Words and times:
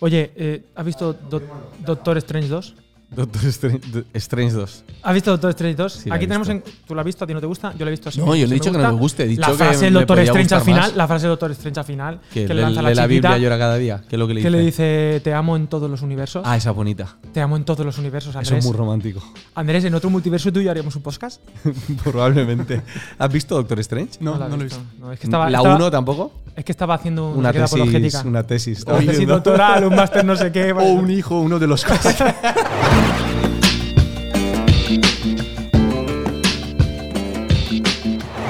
Oye, 0.00 0.32
eh, 0.36 0.70
¿has 0.74 0.84
visto 0.86 1.12
Do- 1.14 1.50
Doctor 1.78 2.16
Strange 2.18 2.48
2? 2.48 2.74
Doctor 3.10 3.44
Strange, 3.46 3.80
Strange 4.14 4.52
2. 4.54 4.84
¿Has 5.02 5.14
visto 5.14 5.30
Doctor 5.32 5.50
Strange 5.50 5.76
2? 5.76 5.92
Sí, 5.92 6.08
la 6.08 6.14
Aquí 6.14 6.24
he 6.26 6.28
tenemos 6.28 6.46
visto. 6.48 6.68
en. 6.68 6.74
¿Tú 6.86 6.94
lo 6.94 7.00
has 7.00 7.04
visto? 7.06 7.24
¿A 7.24 7.26
ti 7.26 7.34
no 7.34 7.40
te 7.40 7.46
gusta? 7.46 7.72
Yo 7.72 7.84
lo 7.84 7.88
he 7.88 7.90
visto 7.90 8.08
así. 8.08 8.18
No, 8.20 8.36
yo 8.36 8.46
no 8.46 8.52
he 8.52 8.54
dicho 8.54 8.70
que 8.70 8.78
no 8.78 8.92
me 8.92 8.98
guste, 8.98 9.24
he 9.24 9.26
dicho 9.26 9.40
la 9.40 9.46
que 9.48 9.54
frase 9.54 9.84
del 9.86 9.94
me 9.94 10.00
Doctor 10.00 10.16
podía 10.18 10.30
Strange 10.30 10.54
al 10.54 10.60
gustar 10.60 10.74
final. 10.74 10.88
más. 10.90 10.96
La 10.96 11.08
frase 11.08 11.22
del 11.26 11.30
Doctor 11.32 11.50
Strange 11.50 11.80
al 11.80 11.86
final. 11.86 12.20
Que, 12.32 12.42
Que, 12.46 12.48
le, 12.48 12.54
le 12.54 12.62
lanza 12.62 12.82
la 12.82 12.90
la 12.90 12.94
chiquita. 13.02 13.06
Biblia 13.30 13.38
llora 13.38 13.58
cada 13.58 13.76
día. 13.78 14.02
¿Qué 14.08 14.14
es 14.16 14.18
lo 14.20 14.28
que 14.28 14.34
le 14.34 14.40
que 14.42 14.48
dice? 14.48 14.56
le 14.58 14.64
dice: 14.64 15.20
Te 15.24 15.34
amo 15.34 15.56
en 15.56 15.66
todos 15.66 15.90
los 15.90 16.02
universos. 16.02 16.42
Ah, 16.46 16.56
esa 16.56 16.70
bonita. 16.70 17.16
Te 17.32 17.40
amo 17.40 17.56
en 17.56 17.64
todos 17.64 17.84
los 17.84 17.98
universos, 17.98 18.30
Eso 18.30 18.38
Andrés. 18.38 18.58
es 18.58 18.64
muy 18.64 18.76
romántico. 18.76 19.20
Andrés, 19.56 19.84
en 19.84 19.94
otro 19.94 20.08
multiverso 20.08 20.52
tú 20.52 20.60
y 20.60 20.64
yo 20.64 20.70
haríamos 20.70 20.94
un 20.94 21.02
podcast. 21.02 21.40
Probablemente. 22.04 22.80
¿Has 23.18 23.32
visto 23.32 23.56
Doctor 23.56 23.80
Strange? 23.80 24.18
No, 24.20 24.38
la 24.38 24.48
no, 24.48 24.56
lo 24.56 24.62
he 24.62 24.64
visto. 24.66 24.78
visto. 24.80 24.96
No, 25.06 25.12
es 25.12 25.18
que 25.18 25.26
estaba, 25.26 25.50
¿La 25.50 25.58
estaba- 25.58 25.74
1 25.76 25.90
tampoco? 25.90 26.32
Es 26.56 26.64
que 26.64 26.72
estaba 26.72 26.94
haciendo 26.94 27.28
una, 27.30 27.38
Una 27.38 27.52
tesis, 27.52 27.64
apologética. 27.72 28.22
una 28.26 28.42
tesis. 28.46 28.78
estaba 28.78 28.96
Una 28.98 29.00
tesis 29.06 29.14
haciendo. 29.18 29.34
doctoral, 29.34 29.84
un 29.84 29.94
máster 29.96 30.24
no 30.24 30.36
sé 30.36 30.52
qué. 30.52 30.72
O 30.80 30.82
un 30.84 31.10
hijo, 31.10 31.40
uno 31.40 31.58
de 31.58 31.66
los 31.66 31.84
cuatro. 31.84 32.10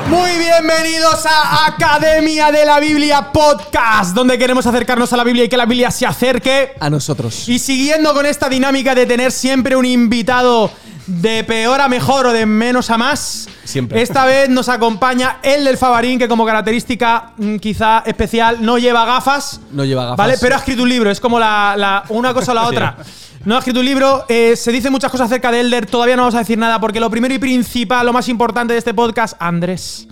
Muy 0.09 0.31
bienvenidos 0.39 1.25
a 1.25 1.67
Academia 1.67 2.51
de 2.51 2.65
la 2.65 2.81
Biblia 2.81 3.31
Podcast, 3.33 4.15
donde 4.15 4.37
queremos 4.39 4.67
acercarnos 4.67 5.13
a 5.13 5.17
la 5.17 5.25
Biblia 5.25 5.45
y 5.45 5.49
que 5.49 5.57
la 5.57 5.67
Biblia 5.67 5.91
se 5.91 6.05
acerque. 6.05 6.73
A 6.81 6.91
nosotros. 6.91 7.49
Y 7.49 7.59
siguiendo 7.59 8.13
con 8.13 8.27
esta 8.27 8.49
dinámica 8.49 8.95
de 8.95 9.07
tener 9.07 9.31
siempre 9.31 9.77
un 9.77 9.85
invitado 9.85 10.71
de 11.11 11.43
peor 11.45 11.81
a 11.81 11.89
mejor 11.89 12.27
o 12.27 12.33
de 12.33 12.47
menos 12.47 12.89
a 12.91 12.97
más, 12.99 13.49
Siempre. 13.65 14.01
esta 14.01 14.25
vez 14.27 14.49
nos 14.49 14.69
acompaña 14.69 15.39
el 15.43 15.65
del 15.65 15.77
Favarín, 15.77 16.19
que 16.19 16.29
como 16.29 16.47
característica 16.47 17.33
mm, 17.37 17.57
quizá 17.57 18.03
especial 18.07 18.59
no 18.65 18.79
lleva 18.79 19.05
gafas. 19.05 19.61
No 19.73 19.85
lleva 19.85 20.03
gafas. 20.05 20.17
¿Vale? 20.19 20.35
Pero 20.41 20.55
ha 20.55 20.59
escrito 20.59 20.83
un 20.85 20.89
libro, 20.89 21.11
es 21.11 21.21
como 21.21 21.39
la, 21.41 21.75
la- 21.77 22.05
una 22.11 22.33
cosa 22.33 22.53
o 22.53 22.55
la 22.55 22.63
otra. 22.67 22.97
No 23.45 23.57
ha 23.57 23.59
escrito 23.59 23.81
un 23.81 23.87
libro, 23.87 24.25
eh, 24.29 24.55
se 24.55 24.71
dice 24.71 24.91
muchas 24.91 25.11
cosas 25.11 25.27
acerca 25.27 25.51
de 25.51 25.61
Elder, 25.61 25.87
todavía 25.87 26.15
no 26.15 26.23
vamos 26.23 26.35
a 26.35 26.41
decir 26.41 26.59
nada, 26.59 26.79
porque 26.79 27.01
lo 27.01 27.11
primero 27.11 27.35
y 27.35 27.39
principal, 27.39 28.07
lo 28.07 28.13
más 28.13 28.29
importante 28.29 28.75
de 28.75 28.79
este 28.79 28.93
podcast, 28.95 29.35
Andrés. 29.41 30.07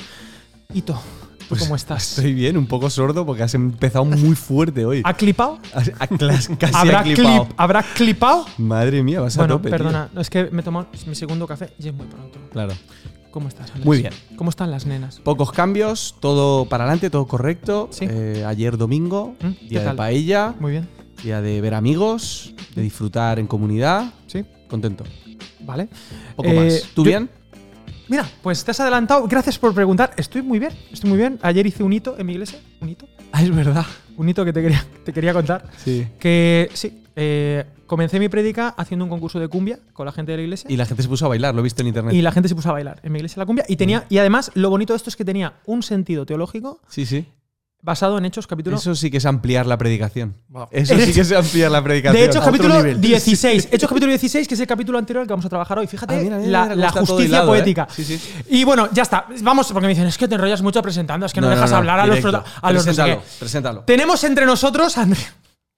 Hito, 0.72 0.94
¿tú 0.94 1.17
Pues 1.48 1.62
¿cómo 1.62 1.76
estás? 1.76 2.10
Estoy 2.18 2.34
bien, 2.34 2.56
un 2.58 2.66
poco 2.66 2.90
sordo 2.90 3.24
porque 3.24 3.42
has 3.42 3.54
empezado 3.54 4.04
muy 4.04 4.34
fuerte 4.36 4.84
hoy. 4.84 5.00
¿Ha 5.04 5.14
clipado? 5.14 5.58
Casi 5.72 5.92
¿Habrá, 6.74 7.00
ha 7.00 7.02
clipado. 7.04 7.44
clip, 7.46 7.54
¿Habrá 7.60 7.82
clipado? 7.94 8.44
Madre 8.58 9.02
mía, 9.02 9.20
vas 9.20 9.36
a 9.36 9.40
Bueno, 9.40 9.56
tope, 9.56 9.70
perdona, 9.70 10.10
es 10.18 10.28
que 10.28 10.50
me 10.50 10.60
he 10.60 10.64
tomado 10.64 10.88
mi 11.06 11.14
segundo 11.14 11.46
café 11.46 11.70
y 11.78 11.88
es 11.88 11.94
muy 11.94 12.06
pronto. 12.06 12.38
Claro. 12.52 12.74
¿Cómo 13.30 13.48
estás, 13.48 13.68
Andrés? 13.70 13.86
Muy 13.86 13.98
bien. 13.98 14.12
¿Cómo 14.36 14.50
están 14.50 14.70
las 14.70 14.84
nenas? 14.86 15.20
Pocos 15.20 15.52
cambios, 15.52 16.16
todo 16.20 16.66
para 16.66 16.84
adelante, 16.84 17.08
todo 17.10 17.26
correcto. 17.26 17.88
Sí. 17.92 18.06
Eh, 18.08 18.44
ayer 18.46 18.76
domingo, 18.76 19.34
¿Mm? 19.40 19.50
¿Qué 19.52 19.66
día 19.68 19.84
de 19.84 19.94
paella, 19.94 20.54
Muy 20.60 20.72
bien. 20.72 20.88
día 21.22 21.40
de 21.40 21.60
ver 21.60 21.74
amigos, 21.74 22.54
de 22.74 22.82
disfrutar 22.82 23.38
en 23.38 23.46
comunidad. 23.46 24.12
Sí, 24.26 24.44
Contento. 24.68 25.04
vale. 25.60 25.88
Poco 26.36 26.48
Eh, 26.48 26.54
más. 26.54 26.82
¿Tú 26.94 27.04
yo- 27.04 27.08
bien? 27.10 27.30
Mira, 28.08 28.26
pues 28.42 28.64
te 28.64 28.70
has 28.70 28.80
adelantado. 28.80 29.28
Gracias 29.28 29.58
por 29.58 29.74
preguntar. 29.74 30.12
Estoy 30.16 30.40
muy 30.40 30.58
bien, 30.58 30.72
estoy 30.90 31.10
muy 31.10 31.18
bien. 31.18 31.38
Ayer 31.42 31.66
hice 31.66 31.82
un 31.82 31.92
hito 31.92 32.16
en 32.18 32.26
mi 32.26 32.32
iglesia. 32.32 32.58
Un 32.80 32.88
hito. 32.88 33.06
Ah, 33.32 33.42
es 33.42 33.54
verdad. 33.54 33.84
Un 34.16 34.28
hito 34.28 34.44
que 34.44 34.52
te 34.52 34.62
quería, 34.62 34.84
te 35.04 35.12
quería 35.12 35.34
contar. 35.34 35.70
Sí. 35.76 36.06
Que 36.18 36.70
sí, 36.72 37.02
eh, 37.16 37.66
comencé 37.86 38.18
mi 38.18 38.30
prédica 38.30 38.68
haciendo 38.70 39.04
un 39.04 39.10
concurso 39.10 39.38
de 39.38 39.48
cumbia 39.48 39.78
con 39.92 40.06
la 40.06 40.12
gente 40.12 40.32
de 40.32 40.38
la 40.38 40.42
iglesia. 40.44 40.70
Y 40.70 40.76
la 40.76 40.86
gente 40.86 41.02
se 41.02 41.08
puso 41.08 41.26
a 41.26 41.28
bailar, 41.28 41.54
lo 41.54 41.60
he 41.60 41.64
visto 41.64 41.82
en 41.82 41.88
internet. 41.88 42.14
Y 42.14 42.22
la 42.22 42.32
gente 42.32 42.48
se 42.48 42.54
puso 42.54 42.70
a 42.70 42.72
bailar 42.72 42.98
en 43.02 43.12
mi 43.12 43.18
iglesia 43.18 43.40
la 43.40 43.46
cumbia. 43.46 43.66
Y, 43.68 43.76
tenía, 43.76 44.06
y 44.08 44.18
además, 44.18 44.50
lo 44.54 44.70
bonito 44.70 44.94
de 44.94 44.96
esto 44.96 45.10
es 45.10 45.16
que 45.16 45.24
tenía 45.24 45.54
un 45.66 45.82
sentido 45.82 46.24
teológico 46.24 46.80
Sí, 46.88 47.04
sí. 47.04 47.26
Basado 47.80 48.18
en 48.18 48.24
Hechos, 48.24 48.46
capítulo. 48.46 48.76
Eso 48.76 48.94
sí 48.94 49.10
que 49.10 49.18
es 49.18 49.26
ampliar 49.26 49.64
la 49.66 49.78
predicación. 49.78 50.36
Wow. 50.48 50.68
Eso 50.70 50.94
sí 50.98 51.12
que 51.12 51.20
es 51.20 51.32
ampliar 51.32 51.70
la 51.70 51.82
predicación. 51.82 52.20
de 52.22 52.26
Hechos, 52.28 52.44
capítulo 52.44 52.74
nivel. 52.76 53.00
16. 53.00 53.68
Hechos, 53.70 53.88
capítulo 53.88 54.10
16, 54.10 54.48
que 54.48 54.54
es 54.54 54.60
el 54.60 54.66
capítulo 54.66 54.98
anterior 54.98 55.22
al 55.22 55.26
que 55.28 55.32
vamos 55.32 55.46
a 55.46 55.48
trabajar 55.48 55.78
hoy. 55.78 55.86
Fíjate 55.86 56.14
Ah, 56.16 56.20
mira, 56.20 56.36
mira, 56.38 56.66
la, 56.66 56.74
mira 56.74 56.90
justicia 56.92 57.24
hilado, 57.24 57.54
¿eh? 57.54 57.58
poética. 57.58 57.86
Sí, 57.90 58.04
sí. 58.04 58.20
Y 58.50 58.64
bueno, 58.64 58.88
ya 58.92 59.02
está. 59.02 59.26
Vamos, 59.42 59.68
porque 59.72 59.86
me 59.86 59.92
dicen, 59.94 60.06
es 60.06 60.18
que 60.18 60.26
te 60.28 60.34
enrollas 60.34 60.60
mucho 60.62 60.82
presentando, 60.82 61.24
es 61.26 61.32
que 61.32 61.40
no, 61.40 61.46
No, 61.46 61.50
no, 61.50 61.56
dejas 61.56 61.70
no, 61.70 61.76
hablar 61.78 62.00
a 62.00 62.06
los, 62.06 62.24
a 62.24 62.30
los 62.30 62.32
no 62.32 62.42
sé 62.80 62.84
Preséntalo, 62.84 63.22
preséntalo. 63.38 63.80
Tenemos 63.84 64.22
entre 64.24 64.44
nosotros, 64.44 64.98
André, 64.98 65.20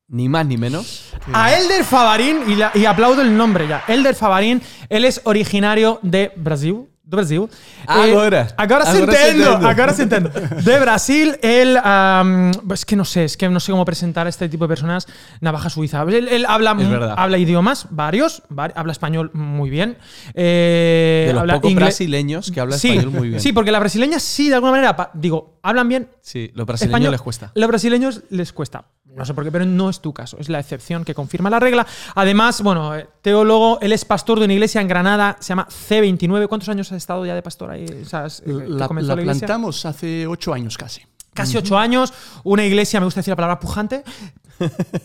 Ni 0.08 0.28
más 0.28 0.46
ni 0.46 0.56
menos. 0.56 1.12
a 1.32 1.54
Elder 1.54 1.84
Favarín, 1.84 2.40
y, 2.48 2.56
la- 2.56 2.72
y 2.74 2.84
aplaudo 2.86 3.22
el 3.22 3.36
nombre 3.36 3.68
ya. 3.68 3.84
Elder 3.86 4.14
Favarín, 4.14 4.60
él 4.88 5.04
es 5.04 5.20
originario 5.24 6.00
de 6.02 6.32
Brasil. 6.36 6.86
De 7.10 7.16
Brasil. 7.16 7.48
Agora. 7.88 8.46
agora 8.56 8.86
se 8.86 8.98
Agora 8.98 9.12
se 9.12 9.28
entendo. 9.30 9.68
Agora 9.68 9.92
se 9.92 10.02
entendo. 10.04 10.30
De 10.30 10.78
Brasil, 10.78 11.36
él. 11.42 11.76
am, 11.82 12.52
es 12.72 12.84
que 12.84 12.94
no 12.94 13.04
sé, 13.04 13.24
es 13.24 13.36
que 13.36 13.48
no 13.48 13.58
sé 13.58 13.72
cómo 13.72 13.84
presentar 13.84 14.26
a 14.26 14.30
este 14.30 14.48
tipo 14.48 14.64
de 14.64 14.68
personas. 14.68 15.08
Navaja 15.40 15.70
suiza. 15.70 16.02
Él, 16.02 16.28
él 16.28 16.46
habla, 16.48 16.70
habla 17.16 17.38
idiomas, 17.38 17.88
varios. 17.90 18.42
vari- 18.48 18.72
habla 18.76 18.92
español 18.92 19.30
muy 19.34 19.70
bien. 19.70 19.98
eh, 20.34 21.24
De 21.26 21.32
los 21.32 21.40
habla 21.40 21.54
pocos 21.54 21.74
brasileños 21.74 22.50
que 22.52 22.60
habla 22.60 22.78
Sí, 22.78 22.90
español 22.90 23.10
muy 23.12 23.28
bien. 23.30 23.40
Sí, 23.40 23.52
porque 23.52 23.72
la 23.72 23.80
brasileña 23.80 24.20
sí, 24.20 24.48
de 24.48 24.54
alguna 24.54 24.70
manera, 24.72 25.10
digo, 25.14 25.58
hablan 25.62 25.88
bien. 25.88 26.08
Sí, 26.20 26.52
los 26.54 26.64
brasileños 26.64 26.92
Español, 26.94 27.10
les 27.12 27.20
cuesta. 27.22 27.50
Los 27.56 27.68
brasileños 27.68 28.22
les 28.30 28.52
cuesta. 28.52 28.84
No 29.16 29.24
sé 29.24 29.34
por 29.34 29.44
qué, 29.44 29.50
pero 29.50 29.66
no 29.66 29.90
es 29.90 30.00
tu 30.00 30.12
caso. 30.12 30.36
Es 30.38 30.48
la 30.48 30.60
excepción 30.60 31.04
que 31.04 31.14
confirma 31.14 31.50
la 31.50 31.60
regla. 31.60 31.86
Además, 32.14 32.62
bueno, 32.62 32.94
eh, 32.94 33.08
teólogo, 33.22 33.78
él 33.80 33.92
es 33.92 34.04
pastor 34.04 34.38
de 34.38 34.44
una 34.44 34.54
iglesia 34.54 34.80
en 34.80 34.88
Granada, 34.88 35.36
se 35.40 35.48
llama 35.48 35.66
C29. 35.68 36.46
¿Cuántos 36.48 36.68
años 36.68 36.90
has 36.92 36.98
estado 36.98 37.26
ya 37.26 37.34
de 37.34 37.42
pastor 37.42 37.70
ahí? 37.70 37.86
O 38.02 38.04
sea, 38.04 38.26
eh, 38.26 38.64
La, 38.68 38.88
plantamos 38.88 39.84
hace 39.84 40.26
ocho 40.26 40.52
años 40.52 40.78
casi. 40.78 41.02
Casi 41.34 41.56
ocho 41.56 41.78
años, 41.78 42.12
una 42.44 42.64
iglesia, 42.64 43.00
me 43.00 43.06
gusta 43.06 43.20
decir 43.20 43.32
la 43.32 43.36
palabra 43.36 43.60
pujante. 43.60 44.04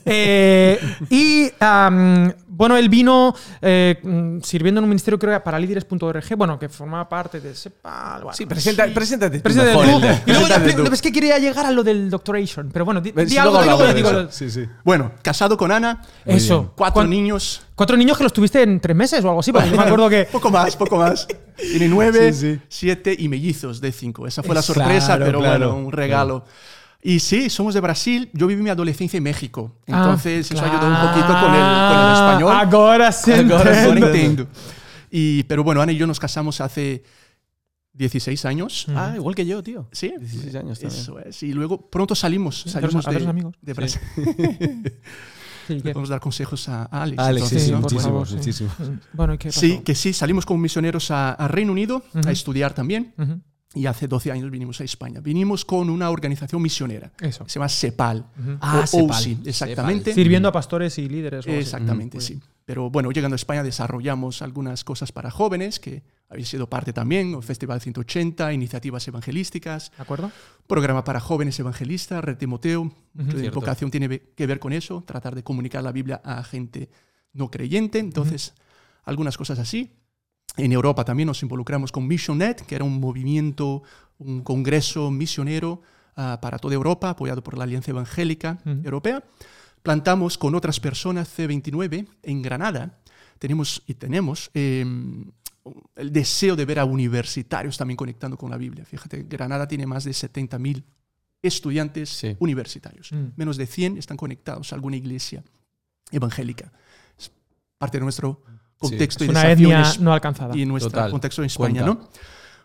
Eh, 0.05 0.77
y 1.09 1.49
bueno, 2.55 2.77
él 2.77 2.89
vino 2.89 3.35
eh, 3.61 3.99
mm, 4.01 4.39
sirviendo 4.41 4.79
en 4.79 4.83
un 4.85 4.89
ministerio, 4.89 5.19
creo 5.19 5.33
que 5.33 5.39
para 5.41 5.59
líderes.org, 5.59 6.35
bueno, 6.37 6.57
que 6.57 6.69
formaba 6.69 7.07
parte 7.09 7.39
de 7.41 7.53
SEPAL. 7.53 8.23
bueno, 8.23 8.33
Sí, 8.35 8.45
presenta- 8.45 8.87
preséntate 8.93 9.37
tú 9.37 9.43
Preséntate 9.43 9.73
tú. 9.73 9.81
Elder. 9.81 10.21
Y 10.25 10.31
luego 10.31 10.47
ya 10.47 10.55
Preséntate 10.55 10.65
explico- 10.71 10.89
tú. 10.89 10.93
es 10.93 11.01
que 11.01 11.11
quería 11.11 11.37
llegar 11.37 11.65
a 11.65 11.71
lo 11.71 11.83
del 11.83 12.09
doctoration, 12.09 12.69
pero 12.71 12.85
bueno, 12.85 13.01
di, 13.01 13.11
di 13.11 13.29
sí, 13.29 13.37
algo 13.37 13.61
luego 13.61 13.93
digo 13.93 14.11
lo- 14.11 14.31
Sí, 14.31 14.49
sí. 14.49 14.65
Bueno, 14.83 15.11
casado 15.21 15.57
con 15.57 15.71
Ana, 15.71 16.01
Eso. 16.25 16.73
cuatro 16.75 17.01
¿Cuán- 17.01 17.09
niños. 17.09 17.61
Cuatro 17.75 17.97
niños 17.97 18.17
que 18.17 18.23
los 18.23 18.31
tuviste 18.31 18.63
en 18.63 18.79
tres 18.79 18.95
meses 18.95 19.23
o 19.25 19.27
algo 19.27 19.41
así, 19.41 19.51
porque 19.51 19.69
yo 19.69 19.75
me 19.75 19.83
acuerdo 19.83 20.09
que. 20.09 20.23
Poco 20.31 20.49
más, 20.49 20.77
poco 20.77 20.95
más. 20.97 21.27
Tiene 21.57 21.89
nueve, 21.89 22.31
Sí, 22.31 22.53
sí. 22.55 22.61
siete 22.69 23.13
y 23.17 23.27
mellizos 23.27 23.81
de 23.81 23.91
cinco. 23.91 24.25
Esa 24.27 24.43
fue 24.43 24.55
la 24.55 24.61
Claro, 24.61 24.73
sorpresa, 24.81 25.17
pero 25.17 25.39
claro. 25.39 25.71
bueno, 25.73 25.85
un 25.87 25.91
regalo. 25.91 26.45
Y 27.07 27.19
sí, 27.19 27.49
somos 27.51 27.73
de 27.75 27.81
Brasil. 27.81 28.29
Yo 28.33 28.47
viví 28.47 28.63
mi 28.63 28.69
adolescencia 28.71 29.17
en 29.17 29.23
México. 29.23 29.75
Ah, 29.87 29.99
Entonces, 30.01 30.49
eso 30.49 30.63
ayudó 30.63 30.87
un 30.87 31.07
poquito 31.07 31.27
con 31.27 31.53
el, 31.53 31.61
con 31.61 31.99
el 31.99 32.13
español. 32.13 32.51
Ahora 32.73 33.11
sí. 33.11 33.31
Ahora 33.31 33.83
entiendo. 33.83 34.07
Entiendo. 34.07 34.47
Y, 35.11 35.43
pero 35.43 35.63
bueno, 35.63 35.81
Ana 35.81 35.91
y 35.91 35.97
yo 35.97 36.07
nos 36.07 36.19
casamos 36.19 36.61
hace 36.61 37.03
16 37.93 38.43
años. 38.45 38.87
Ah, 38.89 39.13
igual 39.15 39.35
que 39.35 39.45
yo, 39.45 39.61
tío. 39.61 39.87
Sí, 39.91 40.13
16 40.19 40.55
años 40.55 40.79
también. 40.79 40.99
Eso 41.01 41.19
es. 41.19 41.43
Y 41.43 41.53
luego 41.53 41.89
pronto 41.91 42.15
salimos. 42.15 42.65
a 42.65 42.69
salimos 42.71 43.05
a 43.07 43.11
de, 43.11 43.15
veros 43.17 43.29
amigos. 43.29 43.55
de 43.61 43.73
Brasil. 43.75 44.01
Sí, 45.67 45.75
que- 45.81 45.91
Podemos 45.93 46.09
dar 46.09 46.19
consejos 46.19 46.67
a 46.69 46.83
Alex. 46.85 47.19
Alex, 47.19 47.51
entonces, 47.51 47.61
sí, 47.61 47.67
Sí, 47.69 47.75
muchísimo, 47.75 48.01
favor, 48.01 48.27
sí. 48.27 48.35
muchísimo. 48.35 48.69
Bueno, 49.13 49.33
¿y 49.33 49.37
qué 49.37 49.49
pasó? 49.49 49.59
Sí, 49.59 49.79
que 49.85 49.95
sí, 49.95 50.11
salimos 50.13 50.45
como 50.45 50.59
misioneros 50.59 51.09
a, 51.11 51.33
a 51.33 51.47
Reino 51.47 51.71
Unido 51.71 52.03
Ujú. 52.13 52.27
a 52.27 52.31
estudiar 52.31 52.73
también. 52.73 53.13
Ujú. 53.17 53.39
Y 53.75 53.85
hace 53.87 54.07
12 54.07 54.31
años 54.31 54.49
vinimos 54.49 54.79
a 54.81 54.83
España. 54.83 55.19
Vinimos 55.19 55.65
con 55.65 55.89
una 55.89 56.09
organización 56.09 56.61
misionera. 56.61 57.11
Eso. 57.19 57.43
Se 57.47 57.59
llama 57.59 57.69
CEPAL. 57.69 58.25
Ujú. 58.39 58.57
Ah, 58.61 58.79
o 58.83 58.87
Cepal. 58.87 59.09
OSI, 59.11 59.37
exactamente. 59.45 60.13
Sirviendo 60.13 60.47
a 60.49 60.51
pastores 60.51 60.97
y 60.97 61.09
líderes. 61.09 61.45
Exactamente, 61.45 62.21
sí. 62.21 62.39
Pero 62.65 62.89
bueno, 62.89 63.11
llegando 63.11 63.35
a 63.35 63.37
España 63.37 63.61
desarrollamos 63.61 64.41
algunas 64.41 64.83
cosas 64.83 65.11
para 65.11 65.29
jóvenes, 65.29 65.79
que 65.79 66.01
habéis 66.29 66.49
sido 66.49 66.67
parte 66.67 66.93
también, 66.93 67.35
el 67.35 67.43
Festival 67.43 67.79
180, 67.79 68.51
iniciativas 68.53 69.07
evangelísticas, 69.07 69.91
¿De 69.95 70.01
acuerdo? 70.01 70.31
programa 70.65 71.03
para 71.03 71.19
jóvenes 71.19 71.59
evangelistas, 71.59 72.23
Red 72.23 72.37
Timoteo. 72.37 72.91
La 73.13 73.31
Cierto. 73.31 73.59
vocación 73.59 73.91
tiene 73.91 74.19
que 74.35 74.47
ver 74.47 74.59
con 74.59 74.73
eso, 74.73 75.03
tratar 75.05 75.35
de 75.35 75.43
comunicar 75.43 75.83
la 75.83 75.91
Biblia 75.91 76.21
a 76.23 76.43
gente 76.43 76.89
no 77.33 77.51
creyente. 77.51 77.99
Entonces, 77.99 78.53
algunas 79.03 79.37
cosas 79.37 79.59
así. 79.59 79.91
En 80.57 80.71
Europa 80.71 81.03
también 81.03 81.27
nos 81.27 81.41
involucramos 81.43 81.91
con 81.91 82.07
MissionNet, 82.07 82.61
que 82.65 82.75
era 82.75 82.83
un 82.83 82.99
movimiento, 82.99 83.83
un 84.19 84.41
congreso 84.41 85.11
misionero 85.11 85.81
ah, 86.15 86.39
para 86.41 86.57
toda 86.59 86.73
Europa, 86.75 87.09
apoyado 87.09 87.43
por 87.43 87.57
la 87.57 87.65
Alianza 87.65 87.91
Evangélica 87.91 88.59
Ujú. 88.65 88.81
Europea. 88.83 89.23
Plantamos 89.83 90.37
con 90.37 90.55
otras 90.55 90.79
personas 90.79 91.37
C29 91.37 92.07
en 92.23 92.41
Granada. 92.41 92.97
Tenemos 93.37 93.83
y 93.85 93.93
tenemos 93.95 94.49
eh, 94.53 94.85
el 95.95 96.11
deseo 96.11 96.55
de 96.55 96.65
ver 96.65 96.79
a 96.79 96.85
universitarios 96.85 97.77
también 97.77 97.97
conectando 97.97 98.37
con 98.37 98.49
la 98.49 98.57
Biblia. 98.57 98.85
Fíjate, 98.85 99.23
Granada 99.23 99.67
tiene 99.67 99.85
más 99.85 100.03
de 100.05 100.11
70.000 100.11 100.83
estudiantes 101.41 102.09
Sí. 102.09 102.35
universitarios. 102.39 103.11
Mm. 103.11 103.33
Menos 103.35 103.57
de 103.57 103.67
100 103.67 103.97
están 103.97 104.17
conectados 104.17 104.71
a 104.71 104.75
alguna 104.75 104.95
iglesia 104.95 105.43
evangélica. 106.11 106.71
Es 107.17 107.31
parte 107.77 107.97
de 107.97 108.03
nuestro 108.03 108.41
contexto 108.77 109.23
Es 109.23 109.27
y 109.27 109.31
una 109.31 109.51
etnia 109.51 109.81
es- 109.81 109.99
no 109.99 110.13
alcanzada. 110.13 110.55
y 110.57 110.65
nuestro 110.65 110.91
Total. 110.91 111.11
contexto 111.11 111.41
en 111.41 111.45
España, 111.47 111.83
Cuenta. 111.85 112.03
¿no? 112.03 112.09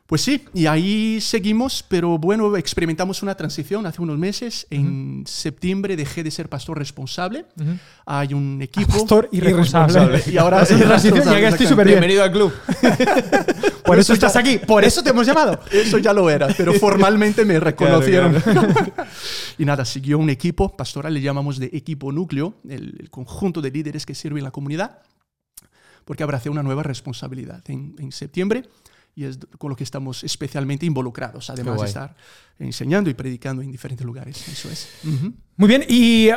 Pues 0.07 0.23
sí, 0.23 0.45
y 0.55 0.67
ahí 0.67 1.21
seguimos, 1.21 1.85
pero 1.87 2.19
bueno, 2.19 2.57
experimentamos 2.57 3.23
una 3.23 3.37
transición 3.37 3.87
hace 3.87 4.03
unos 4.03 4.19
meses. 4.19 4.67
En 4.69 5.23
septiembre 5.25 5.95
dejé 5.97 6.25
de 6.25 6.33
ser 6.33 6.49
pastor 6.49 6.77
responsable. 6.79 7.45
Hay 8.07 8.35
un 8.35 8.61
equipo. 8.61 8.89
Pastor 8.91 9.29
irresponsable. 9.31 10.21
Y 10.27 10.37
ahora 10.37 10.67
soy 10.67 10.81
Transición, 10.81 11.23
ya 11.25 11.39
que 11.39 11.47
estoy 11.47 11.67
súper 11.69 11.87
bien. 11.87 12.01
Bienvenido 12.01 12.25
al 12.25 12.33
club. 12.33 12.53
Por 13.85 14.01
eso 14.01 14.12
estás 14.12 14.35
aquí, 14.37 14.59
por 14.59 14.85
eso 14.85 15.03
te 15.03 15.11
hemos 15.11 15.27
llamado. 15.27 15.59
Eso 15.73 15.99
ya 15.99 16.12
lo 16.12 16.31
era, 16.31 16.47
pero 16.57 16.73
formalmente 16.75 17.45
me 17.45 17.59
reconocieron. 17.59 18.37
y 19.59 19.65
nada, 19.65 19.85
siguió 19.85 20.19
un 20.19 20.31
equipo 20.31 20.77
pastoral, 20.77 21.12
le 21.15 21.21
llamamos 21.21 21.59
de 21.59 21.71
equipo 21.73 22.12
núcleo, 22.12 22.55
el, 22.69 22.95
el 23.01 23.11
conjunto 23.11 23.61
de 23.61 23.71
líderes 23.73 24.07
que 24.07 24.15
sirven 24.15 24.45
la 24.45 24.53
comunidad, 24.53 24.99
porque 26.11 26.25
abracé 26.25 26.51
una 26.51 26.65
nueva 26.65 26.83
responsabilidad 26.83 27.62
en, 27.71 27.95
en 28.01 28.11
septiembre 28.11 28.69
y 29.15 29.27
es 29.27 29.39
con 29.59 29.71
lo 29.71 29.77
que 29.77 29.85
estamos 29.85 30.25
especialmente 30.25 30.85
involucrados, 30.85 31.51
además 31.51 31.81
de 31.81 31.87
estar 31.87 32.17
enseñando 32.59 33.11
y 33.11 33.15
predicando 33.15 33.62
en 33.62 33.71
diferentes 33.71 34.05
lugares. 34.05 34.49
Eso 34.49 34.69
es. 34.69 34.89
Muy 35.05 35.69
bien, 35.69 35.85
y 35.89 36.31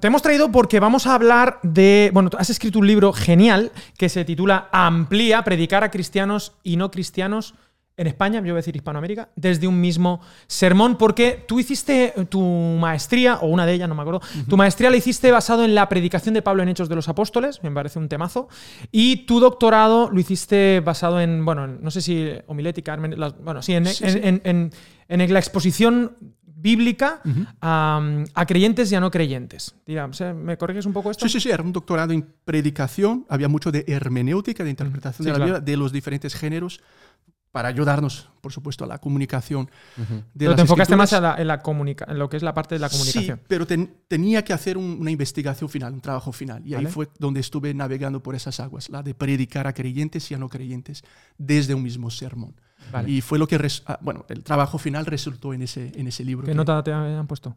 te 0.00 0.06
hemos 0.06 0.22
traído 0.22 0.50
porque 0.50 0.80
vamos 0.80 1.06
a 1.06 1.14
hablar 1.14 1.60
de. 1.62 2.08
Bueno, 2.14 2.30
has 2.38 2.48
escrito 2.48 2.78
un 2.78 2.86
libro 2.86 3.12
genial 3.12 3.72
que 3.98 4.08
se 4.08 4.24
titula 4.24 4.70
Amplía, 4.72 5.44
predicar 5.44 5.84
a 5.84 5.90
cristianos 5.90 6.54
y 6.62 6.78
no 6.78 6.90
cristianos 6.90 7.52
en 7.96 8.06
España, 8.06 8.38
yo 8.38 8.44
voy 8.44 8.50
a 8.52 8.54
decir 8.56 8.74
Hispanoamérica, 8.74 9.28
desde 9.36 9.66
un 9.68 9.78
mismo 9.80 10.20
sermón, 10.46 10.96
porque 10.96 11.44
tú 11.46 11.60
hiciste 11.60 12.14
tu 12.30 12.40
maestría, 12.40 13.36
o 13.40 13.48
una 13.48 13.66
de 13.66 13.74
ellas, 13.74 13.88
no 13.90 13.94
me 13.94 14.00
acuerdo, 14.02 14.22
tu 14.48 14.56
maestría 14.56 14.88
la 14.90 14.96
hiciste 14.96 15.30
basado 15.30 15.64
en 15.64 15.74
la 15.74 15.88
predicación 15.88 16.32
de 16.34 16.40
Pablo 16.40 16.62
en 16.62 16.70
Hechos 16.70 16.88
de 16.88 16.96
los 16.96 17.08
Apóstoles, 17.10 17.62
me 17.62 17.70
parece 17.70 17.98
un 17.98 18.08
temazo, 18.08 18.48
y 18.90 19.26
tu 19.26 19.38
doctorado 19.38 20.08
lo 20.10 20.18
hiciste 20.18 20.80
basado 20.80 21.20
en, 21.20 21.44
bueno, 21.44 21.66
en- 21.66 21.82
no 21.82 21.90
sé 21.90 22.00
si 22.00 22.30
homilética, 22.46 22.96
bueno, 22.96 23.60
sí, 23.62 23.74
en, 23.74 23.84
Sí, 23.86 23.94
sí. 24.08 24.18
en- 24.22 24.40
en- 24.44 24.72
en- 25.08 25.20
en 25.20 25.32
la 25.32 25.38
exposición 25.38 26.16
bíblica 26.42 27.20
a, 27.60 28.00
a 28.34 28.46
creyentes 28.46 28.92
y 28.92 28.94
a 28.94 29.00
no 29.00 29.10
creyentes. 29.10 29.74
Digamos, 29.86 30.20
¿eh? 30.20 30.32
¿me 30.34 30.56
corriges 30.58 30.84
un 30.86 30.92
poco 30.92 31.10
esto? 31.10 31.26
Sí, 31.26 31.32
sí, 31.32 31.40
sí, 31.40 31.50
era 31.50 31.62
un 31.62 31.72
doctorado 31.72 32.12
en 32.12 32.26
predicación, 32.44 33.24
había 33.28 33.48
mucho 33.48 33.72
de 33.72 33.84
hermenéutica, 33.88 34.62
de 34.64 34.70
interpretación 34.70 35.24
Sí, 35.24 35.24
de 35.24 35.30
la 35.30 35.36
claro. 35.36 35.52
Biblia, 35.54 35.60
de 35.72 35.76
los 35.78 35.90
diferentes 35.92 36.34
géneros, 36.34 36.80
para 37.52 37.68
ayudarnos, 37.68 38.28
por 38.40 38.52
supuesto, 38.52 38.84
a 38.84 38.86
la 38.86 38.98
comunicación. 38.98 39.68
de 39.96 40.04
Pero 40.36 40.50
las 40.50 40.56
te 40.56 40.62
enfocaste 40.62 40.94
más 40.96 41.12
la, 41.12 41.34
en, 41.36 41.46
la 41.48 41.60
comunica- 41.62 42.06
en 42.08 42.18
lo 42.18 42.28
que 42.28 42.36
es 42.36 42.42
la 42.44 42.54
parte 42.54 42.76
de 42.76 42.78
la 42.78 42.88
comunicación. 42.88 43.38
Sí, 43.38 43.44
pero 43.48 43.66
ten- 43.66 43.92
tenía 44.08 44.44
que 44.44 44.52
hacer 44.52 44.78
un- 44.78 44.98
una 45.00 45.10
investigación 45.10 45.68
final, 45.68 45.92
un 45.92 46.00
trabajo 46.00 46.30
final. 46.32 46.62
Y 46.64 46.74
ahí 46.74 46.84
Vale. 46.84 46.88
fue 46.90 47.08
donde 47.18 47.40
estuve 47.40 47.74
navegando 47.74 48.22
por 48.22 48.34
esas 48.36 48.60
aguas, 48.60 48.88
la 48.88 49.02
de 49.02 49.14
predicar 49.14 49.66
a 49.66 49.72
creyentes 49.72 50.30
y 50.30 50.34
a 50.34 50.38
no 50.38 50.48
creyentes 50.48 51.02
desde 51.38 51.74
un 51.74 51.82
mismo 51.82 52.10
sermón. 52.10 52.54
Vale. 52.92 53.10
Y 53.10 53.20
fue 53.20 53.38
lo 53.38 53.46
que, 53.46 53.56
ah, 53.86 53.98
bueno, 54.00 54.24
el 54.28 54.42
trabajo 54.44 54.78
final 54.78 55.04
resultó 55.06 55.52
en 55.52 55.62
ese, 55.62 55.92
en 55.96 56.06
ese 56.06 56.24
libro. 56.24 56.44
¿Qué 56.46 56.52
que- 56.52 56.56
nota 56.56 56.82
te 56.84 56.92
han 56.92 57.26
puesto? 57.26 57.56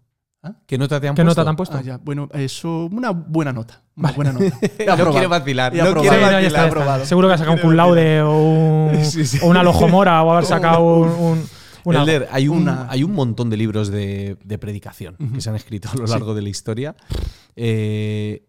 ¿Qué 0.66 0.78
nota 0.78 1.00
te 1.00 1.08
han 1.08 1.16
¿Qué 1.16 1.24
puesto? 1.24 1.42
nota 1.42 1.44
te 1.46 1.50
han 1.50 1.56
puesto? 1.56 1.78
Ah, 1.78 1.82
ya, 1.82 1.98
bueno, 1.98 2.28
eso, 2.34 2.90
una 2.92 3.12
buena 3.12 3.54
nota. 3.54 3.82
Una 3.96 4.04
Vale. 4.12 4.16
buena 4.16 4.32
nota. 4.34 4.46
No 4.98 5.12
quiere 5.12 5.28
vacilar. 5.28 5.74
No. 5.74 5.86
Sí, 5.86 5.94
quiere 5.94 6.08
vacilar. 6.10 6.24
está, 6.24 6.42
ya 6.42 6.48
está. 6.48 6.64
aprobado. 6.66 7.06
Seguro 7.06 7.28
que 7.30 7.34
ha 7.36 7.38
sacado 7.38 7.56
un 7.56 7.62
cum 7.62 7.72
laude 7.74 8.22
o, 8.22 8.38
un- 8.92 9.06
Sí, 9.06 9.26
sí. 9.26 9.40
o 9.42 9.48
una 9.48 9.64
lojomora 9.64 10.22
o 10.24 10.32
haber 10.32 10.46
sacado 10.56 10.82
un, 10.84 11.10
un- 11.10 11.46
una- 11.86 12.02
Elder, 12.04 12.28
hay 12.32 12.48
un, 12.50 12.64
una- 12.64 12.88
hay 12.90 13.04
un 13.04 13.14
montón 13.14 13.50
de 13.50 13.58
libros 13.58 13.90
de, 13.90 14.38
de 14.44 14.58
predicación 14.58 15.16
que 15.34 15.40
se 15.42 15.50
han 15.50 15.56
escrito 15.56 15.90
a 15.92 15.96
lo 15.96 16.06
largo 16.08 16.34
de 16.36 16.42
la 16.42 16.50
historia. 16.50 16.96
Eh, 17.56 18.46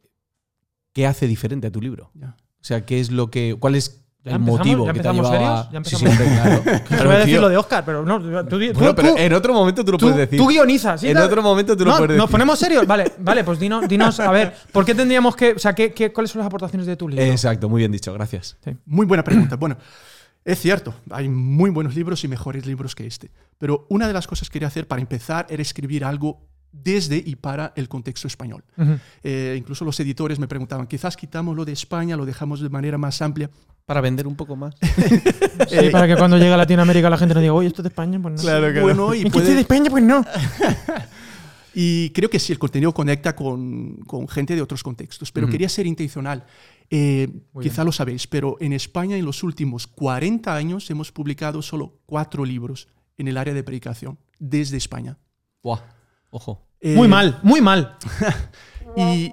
¿Qué 0.92 1.06
hace 1.06 1.26
diferente 1.26 1.66
a 1.68 1.70
tu 1.72 1.80
libro? 1.80 2.10
Ya. 2.14 2.36
O 2.60 2.64
sea, 2.64 2.84
¿qué 2.86 2.98
es 3.00 3.10
lo 3.10 3.30
que, 3.30 3.56
¿cuál 3.58 3.74
es 3.74 3.98
¿Ya 3.98 4.03
el 4.24 4.38
motivo 4.38 4.86
¿Ya 4.86 4.92
que 4.92 5.00
te 5.00 5.08
ha 5.08 5.10
empezamos 5.10 5.30
serios? 5.30 5.50
¿Ya. 5.50 5.70
Sí, 5.70 5.76
empezamos? 5.76 6.00
sí, 6.00 6.06
hombre, 6.06 6.82
claro. 6.88 7.04
Voy 7.04 7.14
a 7.14 7.18
decir 7.18 7.40
lo 7.40 7.48
de 7.48 7.56
Oscar, 7.56 7.84
pero 7.84 8.04
no. 8.04 8.20
Tú, 8.44 8.58
tú- 8.58 8.72
Bueno, 8.74 8.94
pero 8.94 9.08
tú- 9.14 9.18
en 9.18 9.32
otro 9.34 9.52
momento 9.54 9.84
tú 9.84 9.92
lo 9.92 9.98
tú- 9.98 10.06
puedes 10.06 10.18
decir. 10.18 10.38
tú 10.38 10.46
guionizas. 10.48 11.00
¿sí? 11.00 11.08
En 11.08 11.18
otro 11.18 11.42
momento 11.42 11.76
tú 11.76 11.84
lo 11.84 11.90
puedes 11.92 12.08
¿Nos 12.16 12.16
decir. 12.26 12.30
ponemos 12.30 12.58
serios? 12.58 12.86
Vale, 12.86 13.12
vale, 13.18 13.44
pues 13.44 13.58
dinos, 13.58 13.86
dinos, 13.88 14.18
a 14.20 14.30
ver, 14.30 14.54
¿por 14.72 14.84
qué 14.84 14.94
tendríamos 14.94 15.36
que. 15.36 15.52
O 15.52 15.58
sea, 15.58 15.74
¿qué, 15.74 15.92
qué, 15.92 16.12
cuáles 16.12 16.30
son 16.30 16.38
las 16.40 16.46
aportaciones 16.46 16.86
de 16.86 16.96
tu 16.96 17.08
libro? 17.08 17.24
Exacto, 17.24 17.68
muy 17.68 17.80
bien 17.80 17.92
dicho, 17.92 18.12
gracias. 18.12 18.56
Muy 18.86 19.06
buena 19.06 19.22
pregunta. 19.24 19.56
Bueno, 19.56 19.76
es 20.44 20.58
cierto, 20.58 20.94
hay 21.10 21.28
muy 21.28 21.70
buenos 21.70 21.94
libros 21.94 22.22
y 22.24 22.28
mejores 22.28 22.66
libros 22.66 22.94
que 22.94 23.06
este. 23.06 23.30
Pero 23.58 23.86
una 23.90 24.06
de 24.06 24.12
las 24.12 24.26
cosas 24.26 24.48
que 24.48 24.54
quería 24.54 24.68
hacer 24.68 24.86
para 24.88 25.00
empezar 25.00 25.46
era 25.48 25.62
escribir 25.62 26.04
algo 26.04 26.40
desde 26.82 27.16
y 27.24 27.36
para 27.36 27.72
el 27.76 27.88
contexto 27.88 28.26
español. 28.28 28.64
Ujú. 28.76 28.98
Eh, 29.22 29.54
incluso 29.58 29.84
los 29.84 29.98
editores 30.00 30.38
me 30.38 30.48
preguntaban, 30.48 30.86
quizás 30.86 31.16
quitamos 31.16 31.56
lo 31.56 31.64
de 31.64 31.72
España, 31.72 32.16
lo 32.16 32.26
dejamos 32.26 32.60
de 32.60 32.68
manera 32.68 32.98
más 32.98 33.22
amplia. 33.22 33.48
Para 33.86 34.00
vender 34.00 34.26
un 34.26 34.34
poco 34.34 34.56
más. 34.56 34.74
Sí, 35.68 35.76
Eh, 35.76 35.90
para 35.90 36.06
que 36.08 36.16
cuando 36.16 36.38
llegue 36.38 36.52
a 36.52 36.56
Latinoamérica 36.56 37.10
la 37.10 37.18
gente 37.18 37.34
no 37.34 37.40
diga, 37.40 37.52
oye, 37.52 37.68
esto 37.68 37.82
es 37.82 37.84
de 37.84 37.88
España, 37.88 38.18
pues 38.20 38.34
no. 38.34 38.40
Claro, 38.40 38.70
claro. 38.72 38.82
Bueno, 38.82 39.14
y, 39.14 39.20
¿Y 39.20 39.24
que 39.24 39.30
puede- 39.30 39.54
de 39.54 39.60
España? 39.60 39.90
Pues 39.90 40.02
no. 40.02 40.24
y 41.74 42.10
creo 42.10 42.30
que 42.30 42.38
sí, 42.38 42.52
el 42.52 42.58
contenido 42.58 42.92
conecta 42.94 43.34
con, 43.34 43.96
con 44.06 44.28
gente 44.28 44.54
de 44.54 44.62
otros 44.62 44.82
contextos, 44.82 45.32
pero 45.32 45.46
Ujú. 45.46 45.52
quería 45.52 45.68
ser 45.68 45.86
intencional. 45.86 46.44
Eh, 46.90 47.28
quizá 47.60 47.82
lo 47.84 47.92
sabéis, 47.92 48.26
pero 48.26 48.56
en 48.60 48.72
España 48.72 49.16
en 49.16 49.24
los 49.24 49.42
últimos 49.42 49.86
40 49.86 50.54
años 50.54 50.88
hemos 50.90 51.10
publicado 51.12 51.60
solo 51.62 51.98
cuatro 52.06 52.44
libros 52.44 52.88
en 53.18 53.28
el 53.28 53.36
área 53.36 53.54
de 53.54 53.62
predicación, 53.64 54.18
desde 54.38 54.76
España. 54.76 55.18
Buah, 55.62 55.80
ojo. 56.34 56.66
Eh, 56.80 56.94
Muy 56.96 57.08
mal, 57.08 57.38
muy 57.42 57.60
mal. 57.60 57.96
Y 58.96 59.32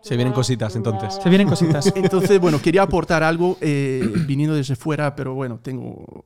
Se 0.00 0.16
vienen 0.16 0.32
cositas 0.32 0.74
entonces. 0.76 1.18
Se 1.22 1.28
vienen 1.28 1.46
cositas. 1.46 1.92
entonces, 1.94 2.40
bueno, 2.40 2.58
quería 2.62 2.82
aportar 2.82 3.22
algo 3.22 3.58
eh, 3.60 4.02
viniendo 4.26 4.54
desde 4.54 4.76
fuera, 4.76 5.14
pero 5.14 5.34
bueno, 5.34 5.58
tengo 5.62 6.24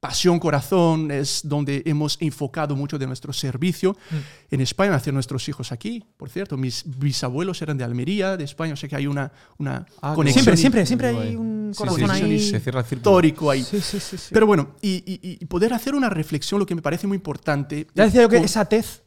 pasión, 0.00 0.38
corazón, 0.38 1.10
es 1.10 1.40
donde 1.44 1.82
hemos 1.84 2.16
enfocado 2.20 2.76
mucho 2.76 2.98
de 2.98 3.06
nuestro 3.06 3.32
servicio. 3.32 3.96
Mm. 4.10 4.54
En 4.54 4.60
España 4.60 4.92
nacieron 4.92 5.14
nuestros 5.16 5.48
hijos 5.48 5.72
aquí, 5.72 6.04
por 6.16 6.30
cierto, 6.30 6.56
mis 6.56 6.84
bisabuelos 6.86 7.60
eran 7.62 7.76
de 7.78 7.84
Almería, 7.84 8.36
de 8.36 8.44
España, 8.44 8.74
o 8.74 8.76
sea 8.76 8.88
que 8.88 8.96
hay 8.96 9.06
una, 9.08 9.32
una 9.58 9.86
Ah, 10.00 10.14
conexión 10.14 10.44
Siempre, 10.44 10.56
siempre, 10.56 10.86
siempre 10.86 11.08
hay 11.08 11.34
un 11.36 11.72
corazón 11.76 12.10
sí, 12.10 12.16
sí, 12.18 12.22
ahí. 12.24 12.40
Se 12.50 12.60
cierra 12.60 12.80
el 12.80 12.86
círculo. 12.86 13.10
histórico 13.10 13.50
ahí. 13.50 13.62
Sí, 13.64 13.80
sí, 13.80 13.98
sí. 13.98 14.16
sí. 14.16 14.28
Pero 14.32 14.46
bueno, 14.46 14.76
y, 14.80 15.02
y- 15.06 15.38
y 15.40 15.44
poder 15.46 15.72
hacer 15.74 15.94
una 15.94 16.08
reflexión, 16.08 16.60
lo 16.60 16.66
que 16.66 16.74
me 16.76 16.82
parece 16.82 17.06
muy 17.06 17.16
importante. 17.16 17.86
ya 17.94 18.04
decía 18.04 18.22
yo 18.22 18.28
que 18.28 18.38
esa 18.38 18.64
tez 18.66 19.02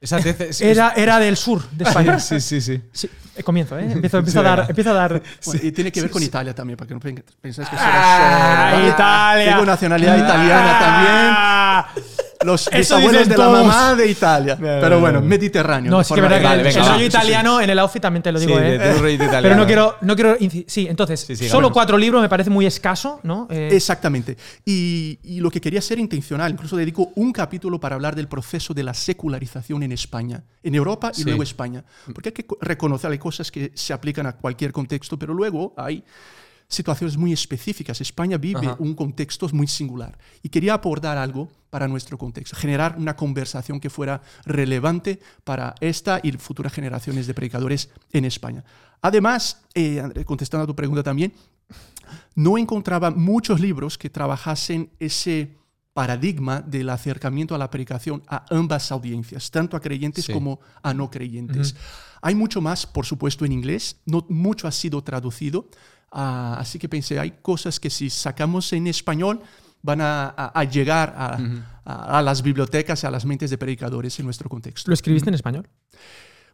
Esa 0.00 0.18
era, 0.60 0.92
era 0.96 1.18
del 1.18 1.36
sur 1.36 1.62
de 1.70 1.84
España. 1.88 2.18
Sí, 2.18 2.40
sí, 2.40 2.60
sí. 2.60 2.80
Sí, 2.92 3.10
eh, 3.36 3.42
comienzo, 3.42 3.78
¿eh? 3.78 3.84
Empiezo, 3.92 4.18
empiezo 4.18 4.40
a 4.40 4.42
Sí, 4.42 4.44
dar. 4.48 4.56
venga. 4.60 4.68
Empiezo 4.70 4.90
a 4.90 4.94
dar 4.94 5.22
Bueno, 5.44 5.60
y 5.62 5.72
tiene 5.72 5.92
que 5.92 6.00
ver 6.00 6.10
con 6.10 6.22
Italia 6.22 6.54
también, 6.54 6.76
para 6.78 6.88
que 6.88 6.94
no 6.94 7.00
pen- 7.00 7.22
pensáis 7.40 7.68
que 7.68 7.76
soy 7.76 7.84
¡Ah, 7.88 8.70
solo- 8.74 8.88
Italia! 8.88 9.52
Tengo 9.52 9.66
nacionalidad 9.66 10.16
italiana 10.16 10.78
también. 11.94 12.04
Los 12.42 12.68
Eso 12.68 12.78
bisabuelos 12.78 13.12
dicen 13.12 13.28
de 13.28 13.36
la 13.36 13.44
todos. 13.44 13.66
mamá 13.66 13.94
de 13.94 14.10
Italia. 14.10 14.54
no, 14.54 14.60
Pero 14.66 14.88
no, 14.90 15.00
bueno, 15.00 15.20
no. 15.20 15.26
mediterráneo. 15.26 15.90
No, 15.90 16.02
sí 16.02 16.14
que 16.14 16.20
verdad 16.22 16.36
que 16.38 16.42
legal. 16.42 16.58
Vale, 16.64 16.70
el 16.78 16.86
rollo 16.94 17.04
italiano 17.06 17.60
en 17.60 17.68
el 17.70 17.78
outfit 17.78 18.00
también 18.00 18.22
te 18.22 18.32
lo 18.32 18.40
digo, 18.40 18.56
Sí, 18.56 18.64
¿eh? 18.64 18.78
de 18.78 19.12
italiano. 19.12 19.42
Pero 19.42 19.56
no 19.56 19.66
quiero, 19.66 19.96
no 20.00 20.14
quiero. 20.14 20.36
Sí, 20.66 20.86
entonces, 20.88 21.20
Sí, 21.20 21.36
sí, 21.36 21.48
solo 21.48 21.64
vamos. 21.68 21.74
cuatro 21.74 21.98
libros 21.98 22.22
me 22.22 22.28
parece 22.30 22.48
muy 22.48 22.64
escaso, 22.64 23.20
¿no? 23.24 23.46
Eh, 23.50 23.68
Exactamente. 23.72 24.38
Y, 24.64 25.18
y 25.22 25.40
lo 25.40 25.50
que 25.50 25.60
quería 25.60 25.82
ser 25.82 25.98
intencional, 25.98 26.52
incluso 26.52 26.76
dedico 26.76 27.10
un 27.16 27.30
capítulo 27.32 27.78
para 27.78 27.94
hablar 27.96 28.16
del 28.16 28.26
proceso 28.28 28.72
de 28.72 28.84
la 28.84 28.94
secularización 28.94 29.82
en 29.82 29.92
España, 29.92 30.42
en 30.62 30.74
Europa 30.74 31.12
y 31.12 31.16
Sí. 31.18 31.24
luego 31.24 31.42
España. 31.42 31.84
Porque 32.14 32.30
hay 32.30 32.32
que 32.32 32.46
co- 32.46 32.56
reconocer, 32.62 33.10
hay 33.10 33.18
cosas 33.18 33.50
que 33.50 33.72
se 33.74 33.92
aplican 33.92 34.26
a 34.26 34.32
cualquier 34.32 34.72
contexto, 34.72 35.18
pero 35.18 35.34
luego 35.34 35.74
hay 35.76 36.02
situaciones 36.70 37.16
muy 37.18 37.32
específicas. 37.34 38.00
España 38.00 38.38
vive 38.38 38.68
Ajá. 38.68 38.76
un 38.78 38.94
contexto 38.94 39.46
muy 39.52 39.66
singular. 39.66 40.16
Y 40.42 40.48
quería 40.48 40.72
aportar 40.74 41.18
algo 41.18 41.50
para 41.68 41.86
nuestro 41.86 42.16
contexto, 42.16 42.56
generar 42.56 42.94
una 42.96 43.14
conversación 43.16 43.78
que 43.80 43.90
fuera 43.90 44.22
relevante 44.46 45.20
para 45.44 45.74
esta 45.80 46.20
y 46.22 46.32
futuras 46.32 46.72
generaciones 46.72 47.26
de 47.26 47.34
predicadores 47.34 47.90
en 48.12 48.24
España. 48.24 48.64
Además, 49.02 49.62
eh, 49.74 50.24
contestando 50.24 50.64
a 50.64 50.66
tu 50.66 50.74
pregunta 50.74 51.02
también, 51.02 51.32
no 52.34 52.56
encontraba 52.56 53.10
muchos 53.10 53.60
libros 53.60 53.98
que 53.98 54.10
trabajasen 54.10 54.90
ese 54.98 55.56
paradigma 55.92 56.60
del 56.60 56.88
acercamiento 56.88 57.54
a 57.54 57.58
la 57.58 57.70
predicación 57.70 58.22
a 58.28 58.44
ambas 58.50 58.90
audiencias, 58.92 59.50
tanto 59.50 59.76
a 59.76 59.80
creyentes 59.80 60.24
Sí. 60.24 60.32
como 60.32 60.60
a 60.82 60.94
no 60.94 61.10
creyentes. 61.10 61.74
Hay 62.22 62.34
mucho 62.34 62.60
más, 62.60 62.86
por 62.86 63.06
supuesto, 63.06 63.44
en 63.44 63.52
inglés, 63.52 63.96
no 64.06 64.24
mucho 64.28 64.68
ha 64.68 64.72
sido 64.72 65.02
traducido, 65.02 65.68
ah, 66.12 66.56
así 66.58 66.78
que 66.78 66.88
pensé, 66.88 67.18
hay 67.18 67.32
cosas 67.42 67.78
que 67.80 67.90
si 67.90 68.10
sacamos 68.10 68.72
en 68.72 68.86
español 68.86 69.40
van 69.82 70.00
a, 70.00 70.24
a- 70.36 70.52
a 70.60 70.64
llegar 70.64 71.14
a, 71.16 72.22
las 72.22 72.42
bibliotecas, 72.42 73.04
a 73.04 73.10
las 73.10 73.24
mentes 73.24 73.50
de 73.50 73.58
predicadores 73.58 74.18
en 74.20 74.26
nuestro 74.26 74.48
contexto. 74.48 74.90
¿Lo 74.90 74.94
escribiste 74.94 75.30
en 75.30 75.34
español? 75.34 75.68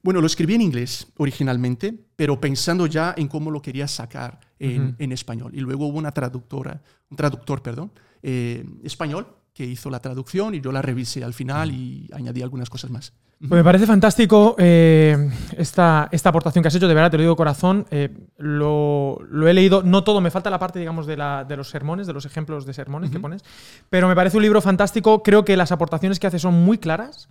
Bueno, 0.03 0.21
lo 0.21 0.27
escribí 0.29 0.55
en 0.55 0.61
inglés 0.61 1.09
originalmente, 1.17 1.93
pero 2.15 2.41
pensando 2.41 2.87
ya 2.87 3.15
en 3.17 3.27
cómo 3.29 3.51
lo 3.51 3.61
quería 3.61 3.89
sacar 3.89 4.39
en 4.59 5.13
español. 5.13 5.53
Y 5.55 5.61
luego 5.61 5.87
hubo 5.89 5.99
una 5.99 6.13
traductora, 6.13 6.81
un 7.11 7.17
traductor, 7.17 7.61
perdón, 7.63 7.91
eh, 8.23 8.65
español, 8.85 9.27
que 9.53 9.65
hizo 9.65 9.91
la 9.91 10.01
traducción 10.01 10.55
y 10.55 10.61
yo 10.61 10.71
la 10.71 10.81
revisé 10.83 11.25
al 11.25 11.35
final 11.35 11.73
y 11.73 12.09
añadí 12.13 12.43
algunas 12.43 12.71
cosas 12.71 12.91
más. 12.91 13.13
Pues 13.39 13.51
me 13.51 13.65
parece 13.65 13.85
fantástico 13.87 14.57
eh, 14.59 15.31
esta, 15.59 16.09
esta 16.11 16.31
aportación 16.31 16.63
que 16.63 16.69
has 16.69 16.75
hecho, 16.75 16.89
de 16.89 16.95
verdad, 16.95 17.11
te 17.11 17.19
lo 17.19 17.23
digo 17.23 17.37
corazón. 17.37 17.87
eh, 17.91 18.09
lo, 18.39 19.19
lo 19.31 19.47
he 19.47 19.53
leído, 19.53 19.83
no 19.83 20.05
todo, 20.05 20.23
me 20.23 20.31
falta 20.31 20.49
la 20.49 20.59
parte, 20.59 20.79
digamos, 20.79 21.07
de, 21.07 21.19
la, 21.19 21.45
de 21.45 21.55
los 21.57 21.69
sermones, 21.69 22.07
de 22.07 22.15
los 22.15 22.25
ejemplos 22.25 22.65
de 22.65 22.73
sermones 22.73 23.11
que 23.11 23.21
pones, 23.21 23.45
pero 23.91 24.09
me 24.09 24.15
parece 24.15 24.39
un 24.39 24.43
libro 24.43 24.63
fantástico. 24.63 25.23
Creo 25.23 25.45
que 25.45 25.57
las 25.57 25.71
aportaciones 25.71 26.19
que 26.19 26.27
hace 26.27 26.39
son 26.39 26.55
muy 26.55 26.79
claras, 26.79 27.29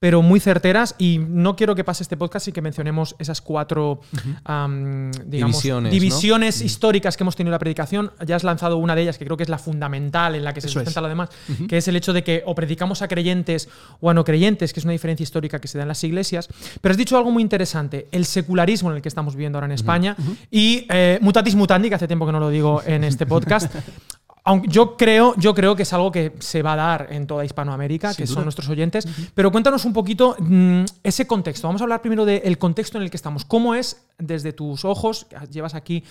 pero 0.00 0.22
muy 0.22 0.38
certeras, 0.38 0.94
y 0.98 1.18
no 1.18 1.56
quiero 1.56 1.74
que 1.74 1.82
pase 1.82 2.02
este 2.02 2.16
podcast 2.16 2.44
sin 2.44 2.54
que 2.54 2.62
mencionemos 2.62 3.16
esas 3.18 3.40
cuatro 3.40 4.00
am, 4.44 5.10
digamos, 5.26 5.60
Divisiones, 5.90 6.60
históricas 6.60 7.16
que 7.16 7.24
hemos 7.24 7.34
tenido 7.34 7.50
en 7.50 7.52
la 7.52 7.58
predicación. 7.58 8.12
Ya 8.24 8.36
has 8.36 8.44
lanzado 8.44 8.76
una 8.76 8.94
de 8.94 9.02
ellas 9.02 9.18
que 9.18 9.24
creo 9.24 9.36
que 9.36 9.42
es 9.42 9.48
la 9.48 9.58
fundamental 9.58 10.36
en 10.36 10.44
la 10.44 10.54
que 10.54 10.60
se 10.60 10.68
Eso 10.68 10.74
sustenta 10.78 11.00
lo 11.00 11.08
demás, 11.08 11.30
que 11.68 11.78
es 11.78 11.88
el 11.88 11.96
hecho 11.96 12.12
de 12.12 12.22
que 12.22 12.42
o 12.46 12.54
predicamos 12.54 13.02
a 13.02 13.08
creyentes 13.08 13.68
o 14.00 14.10
a 14.10 14.14
no 14.14 14.24
creyentes, 14.24 14.72
que 14.72 14.80
es 14.80 14.84
una 14.84 14.92
diferencia 14.92 15.24
histórica 15.24 15.58
que 15.60 15.66
se 15.66 15.78
da 15.78 15.82
en 15.82 15.88
las 15.88 16.02
iglesias. 16.04 16.48
Pero 16.80 16.92
has 16.92 16.98
dicho 16.98 17.16
algo 17.16 17.30
muy 17.30 17.42
interesante, 17.42 18.06
el 18.12 18.24
secularismo 18.24 18.90
en 18.90 18.96
el 18.96 19.02
que 19.02 19.08
estamos 19.08 19.34
viviendo 19.34 19.58
ahora 19.58 19.66
en 19.66 19.72
España 19.72 20.16
y 20.50 20.86
eh, 20.90 21.18
mutatis 21.20 21.56
mutandi, 21.56 21.88
que 21.88 21.96
hace 21.96 22.06
tiempo 22.06 22.24
que 22.24 22.32
no 22.32 22.40
lo 22.40 22.50
digo 22.50 22.82
en 22.86 23.02
este 23.04 23.26
podcast. 23.26 23.74
Aunque 24.48 24.68
yo 24.68 24.96
creo, 24.96 25.34
yo 25.36 25.54
creo 25.54 25.76
que 25.76 25.82
es 25.82 25.92
algo 25.92 26.10
que 26.10 26.32
se 26.38 26.62
va 26.62 26.72
a 26.72 26.76
dar 26.76 27.08
en 27.10 27.26
toda 27.26 27.44
Hispanoamérica, 27.44 28.14
Sin 28.14 28.16
que 28.24 28.26
duda. 28.28 28.34
son 28.36 28.44
nuestros 28.44 28.68
oyentes. 28.70 29.06
Pero 29.34 29.52
cuéntanos 29.52 29.84
un 29.84 29.92
poquito 29.92 30.36
mm, 30.38 30.84
ese 31.02 31.26
contexto. 31.26 31.66
Vamos 31.68 31.82
a 31.82 31.84
hablar 31.84 32.00
primero 32.00 32.24
del 32.24 32.56
contexto 32.56 32.96
en 32.96 33.04
el 33.04 33.10
que 33.10 33.18
estamos. 33.18 33.44
¿Cómo 33.44 33.74
es 33.74 34.06
desde 34.18 34.54
tus 34.54 34.86
ojos? 34.86 35.26
Llevas 35.50 35.74
aquí, 35.74 36.02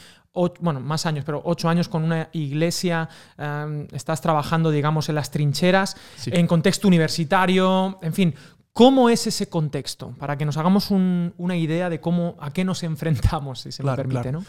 bueno, 0.59 0.79
más 0.79 1.07
años, 1.07 1.25
pero 1.25 1.41
ocho 1.45 1.67
años 1.67 1.87
con 1.89 2.03
una 2.03 2.29
iglesia. 2.31 3.09
em, 3.39 3.87
estás 3.91 4.21
trabajando, 4.21 4.69
digamos, 4.69 5.09
en 5.09 5.15
las 5.15 5.31
trincheras, 5.31 5.97
Sí. 6.17 6.29
en 6.33 6.45
contexto 6.45 6.87
universitario, 6.87 7.97
en 8.03 8.13
fin. 8.13 8.35
¿Cómo 8.71 9.09
es 9.09 9.25
ese 9.25 9.49
contexto? 9.49 10.13
Para 10.19 10.37
que 10.37 10.45
nos 10.45 10.57
hagamos 10.57 10.91
un- 10.91 11.33
una 11.37 11.55
idea 11.55 11.89
de 11.89 11.99
cómo, 11.99 12.35
a 12.39 12.51
qué 12.53 12.63
nos 12.63 12.83
enfrentamos, 13.41 13.61
si 13.61 13.71
se 13.71 13.81
Claro, 13.81 13.97
me 13.97 14.03
permite, 14.03 14.21
claro. 14.29 14.39
¿no? 14.41 14.45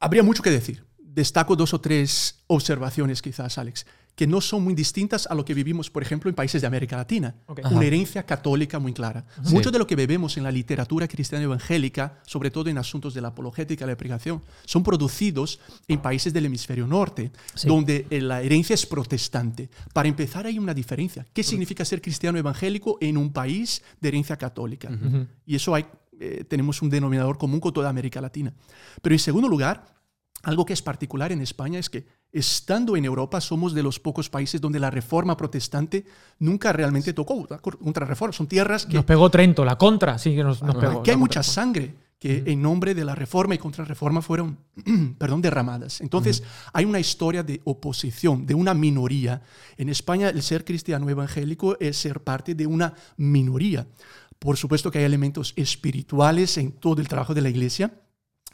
Habría 0.00 0.24
mucho 0.24 0.42
que 0.42 0.50
decir. 0.50 0.84
Destaco 1.14 1.54
dos 1.54 1.72
o 1.74 1.80
tres 1.80 2.40
observaciones 2.48 3.22
quizás, 3.22 3.56
Alex, 3.58 3.86
que 4.16 4.26
no 4.26 4.40
son 4.40 4.62
muy 4.62 4.74
distintas 4.74 5.26
a 5.28 5.34
lo 5.34 5.44
que 5.44 5.54
vivimos, 5.54 5.90
por 5.90 6.02
ejemplo, 6.02 6.28
en 6.28 6.34
países 6.36 6.60
de 6.60 6.66
América 6.66 6.96
Latina. 6.96 7.34
Ok. 7.46 7.60
Una 7.70 7.84
herencia 7.84 8.24
católica 8.24 8.78
muy 8.78 8.92
clara. 8.92 9.24
Sí. 9.44 9.52
Mucho 9.54 9.70
de 9.70 9.78
lo 9.78 9.86
que 9.86 9.96
bebemos 9.96 10.36
en 10.36 10.44
la 10.44 10.52
literatura 10.52 11.06
cristiana 11.08 11.44
evangélica, 11.44 12.20
sobre 12.26 12.50
todo 12.50 12.68
en 12.70 12.78
asuntos 12.78 13.14
de 13.14 13.20
la 13.20 13.28
apologética 13.28 13.84
y 13.84 13.88
la 13.88 13.96
predicación, 13.96 14.42
son 14.64 14.82
producidos 14.82 15.58
en 15.88 16.00
países 16.00 16.32
del 16.32 16.46
hemisferio 16.46 16.86
norte, 16.86 17.30
Sí. 17.54 17.66
donde 17.68 18.06
eh, 18.10 18.20
la 18.20 18.40
herencia 18.42 18.74
es 18.74 18.86
protestante. 18.86 19.68
Para 19.92 20.08
empezar, 20.08 20.46
hay 20.46 20.58
una 20.58 20.74
diferencia. 20.74 21.26
¿Qué 21.32 21.42
significa 21.42 21.84
ser 21.84 22.00
cristiano 22.00 22.38
evangélico 22.38 22.98
en 23.00 23.16
un 23.16 23.32
país 23.32 23.82
de 24.00 24.08
herencia 24.08 24.36
católica? 24.36 24.90
Y 25.46 25.56
eso 25.56 25.74
hay, 25.74 25.86
eh, 26.20 26.44
tenemos 26.48 26.82
un 26.82 26.90
denominador 26.90 27.36
común 27.38 27.58
con 27.60 27.72
toda 27.72 27.88
América 27.88 28.20
Latina. 28.20 28.52
Pero 29.02 29.14
en 29.14 29.18
segundo 29.18 29.48
lugar, 29.48 29.92
algo 30.44 30.64
que 30.64 30.72
es 30.72 30.82
particular 30.82 31.32
en 31.32 31.40
España 31.40 31.78
es 31.78 31.90
que 31.90 32.06
estando 32.32 32.96
en 32.96 33.04
Europa 33.04 33.40
somos 33.40 33.74
de 33.74 33.82
los 33.82 34.00
pocos 34.00 34.28
países 34.28 34.60
donde 34.60 34.78
la 34.78 34.90
reforma 34.90 35.36
protestante 35.36 36.04
nunca 36.38 36.72
realmente 36.72 37.12
tocó 37.12 37.46
contrarreforma. 37.60 38.32
Son 38.32 38.46
tierras 38.46 38.86
que 38.86 38.94
Nos 38.94 39.04
pegó 39.04 39.30
Trento, 39.30 39.64
la 39.64 39.76
contra, 39.76 40.18
sí 40.18 40.34
que 40.34 40.42
nos, 40.42 40.62
nos 40.62 40.76
pegó. 40.76 41.00
aquí 41.00 41.10
hay 41.10 41.16
mucha 41.16 41.42
sangre 41.42 41.94
que 42.18 42.42
en 42.46 42.62
nombre 42.62 42.94
de 42.94 43.04
la 43.04 43.14
reforma 43.14 43.54
y 43.54 43.58
contrarreforma 43.58 44.22
fueron 44.22 44.56
perdón, 45.18 45.42
derramadas. 45.42 46.00
Entonces, 46.00 46.42
hay 46.72 46.86
una 46.86 46.98
historia 46.98 47.42
de 47.42 47.60
oposición, 47.64 48.46
de 48.46 48.54
una 48.54 48.72
minoría. 48.72 49.42
En 49.76 49.90
España, 49.90 50.30
el 50.30 50.42
ser 50.42 50.64
cristiano 50.64 51.08
evangélico 51.10 51.76
es 51.80 51.98
ser 51.98 52.20
parte 52.20 52.54
de 52.54 52.66
una 52.66 52.94
minoría. 53.18 53.86
Por 54.38 54.56
supuesto 54.56 54.90
que 54.90 55.00
hay 55.00 55.04
elementos 55.04 55.52
espirituales 55.56 56.56
en 56.56 56.72
todo 56.72 57.00
el 57.02 57.08
trabajo 57.08 57.34
de 57.34 57.42
la 57.42 57.50
iglesia, 57.50 57.92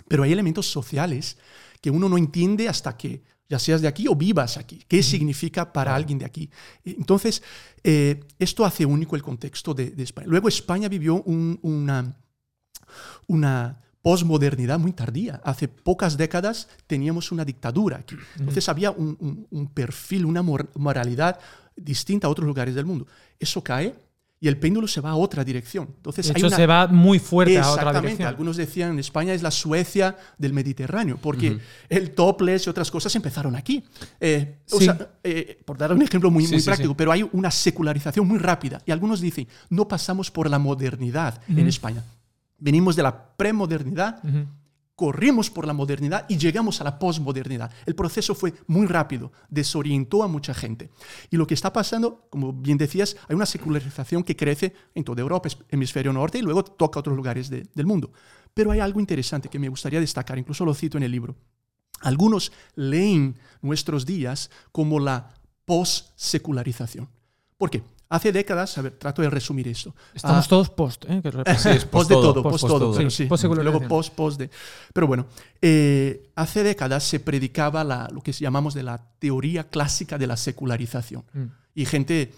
pero 0.09 0.25
hay 0.25 0.33
elementos 0.33 0.67
sociales 0.67 1.39
que 1.81 1.91
uno 1.91 2.09
no 2.09 2.19
entiende 2.19 2.69
hasta 2.69 2.97
que 2.97 3.23
ya 3.49 3.59
seas 3.59 3.81
de 3.81 3.89
aquí 3.89 4.07
o 4.07 4.15
vivas 4.15 4.57
aquí. 4.57 4.85
¿Qué 4.87 5.03
significa 5.03 5.73
para 5.73 5.95
alguien 5.95 6.19
de 6.19 6.25
aquí? 6.25 6.49
Entonces, 6.85 7.43
eh, 7.83 8.21
esto 8.39 8.65
hace 8.65 8.87
único 8.87 9.17
el 9.17 9.23
contexto 9.23 9.75
de, 9.75 9.91
de 9.91 10.03
España. 10.05 10.29
Luego, 10.29 10.47
España 10.49 10.89
vivió 10.89 11.23
un- 11.23 11.59
una, 11.63 12.17
una 13.27 13.81
posmodernidad 14.03 14.79
muy 14.79 14.93
tardía. 14.93 15.41
Hace 15.45 15.69
pocas 15.69 16.17
décadas 16.17 16.69
teníamos 16.87 17.33
una 17.33 17.45
dictadura 17.45 17.99
aquí. 17.99 18.17
Entonces 18.39 18.69
había 18.69 18.91
un, 18.91 19.17
un- 19.21 19.47
un 19.51 19.67
perfil, 19.69 20.25
una 20.25 20.43
mor- 20.43 20.71
moralidad 20.75 21.39
distinta 21.77 22.27
a 22.27 22.31
otros 22.31 22.47
lugares 22.47 22.75
del 22.75 22.87
mundo. 22.87 23.07
Eso 23.39 23.63
cae 23.63 23.95
y 24.43 24.49
el 24.49 24.57
péndulo 24.59 24.89
se 24.89 25.03
va 25.03 25.11
a 25.11 25.17
otra 25.17 25.45
dirección. 25.45 25.89
Entonces 25.99 26.27
De 26.27 26.33
hay 26.35 26.41
hecho, 26.41 26.47
una- 26.47 26.57
se 26.57 26.67
va 26.67 26.87
muy 26.87 27.19
fuerte 27.19 27.59
a 27.59 27.61
otra 27.61 27.73
Exactamente. 27.73 28.01
dirección. 28.09 28.29
Algunos 28.29 28.57
decían 28.57 28.99
España 28.99 29.35
es 29.35 29.43
la 29.43 29.51
Suecia 29.51 30.17
del 30.39 30.55
Mediterráneo, 30.55 31.19
porque 31.21 31.59
el 31.91 32.11
topless 32.13 32.67
y 32.67 32.71
otras 32.71 32.91
cosas 32.91 33.15
empezaron 33.17 33.55
aquí. 33.55 33.85
Eh, 34.19 34.61
o 34.73 34.79
Sí. 34.79 34.87
sea, 34.87 35.11
eh, 35.23 35.61
por 35.65 35.77
dar 35.77 35.93
un 35.93 36.01
ejemplo 36.01 36.31
muy, 36.31 36.47
Sí, 36.47 36.53
muy 36.53 36.61
sí, 36.61 36.67
práctico, 36.67 36.97
pero 36.97 37.13
hay 37.13 37.29
una 37.33 37.51
secularización 37.51 38.27
muy 38.27 38.39
rápida. 38.39 38.81
Y 38.87 38.93
algunos 38.93 39.21
dicen, 39.21 39.47
no 39.69 39.87
pasamos 39.87 40.31
por 40.31 40.49
la 40.49 40.59
modernidad 40.59 41.43
en 41.47 41.69
España. 41.69 42.03
Venimos 42.59 42.97
de 42.97 43.03
la 43.03 43.37
premodernidad, 43.37 44.21
Ujú. 44.25 44.47
Corrimos 45.01 45.49
por 45.49 45.67
la 45.67 45.73
modernidad 45.73 46.27
y 46.29 46.37
llegamos 46.37 46.79
a 46.83 46.85
la 46.85 46.99
posmodernidad. 46.99 47.73
El 47.87 47.95
proceso 47.95 48.35
fue 48.35 48.53
muy 48.67 48.87
rápido, 48.87 49.33
desorientó 49.49 50.23
a 50.23 50.29
mucha 50.29 50.53
gente. 50.53 50.91
Y 51.31 51.39
lo 51.39 51.47
que 51.47 51.55
está 51.55 51.73
pasando, 51.73 52.27
como 52.29 52.53
bien 52.53 52.77
decías, 52.77 53.17
hay 53.27 53.35
una 53.35 53.47
secularización 53.47 54.23
que 54.23 54.37
crece 54.37 54.75
en 54.95 55.03
toda 55.03 55.23
Europa, 55.23 55.49
hemisferio 55.71 56.13
norte, 56.13 56.37
y 56.37 56.43
luego 56.43 56.63
toca 56.65 57.01
otros 57.01 57.17
lugares 57.17 57.49
de- 57.49 57.67
del 57.75 57.87
mundo. 57.87 58.13
Pero 58.53 58.73
hay 58.73 58.81
algo 58.81 59.01
interesante 59.01 59.49
que 59.49 59.59
me 59.59 59.71
gustaría 59.71 60.01
destacar, 60.01 60.39
incluso 60.39 60.67
lo 60.67 60.75
cito 60.75 60.99
en 60.99 61.05
el 61.05 61.13
libro. 61.13 61.35
Algunos 62.03 62.53
leen 62.75 63.37
nuestros 63.63 64.05
días 64.05 64.51
como 64.71 65.01
la 65.01 65.33
post-secularización. 65.65 67.09
¿Por 67.57 67.71
qué? 67.71 67.83
Hace 68.11 68.33
décadas, 68.33 68.77
a 68.77 68.83
ver, 68.83 68.93
trato 68.99 69.23
de 69.23 69.31
resumir 69.31 69.69
esto. 69.69 69.95
Estamos 70.13 70.45
Ah, 70.45 70.49
todos 70.49 70.69
post, 70.71 71.05
¿eh? 71.09 71.23
Que. 71.23 71.31
Sí, 71.57 71.69
es 71.69 71.85
post 71.85 72.11
de 72.11 72.17
todo, 72.17 72.43
post 72.43 72.51
post 72.53 72.67
todo, 72.67 72.79
todo. 72.79 72.97
pero 72.97 73.09
Sí. 73.09 73.29
Luego 73.63 73.87
post, 73.87 74.13
post 74.15 74.41
de. 74.41 74.51
Pero 74.93 75.07
bueno, 75.07 75.27
eh, 75.63 76.29
hace 76.35 76.65
décadas 76.65 77.05
se 77.05 77.21
predicaba 77.21 77.85
la, 77.85 78.09
lo 78.13 78.21
que 78.21 78.33
llamamos 78.33 78.75
de 78.75 78.83
la 78.83 79.01
teoría 79.21 79.69
clásica 79.69 80.19
de 80.19 80.27
la 80.27 80.37
secularización. 80.37 81.25
Mm. 81.33 81.45
Y 81.77 81.87
gente 81.87 82.33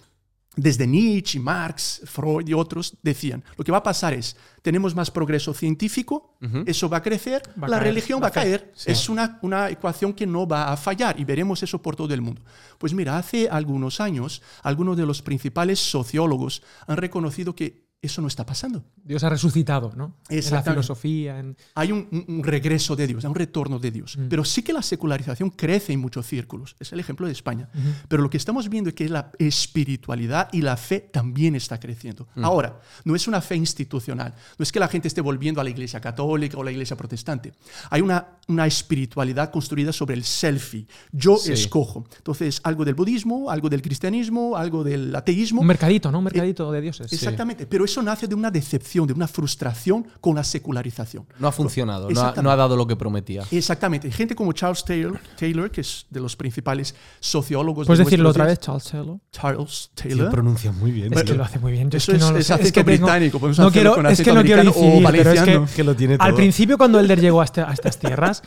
desde 0.55 0.85
Nietzsche, 0.85 1.39
Marx, 1.39 2.01
Freud 2.05 2.47
y 2.47 2.53
otros 2.53 2.95
decían, 3.01 3.43
lo 3.57 3.63
que 3.63 3.71
va 3.71 3.79
a 3.79 3.83
pasar 3.83 4.13
es, 4.13 4.35
tenemos 4.61 4.93
más 4.95 5.09
progreso 5.09 5.53
científico, 5.53 6.35
eso 6.65 6.89
va 6.89 6.97
a 6.97 7.01
crecer, 7.01 7.41
Va 7.61 7.67
la 7.67 7.77
caer, 7.77 7.83
religión 7.83 8.21
va 8.21 8.27
a 8.27 8.31
caer. 8.31 8.71
Sí. 8.75 8.91
Es 8.91 9.09
una, 9.09 9.39
una 9.41 9.69
ecuación 9.69 10.13
que 10.13 10.27
no 10.27 10.47
va 10.47 10.71
a 10.71 10.77
fallar 10.77 11.19
y 11.19 11.25
veremos 11.25 11.63
eso 11.63 11.81
por 11.81 11.95
todo 11.95 12.13
el 12.13 12.21
mundo. 12.21 12.41
Pues 12.77 12.93
mira, 12.93 13.17
hace 13.17 13.49
algunos 13.49 13.99
años, 13.99 14.41
algunos 14.61 14.95
de 14.95 15.05
los 15.05 15.21
principales 15.21 15.79
sociólogos 15.79 16.61
han 16.87 16.97
reconocido 16.97 17.55
que 17.55 17.82
eso 18.03 18.21
no 18.21 18.27
está 18.27 18.45
pasando. 18.45 18.83
Dios 19.03 19.23
ha 19.23 19.29
resucitado, 19.29 19.93
¿no? 19.95 20.17
En 20.29 20.51
la 20.51 20.61
filosofía. 20.61 21.39
En... 21.39 21.55
hay 21.73 21.91
un, 21.91 22.41
regreso 22.43 22.95
de 22.97 23.07
Dios, 23.07 23.23
hay 23.23 23.29
un 23.29 23.35
retorno 23.35 23.79
de 23.79 23.91
Dios. 23.91 24.17
Mm. 24.17 24.27
Pero 24.27 24.43
sí 24.43 24.61
que 24.61 24.73
la 24.73 24.81
secularización 24.81 25.49
crece 25.49 25.93
en 25.93 26.01
muchos 26.01 26.27
círculos. 26.27 26.75
Es 26.79 26.91
el 26.91 26.99
ejemplo 26.99 27.25
de 27.25 27.31
España. 27.31 27.69
Pero 28.09 28.21
lo 28.21 28.29
que 28.29 28.35
estamos 28.37 28.67
viendo 28.69 28.89
es 28.89 28.95
que 28.95 29.07
la 29.07 29.31
espiritualidad 29.39 30.49
y 30.51 30.61
la 30.61 30.75
fe 30.75 30.99
también 30.99 31.55
está 31.55 31.79
creciendo. 31.79 32.27
Mm. 32.35 32.43
Ahora, 32.43 32.81
no 33.05 33.15
es 33.15 33.27
una 33.27 33.41
fe 33.41 33.55
institucional. 33.55 34.35
No 34.57 34.63
es 34.63 34.71
que 34.71 34.79
la 34.81 34.89
gente 34.89 35.07
esté 35.07 35.21
volviendo 35.21 35.61
a 35.61 35.63
la 35.63 35.69
iglesia 35.69 36.01
católica 36.01 36.57
o 36.57 36.63
la 36.63 36.71
iglesia 36.71 36.97
protestante. 36.97 37.53
Hay 37.89 38.01
una, 38.01 38.27
una 38.49 38.67
espiritualidad 38.67 39.49
construida 39.49 39.93
sobre 39.93 40.15
el 40.15 40.25
selfie. 40.25 40.87
Yo 41.11 41.37
Sí. 41.37 41.53
escojo. 41.53 42.05
Entonces, 42.17 42.59
algo 42.63 42.83
del 42.83 42.95
budismo, 42.95 43.49
algo 43.49 43.69
del 43.69 43.81
cristianismo, 43.81 44.57
algo 44.57 44.83
del 44.83 45.15
ateísmo. 45.15 45.61
Un 45.61 45.67
mercadito, 45.67 46.11
¿no? 46.11 46.17
Un 46.17 46.25
mercadito 46.25 46.71
de 46.71 46.81
dioses. 46.81 47.11
Exactamente. 47.11 47.65
Pero 47.65 47.85
eso 47.93 48.01
nace 48.03 48.27
de 48.27 48.35
una 48.35 48.49
decepción, 48.51 49.07
de 49.07 49.13
una 49.13 49.27
frustración 49.27 50.05
con 50.19 50.35
la 50.35 50.43
secularización. 50.43 51.25
No 51.39 51.47
ha 51.47 51.51
funcionado, 51.51 52.09
no 52.09 52.21
ha, 52.21 52.33
no 52.41 52.51
ha 52.51 52.55
dado 52.55 52.75
lo 52.75 52.85
que 52.87 52.95
prometía. 52.95 53.43
Exactamente. 53.51 54.11
Gente 54.11 54.35
como 54.35 54.51
Charles 54.53 54.83
Taylor, 54.83 55.19
Taylor, 55.37 55.69
que 55.71 55.81
es 55.81 56.05
de 56.09 56.19
los 56.19 56.35
principales 56.35 56.95
sociólogos. 57.19 57.87
¿Puedes 57.87 57.99
de 57.99 58.05
decirlo 58.05 58.29
otra 58.29 58.45
vez. 58.45 58.59
Charles 58.59 58.83
Taylor? 58.85 59.17
Charles 59.31 59.89
Sí, 59.95 60.09
Taylor. 60.09 60.29
pronuncia 60.31 60.71
muy 60.71 60.91
bien. 60.91 61.13
Es 61.13 61.23
tío. 61.23 61.33
que 61.33 61.37
lo 61.37 61.43
hace 61.43 61.59
muy 61.59 61.71
bien. 61.71 61.89
Yo 61.89 61.97
Eso 61.97 62.11
es, 62.11 62.17
que 62.17 62.23
es- 62.23 62.25
no 62.27 62.31
lo 62.31 62.37
es 62.39 62.47
sé. 62.47 62.71
que 62.73 62.83
británico, 62.83 63.39
podemos 63.39 63.59
no 63.59 63.71
quiero, 63.71 63.95
con 63.95 64.05
es 64.07 64.21
que 64.21 64.33
no 64.33 64.41
quiero 64.43 64.63
incidir, 64.63 65.07
pero 65.11 65.31
es 65.31 65.41
que, 65.41 65.61
Que 65.75 65.83
lo 65.83 65.95
tiene 65.95 66.13
al 66.19 66.29
todo. 66.31 66.35
principio 66.35 66.77
cuando 66.77 66.99
Elder 66.99 67.19
llegó 67.21 67.41
a, 67.41 67.45
este- 67.45 67.61
a 67.61 67.71
estas 67.71 67.97
tierras, 67.99 68.41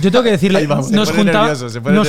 yo 0.00 0.10
tengo 0.10 0.22
que 0.24 0.30
decirle, 0.32 0.58
Ahí 0.60 0.66
vamos. 0.66 0.90
nos 0.90 1.10
juntaba, 1.10 1.54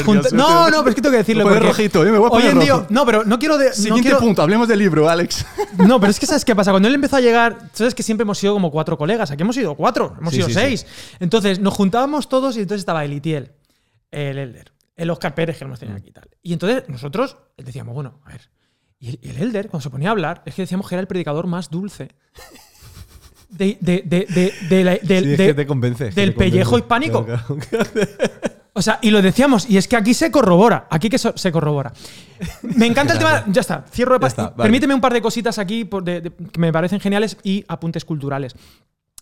junta- 0.04 0.30
no, 0.34 0.70
no, 0.70 0.78
pero 0.80 0.90
es 0.90 0.96
que 0.96 1.02
tengo 1.02 1.12
que 1.14 1.18
decirlo 1.20 1.44
porque 1.44 1.60
¿eh? 2.04 2.12
Me 2.12 2.18
voy 2.18 2.30
a 2.30 2.34
hoy 2.34 2.44
en 2.44 2.60
día, 2.60 2.86
no, 2.90 3.06
pero 3.06 3.24
no 3.24 3.40
quiero, 3.40 3.58
de, 3.58 3.74
Siguiente 3.74 4.02
quiero- 4.04 4.20
punto, 4.20 4.42
hablemos 4.42 4.68
del 4.68 4.80
libro, 4.80 5.10
Alex. 5.10 5.46
No, 5.78 6.00
pero 6.00 6.12
es 6.12 6.20
que 6.20 6.26
¿sabes 6.26 6.44
qué 6.46 6.56
pasa? 6.56 6.72
Cuando 6.82 6.88
él 6.90 6.96
empezó 6.96 7.18
a 7.18 7.22
llegar, 7.22 7.70
sabes 7.74 7.94
que 7.94 8.02
siempre 8.02 8.24
hemos 8.24 8.40
sido 8.40 8.54
como 8.54 8.72
cuatro 8.72 8.98
colegas. 8.98 9.30
Aquí 9.30 9.44
hemos 9.44 9.56
sido 9.56 9.76
cuatro, 9.76 10.16
hemos 10.20 10.32
Sí, 10.32 10.38
sido 10.38 10.48
sí, 10.48 10.54
seis. 10.56 10.88
Entonces 11.20 11.60
nos 11.60 11.74
juntábamos 11.76 12.28
todos 12.28 12.58
y 12.58 12.62
entonces 12.62 12.80
estaba 12.82 13.06
Elitiel, 13.06 13.52
el 14.10 14.40
Elder, 14.40 14.72
el 14.96 15.10
Oscar 15.12 15.36
Pérez 15.36 15.58
que 15.60 15.64
hemos 15.66 15.80
tenido 15.80 15.98
aquí 15.98 16.10
y 16.10 16.12
tal. 16.12 16.28
Y 16.42 16.54
entonces 16.54 16.90
nosotros 16.90 17.38
decíamos, 17.56 17.94
bueno, 17.94 18.20
a 18.26 18.30
ver. 18.30 18.50
Y 18.98 19.10
el, 19.10 19.20
el 19.22 19.38
Elder, 19.44 19.68
cuando 19.70 19.84
se 19.84 19.90
ponía 19.92 20.10
a 20.10 20.12
hablar, 20.12 20.42
es 20.46 20.56
que 20.56 20.64
decíamos 20.64 20.88
que 20.90 20.96
era 20.96 21.02
el 21.02 21.08
predicador 21.08 21.46
más 21.48 21.70
dulce. 21.70 22.10
De, 23.50 23.78
de- 23.82 24.02
de- 24.06 24.26
de- 24.30 24.54
de 24.70 24.84
la- 24.84 24.92
del- 24.98 25.24
Sí, 25.26 25.32
es 25.34 25.38
de- 25.38 25.46
que 25.48 25.54
te 25.54 25.68
convence. 25.68 26.06
del 26.06 26.14
te 26.16 26.22
convence. 26.34 26.40
pellejo 26.40 26.78
hispánico. 26.78 27.26
Claro, 27.26 27.58
claro. 27.70 27.90
O 28.74 28.82
sea, 28.82 29.00
y 29.02 29.12
lo 29.12 29.22
decíamos, 29.22 29.70
y 29.70 29.78
es 29.78 29.88
que 29.88 29.98
aquí 29.98 30.14
se 30.14 30.32
corrobora, 30.32 30.88
aquí 30.90 31.10
que 31.10 31.18
so- 31.18 31.34
se 31.36 31.52
corrobora. 31.52 31.92
Me 32.62 32.86
encanta 32.88 33.14
el 33.14 33.20
tema, 33.20 33.44
ya 33.48 33.60
está, 33.62 33.84
cierro 33.92 34.18
de 34.18 34.26
está, 34.28 34.44
vale. 34.50 34.64
Permíteme 34.64 34.94
un 34.96 35.02
par 35.02 35.12
de 35.14 35.22
cositas 35.22 35.60
aquí 35.60 35.84
por- 35.84 36.04
de- 36.04 36.22
de- 36.22 36.32
que 36.32 36.60
me 36.60 36.72
parecen 36.72 37.00
geniales 37.02 37.38
y 37.44 37.66
apuntes 37.68 38.06
culturales. 38.06 38.56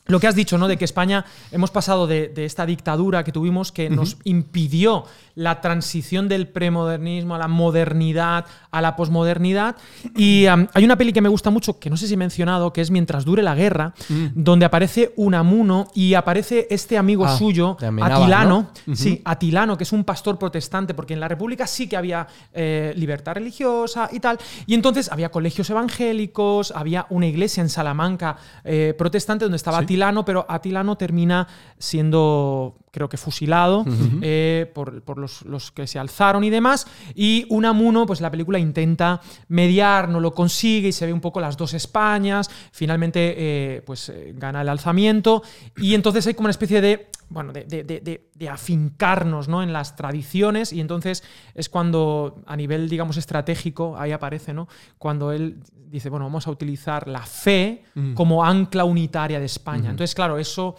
Lo 0.10 0.20
que 0.20 0.28
has 0.28 0.36
dicho, 0.36 0.58
¿no? 0.58 0.68
De 0.68 0.78
que 0.78 0.86
España 0.86 1.26
hemos 1.52 1.72
pasado 1.72 2.06
de, 2.06 2.28
de 2.28 2.46
esta 2.46 2.66
dictadura 2.66 3.24
que 3.24 3.32
tuvimos 3.32 3.72
que 3.72 3.90
nos 3.90 4.18
impidió 4.26 5.06
la 5.36 5.62
transición 5.62 6.28
del 6.28 6.48
premodernismo 6.50 7.36
a 7.36 7.38
la 7.38 7.48
modernidad, 7.48 8.46
a 8.72 8.82
la 8.82 8.96
posmodernidad. 8.98 9.78
Y 10.16 10.46
hay 10.48 10.84
una 10.84 10.98
peli 10.98 11.14
que 11.14 11.22
me 11.22 11.30
gusta 11.30 11.50
mucho, 11.50 11.80
que 11.80 11.90
no 11.90 11.96
sé 11.96 12.08
si 12.08 12.16
he 12.16 12.18
mencionado, 12.18 12.74
que 12.74 12.82
es 12.82 12.92
Mientras 12.92 13.24
dure 13.24 13.42
la 13.44 13.56
guerra, 13.56 13.94
donde 14.34 14.66
aparece 14.66 15.14
Unamuno 15.16 15.88
y 15.94 16.16
aparece 16.16 16.68
este 16.70 16.98
amigo 16.98 17.26
Ah, 17.26 17.38
suyo, 17.38 17.78
Atilano, 17.80 18.72
¿no? 18.86 18.96
sí, 18.96 19.22
Atilano, 19.24 19.78
que 19.78 19.84
es 19.84 19.92
un 19.94 20.04
pastor 20.04 20.38
protestante, 20.38 20.94
porque 20.94 21.14
en 21.14 21.20
la 21.20 21.28
República 21.28 21.68
sí 21.68 21.88
que 21.88 21.96
había 21.96 22.28
eh, 22.54 22.94
libertad 22.98 23.36
religiosa 23.36 24.10
y 24.12 24.20
tal. 24.20 24.38
Y 24.66 24.74
entonces 24.74 25.10
había 25.12 25.30
colegios 25.30 25.70
evangélicos, 25.70 26.72
había 26.76 27.06
una 27.10 27.28
iglesia 27.28 27.62
en 27.62 27.70
Salamanca 27.70 28.36
eh, 28.64 28.94
protestante 28.98 29.46
donde 29.46 29.58
estaba 29.58 29.78
Atilano, 29.78 29.99
pero 30.26 30.46
Atilano 30.50 30.96
termina 30.98 31.48
siendo, 31.78 32.78
creo 32.92 33.10
que 33.10 33.18
fusilado 33.18 33.84
eh, 34.22 34.72
por, 34.74 35.02
por 35.04 35.18
los, 35.18 35.42
los 35.44 35.72
que 35.72 35.88
se 35.88 36.00
alzaron 36.00 36.44
y 36.44 36.50
demás. 36.50 36.88
Y 37.16 37.46
Unamuno, 37.50 38.06
pues 38.06 38.22
la 38.22 38.32
película 38.32 38.60
intenta 38.60 39.22
mediar, 39.48 40.10
no 40.10 40.20
lo 40.20 40.34
consigue 40.34 40.90
y 40.90 40.92
se 40.92 41.06
ve 41.06 41.14
un 41.14 41.22
poco 41.22 41.40
las 41.40 41.58
dos 41.58 41.74
Españas. 41.74 42.50
Finalmente, 42.72 43.36
eh, 43.38 43.82
pues 43.86 44.10
eh, 44.10 44.34
gana 44.36 44.62
el 44.62 44.70
alzamiento. 44.70 45.44
Y 45.78 45.94
entonces 45.96 46.26
hay 46.28 46.34
como 46.34 46.46
una 46.46 46.52
especie 46.52 46.82
de 46.82 47.08
bueno, 47.32 47.54
de, 47.54 47.64
de- 47.66 47.84
de- 47.84 48.00
de- 48.00 48.30
de 48.34 48.50
afincarnos 48.50 49.48
¿no? 49.48 49.62
en 49.62 49.72
las 49.72 49.96
tradiciones 49.96 50.74
y 50.74 50.82
entonces 50.82 51.24
es 51.54 51.70
cuando 51.70 52.42
a 52.48 52.56
nivel, 52.56 52.90
digamos, 52.90 53.18
estratégico, 53.18 53.96
ahí 54.00 54.12
aparece, 54.12 54.52
¿no? 54.52 54.68
Cuando 54.98 55.32
él 55.32 55.60
dice, 55.92 56.10
bueno, 56.10 56.26
vamos 56.26 56.48
a 56.48 56.52
utilizar 56.52 57.08
la 57.08 57.22
fe 57.22 57.84
como 58.16 58.44
ancla 58.44 58.84
unitaria 58.84 59.40
de 59.40 59.46
España. 59.46 59.79
Entonces, 59.88 60.16
claro, 60.16 60.38
eso 60.38 60.76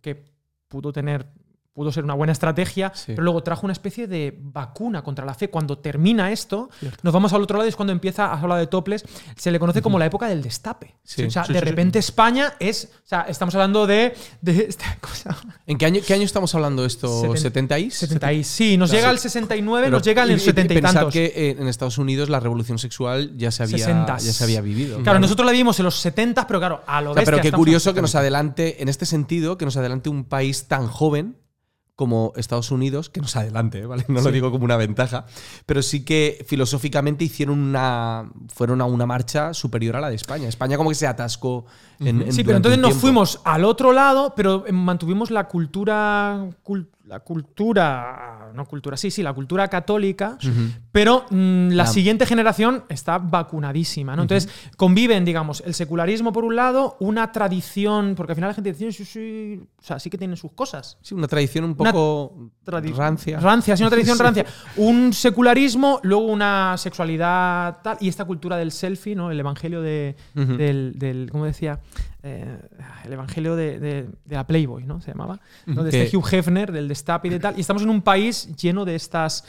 que 0.00 0.24
pudo 0.68 0.92
tener 0.92 1.26
pudo 1.74 1.90
ser 1.90 2.04
una 2.04 2.14
buena 2.14 2.32
estrategia, 2.32 2.92
Sí. 2.94 3.06
pero 3.08 3.22
luego 3.24 3.42
trajo 3.42 3.66
una 3.66 3.72
especie 3.72 4.06
de 4.06 4.38
vacuna 4.40 5.02
contra 5.02 5.24
la 5.26 5.34
fe. 5.34 5.50
Cuando 5.50 5.76
termina 5.78 6.30
esto, 6.30 6.70
nos 7.02 7.12
vamos 7.12 7.32
al 7.32 7.42
otro 7.42 7.56
lado 7.58 7.66
y 7.66 7.70
es 7.70 7.74
cuando 7.76 7.92
empieza 7.92 8.26
a 8.26 8.40
hablar 8.40 8.58
de 8.60 8.68
toples, 8.68 9.04
se 9.36 9.50
le 9.50 9.58
conoce 9.58 9.82
como 9.82 9.98
la 9.98 10.06
época 10.06 10.28
del 10.28 10.40
destape. 10.40 10.94
Sí. 11.02 11.24
O 11.24 11.30
sea, 11.32 11.44
Sí, 11.44 11.52
de 11.52 11.60
repente 11.60 11.98
España 11.98 12.54
es, 12.60 12.90
o 13.04 13.08
sea, 13.08 13.22
estamos 13.22 13.54
hablando 13.56 13.88
de, 13.88 14.14
de 14.40 14.66
esta 14.68 14.96
cosa, 15.00 15.36
¿En 15.66 15.76
qué 15.76 15.86
año, 15.86 16.00
qué 16.06 16.14
año 16.14 16.22
estamos 16.22 16.54
hablando 16.54 16.84
esto? 16.84 17.24
Seten- 17.24 17.68
¿70 17.68 17.80
y? 17.80 17.90
70 17.90 18.32
y 18.32 18.44
sí, 18.44 18.76
nos 18.76 18.90
Claro. 18.90 19.00
llega 19.00 19.10
al 19.10 19.18
69, 19.18 19.86
Pero- 19.86 19.96
nos 19.98 20.06
llega 20.06 20.22
en 20.22 20.30
el 20.30 20.36
y- 20.38 20.42
y 20.42 20.44
70 20.44 20.74
y 20.74 20.76
pensad 20.76 20.94
tantos. 20.94 21.12
que 21.12 21.24
eh, 21.34 21.56
en 21.58 21.66
Estados 21.66 21.98
Unidos 21.98 22.28
la 22.28 22.38
revolución 22.38 22.78
sexual 22.78 23.36
ya 23.36 23.50
se 23.50 23.64
había, 23.64 23.78
60. 23.78 24.18
ya 24.18 24.32
se 24.32 24.44
había 24.44 24.60
vivido. 24.60 25.02
Claro, 25.02 25.18
nosotros 25.18 25.44
la 25.44 25.50
vivimos 25.50 25.76
en 25.80 25.86
los 25.86 25.96
70, 25.98 26.46
pero 26.46 26.60
claro, 26.60 26.82
a 26.86 27.00
lo 27.00 27.10
O 27.10 27.14
sea, 27.14 27.24
pero 27.24 27.36
bestia, 27.38 27.42
qué 27.42 27.48
estamos 27.48 27.64
curioso 27.64 27.94
que 27.94 28.00
nos 28.00 28.14
adelante, 28.14 28.80
en 28.80 28.88
este 28.88 29.06
sentido, 29.06 29.58
que 29.58 29.64
nos 29.64 29.76
adelante 29.76 30.08
un 30.08 30.22
país 30.24 30.66
tan 30.68 30.86
joven 30.86 31.36
como 31.96 32.32
Estados 32.36 32.70
Unidos, 32.72 33.08
que 33.08 33.20
nos 33.20 33.36
adelante, 33.36 33.78
¿eh? 33.78 33.86
¿vale? 33.86 34.04
No 34.08 34.20
lo 34.20 34.30
digo 34.32 34.50
como 34.50 34.64
una 34.64 34.76
ventaja, 34.76 35.26
pero 35.66 35.80
sí 35.82 36.04
que 36.04 36.44
filosóficamente 36.46 37.24
hicieron 37.24 37.58
una, 37.60 38.30
fueron 38.52 38.80
a 38.80 38.84
una 38.84 39.06
marcha 39.06 39.54
superior 39.54 39.94
a 39.96 40.00
la 40.00 40.08
de 40.10 40.16
España. 40.16 40.48
España 40.48 40.76
como 40.76 40.88
que 40.90 40.96
se 40.96 41.06
atascó 41.06 41.66
en, 42.00 42.22
en- 42.22 42.32
Sí, 42.32 42.42
pero 42.42 42.56
entonces 42.56 42.80
nos 42.80 42.94
fuimos 42.94 43.40
al 43.44 43.64
otro 43.64 43.92
lado, 43.92 44.34
pero 44.36 44.64
mantuvimos 44.72 45.30
la 45.30 45.46
cultura. 45.48 46.46
cul- 46.64 46.88
la 47.06 47.20
cultura. 47.20 48.50
No 48.54 48.64
cultura, 48.66 48.96
sí, 48.96 49.10
sí, 49.10 49.22
la 49.22 49.32
cultura 49.32 49.68
católica. 49.68 50.38
Pero 50.92 51.26
mm, 51.30 51.68
la 51.70 51.84
La- 51.84 51.86
siguiente 51.86 52.24
generación 52.26 52.84
está 52.88 53.18
vacunadísima. 53.18 54.14
¿no? 54.16 54.22
Entonces 54.22 54.50
conviven, 54.76 55.24
digamos, 55.24 55.62
el 55.66 55.74
secularismo 55.74 56.32
por 56.32 56.44
un 56.44 56.56
lado, 56.56 56.96
una 57.00 57.30
tradición. 57.32 58.14
Porque 58.16 58.32
al 58.32 58.36
final 58.36 58.50
la 58.50 58.54
gente 58.54 58.72
dice, 58.72 58.92
sí, 58.92 59.04
sí. 59.04 59.60
O 59.78 59.82
sea, 59.82 59.98
sí 59.98 60.08
que 60.08 60.16
tienen 60.18 60.36
sus 60.36 60.52
cosas. 60.52 60.96
Sí, 61.02 61.14
una 61.14 61.28
tradición 61.28 61.64
un 61.64 61.74
poco 61.74 62.50
rancia. 62.66 63.38
Rancia, 63.40 63.76
sí, 63.76 63.82
una 63.82 63.90
tradición 63.90 64.18
rancia. 64.26 64.46
Un 64.76 65.12
secularismo, 65.12 66.00
luego 66.04 66.24
una 66.26 66.76
sexualidad 66.78 67.78
tal, 67.82 67.98
y 68.00 68.08
esta 68.08 68.24
cultura 68.24 68.56
del 68.56 68.72
selfie, 68.72 69.14
¿no? 69.14 69.30
El 69.30 69.40
evangelio 69.40 69.82
de, 69.82 70.16
del, 70.34 70.94
del- 70.98 71.28
¿cómo 71.30 71.44
decía? 71.44 71.80
Eh, 72.26 72.58
el 73.04 73.12
evangelio 73.12 73.54
de, 73.54 73.78
de- 73.78 74.02
de 74.24 74.34
la 74.34 74.46
Playboy, 74.46 74.84
¿no? 74.84 74.98
Se 75.02 75.10
llamaba. 75.10 75.40
¿no? 75.66 75.84
De 75.84 75.90
Que- 75.90 76.04
este 76.04 76.16
Hugh 76.16 76.26
Hefner, 76.32 76.72
del 76.72 76.88
destape 76.88 77.28
y 77.28 77.30
de 77.32 77.38
tal. 77.38 77.56
Y 77.58 77.60
estamos 77.60 77.82
en 77.82 77.90
un 77.90 78.00
país 78.00 78.48
lleno 78.56 78.84
de 78.86 78.94
estas. 78.94 79.44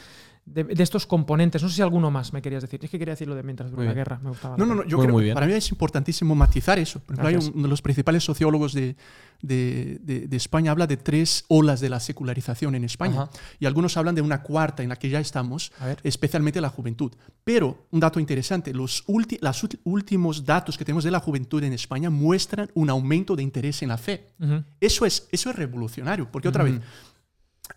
De, 0.46 0.62
de 0.62 0.82
estos 0.82 1.06
componentes. 1.06 1.60
No 1.60 1.68
sé 1.68 1.74
si 1.74 1.82
alguno 1.82 2.08
más 2.12 2.32
me 2.32 2.40
querías 2.40 2.62
decir. 2.62 2.78
Es 2.84 2.88
que 2.88 3.00
quería 3.00 3.14
decirlo 3.14 3.34
de 3.34 3.42
mientras 3.42 3.68
dura 3.68 3.80
Muy 3.82 3.88
la 3.88 3.94
guerra. 3.94 4.20
Me 4.22 4.28
gustaba. 4.30 4.56
No, 4.56 4.64
no, 4.64 4.76
no. 4.76 4.84
Yo 4.84 4.96
Muy, 4.96 5.06
creo 5.06 5.14
muy 5.16 5.24
bien. 5.24 5.34
para 5.34 5.44
mí 5.46 5.52
es 5.52 5.68
importantísimo 5.70 6.36
matizar 6.36 6.78
eso. 6.78 7.00
Por 7.00 7.14
ejemplo, 7.16 7.28
hay 7.28 7.34
un- 7.34 7.52
uno 7.54 7.62
de 7.64 7.68
los 7.68 7.82
principales 7.82 8.22
sociólogos 8.22 8.72
de, 8.72 8.94
de- 9.42 9.98
de- 10.02 10.28
de 10.28 10.36
España 10.36 10.70
habla 10.70 10.86
de 10.86 10.96
tres 10.96 11.44
olas 11.48 11.80
de 11.80 11.88
la 11.88 11.98
secularización 11.98 12.76
en 12.76 12.84
España. 12.84 13.22
Ajá. 13.22 13.30
Y 13.58 13.66
algunos 13.66 13.96
hablan 13.96 14.14
de 14.14 14.22
una 14.22 14.42
cuarta 14.42 14.84
en 14.84 14.88
la 14.88 14.96
que 14.96 15.08
ya 15.10 15.18
estamos, 15.18 15.72
especialmente 16.04 16.60
la 16.60 16.68
juventud. 16.68 17.10
Pero 17.42 17.86
un 17.90 17.98
dato 17.98 18.20
interesante, 18.20 18.72
los 18.72 19.04
ulti- 19.08 19.38
los 19.40 19.66
últimos 19.84 20.44
datos 20.44 20.78
que 20.78 20.84
tenemos 20.84 21.02
de 21.02 21.10
la 21.10 21.18
juventud 21.18 21.62
en 21.64 21.72
España 21.72 22.08
muestran 22.08 22.70
un 22.74 22.88
aumento 22.88 23.34
de 23.34 23.42
interés 23.42 23.82
en 23.82 23.88
la 23.88 23.98
fe. 23.98 24.28
Eso 24.80 25.04
es, 25.06 25.26
eso 25.32 25.50
es 25.50 25.56
revolucionario, 25.56 26.28
porque 26.30 26.46
otra 26.48 26.62
vez, 26.62 26.80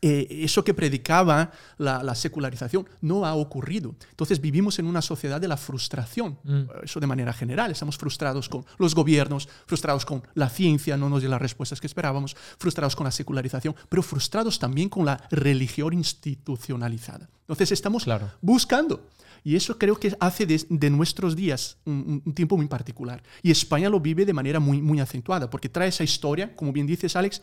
eh, 0.01 0.27
eso 0.29 0.63
que 0.63 0.73
predicaba 0.73 1.51
la, 1.77 2.03
la 2.03 2.15
secularización 2.15 2.87
no 3.01 3.25
ha 3.25 3.33
ocurrido. 3.35 3.95
Entonces 4.11 4.39
vivimos 4.39 4.79
en 4.79 4.85
una 4.85 5.01
sociedad 5.01 5.41
de 5.41 5.47
la 5.47 5.57
frustración, 5.57 6.37
Mm. 6.43 6.63
eso 6.83 6.99
de 6.99 7.07
manera 7.07 7.33
general. 7.33 7.71
Estamos 7.71 7.97
frustrados 7.97 8.47
con 8.49 8.65
los 8.77 8.93
gobiernos, 8.95 9.49
frustrados 9.65 10.05
con 10.05 10.21
la 10.35 10.49
ciencia, 10.49 10.95
no 10.97 11.09
nos 11.09 11.21
dio 11.21 11.29
las 11.29 11.41
respuestas 11.41 11.79
que 11.81 11.87
esperábamos, 11.87 12.35
frustrados 12.57 12.95
con 12.95 13.05
la 13.05 13.11
secularización, 13.11 13.75
pero 13.89 14.03
frustrados 14.03 14.59
también 14.59 14.89
con 14.89 15.05
la 15.05 15.21
religión 15.31 15.93
institucionalizada. 15.93 17.29
Entonces 17.41 17.71
estamos 17.71 18.03
Claro. 18.03 18.31
buscando. 18.41 19.07
Y 19.43 19.55
eso 19.55 19.77
creo 19.77 19.97
que 19.97 20.15
hace 20.19 20.45
de, 20.45 20.65
de 20.69 20.89
nuestros 20.89 21.35
días 21.35 21.77
un, 21.85 21.93
un- 21.93 22.23
un 22.25 22.33
tiempo 22.33 22.57
muy 22.57 22.67
particular. 22.67 23.23
Y 23.41 23.51
España 23.51 23.89
lo 23.89 23.99
vive 23.99 24.25
de 24.25 24.33
manera 24.33 24.59
muy, 24.59 24.81
muy 24.81 24.99
acentuada, 24.99 25.49
porque 25.49 25.69
trae 25.69 25.87
esa 25.87 26.03
historia, 26.03 26.53
como 26.55 26.73
bien 26.73 26.85
dices, 26.85 27.15
Alex, 27.15 27.41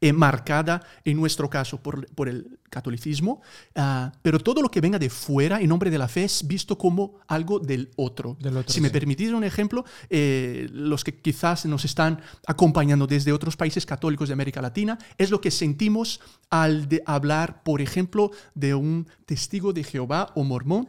eh, 0.00 0.12
marcada 0.12 0.82
en 1.04 1.16
nuestro 1.16 1.48
caso 1.50 1.82
por, 1.82 2.06
por 2.14 2.28
el 2.28 2.58
catolicismo, 2.70 3.40
ah, 3.74 4.12
pero 4.22 4.38
todo 4.38 4.60
lo 4.62 4.70
que 4.70 4.80
venga 4.80 4.98
de 4.98 5.10
fuera 5.10 5.60
en 5.60 5.68
nombre 5.68 5.90
de 5.90 5.98
la 5.98 6.08
fe 6.08 6.24
es 6.24 6.46
visto 6.46 6.76
como 6.76 7.20
algo 7.28 7.58
del 7.58 7.90
otro. 7.96 8.36
Del 8.40 8.56
otro, 8.58 8.72
si 8.72 8.80
me 8.80 8.90
permitís 8.90 9.30
un 9.30 9.44
ejemplo, 9.44 9.84
eh, 10.10 10.68
los 10.72 11.04
que 11.04 11.20
quizás 11.20 11.66
nos 11.66 11.84
están 11.84 12.20
acompañando 12.46 13.06
desde 13.06 13.32
otros 13.32 13.56
países 13.56 13.86
católicos 13.86 14.28
de 14.28 14.34
América 14.34 14.60
Latina, 14.60 14.98
es 15.18 15.30
lo 15.30 15.40
que 15.40 15.50
sentimos 15.50 16.20
al 16.50 16.88
de 16.88 17.02
hablar, 17.06 17.62
por 17.62 17.80
ejemplo, 17.80 18.30
de 18.54 18.74
un 18.74 19.06
testigo 19.24 19.72
de 19.72 19.84
Jehová 19.84 20.32
o 20.34 20.44
mormón, 20.44 20.88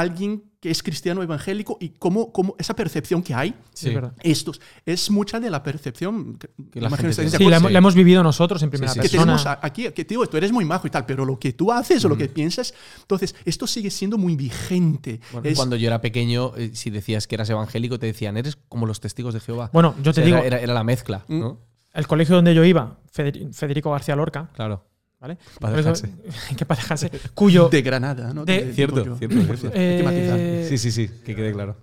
alguien 0.00 0.44
que 0.60 0.70
es 0.70 0.82
cristiano 0.82 1.22
evangélico 1.22 1.76
y 1.78 1.90
cómo, 1.90 2.32
cómo 2.32 2.56
esa 2.58 2.74
percepción 2.74 3.22
que 3.22 3.34
hay 3.34 3.54
Sí, 3.74 3.94
estos 4.22 4.62
es 4.86 5.10
mucha 5.10 5.38
de 5.38 5.50
la 5.50 5.62
percepción 5.62 6.38
que, 6.38 6.48
Que 6.72 6.80
la 6.80 6.88
gente 6.96 7.12
Sí, 7.12 7.44
la, 7.50 7.56
hemos- 7.58 7.70
la 7.70 7.78
hemos 7.78 7.94
vivido 7.94 8.22
nosotros 8.22 8.62
en 8.62 8.70
primera 8.70 8.90
sí, 8.92 8.98
sí. 9.00 9.02
que 9.02 9.08
persona. 9.18 9.36
tenemos 9.36 9.58
aquí, 9.62 9.90
que 9.92 10.04
tío, 10.06 10.24
tú 10.26 10.36
eres 10.38 10.52
muy 10.52 10.64
majo 10.64 10.86
y 10.86 10.90
tal, 10.90 11.04
pero 11.04 11.26
lo 11.26 11.38
que 11.38 11.52
tú 11.52 11.70
haces 11.70 12.02
o 12.06 12.08
lo 12.08 12.16
que 12.16 12.28
piensas, 12.28 12.72
entonces 13.02 13.34
esto 13.44 13.66
sigue 13.66 13.90
siendo 13.90 14.16
muy 14.16 14.36
vigente. 14.36 15.20
Bueno, 15.32 15.48
Es- 15.50 15.56
Cuando 15.56 15.76
yo 15.76 15.86
era 15.86 16.00
pequeño, 16.00 16.52
eh, 16.56 16.70
si 16.72 16.88
decías 16.88 17.26
que 17.26 17.34
eras 17.34 17.50
evangélico, 17.50 17.98
te 17.98 18.06
decían, 18.06 18.38
eres 18.38 18.56
como 18.68 18.86
los 18.86 19.00
testigos 19.00 19.34
de 19.34 19.40
Jehová. 19.40 19.68
Bueno, 19.72 19.94
yo 20.02 20.12
O 20.12 20.14
te 20.14 20.20
sea, 20.22 20.24
digo, 20.24 20.38
Era, 20.38 20.46
era- 20.46 20.60
era 20.60 20.72
la 20.74 20.84
mezcla, 20.84 21.24
Mm. 21.28 21.40
¿no? 21.40 21.60
el 21.92 22.06
colegio 22.06 22.34
donde 22.36 22.54
yo 22.54 22.64
iba, 22.64 22.96
Feder- 23.12 23.52
Federico 23.52 23.90
García 23.92 24.16
Lorca, 24.16 24.48
Claro. 24.54 24.84
¿Vale? 25.24 25.38
Para 25.60 25.76
dejarse. 25.76 26.08
que 26.56 26.66
para 26.66 26.80
dejarse. 26.80 27.10
Cuyo. 27.34 27.68
de 27.68 27.82
Granada, 27.82 28.32
¿no? 28.34 28.44
de- 28.44 28.72
Cierto, 28.74 29.02
cierto. 29.16 29.36
Hay 29.74 29.96
que 29.98 30.02
matizar. 30.04 30.38
Sí, 30.68 30.78
sí, 30.78 30.90
sí, 30.92 31.08
que 31.24 31.34
quede 31.34 31.52
claro. 31.52 31.76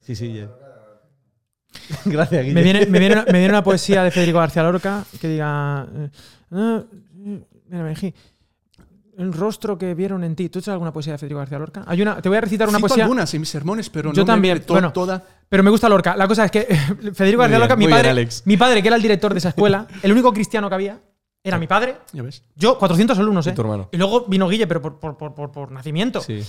Sí, 0.00 0.16
sí, 0.16 0.32
ya. 0.32 0.48
Gracias, 2.04 2.42
Guille. 2.42 2.54
Me 2.54 2.62
viene, 2.62 2.86
me, 2.86 2.98
viene 2.98 3.14
una, 3.14 3.24
me 3.24 3.32
viene 3.38 3.48
una 3.50 3.62
poesía 3.62 4.02
de 4.02 4.10
Federico 4.10 4.38
García 4.38 4.62
Lorca 4.64 5.04
que 5.20 5.28
diga. 5.28 5.86
eh, 5.94 6.10
ah, 6.50 6.82
mira, 7.68 7.84
me 7.84 7.94
el 9.18 9.32
rostro 9.32 9.78
que 9.78 9.94
vieron 9.94 10.24
en 10.24 10.34
ti. 10.34 10.48
¿Tú 10.48 10.60
sabes 10.60 10.74
alguna 10.74 10.92
poesía 10.92 11.12
de 11.12 11.18
Federico 11.18 11.38
García 11.38 11.58
Lorca? 11.58 11.84
Hay 11.86 12.02
una, 12.02 12.20
te 12.20 12.28
voy 12.28 12.38
a 12.38 12.40
recitar 12.40 12.68
una 12.68 12.78
Cito 12.78 12.88
poesía. 12.88 13.04
algunas 13.04 13.32
en 13.32 13.40
mis 13.40 13.48
sermones, 13.48 13.90
pero 13.90 14.12
Yo 14.12 14.22
no 14.22 14.26
me 14.26 14.32
también, 14.32 14.62
to- 14.62 14.72
bueno. 14.74 14.92
toda. 14.92 15.22
Pero 15.48 15.62
me 15.62 15.70
gusta 15.70 15.88
Lorca. 15.88 16.16
La 16.16 16.26
cosa 16.26 16.46
es 16.46 16.50
que 16.50 16.62
Federico 17.14 17.38
García 17.42 17.58
bien, 17.58 17.60
Lorca, 17.60 17.76
mi 17.76 17.86
bien, 17.86 17.96
padre, 17.96 18.10
Alex. 18.10 18.42
mi 18.46 18.56
padre, 18.56 18.82
que 18.82 18.88
era 18.88 18.96
el 18.96 19.02
director 19.02 19.32
de 19.32 19.38
esa 19.38 19.50
escuela, 19.50 19.86
el 20.02 20.10
único 20.12 20.32
cristiano 20.32 20.68
que 20.68 20.74
había, 20.74 20.98
era 21.44 21.58
mi 21.58 21.66
padre. 21.66 21.96
¿Ya 22.12 22.22
ves? 22.22 22.42
Yo, 22.56 22.78
400 22.78 23.18
alumnos, 23.18 23.46
Y 23.46 23.50
¿eh? 23.50 23.52
tu 23.52 23.60
hermano. 23.62 23.88
Y 23.92 23.96
luego 23.96 24.26
vino 24.26 24.48
Guille, 24.48 24.66
pero 24.66 24.80
por, 24.80 24.98
por- 25.00 25.16
por- 25.16 25.34
por- 25.34 25.50
por 25.52 25.70
nacimiento. 25.72 26.20
Sí. 26.20 26.42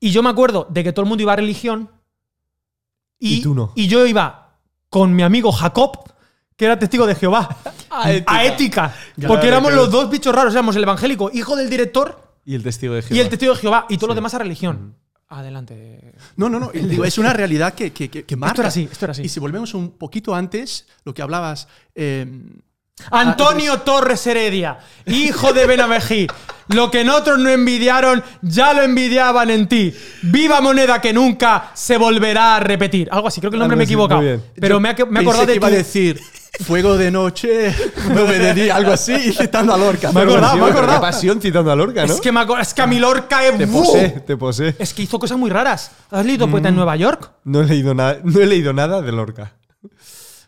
Y 0.00 0.10
yo 0.10 0.22
me 0.22 0.30
acuerdo 0.30 0.66
de 0.70 0.82
que 0.84 0.92
todo 0.92 1.02
el 1.02 1.08
mundo 1.08 1.22
iba 1.22 1.32
a 1.32 1.36
religión. 1.36 1.90
Y, 3.18 3.36
Y 3.36 3.42
tú 3.42 3.54
no. 3.54 3.72
Y 3.74 3.88
yo 3.88 4.06
iba 4.06 4.56
con 4.88 5.14
mi 5.14 5.22
amigo 5.22 5.52
Jacob, 5.52 5.98
que 6.56 6.64
era 6.64 6.78
testigo 6.78 7.06
de 7.06 7.14
Jehová, 7.14 7.48
A 7.90 8.10
ética. 8.12 8.32
a 8.34 8.44
ética. 8.44 8.94
Claro, 9.16 9.34
porque 9.34 9.48
éramos 9.48 9.68
claro. 9.70 9.82
los 9.84 9.90
dos 9.92 10.10
bichos 10.10 10.34
raros. 10.34 10.52
Éramos 10.54 10.76
el 10.76 10.82
evangélico, 10.82 11.30
hijo 11.32 11.56
del 11.56 11.68
director, 11.68 12.20
Y 12.44 12.54
el 12.54 12.62
testigo 12.62 12.94
de 12.94 13.00
y 13.00 13.02
Jehová. 13.02 13.20
el 13.22 13.28
testigo 13.28 13.54
de 13.54 13.60
Jehová. 13.60 13.86
Y 13.88 13.96
todos 13.96 14.08
los 14.08 14.14
Sí. 14.14 14.18
demás 14.18 14.34
a 14.34 14.38
religión. 14.38 14.94
Adelante. 15.30 16.14
No, 16.36 16.48
no, 16.48 16.58
no. 16.58 16.70
y 16.72 16.78
digo, 16.80 17.04
es 17.04 17.18
una 17.18 17.32
realidad 17.34 17.74
que, 17.74 17.92
que, 17.92 18.08
que- 18.08 18.36
marca. 18.36 18.62
era 18.62 18.68
así, 18.68 18.88
esto 18.90 19.04
era 19.04 19.12
así. 19.12 19.22
Y 19.22 19.28
si 19.28 19.40
volvemos 19.40 19.74
un 19.74 19.90
poquito 19.90 20.34
antes, 20.34 20.86
lo 21.04 21.12
que 21.12 21.20
hablabas. 21.20 21.68
eh, 21.94 22.26
Antonio 23.10 23.78
Torres 23.80 24.26
Heredia, 24.26 24.78
hijo 25.06 25.52
de 25.52 25.66
Benavejí. 25.66 26.26
Lo 26.68 26.90
que 26.90 27.00
en 27.00 27.08
otros 27.08 27.38
no 27.38 27.48
envidiaron, 27.48 28.22
ya 28.42 28.74
lo 28.74 28.82
envidiaban 28.82 29.48
en 29.48 29.68
ti. 29.68 29.94
Viva 30.22 30.60
moneda 30.60 31.00
que 31.00 31.14
nunca 31.14 31.70
se 31.72 31.96
volverá 31.96 32.56
a 32.56 32.60
repetir. 32.60 33.08
Algo 33.10 33.28
así, 33.28 33.40
creo 33.40 33.50
que 33.50 33.56
el 33.56 33.60
nombre 33.60 33.74
Algo 33.74 33.78
me 33.78 33.84
he 33.84 33.86
equivocado. 33.86 34.20
bien. 34.20 34.44
Pero 34.60 34.74
yo 34.76 34.80
me 34.80 34.90
ha, 34.90 34.96
me 35.08 35.20
he 35.20 35.22
acordado 35.22 35.46
que 35.46 35.52
de 35.52 35.56
iba 35.56 35.68
a 35.68 35.70
decir 35.70 36.20
fuego 36.60 36.98
de 36.98 37.10
noche, 37.10 37.74
día, 38.54 38.76
algo 38.76 38.92
así, 38.92 39.32
citando 39.32 39.72
a 39.72 39.78
Lorca. 39.78 40.12
Me 40.12 40.24
bueno, 40.26 40.54
me 40.56 40.60
Qué 40.64 40.70
acordado. 40.70 41.00
pasión 41.00 41.40
citando 41.40 41.70
a 41.72 41.76
Lorca, 41.76 42.04
¿no? 42.04 42.12
Es 42.14 42.20
que, 42.20 42.32
me 42.32 42.40
es 42.60 42.74
que 42.74 42.82
a 42.82 42.86
mi 42.86 42.98
Lorca 42.98 43.46
es. 43.46 43.56
Te 43.56 43.66
posee, 43.66 44.08
te 44.26 44.36
posee. 44.36 44.74
Es 44.78 44.92
que 44.92 45.02
hizo 45.02 45.18
cosas 45.18 45.38
muy 45.38 45.48
raras. 45.50 45.90
¿Has 46.10 46.26
leído 46.26 46.48
Poeta 46.50 46.68
en 46.68 46.74
Mm. 46.74 46.76
Nueva 46.76 46.96
York? 46.96 47.30
No 47.44 47.60
he 47.62 47.64
leído 47.64 47.94
nada, 47.94 48.18
no 48.24 48.40
he 48.40 48.46
leído 48.46 48.72
nada 48.74 49.00
de 49.00 49.12
Lorca. 49.12 49.52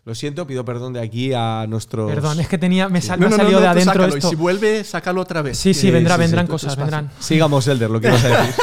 Lo 0.05 0.15
siento, 0.15 0.47
pido 0.47 0.65
perdón 0.65 0.95
de 0.95 1.01
aquí 1.01 1.33
a 1.35 1.67
nuestros. 1.69 2.11
Perdón, 2.11 2.41
es 2.41 2.49
que 2.49 2.57
tenía, 2.59 2.89
me, 2.89 3.03
sal- 3.03 3.21
No, 3.21 3.27
me 3.27 3.31
no, 3.31 3.37
ha 3.37 3.39
salido 3.39 3.59
no, 3.59 3.63
de 3.63 3.69
adentro 3.69 3.93
sácalo, 3.93 4.15
esto. 4.17 4.27
Y 4.29 4.31
si 4.31 4.37
vuelve, 4.37 4.83
sácalo 4.85 5.21
otra 5.21 5.43
vez. 5.43 5.59
Sí, 5.59 5.75
sí, 5.75 5.89
Que- 5.89 5.93
vendrá, 5.93 6.15
sí, 6.17 6.21
vendrán 6.23 6.47
sí, 6.47 6.51
cosas, 6.51 6.77
vendrán. 6.77 7.11
Sigamos, 7.19 7.67
Elder, 7.69 7.91
lo 7.91 8.01
que 8.01 8.09
ibas 8.09 8.25
a 8.25 8.29
decir. 8.29 8.55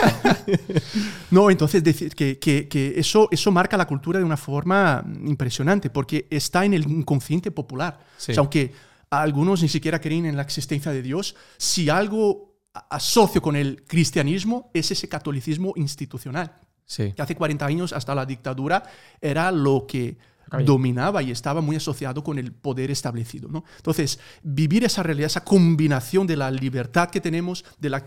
No, 1.32 1.52
entonces 1.52 1.84
decir 1.84 2.16
que, 2.16 2.40
que- 2.40 2.68
que 2.68 2.94
eso, 2.98 3.28
eso 3.32 3.52
marca 3.52 3.76
la 3.78 3.86
cultura 3.86 4.18
de 4.20 4.26
una 4.26 4.38
forma 4.38 5.04
impresionante, 5.26 5.90
porque 5.90 6.26
está 6.30 6.64
en 6.66 6.74
el 6.74 6.90
inconsciente 6.90 7.52
popular. 7.52 8.00
Sí. 8.18 8.32
O 8.32 8.36
sea, 8.36 8.42
aunque 8.42 8.74
algunos 9.10 9.62
ni 9.62 9.68
siquiera 9.68 10.00
creen 10.00 10.26
en 10.26 10.36
la 10.38 10.42
existencia 10.44 10.92
de 10.92 11.02
Dios, 11.02 11.36
si 11.58 11.90
algo 11.90 12.56
asocio 12.90 13.42
con 13.42 13.56
el 13.56 13.84
cristianismo 13.86 14.70
es 14.74 14.92
ese 14.92 15.08
catolicismo 15.10 15.74
institucional, 15.76 16.54
Sí. 16.86 17.12
que 17.14 17.22
hace 17.22 17.36
40 17.36 17.66
años 17.66 17.92
hasta 17.94 18.16
la 18.16 18.26
dictadura 18.26 18.84
era 19.22 19.52
lo 19.52 19.86
que. 19.88 20.18
Dominaba 20.66 21.22
y 21.22 21.32
estaba 21.32 21.62
muy 21.62 21.76
asociado 21.76 22.24
con 22.24 22.38
el 22.40 22.52
poder 22.52 22.90
establecido. 22.92 23.50
¿no? 23.50 23.64
Entonces, 23.78 24.20
vivir 24.44 24.84
esa 24.84 25.04
realidad, 25.04 25.28
esa 25.28 25.44
combinación 25.44 26.26
de 26.28 26.38
la 26.38 26.50
libertad 26.52 27.10
que 27.10 27.22
tenemos, 27.22 27.66
de 27.80 27.90
la 27.90 28.04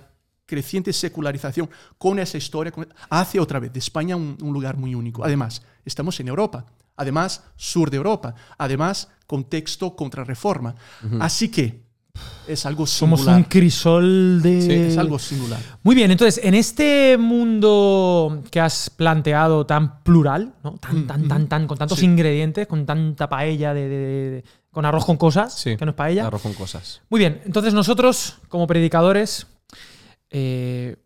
creciente 0.47 0.93
secularización 0.93 1.71
con 1.99 2.19
esa 2.19 2.37
historia, 2.39 2.73
con- 2.73 2.89
hace 3.09 3.39
otra 3.39 3.61
vez 3.61 3.73
de 3.73 3.79
España 3.79 4.17
un, 4.17 4.37
un 4.43 4.53
lugar 4.53 4.77
muy 4.77 4.95
único. 4.95 5.25
Además, 5.25 5.63
estamos 5.85 6.19
en 6.21 6.29
Europa, 6.29 6.67
además, 6.97 7.45
sur 7.57 7.89
de 7.91 7.97
Europa, 7.99 8.35
además, 8.59 9.09
contexto 9.27 9.95
contrarreforma. 9.95 10.75
Así 11.21 11.49
que 11.51 11.89
es 12.49 12.67
algo 12.67 12.87
Somos 12.87 13.21
singular. 13.21 13.37
un 13.39 13.45
crisol 13.45 14.43
de. 14.43 14.63
Sí, 14.63 14.73
es 14.73 14.99
algo 14.99 15.19
singular. 15.19 15.61
Muy 15.83 15.95
bien, 15.95 16.11
entonces, 16.11 16.43
en 16.45 16.55
este 16.55 17.17
mundo 17.19 18.43
que 18.51 18.61
has 18.61 18.91
planteado 18.91 19.65
tan 19.67 20.03
plural, 20.03 20.55
¿no? 20.65 20.73
Tan, 20.75 21.07
tan, 21.07 21.29
tan, 21.29 21.49
tan, 21.49 21.67
con 21.67 21.79
tantos 21.79 21.99
Sí. 22.01 22.07
ingredientes, 22.07 22.67
con 22.67 22.87
tanta 22.87 23.29
paella 23.29 23.73
de, 23.75 23.89
de- 23.89 24.31
de- 24.31 24.45
con 24.71 24.85
arroz 24.85 25.05
con 25.05 25.17
cosas, 25.17 25.55
Sí. 25.55 25.77
que 25.77 25.85
no 25.85 25.91
es 25.91 25.97
paella. 25.97 26.27
Arroz 26.27 26.43
con 26.43 26.55
cosas. 26.55 27.03
Muy 27.11 27.19
bien, 27.19 27.41
entonces 27.45 27.75
nosotros, 27.75 28.37
como 28.49 28.67
predicadores, 28.67 29.47
eh, 30.31 30.97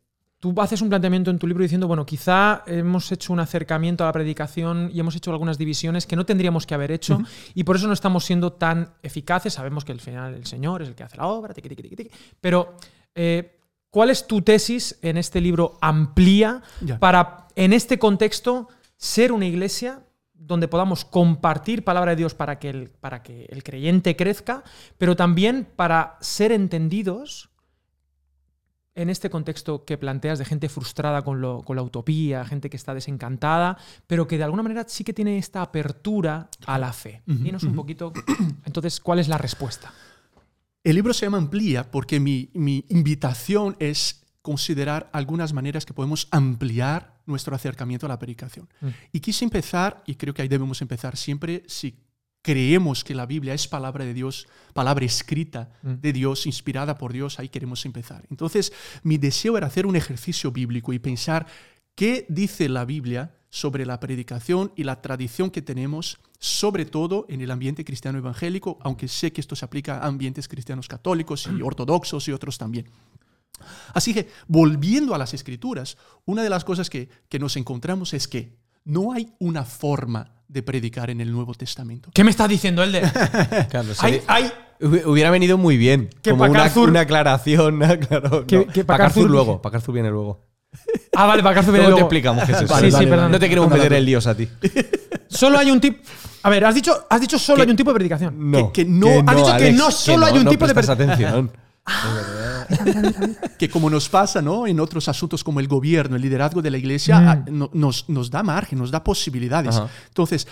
tú 0.45 0.53
haces 0.61 0.83
un 0.83 0.91
planteamiento 0.91 1.31
en 1.31 1.39
tu 1.39 1.47
libro 1.47 1.63
diciendo, 1.63 1.89
bueno, 1.89 2.05
quizá 2.05 2.65
hemos 2.67 3.11
hecho 3.11 3.33
un 3.33 3.41
acercamiento 3.41 4.05
a 4.05 4.09
la 4.09 4.13
predicación 4.13 4.91
y 4.93 5.01
hemos 5.01 5.17
hecho 5.17 5.31
algunas 5.31 5.57
divisiones 5.57 6.07
que 6.07 6.17
no 6.17 6.27
tendríamos 6.27 6.67
que 6.67 6.75
haber 6.75 6.93
hecho 6.93 7.19
y 7.55 7.65
por 7.65 7.77
eso 7.77 7.87
no 7.87 7.95
estamos 7.95 8.27
siendo 8.27 8.53
tan 8.53 8.93
eficaces. 9.03 9.55
Sabemos 9.55 9.87
que 9.87 9.93
al 9.93 10.01
final 10.01 10.35
el 10.35 10.45
Señor 10.45 10.83
es 10.83 10.89
el 10.89 10.95
que 10.95 11.03
hace 11.03 11.17
la 11.17 11.29
obra, 11.29 11.55
tiqui, 11.55 11.71
tiqui, 11.71 11.83
tiqui, 11.85 11.97
tiqui. 11.97 12.11
pero 12.43 12.77
eh, 13.15 13.59
¿cuál 13.89 14.11
es 14.11 14.27
tu 14.27 14.43
tesis 14.43 14.99
en 15.01 15.17
este 15.17 15.41
libro 15.41 15.79
amplía 15.81 16.61
Ya. 16.83 16.99
para, 16.99 17.49
en 17.57 17.73
este 17.73 17.99
contexto, 17.99 18.69
ser 18.99 19.33
una 19.33 19.47
iglesia 19.47 20.03
donde 20.35 20.69
podamos 20.69 21.07
compartir 21.07 21.85
palabra 21.85 22.11
de 22.11 22.17
Dios 22.17 22.35
para 22.35 22.59
que 22.59 22.69
el, 22.69 22.91
para 22.91 23.23
que 23.23 23.47
el 23.49 23.63
creyente 23.63 24.15
crezca, 24.15 24.63
pero 24.99 25.17
también 25.17 25.67
para 25.75 26.19
ser 26.21 26.53
entendidos 26.53 27.49
en 28.97 29.11
este 29.11 29.29
contexto 29.29 29.85
que 29.85 29.99
planteas 29.99 30.39
de 30.39 30.45
gente 30.45 30.69
frustrada 30.69 31.23
con, 31.23 31.41
lo- 31.41 31.63
con 31.63 31.75
la 31.77 31.83
utopía, 31.83 32.45
gente 32.45 32.71
que 32.71 32.77
está 32.77 32.95
desencantada, 32.95 33.77
pero 34.07 34.27
que 34.29 34.39
de 34.39 34.45
alguna 34.45 34.63
manera 34.63 34.85
sí 34.87 35.03
que 35.05 35.13
tiene 35.13 35.37
esta 35.39 35.63
apertura 35.63 36.49
a 36.67 36.79
la 36.79 36.93
fe. 36.93 37.23
Dinos 37.27 37.65
un 37.65 37.75
poquito, 37.75 38.13
entonces, 38.65 39.01
¿cuál 39.01 39.19
es 39.19 39.29
la 39.29 39.39
respuesta? 39.39 39.93
El 40.85 40.95
libro 40.97 41.13
se 41.15 41.27
llama 41.27 41.39
Amplía 41.39 41.91
porque 41.91 42.21
mi, 42.21 42.51
mi 42.55 42.85
invitación 42.89 43.75
es 43.79 44.23
considerar 44.43 45.09
algunas 45.13 45.53
maneras 45.55 45.87
que 45.87 45.95
podemos 45.95 46.29
ampliar 46.31 47.15
nuestro 47.27 47.57
acercamiento 47.57 48.05
a 48.05 48.11
la 48.11 48.19
predicación. 48.19 48.69
Mm. 48.83 48.89
Y 49.13 49.21
quise 49.21 49.45
empezar, 49.47 50.03
y 50.07 50.17
creo 50.17 50.35
que 50.35 50.43
ahí 50.43 50.49
debemos 50.49 50.83
empezar 50.83 51.17
siempre, 51.17 51.63
si 51.67 52.04
creemos 52.45 53.05
que 53.05 53.15
la 53.15 53.25
Biblia 53.25 53.55
es 53.55 53.67
palabra 53.67 54.05
de 54.05 54.13
Dios, 54.13 54.47
palabra 54.75 55.07
escrita 55.07 55.71
Mm. 55.83 55.95
de 55.95 56.13
Dios, 56.13 56.47
inspirada 56.47 56.99
por 56.99 57.11
Dios, 57.11 57.39
ahí 57.39 57.49
queremos 57.49 57.87
empezar. 57.87 58.23
Entonces, 58.31 58.71
mi 59.03 59.17
deseo 59.17 59.57
era 59.57 59.67
hacer 59.67 59.87
un 59.87 59.97
ejercicio 59.97 60.53
bíblico 60.53 60.93
y 60.93 60.99
pensar 60.99 61.47
qué 61.95 62.27
dice 62.29 62.69
la 62.69 62.85
Biblia 62.85 63.35
sobre 63.49 63.87
la 63.87 63.99
predicación 63.99 64.73
y 64.77 64.85
la 64.85 65.01
tradición 65.01 65.51
que 65.51 65.63
tenemos, 65.63 66.19
sobre 66.39 66.85
todo 66.85 67.25
en 67.31 67.41
el 67.41 67.51
ambiente 67.51 67.83
cristiano 67.83 68.19
evangélico, 68.19 68.79
aunque 68.83 69.09
sé 69.09 69.33
que 69.33 69.41
esto 69.41 69.57
se 69.57 69.65
aplica 69.65 70.01
a 70.01 70.07
ambientes 70.07 70.47
cristianos 70.47 70.87
católicos 70.87 71.49
y 71.49 71.63
ortodoxos 71.63 72.29
y 72.29 72.33
otros 72.33 72.59
también. 72.59 72.87
Así 73.95 74.13
que, 74.13 74.29
volviendo 74.49 75.15
a 75.15 75.19
las 75.19 75.33
escrituras, 75.33 75.97
una 76.27 76.43
de 76.43 76.51
las 76.51 76.65
cosas 76.65 76.91
que, 76.91 77.09
que 77.31 77.39
nos 77.39 77.57
encontramos 77.57 78.13
es 78.13 78.29
que 78.29 78.53
no 78.85 79.13
hay 79.13 79.31
una 79.39 79.65
forma 79.65 80.31
de 80.49 80.63
predicar 80.63 81.11
en 81.11 81.21
el 81.21 81.33
Nuevo 81.33 81.55
Testamento. 81.55 82.11
¿Qué 82.15 82.23
me 82.25 82.31
estás 82.31 82.49
diciendo? 82.49 82.83
Claro, 83.71 83.89
hay, 84.01 84.13
sería- 84.13 84.23
hay- 84.29 84.53
Hubi- 84.81 85.05
Hubiera 85.07 85.31
venido 85.31 85.57
muy 85.57 85.77
bien. 85.77 86.11
Que 86.21 86.31
como 86.31 86.45
una, 86.45 86.65
Pacarzur- 86.67 86.89
una 86.89 87.01
aclaración. 87.01 87.79
claro, 88.09 88.47
Que- 88.47 88.57
no. 88.59 88.67
que 88.67 88.85
Pacarzur 88.85 89.25
Pacarzur- 89.25 89.31
luego. 89.31 89.63
Pacarzur 89.63 89.95
viene 89.95 90.11
luego. 90.11 90.45
Ah, 91.15 91.27
vale, 91.27 91.43
para 91.45 91.61
que 91.63 91.71
Luego 91.71 91.95
te 91.95 92.01
explicamos 92.01 92.45
qué 92.45 92.53
es 92.53 92.63
eso. 92.63 92.75
Vale, 92.75 92.91
sí, 92.91 92.97
sí, 92.99 93.07
perdón. 93.07 93.31
No 93.31 93.39
te 93.39 93.49
queremos 93.49 93.71
meter 93.71 93.93
en 93.93 94.05
líos 94.05 94.27
a 94.27 94.35
ti. 94.37 94.49
Solo 95.29 95.59
hay 95.59 95.71
un 95.71 95.81
tipo. 95.81 95.99
A 96.43 96.51
ver, 96.51 96.65
has 96.65 96.75
dicho, 96.75 97.07
has 97.09 97.21
dicho 97.21 97.39
solo 97.39 97.57
Que- 97.59 97.63
hay 97.63 97.71
un 97.71 97.77
tipo 97.77 97.91
de 97.91 97.95
predicación. 97.95 98.51
No. 98.51 98.73
que 98.73 98.85
no- 98.85 99.23
has 99.27 99.37
dicho 99.37 99.57
que 99.57 99.73
no 99.73 99.91
solo 99.93 100.27
hay 100.27 100.37
un 100.39 100.45
no 100.45 100.51
tipo 100.51 100.67
de 100.67 100.75
atención. 101.85 103.37
que 103.59 103.69
como 103.69 103.91
nos 103.91 104.09
pasa 104.09 104.41
¿no? 104.43 104.67
en 104.67 104.81
otros 104.81 105.09
asuntos 105.09 105.45
como 105.45 105.61
el 105.61 105.69
gobierno, 105.69 106.17
el 106.17 106.23
liderazgo 106.23 106.63
de 106.63 106.71
la 106.71 106.79
iglesia, 106.79 107.21
Mm. 107.21 107.29
ah, 107.29 107.45
no- 107.51 107.71
nos, 107.73 108.09
nos 108.09 108.31
da 108.31 108.43
margen, 108.43 108.79
nos 108.79 108.91
da 108.91 109.03
posibilidades. 109.05 109.77
Ajá. 109.77 109.89
Entonces, 110.09 110.47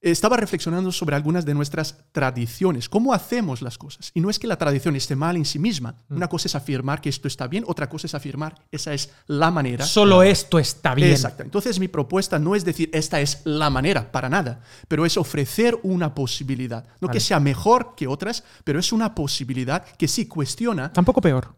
estaba 0.00 0.36
reflexionando 0.36 0.92
sobre 0.92 1.16
algunas 1.16 1.44
de 1.44 1.54
nuestras 1.54 1.96
tradiciones, 2.12 2.88
cómo 2.88 3.12
hacemos 3.12 3.62
las 3.62 3.78
cosas. 3.78 4.10
Y 4.14 4.20
no 4.20 4.30
es 4.30 4.38
que 4.38 4.46
la 4.46 4.56
tradición 4.56 4.96
esté 4.96 5.16
mal 5.16 5.36
en 5.36 5.44
sí 5.44 5.58
misma. 5.58 5.94
Mm. 6.08 6.16
Una 6.16 6.28
cosa 6.28 6.48
es 6.48 6.54
afirmar 6.54 7.00
que 7.00 7.08
esto 7.08 7.28
está 7.28 7.46
bien, 7.46 7.64
otra 7.66 7.88
cosa 7.88 8.06
es 8.06 8.14
afirmar 8.14 8.54
esa 8.70 8.92
es 8.92 9.10
la 9.26 9.50
manera. 9.50 9.84
Solo 9.84 10.22
esto 10.22 10.58
está 10.58 10.94
bien. 10.94 11.10
Exacto. 11.10 11.42
Entonces 11.42 11.78
mi 11.80 11.88
propuesta 11.88 12.38
no 12.38 12.54
es 12.54 12.64
decir 12.64 12.90
esta 12.92 13.20
es 13.20 13.42
la 13.44 13.70
manera, 13.70 14.10
para 14.10 14.28
nada, 14.28 14.60
pero 14.86 15.06
es 15.06 15.16
ofrecer 15.16 15.78
una 15.82 16.14
posibilidad. 16.14 16.84
No 17.00 17.08
Vale. 17.08 17.16
que 17.16 17.20
sea 17.20 17.40
mejor 17.40 17.94
que 17.96 18.06
otras, 18.06 18.44
pero 18.64 18.78
es 18.78 18.92
una 18.92 19.14
posibilidad 19.14 19.84
que 19.84 20.08
sí 20.08 20.26
cuestiona 20.26 20.92
Tampoco 20.92 21.20
peor. 21.20 21.57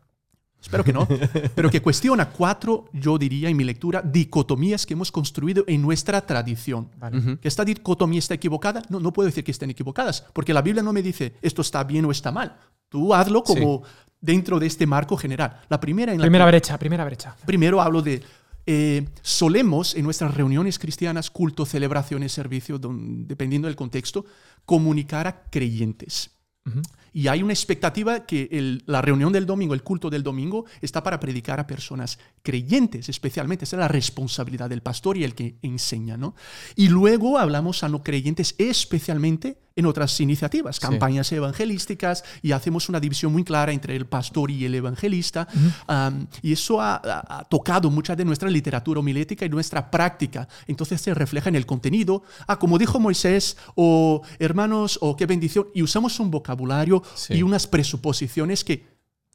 Espero 0.63 0.85
que 0.85 0.93
no. 0.93 1.09
Pero 1.55 1.71
que 1.71 1.81
cuestiona 1.81 2.29
cuatro, 2.31 2.89
yo 2.93 3.17
diría 3.19 3.49
en 3.49 3.57
mi 3.57 3.65
lectura, 3.65 4.03
dicotomías 4.03 4.85
que 4.87 4.93
hemos 4.95 5.11
construido 5.11 5.65
en 5.67 5.81
nuestra 5.83 6.21
tradición. 6.27 6.89
Vale. 6.99 7.39
¿Que 7.39 7.49
esta 7.49 7.65
dicotomía 7.65 8.19
está 8.19 8.35
equivocada? 8.35 8.83
No, 8.91 9.01
no 9.01 9.13
puedo 9.13 9.27
decir 9.27 9.43
que 9.43 9.51
estén 9.53 9.71
equivocadas, 9.71 10.25
porque 10.33 10.53
la 10.53 10.63
Biblia 10.63 10.83
no 10.83 10.93
me 10.93 11.03
dice 11.03 11.35
esto 11.43 11.63
está 11.63 11.83
bien 11.85 12.05
o 12.05 12.11
está 12.11 12.31
mal. 12.31 12.57
Tú 12.89 13.15
hazlo 13.15 13.43
como 13.43 13.83
dentro 14.21 14.59
de 14.61 14.67
este 14.67 14.87
marco 14.87 15.17
general. 15.17 15.61
La 15.69 15.81
primera 15.81 16.13
en 16.13 16.19
la 16.19 16.25
Primera 16.25 16.45
que- 16.45 16.51
brecha, 16.51 16.79
primera 16.79 17.05
brecha. 17.05 17.35
Primero 17.47 17.81
hablo 17.81 18.03
de 18.03 18.23
eh, 18.67 19.09
solemos 19.23 19.95
en 19.95 20.05
nuestras 20.05 20.35
reuniones 20.35 20.79
cristianas, 20.79 21.31
culto, 21.31 21.65
celebraciones, 21.65 22.33
servicio, 22.33 22.79
don- 22.79 23.27
dependiendo 23.27 23.67
del 23.67 23.77
contexto, 23.77 24.27
comunicar 24.67 25.27
a 25.27 25.43
creyentes. 25.51 26.31
Ujú. 26.67 26.83
Y 27.13 27.29
hay 27.29 27.43
una 27.43 27.53
expectativa 27.53 28.27
que 28.27 28.49
el- 28.53 28.83
la 28.87 29.03
reunión 29.03 29.33
del 29.33 29.47
domingo, 29.47 29.75
el 29.75 29.83
culto 29.83 30.11
del 30.11 30.23
domingo, 30.23 30.65
está 30.81 31.03
para 31.03 31.19
predicar 31.19 31.61
a 31.61 31.67
personas 31.67 32.19
creyentes, 32.43 33.09
especialmente. 33.09 33.65
Esa 33.65 33.77
es 33.77 33.81
la 33.81 33.89
responsabilidad 33.89 34.71
del 34.71 34.83
pastor 34.83 35.17
y 35.17 35.25
el 35.25 35.35
que 35.35 35.57
enseña, 35.63 36.17
¿no? 36.17 36.35
Y 36.77 36.89
luego 36.89 37.39
hablamos 37.39 37.83
a 37.83 37.89
no 37.89 38.03
creyentes, 38.03 38.55
especialmente 38.59 39.59
en 39.77 39.87
otras 39.87 40.21
iniciativas, 40.21 40.79
campañas 40.81 41.31
evangelísticas, 41.33 42.25
y 42.43 42.53
hacemos 42.53 42.89
una 42.89 43.01
división 43.01 43.33
muy 43.33 43.45
clara 43.45 43.73
entre 43.73 43.97
el 43.97 44.05
pastor 44.05 44.51
y 44.51 44.65
el 44.65 44.75
evangelista. 44.75 45.47
Um, 45.89 46.27
y 46.43 46.53
eso 46.53 46.81
ha, 46.83 47.47
tocado 47.49 47.91
mucha 47.91 48.15
de 48.15 48.25
nuestra 48.25 48.51
literatura 48.51 49.01
homilética 49.01 49.47
y 49.47 49.49
nuestra 49.49 49.91
práctica. 49.91 50.49
Entonces 50.67 51.01
se 51.01 51.15
refleja 51.15 51.49
en 51.49 51.55
el 51.55 51.67
contenido. 51.67 52.25
Ah, 52.47 52.59
como 52.59 52.79
dijo 52.79 52.99
Moisés, 53.01 53.57
o 53.75 54.23
hermanos, 54.39 54.99
o 55.01 55.17
qué 55.17 55.25
bendición. 55.27 55.69
Y 55.75 55.83
usamos 55.83 56.19
un 56.21 56.31
vocabulario 56.31 57.00
Sí. 57.15 57.35
y 57.35 57.43
unas 57.43 57.67
presuposiciones 57.67 58.65
que 58.65 58.89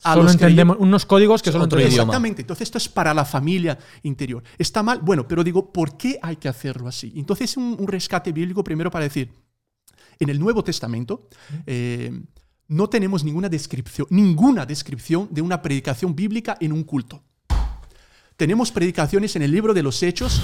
a 0.03 0.11
Solo 0.13 0.23
los 0.23 0.33
entendemos 0.33 0.77
unos 0.79 1.05
códigos 1.05 1.41
que 1.41 1.51
solo 1.51 1.63
Otro 1.63 1.79
entendemos. 1.79 1.93
idioma. 1.95 2.11
Exactamente. 2.11 2.41
Entonces 2.41 2.67
esto 2.67 2.77
es 2.77 2.89
para 2.89 3.13
la 3.13 3.23
familia 3.25 3.79
interior. 4.03 4.43
¿Está 4.57 4.83
mal? 4.83 4.99
Bueno, 5.01 5.27
pero 5.27 5.43
digo, 5.43 5.71
¿por 5.71 5.97
qué 5.97 6.19
hay 6.21 6.35
que 6.35 6.49
hacerlo 6.49 6.87
así? 6.87 7.13
Entonces 7.15 7.55
un, 7.57 7.75
un 7.79 7.87
rescate 7.87 8.31
bíblico 8.31 8.63
primero 8.63 8.91
para 8.91 9.05
decir, 9.05 9.31
en 10.19 10.29
el 10.29 10.39
Nuevo 10.39 10.63
Testamento 10.63 11.27
eh, 11.65 12.11
no 12.67 12.89
tenemos 12.89 13.23
ninguna 13.23 13.49
descripción, 13.49 14.07
ninguna 14.09 14.65
descripción 14.65 15.29
de 15.31 15.41
una 15.41 15.61
predicación 15.61 16.15
bíblica 16.15 16.57
en 16.59 16.73
un 16.73 16.83
culto. 16.83 17.23
Tenemos 18.37 18.71
predicaciones 18.71 19.35
en 19.35 19.43
el 19.43 19.51
libro 19.51 19.73
de 19.73 19.81
los 19.83 20.03
Hechos, 20.03 20.41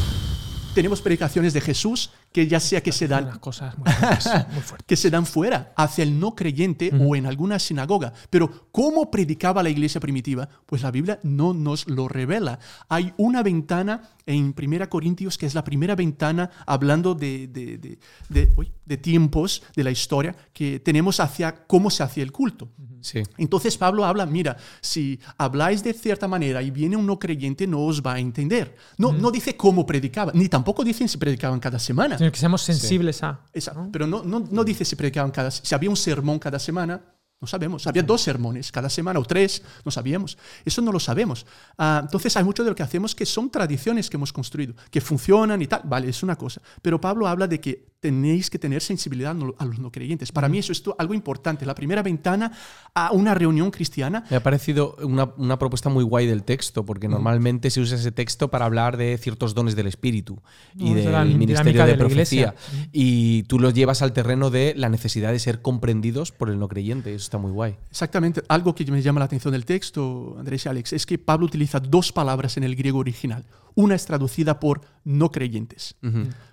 tenemos 0.73 1.01
predicaciones 1.01 1.53
de 1.53 1.61
Jesús 1.61 2.11
que 2.31 2.47
ya 2.47 2.59
sea 2.59 2.81
que 2.81 2.91
se 2.91 3.07
dan 3.07 3.25
Unas 3.25 3.39
cosas 3.39 3.77
muy 3.77 3.91
fuertes, 3.91 4.25
muy 4.53 4.61
fuertes. 4.61 4.85
que 4.87 4.95
se 4.95 5.09
dan 5.09 5.25
fuera, 5.25 5.73
hacia 5.75 6.03
el 6.03 6.19
no 6.19 6.33
creyente 6.35 6.91
o 6.99 7.15
en 7.15 7.25
alguna 7.25 7.59
sinagoga. 7.59 8.13
Pero 8.29 8.69
¿cómo 8.71 9.11
predicaba 9.11 9.61
la 9.63 9.69
iglesia 9.69 9.99
primitiva? 9.99 10.47
Pues 10.65 10.81
la 10.81 10.91
Biblia 10.91 11.19
no 11.23 11.53
nos 11.53 11.87
lo 11.87 12.07
revela. 12.07 12.59
Hay 12.87 13.13
una 13.17 13.43
ventana 13.43 14.09
en 14.25 14.55
1 14.57 14.89
Corintios 14.89 15.37
que 15.37 15.45
es 15.45 15.55
la 15.55 15.63
primera 15.63 15.95
ventana 15.95 16.49
hablando 16.65 17.15
de, 17.15 17.47
de, 17.47 17.77
de- 17.77 17.99
de- 18.29 18.53
uy, 18.55 18.71
de 18.85 18.97
tiempos 18.97 19.63
de 19.75 19.83
la 19.83 19.91
historia 19.91 20.35
que 20.53 20.79
tenemos 20.79 21.19
hacia 21.19 21.65
cómo 21.65 21.89
se 21.89 22.03
hacía 22.03 22.23
el 22.23 22.31
culto. 22.31 22.69
Sí. 23.01 23.23
Entonces 23.39 23.77
Pablo 23.77 24.05
habla, 24.05 24.25
mira, 24.27 24.57
si 24.79 25.19
habláis 25.37 25.83
de 25.83 25.91
cierta 25.93 26.27
manera 26.27 26.61
y 26.61 26.69
viene 26.69 26.95
un 26.95 27.07
no 27.07 27.17
creyente, 27.17 27.65
no 27.65 27.79
os 27.81 28.01
va 28.03 28.13
a 28.13 28.19
entender. 28.19 28.75
No, 28.97 29.11
no 29.11 29.31
dice 29.31 29.57
cómo 29.57 29.85
predicaba, 29.87 30.31
ni 30.35 30.47
tampoco 30.47 30.83
dicen 30.83 31.09
si 31.09 31.17
predicaban 31.17 31.59
cada 31.59 31.79
semana. 31.79 32.17
Sino 32.21 32.31
que 32.31 32.37
seamos 32.37 32.61
sensibles 32.61 33.23
a. 33.23 33.39
Exacto. 33.51 33.89
Pero 33.91 34.05
no, 34.05 34.21
no, 34.21 34.47
no 34.51 34.63
dice 34.63 34.85
si 34.85 34.95
predicaban 34.95 35.31
cada 35.31 35.49
si 35.49 35.73
había 35.73 35.89
un 35.89 35.97
sermón 35.97 36.37
cada 36.37 36.59
semana, 36.59 37.01
no 37.39 37.47
sabemos. 37.47 37.87
Había 37.87 38.03
dos 38.03 38.21
sermones 38.21 38.71
cada 38.71 38.91
semana 38.91 39.19
o 39.19 39.25
tres, 39.25 39.63
no 39.83 39.89
sabíamos. 39.89 40.37
Eso 40.63 40.83
no 40.83 40.91
lo 40.91 40.99
sabemos. 40.99 41.47
Ah, 41.79 42.01
entonces 42.03 42.37
hay 42.37 42.43
mucho 42.43 42.63
de 42.63 42.69
lo 42.69 42.75
que 42.75 42.83
hacemos 42.83 43.15
que 43.15 43.25
son 43.25 43.49
tradiciones 43.49 44.07
que 44.07 44.17
hemos 44.17 44.31
construido, 44.31 44.75
que 44.91 45.01
funcionan 45.01 45.59
y 45.63 45.65
tal. 45.65 45.81
Vale, 45.85 46.09
es 46.09 46.21
una 46.21 46.35
cosa. 46.35 46.61
Pero 46.83 47.01
Pablo 47.01 47.27
habla 47.27 47.47
de 47.47 47.59
que 47.59 47.90
tenéis 48.01 48.49
que 48.49 48.57
tener 48.57 48.81
sensibilidad 48.81 49.35
a 49.59 49.65
los 49.65 49.79
no 49.79 49.91
creyentes. 49.91 50.31
Para 50.31 50.49
mí 50.49 50.57
eso 50.57 50.71
es 50.71 50.83
algo 50.97 51.13
importante. 51.13 51.67
La 51.67 51.75
primera 51.75 52.01
ventana 52.01 52.51
a 52.95 53.11
una 53.11 53.35
reunión 53.35 53.69
cristiana 53.69 54.25
Me 54.29 54.37
ha 54.37 54.43
parecido 54.43 54.95
una, 55.03 55.25
una 55.37 55.59
propuesta 55.59 55.87
muy 55.87 56.03
guay 56.03 56.25
del 56.25 56.43
texto, 56.43 56.83
porque 56.83 57.07
normalmente 57.07 57.69
se 57.69 57.79
usa 57.79 57.97
ese 57.97 58.11
texto 58.11 58.49
para 58.49 58.65
hablar 58.65 58.97
de 58.97 59.17
ciertos 59.19 59.53
dones 59.53 59.75
del 59.75 59.85
espíritu 59.85 60.41
y 60.75 60.89
No, 60.89 60.97
es 60.97 61.05
de 61.05 61.11
la 61.11 61.19
del 61.23 61.37
ministerio 61.37 61.85
de 61.85 61.95
de 61.95 62.03
iglesia. 62.05 62.53
profecía. 62.55 62.87
Y 62.91 63.43
tú 63.43 63.59
los 63.59 63.73
llevas 63.75 64.01
al 64.01 64.13
terreno 64.13 64.49
de 64.49 64.73
la 64.75 64.89
necesidad 64.89 65.31
de 65.31 65.37
ser 65.39 65.61
comprendidos 65.61 66.31
por 66.31 66.49
el 66.49 66.57
no 66.57 66.67
creyente. 66.67 67.13
Eso 67.13 67.23
está 67.25 67.37
muy 67.37 67.51
guay. 67.51 67.77
Exactamente. 67.91 68.41
Algo 68.47 68.73
que 68.73 68.83
me 68.91 69.03
llama 69.03 69.19
la 69.19 69.25
atención 69.25 69.51
del 69.51 69.65
texto, 69.65 70.35
Andrés 70.39 70.65
y 70.65 70.69
Alex, 70.69 70.93
es 70.93 71.05
que 71.05 71.19
Pablo 71.19 71.45
utiliza 71.45 71.79
dos 71.79 72.11
palabras 72.11 72.57
en 72.57 72.63
el 72.63 72.75
griego 72.75 72.97
original. 72.97 73.45
Una 73.75 73.93
es 73.93 74.05
traducida 74.07 74.59
por 74.59 74.81
no 75.03 75.29
creyentes. 75.31 75.95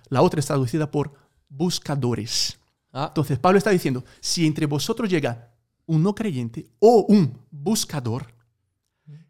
La 0.09 0.21
otra 0.21 0.39
es 0.39 0.45
traducida 0.45 0.91
por 0.91 1.13
buscadores. 1.49 2.57
Ah, 2.93 3.05
Entonces 3.09 3.37
Pablo 3.39 3.57
está 3.57 3.71
diciendo, 3.71 4.03
si 4.19 4.45
entre 4.47 4.65
vosotros 4.65 5.09
llega 5.09 5.51
un 5.85 6.01
no 6.03 6.13
creyente 6.15 6.67
o 6.79 7.05
un 7.09 7.37
buscador, 7.51 8.27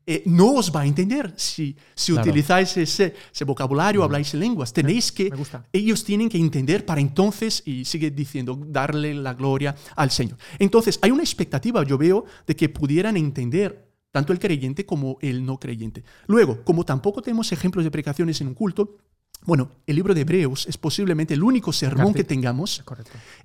eh, 0.06 0.24
no 0.26 0.54
os 0.54 0.76
va 0.76 0.82
a 0.82 0.86
entender 0.88 1.34
si, 1.38 1.76
si 1.94 2.14
Claro. 2.14 2.28
utilizáis 2.28 2.76
ese, 2.78 3.14
ese 3.32 3.46
vocabulario, 3.46 4.04
habláis 4.04 4.34
en 4.34 4.40
lenguas. 4.40 4.74
Tenéis 4.74 5.12
que, 5.12 5.32
ellos 5.72 6.04
tienen 6.04 6.30
que 6.30 6.40
entender 6.40 6.84
para 6.84 7.00
entonces, 7.00 7.62
y 7.64 7.86
sigue 7.86 8.10
diciendo, 8.10 8.60
darle 8.68 9.14
la 9.14 9.36
gloria 9.36 9.76
al 9.96 10.10
Señor. 10.10 10.38
Entonces, 10.58 10.98
hay 11.04 11.12
una 11.12 11.22
expectativa, 11.22 11.84
yo 11.84 11.98
veo, 11.98 12.26
de 12.48 12.56
que 12.56 12.70
pudieran 12.70 13.18
entender 13.18 13.88
tanto 14.12 14.34
el 14.34 14.40
creyente 14.40 14.84
como 14.84 15.20
el 15.22 15.46
no 15.46 15.60
creyente. 15.60 16.04
Luego, 16.26 16.64
como 16.64 16.84
tampoco 16.84 17.22
tenemos 17.22 17.52
ejemplos 17.52 17.84
de 17.86 17.92
predicaciones 17.92 18.42
en 18.42 18.48
un 18.48 18.56
culto, 18.56 18.98
bueno, 19.46 19.72
el 19.88 19.96
libro 19.96 20.14
de 20.14 20.22
Hebreos 20.22 20.68
es 20.68 20.78
posiblemente 20.78 21.34
el 21.34 21.42
único 21.44 21.72
sermón 21.74 22.14
que 22.14 22.24
tengamos 22.28 22.82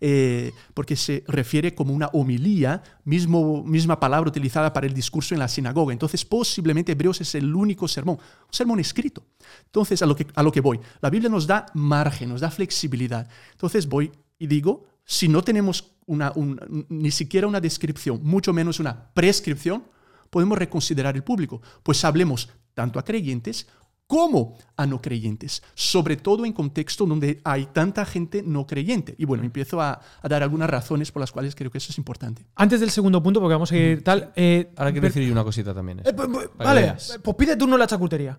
eh, 0.01 0.53
porque 0.75 0.97
se 0.97 1.25
refiere 1.29 1.75
como 1.75 1.95
una 1.95 2.09
homilía, 2.09 2.83
mismo, 3.05 3.63
misma 3.65 3.99
palabra 4.01 4.29
utilizada 4.29 4.73
para 4.73 4.87
el 4.87 4.93
discurso 4.93 5.35
en 5.35 5.39
la 5.39 5.49
sinagoga. 5.49 5.93
Entonces, 5.93 6.25
posiblemente 6.25 6.93
Hebreos 6.93 7.21
es 7.21 7.35
el 7.37 7.55
único 7.55 7.87
sermón, 7.89 8.17
un 8.19 8.53
sermón 8.53 8.81
escrito. 8.81 9.25
Entonces, 9.67 10.03
a 10.03 10.07
lo 10.07 10.17
que, 10.17 10.27
a 10.35 10.43
lo 10.43 10.51
que 10.53 10.61
voy, 10.61 10.81
la 11.01 11.11
Biblia 11.11 11.31
nos 11.31 11.47
da 11.47 11.67
margen, 11.75 12.29
nos 12.31 12.41
da 12.41 12.51
flexibilidad. 12.51 13.29
Entonces, 13.53 13.89
voy 13.89 14.11
y 14.39 14.47
digo, 14.49 14.85
si 15.05 15.29
no 15.29 15.43
tenemos 15.43 15.93
una, 16.07 16.33
un- 16.35 16.87
ni 16.89 17.13
siquiera 17.13 17.47
una 17.47 17.61
descripción, 17.61 18.21
mucho 18.23 18.53
menos 18.53 18.81
una 18.81 19.11
prescripción, 19.15 19.85
podemos 20.29 20.59
reconsiderar 20.59 21.15
el 21.15 21.23
público. 21.23 21.63
Pues 21.83 22.05
hablemos 22.05 22.51
tanto 22.75 22.99
a 22.99 23.05
creyentes 23.05 23.69
como 24.07 24.57
a 24.77 24.87
no 24.87 25.01
creyentes, 25.01 25.63
sobre 25.75 26.17
todo 26.17 26.45
en 26.45 26.53
contexto 26.53 27.07
donde 27.07 27.41
hay 27.45 27.67
tanta 27.67 28.05
gente 28.05 28.43
no 28.43 28.67
creyente. 28.67 29.15
Y 29.19 29.25
bueno, 29.25 29.45
empiezo 29.45 29.81
a, 29.81 30.01
a 30.23 30.29
dar 30.29 30.43
algunas 30.43 30.69
razones 30.69 31.11
por 31.11 31.21
las 31.21 31.33
cuales 31.33 31.55
creo 31.55 31.71
que 31.71 31.79
eso 31.79 31.91
es 31.91 31.99
importante. 31.99 32.45
Antes 32.55 32.81
del 32.81 32.91
segundo 32.91 33.23
punto, 33.23 33.41
porque 33.41 33.55
vamos 33.55 33.73
a 33.73 33.77
ir 33.77 34.05
tal. 34.05 34.33
eh, 34.37 34.71
ahora 34.77 34.93
quiero 34.93 35.07
decir 35.07 35.23
yo 35.25 35.33
una 35.33 35.45
cosita 35.45 35.75
también. 35.75 36.01
eso. 36.01 36.11
eh, 36.11 36.13
pues, 36.15 36.29
pues, 36.29 36.49
vale, 36.57 36.95
pues 37.23 37.37
pide 37.37 37.57
turno 37.57 37.77
la 37.79 37.87
chacutería. 37.87 38.39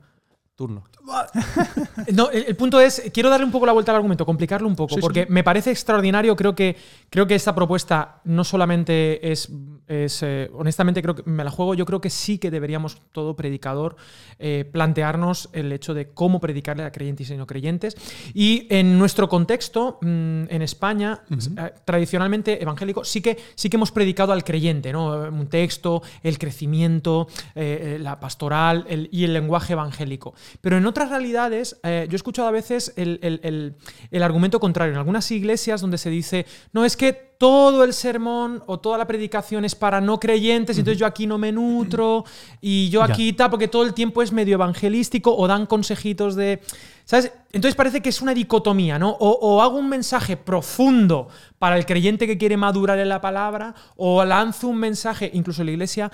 Turno. 0.56 0.84
No, 2.14 2.30
el, 2.32 2.46
el 2.48 2.56
punto 2.56 2.80
es, 2.80 3.12
quiero 3.14 3.30
darle 3.30 3.46
un 3.46 3.52
poco 3.52 3.66
la 3.66 3.74
vuelta 3.74 3.92
al 3.92 3.98
argumento, 3.98 4.26
complicarlo 4.26 4.68
un 4.68 4.76
poco, 4.76 4.92
Sí, 4.92 4.96
sí. 4.96 5.02
porque 5.02 5.26
me 5.30 5.44
parece 5.44 5.70
extraordinario, 5.72 6.36
creo 6.36 6.56
que, 6.56 6.78
creo 7.10 7.28
que 7.28 7.36
esta 7.36 7.54
propuesta 7.54 8.22
no 8.24 8.44
solamente 8.46 9.32
es, 9.32 9.50
es, 9.88 10.24
eh, 10.24 10.50
honestamente 10.54 11.02
creo 11.02 11.14
que 11.16 11.24
me 11.30 11.44
la 11.44 11.52
juego, 11.52 11.74
yo 11.76 11.86
creo 11.86 12.00
que 12.00 12.10
sí 12.10 12.38
que 12.38 12.52
deberíamos 12.52 13.02
todo 13.12 13.36
predicador 13.36 13.98
eh, 14.40 14.68
plantearnos 14.72 15.50
el 15.52 15.72
hecho 15.74 15.94
de 15.94 16.12
cómo 16.14 16.40
predicarle 16.40 16.84
a 16.84 16.92
creyentes 16.92 17.30
y 17.30 17.36
no 17.38 17.46
creyentes. 17.48 17.96
Y 18.34 18.66
en 18.70 18.98
nuestro 18.98 19.28
contexto, 19.28 20.00
mm, 20.02 20.44
en 20.50 20.62
España, 20.62 21.22
eh, 21.32 21.74
tradicionalmente 21.84 22.62
evangélico, 22.62 23.04
sí 23.04 23.22
que, 23.22 23.38
sí 23.56 23.70
que 23.70 23.76
hemos 23.78 23.92
predicado 23.92 24.32
al 24.32 24.44
creyente, 24.46 24.92
¿no? 24.94 25.08
Un 25.30 25.48
texto, 25.48 26.02
el 26.24 26.38
crecimiento, 26.40 27.28
eh, 27.56 27.98
la 28.00 28.20
pastoral 28.20 28.86
el- 28.90 29.10
y 29.12 29.26
el 29.26 29.34
lenguaje 29.34 29.74
evangélico. 29.74 30.34
Pero 30.62 30.78
en 30.78 30.86
otras 30.86 31.10
realidades, 31.10 31.78
eh, 31.84 32.06
yo 32.10 32.14
he 32.14 32.16
escuchado 32.16 32.48
a 32.48 32.52
veces 32.52 32.94
el, 32.96 33.20
el- 33.22 33.40
el- 33.44 33.76
el 34.12 34.24
argumento 34.24 34.60
contrario. 34.60 34.94
En 34.94 35.00
algunas 35.00 35.30
iglesias 35.32 35.82
donde 35.82 35.98
se 35.98 36.10
dice, 36.10 36.46
no, 36.74 36.86
es 36.86 36.96
que 36.98 37.14
todo 37.38 37.84
el 37.84 37.92
sermón 37.94 38.64
o 38.66 38.80
toda 38.80 38.98
la 38.98 39.06
predicación 39.08 39.66
es 39.66 39.76
para 39.76 40.00
no 40.00 40.20
creyentes, 40.22 40.78
entonces 40.78 40.98
yo 41.00 41.06
aquí 41.06 41.28
no 41.28 41.38
me 41.38 41.52
nutro 41.52 42.24
y 42.62 42.90
yo 42.90 43.02
aquí 43.04 43.34
tal, 43.34 43.50
porque 43.50 43.68
todo 43.68 43.84
el 43.84 43.94
tiempo 43.94 44.22
es 44.22 44.32
medio 44.32 44.54
evangelístico 44.56 45.36
o 45.36 45.46
dan 45.48 45.66
consejitos 45.66 46.36
de... 46.36 46.62
¿Sabes? 47.04 47.32
Entonces 47.52 47.76
parece 47.76 48.02
que 48.02 48.10
es 48.10 48.22
una 48.22 48.34
dicotomía, 48.34 48.98
¿no? 48.98 49.12
O, 49.12 49.30
o 49.42 49.62
hago 49.62 49.78
un 49.78 49.90
mensaje 49.90 50.38
profundo 50.38 51.28
para 51.60 51.78
el 51.78 51.86
creyente 51.86 52.26
que 52.26 52.38
quiere 52.38 52.58
madurar 52.58 52.98
en 52.98 53.10
la 53.10 53.22
palabra, 53.22 53.76
o 53.96 54.24
lanzo 54.26 54.70
un 54.70 54.78
mensaje, 54.78 55.30
incluso 55.34 55.62
en 55.62 55.66
la 55.68 55.72
iglesia, 55.74 56.12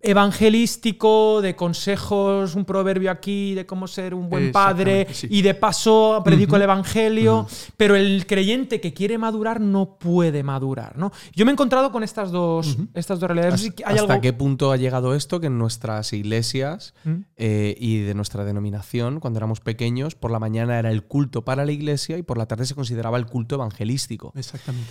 evangelístico, 0.00 1.40
de 1.42 1.56
consejos, 1.56 2.54
un 2.54 2.64
proverbio 2.64 3.10
aquí, 3.10 3.54
de 3.54 3.66
cómo 3.66 3.86
ser 3.86 4.14
un 4.14 4.28
buen 4.28 4.52
padre, 4.52 5.06
sí. 5.12 5.26
y 5.30 5.42
de 5.42 5.54
paso 5.54 6.22
predico 6.24 6.56
el 6.56 6.62
evangelio, 6.62 7.46
pero 7.76 7.96
el 7.96 8.26
creyente 8.26 8.80
que 8.80 8.92
quiere 8.94 9.18
madurar 9.18 9.60
no 9.60 9.98
puede 9.98 10.42
madurar, 10.42 10.96
¿no? 10.96 11.12
Yo 11.34 11.44
me 11.44 11.50
he 11.50 11.54
encontrado 11.54 11.92
con 11.92 12.02
estas 12.02 12.30
dos, 12.30 12.78
estas 12.94 13.20
dos 13.20 13.28
realidades. 13.28 13.52
No 13.54 13.58
sé 13.58 13.64
si 13.76 13.82
hay 13.84 13.96
¿Hasta 13.98 14.12
algo- 14.14 14.22
qué 14.22 14.32
punto 14.32 14.72
ha 14.72 14.76
llegado 14.76 15.14
esto 15.14 15.40
que 15.40 15.46
en 15.48 15.58
nuestras 15.58 16.12
iglesias 16.12 16.94
¿Mm? 17.04 17.14
eh, 17.36 17.76
y 17.78 17.98
de 18.00 18.14
nuestra 18.14 18.44
denominación, 18.44 19.20
cuando 19.20 19.38
éramos 19.38 19.60
pequeños, 19.60 20.14
por 20.14 20.30
la 20.30 20.38
mañana 20.38 20.78
era 20.78 20.90
el 20.90 21.04
culto 21.04 21.44
para 21.44 21.64
la 21.64 21.72
iglesia 21.72 22.18
y 22.18 22.22
por 22.22 22.38
la 22.38 22.46
tarde 22.46 22.66
se 22.66 22.74
consideraba 22.74 23.18
el 23.18 23.26
culto 23.26 23.56
evangelístico? 23.56 24.32
Exactamente. 24.36 24.90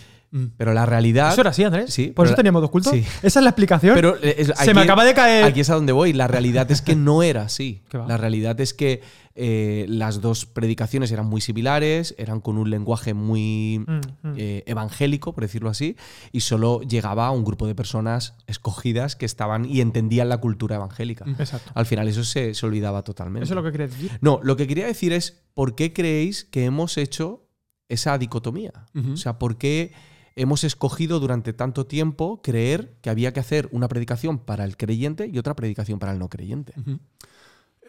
Pero 0.57 0.73
la 0.73 0.85
realidad. 0.85 1.31
Eso 1.31 1.41
era 1.41 1.49
así, 1.49 1.63
Andrés. 1.63 1.93
Sí, 1.93 2.07
Por 2.07 2.25
eso 2.25 2.33
la- 2.33 2.37
teníamos 2.37 2.61
dos 2.61 2.69
cultos. 2.71 2.93
sí. 2.93 3.03
Esa 3.23 3.39
es 3.39 3.43
la 3.43 3.49
explicación. 3.49 3.95
Pero 3.95 4.15
eh, 4.21 4.47
Se 4.63 4.73
me 4.73 4.81
acaba 4.81 5.03
de 5.03 5.13
caer. 5.13 5.43
Aquí 5.43 5.61
es 5.61 5.69
a 5.69 5.75
donde 5.75 5.91
voy. 5.91 6.13
La 6.13 6.27
realidad 6.27 6.69
es 6.71 6.81
que 6.81 6.95
no 6.95 7.23
era 7.23 7.43
así. 7.43 7.81
La 8.07 8.17
realidad 8.17 8.59
es 8.61 8.73
que 8.73 9.01
eh, 9.41 9.85
las 9.87 10.19
dos 10.21 10.45
predicaciones 10.45 11.11
eran 11.11 11.25
muy 11.25 11.39
similares, 11.41 12.13
eran 12.17 12.41
con 12.41 12.57
un 12.57 12.69
lenguaje 12.69 13.13
muy 13.13 13.79
Mm, 13.79 13.91
mm. 14.27 14.33
eh, 14.37 14.63
evangélico, 14.67 15.33
por 15.33 15.43
decirlo 15.43 15.69
así, 15.69 15.95
y 16.33 16.41
solo 16.41 16.81
llegaba 16.81 17.27
a 17.27 17.31
un 17.31 17.43
grupo 17.45 17.65
de 17.65 17.73
personas 17.73 18.35
escogidas 18.47 19.15
que 19.15 19.25
estaban 19.25 19.63
y 19.65 19.79
entendían 19.81 20.27
la 20.29 20.37
cultura 20.39 20.75
evangélica. 20.75 21.25
Exacto. 21.39 21.71
Al 21.73 21.85
final 21.85 22.07
eso 22.09 22.23
se, 22.25 22.53
se 22.53 22.65
olvidaba 22.65 23.03
totalmente. 23.03 23.45
Eso 23.45 23.53
es 23.53 23.55
lo 23.55 23.63
que 23.63 23.71
quería 23.71 23.87
decir. 23.87 24.11
No, 24.21 24.41
lo 24.43 24.57
que 24.57 24.67
quería 24.67 24.85
decir 24.87 25.13
es, 25.13 25.41
¿por 25.53 25.73
qué 25.75 25.93
creéis 25.93 26.43
que 26.43 26.65
hemos 26.65 26.97
hecho 26.97 27.45
esa 27.87 28.17
dicotomía? 28.17 28.73
O 29.13 29.15
sea, 29.17 29.39
¿por 29.39 29.57
qué 29.57 29.93
hemos 30.41 30.63
escogido 30.63 31.19
durante 31.19 31.54
tanto 31.54 31.86
tiempo 31.86 32.41
creer 32.41 32.95
que 33.02 33.10
había 33.10 33.34
que 33.34 33.39
hacer 33.39 33.67
una 33.71 33.88
predicación 33.88 34.39
para 34.39 34.63
el 34.63 34.78
creyente 34.78 35.30
y 35.32 35.38
otra 35.38 35.56
predicación 35.56 35.99
para 35.99 36.12
el 36.13 36.19
no 36.19 36.30
creyente. 36.30 36.73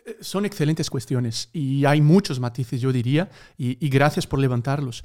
Eh, 0.06 0.16
Son 0.20 0.44
excelentes 0.44 0.90
cuestiones 0.90 1.48
y 1.52 1.84
hay 1.84 2.00
muchos 2.00 2.40
matices, 2.40 2.80
yo 2.80 2.92
diría, 2.92 3.30
y, 3.56 3.84
y 3.84 3.88
gracias 3.88 4.26
por 4.26 4.38
levantarlos. 4.38 5.04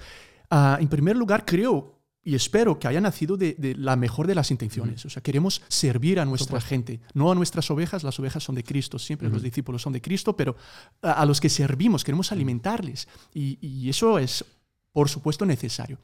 Ah, 0.50 0.78
en 0.80 0.88
primer 0.88 1.16
lugar, 1.16 1.46
creo 1.46 1.94
y 2.28 2.34
espero 2.34 2.80
que 2.80 2.88
haya 2.88 3.00
nacido 3.00 3.38
de, 3.38 3.54
de 3.54 3.76
la 3.76 3.96
mejor 3.96 4.26
de 4.26 4.34
las 4.34 4.50
intenciones. 4.50 5.06
O 5.06 5.10
sea, 5.12 5.22
queremos 5.22 5.62
servir 5.68 6.20
a 6.20 6.26
nuestra 6.26 6.60
gente, 6.60 7.00
no 7.14 7.32
a 7.32 7.36
nuestras 7.36 7.70
ovejas. 7.70 8.04
Las 8.04 8.20
ovejas 8.20 8.44
son 8.44 8.56
de 8.56 8.64
Cristo, 8.64 8.98
siempre 8.98 9.30
los 9.30 9.44
discípulos 9.44 9.84
son 9.84 9.94
de 9.94 10.02
Cristo, 10.02 10.36
pero 10.36 10.56
a, 11.04 11.12
a 11.12 11.26
los 11.28 11.40
que 11.40 11.50
servimos 11.50 12.04
queremos 12.04 12.32
alimentarles. 12.32 13.08
Y, 13.32 13.60
y 13.62 13.90
eso 13.90 14.18
es, 14.18 14.44
por 14.92 15.08
supuesto, 15.08 15.46
necesario. 15.46 16.00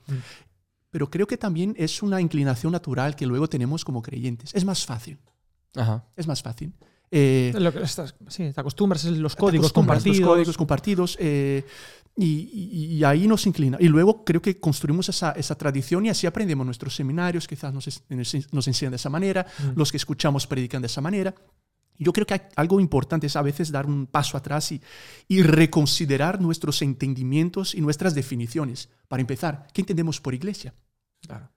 Pero 0.91 1.09
creo 1.09 1.25
que 1.25 1.37
también 1.37 1.73
es 1.77 2.03
una 2.03 2.21
inclinación 2.21 2.71
natural 2.73 3.15
que 3.15 3.25
luego 3.25 3.47
tenemos 3.49 3.83
como 3.83 4.01
creyentes. 4.01 4.51
Es 4.53 4.63
más 4.65 4.85
fácil. 4.85 5.17
Ajá. 5.75 6.05
Es 6.15 6.27
más 6.27 6.41
fácil. 6.43 6.73
Eh, 7.09 7.51
Lo 7.57 7.73
que 7.73 7.81
estás- 7.81 8.13
sí, 8.27 8.51
te 8.53 8.61
acostumbras 8.61 9.05
a 9.05 9.09
los 9.11 9.35
códigos 9.35 9.73
compartidos. 9.73 10.19
Los 10.19 10.27
códigos 10.29 10.57
compartidos. 10.57 11.17
eh, 11.19 11.65
y, 12.17 12.49
y- 12.53 12.85
y 12.97 13.03
ahí 13.05 13.25
nos 13.25 13.45
inclina. 13.47 13.77
Y 13.79 13.87
luego 13.87 14.25
creo 14.25 14.41
que 14.41 14.59
construimos 14.59 15.07
esa, 15.07 15.31
esa 15.31 15.55
tradición 15.55 16.05
y 16.05 16.09
así 16.09 16.27
aprendemos 16.27 16.65
nuestros 16.65 16.93
seminarios, 16.93 17.47
quizás 17.47 17.73
nos, 17.73 17.87
es- 17.87 18.03
nos, 18.51 18.67
enseñan 18.67 18.91
de 18.91 18.97
esa 18.97 19.09
manera, 19.09 19.45
Mm. 19.59 19.77
los 19.79 19.91
que 19.91 19.97
escuchamos 19.97 20.45
predican 20.45 20.81
de 20.81 20.87
esa 20.87 20.99
manera. 20.99 21.33
Yo 21.97 22.11
creo 22.11 22.25
que 22.25 22.33
hay 22.33 22.41
algo 22.57 22.79
importante 22.81 23.27
es 23.27 23.35
a 23.37 23.41
veces 23.41 23.71
dar 23.71 23.85
un 23.85 24.07
paso 24.07 24.35
atrás 24.35 24.71
y, 24.73 24.81
y 25.29 25.41
reconsiderar 25.41 26.41
nuestros 26.41 26.81
entendimientos 26.81 27.75
y 27.75 27.81
nuestras 27.81 28.13
definiciones. 28.13 28.89
Para 29.07 29.21
empezar, 29.21 29.67
¿qué 29.73 29.81
entendemos 29.81 30.19
por 30.19 30.33
iglesia? 30.33 30.73
Claro. 31.27 31.49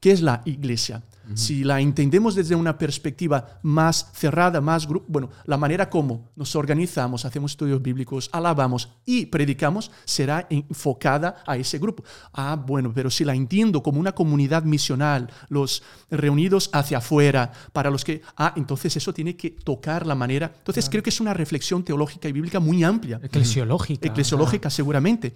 ¿Qué 0.00 0.12
es 0.12 0.20
la 0.22 0.42
iglesia? 0.44 1.02
Si 1.34 1.62
la 1.62 1.78
entendemos 1.80 2.34
desde 2.34 2.54
una 2.54 2.78
perspectiva 2.78 3.58
más 3.62 4.10
cerrada, 4.14 4.62
más 4.62 4.88
gru- 4.88 5.02
bueno, 5.08 5.28
la 5.44 5.58
manera 5.58 5.90
como 5.90 6.30
nos 6.36 6.56
organizamos, 6.56 7.26
hacemos 7.26 7.50
estudios 7.50 7.82
bíblicos, 7.82 8.30
alabamos 8.32 8.88
y 9.04 9.26
predicamos 9.26 9.90
será 10.06 10.46
enfocada 10.48 11.42
a 11.46 11.58
ese 11.58 11.78
grupo. 11.78 12.02
Ah, 12.32 12.56
bueno, 12.56 12.92
pero 12.94 13.10
si 13.10 13.24
la 13.26 13.34
entiendo 13.34 13.82
como 13.82 14.00
una 14.00 14.12
comunidad 14.12 14.62
misional, 14.62 15.30
los 15.50 15.82
reunidos 16.10 16.70
hacia 16.72 16.96
afuera, 16.98 17.52
para 17.74 17.90
los 17.90 18.04
que, 18.06 18.22
ah, 18.38 18.54
entonces 18.56 18.96
eso 18.96 19.12
tiene 19.12 19.36
que 19.36 19.50
tocar 19.50 20.06
la 20.06 20.14
manera. 20.14 20.50
Entonces 20.58 20.88
creo 20.88 21.02
que 21.02 21.10
es 21.10 21.20
una 21.20 21.34
reflexión 21.34 21.84
teológica 21.84 22.26
y 22.26 22.32
bíblica 22.32 22.58
muy 22.58 22.82
amplia 22.84 23.20
Eclesiológica. 23.22 24.08
eclesiológica 24.08 24.70
seguramente, 24.70 25.34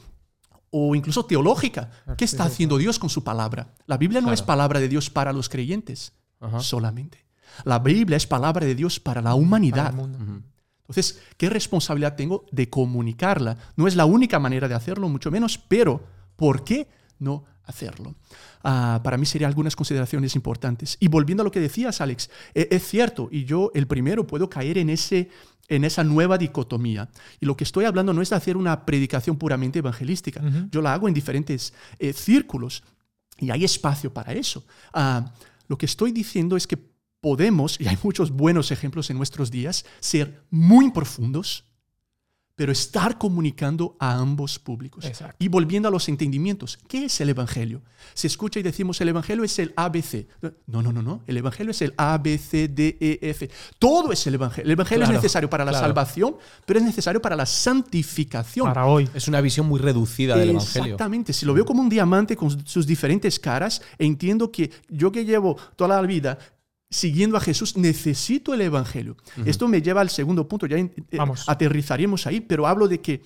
o 0.75 0.95
incluso 0.97 1.25
teológica. 1.27 1.91
¿Qué 2.17 2.25
está 2.25 2.45
haciendo 2.45 2.79
Dios 2.79 2.99
con 2.99 3.11
su 3.11 3.23
palabra? 3.23 3.75
La 3.87 3.99
Biblia 3.99 4.21
no 4.21 4.33
es 4.33 4.43
palabra 4.43 4.81
de 4.81 4.89
Dios 4.89 5.11
para 5.11 5.33
los 5.33 5.49
creyentes 5.49 6.15
Ajá. 6.41 6.61
solamente. 6.61 7.25
La 7.65 7.79
Biblia 7.79 8.17
es 8.17 8.27
palabra 8.27 8.67
de 8.67 8.75
Dios 8.75 8.99
para 8.99 9.21
la 9.21 9.31
Para 9.31 9.35
humanidad. 9.37 9.93
mundo. 9.93 10.19
Entonces, 10.89 11.21
¿qué 11.37 11.49
responsabilidad 11.51 12.17
tengo 12.17 12.47
de 12.51 12.69
comunicarla? 12.69 13.57
No 13.77 13.87
es 13.87 13.95
la 13.97 14.07
única 14.07 14.39
manera 14.39 14.67
de 14.67 14.75
hacerlo, 14.75 15.09
mucho 15.09 15.31
menos, 15.31 15.59
pero 15.59 16.03
¿por 16.37 16.65
qué 16.65 16.89
no 17.19 17.45
hacerlo? 17.65 18.15
Ah, 18.65 19.01
para 19.05 19.17
mí 19.17 19.27
serían 19.27 19.49
algunas 19.49 19.77
consideraciones 19.77 20.35
importantes. 20.35 20.97
Y 21.01 21.09
volviendo 21.09 21.43
a 21.43 21.45
lo 21.45 21.51
que 21.51 21.61
decías, 21.61 22.01
Alex, 22.01 22.31
e- 22.55 22.69
es 22.71 22.87
cierto, 22.87 23.29
y 23.31 23.45
yo 23.45 23.71
el 23.75 23.87
primero 23.87 24.27
puedo 24.27 24.49
caer 24.49 24.79
en, 24.79 24.89
ese, 24.91 25.31
en 25.69 25.85
esa 25.85 26.05
nueva 26.05 26.39
dicotomía. 26.39 27.09
Y 27.41 27.47
lo 27.47 27.57
que 27.57 27.65
estoy 27.65 27.85
hablando 27.85 28.13
no 28.13 28.23
es 28.23 28.31
de 28.31 28.37
hacer 28.37 28.57
una 28.57 28.85
predicación 28.85 29.37
puramente 29.37 29.79
evangelística. 29.79 30.43
Yo 30.71 30.83
la 30.83 30.95
hago 30.95 31.09
en 31.09 31.15
diferentes 31.15 31.73
eh, 31.99 32.13
círculos 32.13 32.83
y 33.39 33.51
hay 33.51 33.65
espacio 33.65 34.13
para 34.13 34.33
eso. 34.33 34.65
Ah, 34.93 35.33
lo 35.69 35.79
que 35.79 35.87
estoy 35.87 36.13
diciendo 36.13 36.57
es 36.57 36.67
que 36.67 36.79
podemos, 37.21 37.81
y 37.81 37.87
hay 37.87 37.97
muchos 38.03 38.31
buenos 38.33 38.71
ejemplos 38.71 39.09
en 39.11 39.17
nuestros 39.17 39.51
días, 39.51 39.85
ser 40.01 40.45
muy 40.51 40.91
profundos, 40.91 41.65
pero 42.55 42.71
estar 42.73 43.19
comunicando 43.19 43.97
a 43.99 44.15
ambos 44.15 44.59
públicos. 44.59 45.05
Exacto. 45.05 45.37
Y 45.39 45.49
volviendo 45.49 45.89
a 45.89 45.91
los 45.91 46.09
entendimientos, 46.09 46.79
¿qué 46.89 47.07
es 47.07 47.21
el 47.21 47.31
Evangelio? 47.31 47.83
Se 48.15 48.27
escucha 48.27 48.61
y 48.61 48.63
decimos, 48.63 49.01
el 49.01 49.09
Evangelio 49.09 49.43
es 49.43 49.59
el 49.59 49.73
ABC. 49.77 50.27
No, 50.67 50.83
no, 50.83 50.93
no, 50.93 51.03
no. 51.03 51.23
El 51.27 51.39
Evangelio 51.39 51.71
es 51.71 51.81
el 51.83 51.95
A, 51.97 52.19
B, 52.19 52.37
C, 52.37 52.69
D, 52.69 52.99
E, 53.01 53.19
F. 53.31 53.49
Todo 53.79 54.13
es 54.13 54.27
el 54.27 54.35
Evangelio. 54.35 54.67
El 54.67 54.73
Evangelio 54.73 55.05
Claro, 55.05 55.17
es 55.17 55.23
necesario 55.23 55.49
para 55.49 55.65
la 55.65 55.71
claro. 55.71 55.87
salvación, 55.87 56.37
pero 56.67 56.79
es 56.79 56.85
necesario 56.85 57.23
para 57.23 57.37
la 57.37 57.47
santificación. 57.47 58.67
Para 58.67 58.87
hoy. 58.87 59.09
Es 59.15 59.29
una 59.29 59.41
visión 59.41 59.67
muy 59.67 59.81
reducida 59.81 60.37
del 60.37 60.51
Evangelio. 60.51 60.95
Exactamente. 60.95 61.33
Si 61.33 61.47
lo 61.47 61.55
veo 61.55 61.65
como 61.65 61.81
un 61.81 61.89
diamante 61.89 62.37
con 62.37 62.67
sus 62.67 62.87
diferentes 62.87 63.41
caras, 63.41 63.81
entiendo 63.99 64.53
que 64.53 64.71
yo 64.89 65.11
que 65.11 65.25
llevo 65.25 65.57
toda 65.77 65.97
la 65.97 66.07
vida 66.07 66.39
siguiendo 66.93 67.37
a 67.37 67.41
Jesús, 67.41 67.77
necesito 67.77 68.55
el 68.55 68.61
Evangelio. 68.61 69.17
Esto 69.47 69.67
me 69.67 69.81
lleva 69.83 70.01
al 70.03 70.11
segundo 70.11 70.47
punto, 70.47 70.67
ya 70.67 70.77
eh, 70.79 70.93
Vamos. 71.17 71.49
aterrizaríamos 71.49 72.27
ahí, 72.27 72.41
pero 72.41 72.67
hablo 72.67 72.87
de 72.87 73.01
que 73.01 73.23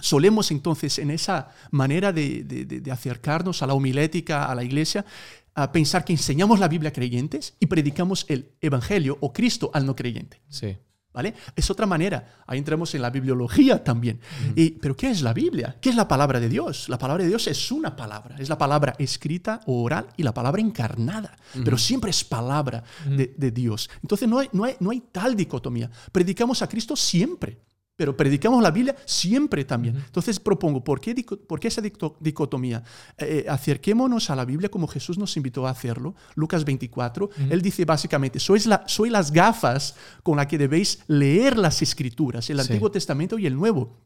solemos 0.00 0.50
entonces 0.50 0.98
en 0.98 1.10
esa 1.10 1.48
manera 1.70 2.12
de, 2.12 2.42
de- 2.44 2.64
de- 2.66 2.80
de 2.80 2.90
acercarnos 2.92 3.62
a 3.62 3.66
la 3.66 3.74
homilética, 3.74 4.44
a 4.44 4.54
la 4.54 4.62
iglesia, 4.64 5.06
a 5.54 5.72
pensar 5.72 6.04
que 6.04 6.12
enseñamos 6.12 6.58
la 6.60 6.68
Biblia 6.68 6.90
a 6.90 6.92
creyentes 6.92 7.54
y 7.60 7.66
predicamos 7.66 8.26
el 8.28 8.50
Evangelio 8.60 9.16
o 9.20 9.32
Cristo 9.32 9.70
al 9.72 9.86
no 9.86 9.96
creyente. 9.96 10.42
Sí. 10.50 10.76
¿Vale? 11.16 11.32
Es 11.56 11.70
otra 11.70 11.86
manera. 11.86 12.42
Ahí 12.46 12.58
entramos 12.58 12.94
en 12.94 13.00
la 13.00 13.08
bibliología 13.08 13.82
también. 13.82 14.20
Y, 14.54 14.72
Pero 14.72 14.94
¿qué 14.94 15.08
es 15.08 15.22
la 15.22 15.32
Biblia? 15.32 15.74
¿Qué 15.80 15.88
es 15.88 15.96
la 15.96 16.06
palabra 16.06 16.38
de 16.40 16.50
Dios? 16.50 16.90
La 16.90 16.98
palabra 16.98 17.24
de 17.24 17.30
Dios 17.30 17.46
es 17.46 17.72
una 17.72 17.96
palabra. 17.96 18.36
Es 18.38 18.50
la 18.50 18.58
palabra 18.58 18.94
escrita 18.98 19.62
o 19.64 19.82
oral 19.82 20.08
y 20.18 20.22
la 20.22 20.34
palabra 20.34 20.60
encarnada. 20.60 21.34
Pero 21.64 21.78
siempre 21.78 22.10
es 22.10 22.22
palabra 22.22 22.84
de, 23.06 23.32
de 23.34 23.50
Dios. 23.50 23.88
Entonces 24.02 24.28
no 24.28 24.40
hay, 24.40 24.50
no, 24.52 24.64
hay, 24.64 24.76
no 24.78 24.90
hay 24.90 25.00
tal 25.10 25.34
dicotomía. 25.34 25.90
Predicamos 26.12 26.60
a 26.60 26.68
Cristo 26.68 26.94
siempre. 26.94 27.62
Pero 27.96 28.14
predicamos 28.16 28.62
la 28.62 28.70
Biblia 28.70 28.94
siempre 29.06 29.64
también. 29.64 29.96
Entonces 29.96 30.38
propongo, 30.38 30.84
¿por 30.84 31.00
qué, 31.00 31.14
dico- 31.14 31.38
por 31.38 31.58
qué 31.58 31.68
esa 31.68 31.80
dicotomía? 32.20 32.84
Eh, 33.16 33.46
acerquémonos 33.48 34.28
a 34.28 34.36
la 34.36 34.44
Biblia 34.44 34.68
como 34.68 34.86
Jesús 34.86 35.16
nos 35.18 35.34
invitó 35.38 35.66
a 35.66 35.70
hacerlo. 35.70 36.14
Lucas 36.34 36.64
24, 36.64 37.30
él 37.50 37.62
dice 37.62 37.84
básicamente, 37.86 38.38
sois 38.38 38.66
la, 38.66 38.84
soy 38.86 39.08
las 39.08 39.32
gafas 39.32 39.94
con 40.22 40.36
las 40.36 40.46
que 40.46 40.58
debéis 40.58 41.00
leer 41.06 41.56
las 41.56 41.80
escrituras, 41.80 42.48
el 42.50 42.60
Sí. 42.60 42.62
Antiguo 42.72 42.90
Testamento 42.90 43.38
y 43.38 43.46
el 43.46 43.54
Nuevo. 43.56 43.96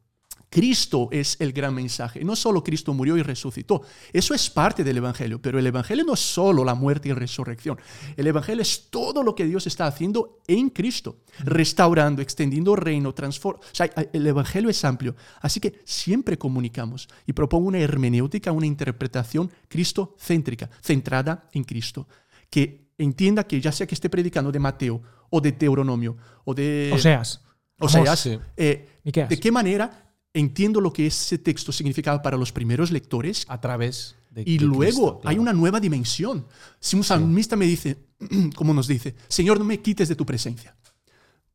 Cristo 0.51 1.09
es 1.13 1.37
el 1.39 1.53
gran 1.53 1.73
mensaje. 1.73 2.25
No 2.25 2.35
solo 2.35 2.65
Cristo 2.65 2.93
murió 2.93 3.17
y 3.17 3.23
resucitó. 3.23 3.83
Eso 4.13 4.35
es 4.35 4.51
parte 4.51 4.83
del 4.83 4.97
Evangelio, 4.97 5.41
pero 5.41 5.61
el 5.61 5.67
Evangelio 5.67 6.05
no 6.05 6.15
es 6.15 6.21
solo 6.21 6.65
la 6.65 6.75
muerte 6.75 7.09
y 7.09 7.13
resurrección. 7.13 7.79
El 8.17 8.27
Evangelio 8.27 8.61
es 8.61 8.89
todo 8.91 9.23
lo 9.23 9.37
que 9.37 9.47
Dios 9.47 9.69
está 9.69 9.87
haciendo 9.87 10.41
en 10.49 10.71
Cristo, 10.71 11.21
restaurando, 11.45 12.21
extendiendo 12.21 12.75
reino, 12.75 13.15
transformando. 13.15 13.65
O 13.65 13.75
sea, 13.75 13.89
el 14.13 14.27
Evangelio 14.27 14.69
es 14.69 14.85
amplio. 14.85 15.15
Así 15.41 15.61
que 15.61 15.81
siempre 15.85 16.37
comunicamos 16.37 17.09
y 17.27 17.33
propongo 17.33 17.69
una 17.69 17.79
hermenéutica, 17.79 18.51
una 18.51 18.67
interpretación 18.67 19.53
cristocéntrica, 19.69 20.69
centrada 20.83 21.49
en 21.53 21.63
Cristo. 21.63 22.09
Que 22.51 22.91
entienda 22.99 23.45
que 23.45 23.61
ya 23.61 23.71
sea 23.71 23.87
que 23.87 23.95
esté 23.95 24.11
predicando 24.11 24.51
de 24.51 24.59
Mateo 24.59 25.01
o 25.31 25.41
de 25.41 25.53
Deuteronomio 25.53 26.17
o 26.45 26.55
de... 26.55 26.91
O 26.93 26.99
seas. 26.99 27.41
O 27.79 27.89
sea, 27.89 28.03
Vamos. 28.03 28.21
sí. 28.21 28.39
eh. 28.57 28.89
¿de 29.05 29.41
qué 29.41 29.51
manera 29.51 30.10
entiendo 30.35 30.81
lo 30.81 30.93
que 30.93 31.07
ese 31.07 31.39
texto 31.39 31.73
significaba 31.73 32.23
para 32.23 32.37
los 32.37 32.53
primeros 32.53 32.91
lectores? 32.91 33.45
A 33.49 33.61
través 33.61 34.17
de 34.31 34.43
Y 34.47 34.59
de 34.59 34.65
luego 34.65 34.81
Cristo, 35.15 35.21
hay 35.25 35.37
claro. 35.37 35.43
una 35.43 35.53
nueva 35.53 35.81
dimensión. 35.81 36.47
Si 36.79 36.97
un 36.97 37.03
salmista 37.05 37.57
me 37.57 37.67
dice, 37.67 37.99
como 38.57 38.73
nos 38.75 38.87
dice, 38.87 39.15
Señor, 39.29 39.59
no 39.59 39.65
me 39.65 39.81
quites 39.81 40.09
de 40.09 40.15
tu 40.17 40.25
presencia. 40.25 40.77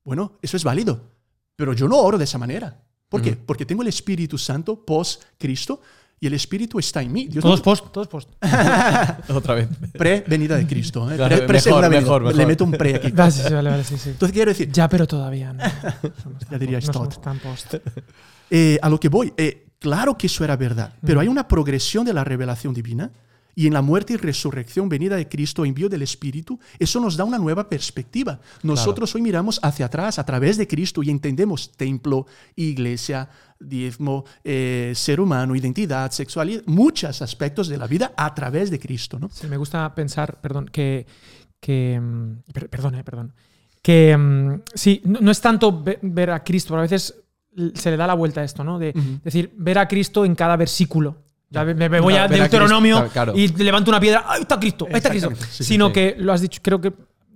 Bueno, 0.04 0.34
eso 0.42 0.58
es 0.58 0.64
válido, 0.64 1.10
pero 1.56 1.74
yo 1.74 1.88
no 1.88 1.98
oro 1.98 2.18
de 2.18 2.26
esa 2.26 2.38
manera. 2.38 2.82
¿Por 3.10 3.22
qué? 3.22 3.36
Porque 3.36 3.66
tengo 3.66 3.82
el 3.82 3.88
Espíritu 3.88 4.38
Santo 4.38 4.84
post-Cristo 4.86 5.80
y 6.20 6.28
el 6.28 6.34
Espíritu 6.34 6.80
está 6.80 7.02
en 7.02 7.12
mí. 7.14 7.28
Dios 7.28 7.42
Todos 7.44 7.60
no- 7.60 7.64
post, 7.64 7.92
todos 7.92 8.08
post. 8.08 8.30
Otra 9.30 9.54
vez. 9.56 9.68
pre-venida 9.94 10.58
de 10.58 10.68
Cristo. 10.68 11.10
¿eh? 11.10 11.16
Claro, 11.16 11.38
Pre- 11.38 11.48
pre- 11.48 11.62
mejor, 11.64 11.90
mejor, 11.90 12.22
mejor. 12.24 12.36
Le 12.36 12.46
meto 12.46 12.64
un 12.66 12.72
pre 12.72 12.96
aquí. 12.96 13.14
Ah, 13.18 13.32
sí, 13.32 13.42
vale, 13.54 13.70
vale, 13.70 13.84
sí, 13.84 13.98
sí. 13.98 14.10
Entonces 14.10 14.34
quiero 14.34 14.52
decir, 14.52 14.70
Ya, 14.72 14.90
pero 14.90 15.08
todavía 15.08 15.54
no. 15.54 15.64
Ya 16.52 16.60
post, 16.60 16.88
no 16.88 16.94
somos 16.94 17.22
tan 17.22 17.40
post. 17.40 17.76
Eh, 18.50 18.78
a 18.82 18.90
lo 18.90 19.00
que 19.00 19.10
voy, 19.10 19.34
eh, 19.38 19.68
claro 19.80 20.18
que 20.18 20.28
eso 20.28 20.44
era 20.44 20.56
verdad, 20.56 20.94
pero 21.06 21.20
hay 21.20 21.28
una 21.28 21.48
progresión 21.48 22.06
de 22.06 22.14
la 22.14 22.24
revelación 22.24 22.74
divina 22.74 23.12
y 23.58 23.68
en 23.68 23.74
la 23.74 23.82
muerte 23.82 24.14
y 24.14 24.18
resurrección 24.18 24.90
venida 24.90 25.16
de 25.16 25.30
Cristo, 25.30 25.64
envío 25.64 25.88
del 25.88 26.02
Espíritu, 26.02 26.60
eso 26.78 27.00
nos 27.00 27.16
da 27.16 27.24
una 27.24 27.38
nueva 27.40 27.70
perspectiva. 27.70 28.40
Nosotros 28.64 29.16
hoy 29.16 29.22
miramos 29.22 29.60
hacia 29.64 29.86
atrás 29.86 30.20
a 30.20 30.26
través 30.26 30.58
de 30.58 30.68
Cristo 30.68 31.02
y 31.02 31.10
entendemos 31.10 31.72
templo, 31.72 32.26
iglesia, 32.58 33.30
diezmo, 33.60 34.26
eh, 34.44 34.92
ser 34.94 35.22
humano, 35.22 35.56
identidad, 35.56 36.12
sexualidad, 36.12 36.64
muchos 36.66 37.22
aspectos 37.22 37.70
de 37.70 37.78
la 37.78 37.88
vida 37.88 38.14
a 38.18 38.34
través 38.36 38.70
de 38.70 38.78
Cristo. 38.80 39.18
¿no? 39.20 39.30
Sí, 39.32 39.48
me 39.48 39.58
gusta 39.58 39.94
pensar, 39.96 40.40
perdón, 40.42 40.68
que. 40.68 41.06
que 41.62 41.98
mm, 42.00 42.52
per- 42.54 42.70
perdón, 42.70 42.96
eh, 42.96 43.04
perdón. 43.06 43.34
Que 43.82 44.18
mm, 44.18 44.62
sí, 44.74 45.02
no, 45.06 45.20
no 45.22 45.32
es 45.32 45.40
tanto 45.40 45.82
ve- 45.82 46.00
ver 46.02 46.32
a 46.32 46.44
Cristo, 46.44 46.70
pero 46.74 46.80
a 46.80 46.82
veces 46.82 47.16
se 47.74 47.92
le 47.92 47.98
da 47.98 48.08
la 48.08 48.14
vuelta 48.14 48.42
a 48.42 48.44
esto, 48.44 48.64
¿no? 48.64 48.80
De 48.80 48.94
decir, 49.24 49.54
ver 49.58 49.78
a 49.80 49.88
Cristo 49.88 50.26
en 50.26 50.36
cada 50.36 50.56
versículo 50.58 51.18
sea, 51.52 51.64
me, 51.64 51.74
me 51.76 52.00
voy 52.02 52.14
Claro, 52.16 52.34
a 52.34 52.38
Deuteronomio 52.38 52.98
Cristo, 52.98 53.14
claro. 53.14 53.34
y 53.36 53.48
levanto 53.48 53.90
una 53.92 54.00
piedra. 54.00 54.26
¡Ahí 54.28 54.42
está 54.42 54.60
Cristo! 54.60 54.88
¡Ahí 54.90 54.98
está 54.98 55.10
Cristo! 55.10 55.30
Sí, 55.50 55.64
Sino 55.64 55.88
sí. 55.88 55.94
que 55.94 56.16
lo 56.18 56.34
has 56.34 56.42
dicho, 56.42 56.60
creo 56.62 56.82
que 56.82 56.92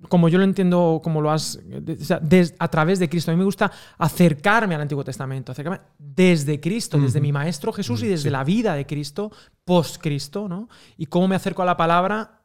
como 0.09 0.27
yo 0.29 0.37
lo 0.39 0.43
entiendo, 0.45 0.99
como 1.03 1.21
lo 1.21 1.29
has. 1.31 1.57
o 1.57 2.03
sea, 2.03 2.19
des- 2.19 2.55
a 2.57 2.67
través 2.69 2.99
de 2.99 3.07
Cristo. 3.07 3.31
A 3.31 3.33
mí 3.33 3.37
me 3.37 3.43
gusta 3.45 3.71
acercarme 3.97 4.73
al 4.75 4.81
Antiguo 4.81 5.03
Testamento, 5.03 5.51
acercarme 5.51 5.81
desde 5.99 6.59
Cristo, 6.59 6.97
desde 6.97 7.21
mi 7.21 7.31
Maestro 7.31 7.71
Jesús 7.71 8.01
y 8.03 8.07
desde 8.07 8.29
la 8.31 8.43
vida 8.43 8.73
de 8.75 8.85
Cristo, 8.85 9.31
post-Cristo, 9.65 10.47
¿no? 10.49 10.67
Y 10.97 11.05
cómo 11.05 11.27
me 11.27 11.35
acerco 11.35 11.61
a 11.61 11.65
la 11.65 11.77
palabra 11.77 12.41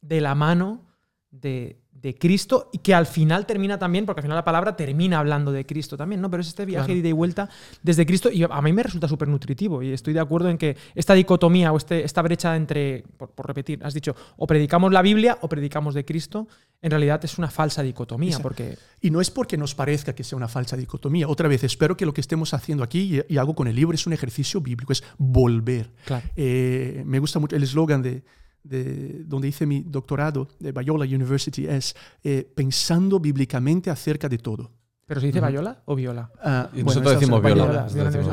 de 0.00 0.20
la 0.20 0.34
mano 0.34 0.82
de, 1.30 1.78
de 2.02 2.14
Cristo 2.14 2.70
y 2.72 2.78
que 2.78 2.94
al 2.94 3.06
final 3.06 3.46
termina 3.46 3.78
también, 3.78 4.06
porque 4.06 4.20
al 4.20 4.22
final 4.22 4.36
la 4.36 4.44
palabra 4.44 4.74
termina 4.76 5.18
hablando 5.18 5.52
de 5.52 5.66
Cristo 5.66 5.96
también, 5.96 6.20
¿no? 6.20 6.30
Pero 6.30 6.40
es 6.40 6.48
este 6.48 6.64
viaje 6.64 6.86
Claro. 6.86 6.94
de 6.94 7.00
ida 7.00 7.08
y 7.08 7.12
vuelta 7.12 7.48
desde 7.82 8.06
Cristo 8.06 8.30
y 8.32 8.42
a 8.42 8.62
mí 8.62 8.72
me 8.72 8.82
resulta 8.82 9.06
súper 9.08 9.28
nutritivo 9.28 9.82
y 9.82 9.92
estoy 9.92 10.14
de 10.14 10.20
acuerdo 10.20 10.48
en 10.48 10.56
que 10.56 10.76
esta 10.94 11.14
dicotomía 11.14 11.72
o 11.72 11.76
este, 11.76 12.04
esta 12.04 12.22
brecha 12.22 12.56
entre, 12.56 13.04
por, 13.18 13.30
por 13.32 13.46
repetir, 13.46 13.80
has 13.84 13.92
dicho, 13.94 14.14
o 14.36 14.46
predicamos 14.46 14.92
la 14.92 15.02
Biblia 15.02 15.36
o 15.42 15.48
predicamos 15.48 15.94
de 15.94 16.04
Cristo, 16.04 16.48
en 16.82 16.90
realidad 16.90 17.22
es 17.24 17.36
una 17.36 17.50
falsa 17.50 17.82
dicotomía, 17.82 18.30
Exacto. 18.30 18.42
porque 18.48 18.78
Y 19.02 19.10
no 19.10 19.20
es 19.20 19.30
porque 19.30 19.56
nos 19.58 19.74
parezca 19.74 20.14
que 20.14 20.24
sea 20.24 20.36
una 20.36 20.48
falsa 20.48 20.76
dicotomía. 20.76 21.28
Otra 21.28 21.48
vez, 21.48 21.64
espero 21.64 21.96
que 21.96 22.06
lo 22.06 22.14
que 22.14 22.20
estemos 22.22 22.54
haciendo 22.54 22.82
aquí 22.82 23.20
y, 23.28 23.34
y 23.34 23.36
hago 23.36 23.54
con 23.54 23.68
el 23.68 23.76
libro 23.76 23.94
es 23.94 24.06
un 24.06 24.12
ejercicio 24.14 24.60
bíblico, 24.62 24.92
es 24.92 25.02
volver. 25.18 25.90
Claro. 26.06 26.26
Eh, 26.36 27.02
me 27.06 27.18
gusta 27.18 27.38
mucho 27.38 27.56
el 27.56 27.62
eslogan 27.62 28.00
de, 28.02 28.22
de 28.62 29.24
donde 29.24 29.48
hice 29.48 29.66
mi 29.66 29.82
doctorado 29.82 30.48
de 30.58 30.72
Biola 30.72 31.04
University, 31.04 31.66
es 31.66 31.94
eh, 32.22 32.50
pensando 32.54 33.18
bíblicamente 33.20 33.90
acerca 33.90 34.28
de 34.28 34.38
todo. 34.38 34.79
¿Pero 35.10 35.20
se 35.20 35.26
dice 35.26 35.40
Bayola 35.40 35.76
o 35.86 35.96
Viola? 35.96 36.30
Ah, 36.40 36.68
nosotros 36.84 37.14
decimos 37.18 37.42
viola, 37.42 37.64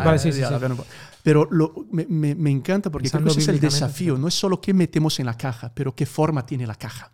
Vale, 0.06 0.20
sí, 0.20 0.32
sí, 0.32 0.38
sí. 0.48 0.54
Pero 1.24 1.48
lo- 1.50 1.74
me, 1.92 2.06
me- 2.08 2.36
me 2.36 2.52
encanta 2.52 2.92
porque 2.92 3.08
creo 3.18 3.24
que 3.26 3.32
ese 3.32 3.40
es 3.42 3.48
el 3.48 3.56
desafío. 3.82 4.18
No 4.20 4.28
es 4.28 4.36
solo 4.36 4.62
qué 4.62 4.76
metemos 4.76 5.20
en 5.20 5.26
la 5.26 5.36
caja, 5.36 5.72
pero 5.74 5.96
qué 5.96 6.06
forma 6.06 6.46
tiene 6.46 6.68
la 6.68 6.76
caja. 6.76 7.12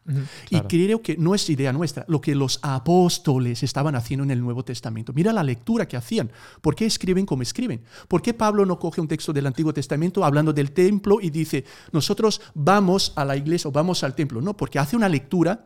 Y 0.49 0.57
creo 0.67 1.01
que 1.01 1.15
no 1.15 1.33
es 1.33 1.49
idea 1.49 1.71
nuestra, 1.71 2.03
lo 2.09 2.19
que 2.19 2.35
los 2.35 2.59
apóstoles 2.61 3.63
estaban 3.63 3.95
haciendo 3.95 4.25
en 4.25 4.31
el 4.31 4.41
Nuevo 4.41 4.65
Testamento. 4.65 5.13
Mira 5.13 5.31
la 5.31 5.43
lectura 5.43 5.87
que 5.87 5.95
hacían. 5.95 6.29
¿Por 6.59 6.75
qué 6.75 6.85
escriben 6.85 7.25
como 7.25 7.41
escriben? 7.41 7.81
¿Por 8.09 8.21
qué 8.21 8.33
Pablo 8.33 8.65
no 8.65 8.77
coge 8.77 8.99
un 8.99 9.07
texto 9.07 9.31
del 9.31 9.47
Antiguo 9.47 9.73
Testamento 9.73 10.25
hablando 10.25 10.51
del 10.51 10.73
templo 10.73 11.19
y 11.21 11.29
dice, 11.29 11.63
nosotros 11.93 12.41
vamos 12.53 13.13
a 13.15 13.23
la 13.23 13.37
iglesia 13.37 13.69
o 13.69 13.71
vamos 13.71 14.03
al 14.03 14.13
templo? 14.13 14.41
No, 14.41 14.57
porque 14.57 14.77
hace 14.77 14.97
una 14.97 15.07
lectura 15.07 15.63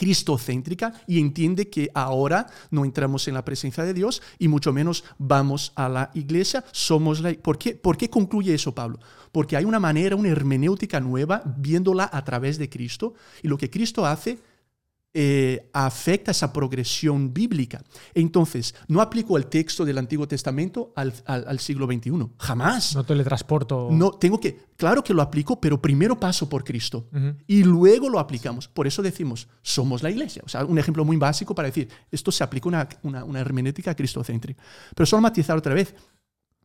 cristocéntrica 0.00 0.94
y 1.06 1.20
entiende 1.20 1.68
que 1.68 1.90
ahora 1.92 2.46
no 2.70 2.86
entramos 2.86 3.28
en 3.28 3.34
la 3.34 3.44
presencia 3.44 3.84
de 3.84 3.92
Dios 3.92 4.22
y 4.38 4.48
mucho 4.48 4.72
menos 4.72 5.04
vamos 5.18 5.72
a 5.74 5.90
la 5.90 6.10
iglesia, 6.14 6.64
somos 6.72 7.20
la... 7.20 7.34
¿Por 7.34 7.58
qué, 7.58 7.74
¿Por 7.74 7.98
qué 7.98 8.08
concluye 8.08 8.54
eso 8.54 8.74
Pablo? 8.74 8.98
Porque 9.30 9.58
hay 9.58 9.66
una 9.66 9.78
manera, 9.78 10.16
una 10.16 10.30
hermenéutica 10.30 11.00
nueva 11.00 11.42
viéndola 11.44 12.08
a 12.10 12.24
través 12.24 12.56
de 12.56 12.70
Cristo 12.70 13.12
y 13.42 13.48
lo 13.48 13.58
que 13.58 13.68
Cristo 13.68 14.06
hace 14.06 14.38
eh, 15.12 15.68
afecta 15.72 16.30
esa 16.30 16.52
progresión 16.52 17.34
bíblica. 17.34 17.82
Entonces, 18.14 18.74
no 18.88 19.00
aplico 19.00 19.36
el 19.36 19.46
texto 19.46 19.84
del 19.84 19.98
Antiguo 19.98 20.28
Testamento 20.28 20.92
al, 20.94 21.12
al- 21.26 21.44
al 21.48 21.58
siglo 21.58 21.86
XXI, 21.86 22.10
jamás. 22.38 22.94
No 22.94 23.04
teletransporto. 23.04 23.88
No, 23.90 24.12
tengo 24.12 24.38
que, 24.38 24.56
claro 24.76 25.02
que 25.02 25.12
lo 25.14 25.22
aplico, 25.22 25.60
pero 25.60 25.80
primero 25.82 26.18
paso 26.18 26.48
por 26.48 26.62
Cristo 26.64 27.08
y 27.46 27.64
luego 27.64 28.08
lo 28.08 28.18
aplicamos. 28.20 28.68
Por 28.68 28.86
eso 28.86 29.02
decimos, 29.02 29.48
somos 29.62 30.02
la 30.02 30.10
iglesia. 30.10 30.42
O 30.44 30.48
sea, 30.48 30.64
un 30.64 30.78
ejemplo 30.78 31.04
muy 31.04 31.16
básico 31.16 31.54
para 31.54 31.66
decir, 31.66 31.88
esto 32.10 32.30
se 32.30 32.44
aplica 32.44 32.68
una, 32.68 32.88
una, 33.02 33.24
una 33.24 33.40
hermenéutica 33.40 33.94
cristocéntrica. 33.94 34.62
Pero 34.94 35.06
solo 35.06 35.22
matizar 35.22 35.56
otra 35.56 35.74
vez. 35.74 35.94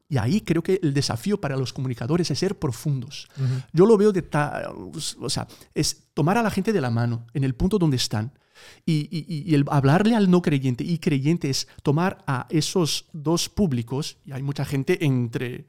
Y 0.08 0.18
ahí 0.18 0.42
creo 0.42 0.62
que 0.62 0.80
el 0.84 0.94
desafío 0.94 1.42
para 1.42 1.58
los 1.58 1.74
comunicadores 1.74 2.30
es 2.30 2.38
ser 2.40 2.58
profundos. 2.60 3.28
Yo 3.74 3.86
lo 3.86 3.98
veo 3.98 4.12
de 4.12 4.22
ta- 4.22 4.72
o 5.20 5.30
sea, 5.30 5.48
es 5.74 6.04
tomar 6.14 6.38
a 6.38 6.44
la 6.44 6.52
gente 6.52 6.72
de 6.74 6.82
la 6.82 6.92
mano 6.92 7.26
en 7.34 7.44
el 7.44 7.56
punto 7.56 7.80
donde 7.80 7.98
están 7.98 8.32
y, 8.86 9.08
y- 9.12 9.44
y 9.50 9.56
el 9.56 9.66
hablarle 9.70 10.16
al 10.16 10.30
no 10.30 10.42
creyente 10.42 10.84
y 10.84 11.00
creyente 11.00 11.50
es 11.50 11.68
tomar 11.84 12.24
a 12.28 12.46
esos 12.50 13.06
dos 13.14 13.50
públicos 13.50 14.18
y 14.26 14.32
hay 14.32 14.44
mucha 14.44 14.64
gente 14.64 15.04
entre 15.06 15.66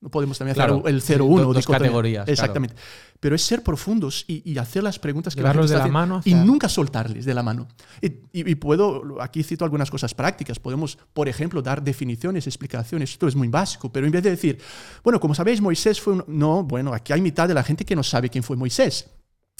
no 0.00 0.10
podemos 0.10 0.36
también 0.38 0.52
hacer 0.52 0.66
Claro, 0.70 0.86
el 0.86 1.00
sí, 1.00 1.14
0-1 1.14 1.40
do- 1.46 1.52
dos 1.54 1.66
categorías, 1.66 2.24
claro. 2.24 2.32
exactamente. 2.32 2.74
Pero 3.18 3.34
es 3.34 3.42
ser 3.42 3.62
profundos 3.62 4.24
y, 4.28 4.42
y 4.50 4.58
hacer 4.58 4.82
las 4.82 4.98
preguntas 4.98 5.34
que 5.34 5.40
Llevarlos 5.40 5.70
la 5.70 5.76
gente 5.78 5.82
de 5.84 5.88
la 5.88 5.92
mano 5.92 6.16
hacia- 6.18 6.30
y 6.30 6.34
nunca 6.44 6.68
soltarles 6.68 7.24
de 7.24 7.32
la 7.34 7.42
mano. 7.42 7.66
Y, 8.02 8.06
y- 8.32 8.50
y 8.50 8.54
puedo 8.56 9.20
aquí 9.22 9.42
cito 9.42 9.64
algunas 9.64 9.90
cosas 9.90 10.14
prácticas. 10.14 10.58
Podemos 10.58 10.98
por 11.14 11.28
ejemplo 11.28 11.62
dar 11.62 11.82
definiciones 11.82 12.46
explicaciones. 12.46 13.10
Esto 13.12 13.26
es 13.26 13.34
muy 13.34 13.48
básico 13.48 13.90
pero 13.90 14.04
en 14.06 14.12
vez 14.12 14.22
de 14.22 14.30
decir 14.30 14.58
bueno 15.02 15.18
como 15.18 15.34
sabéis 15.34 15.60
Moisés 15.60 16.00
fue 16.00 16.12
un... 16.14 16.24
no 16.28 16.62
bueno 16.62 16.92
aquí 16.92 17.12
hay 17.12 17.20
mitad 17.22 17.48
de 17.48 17.54
la 17.54 17.62
gente 17.62 17.84
que 17.84 17.96
no 17.96 18.02
sabe 18.02 18.28
quién 18.28 18.44
fue 18.44 18.56
Moisés 18.56 19.08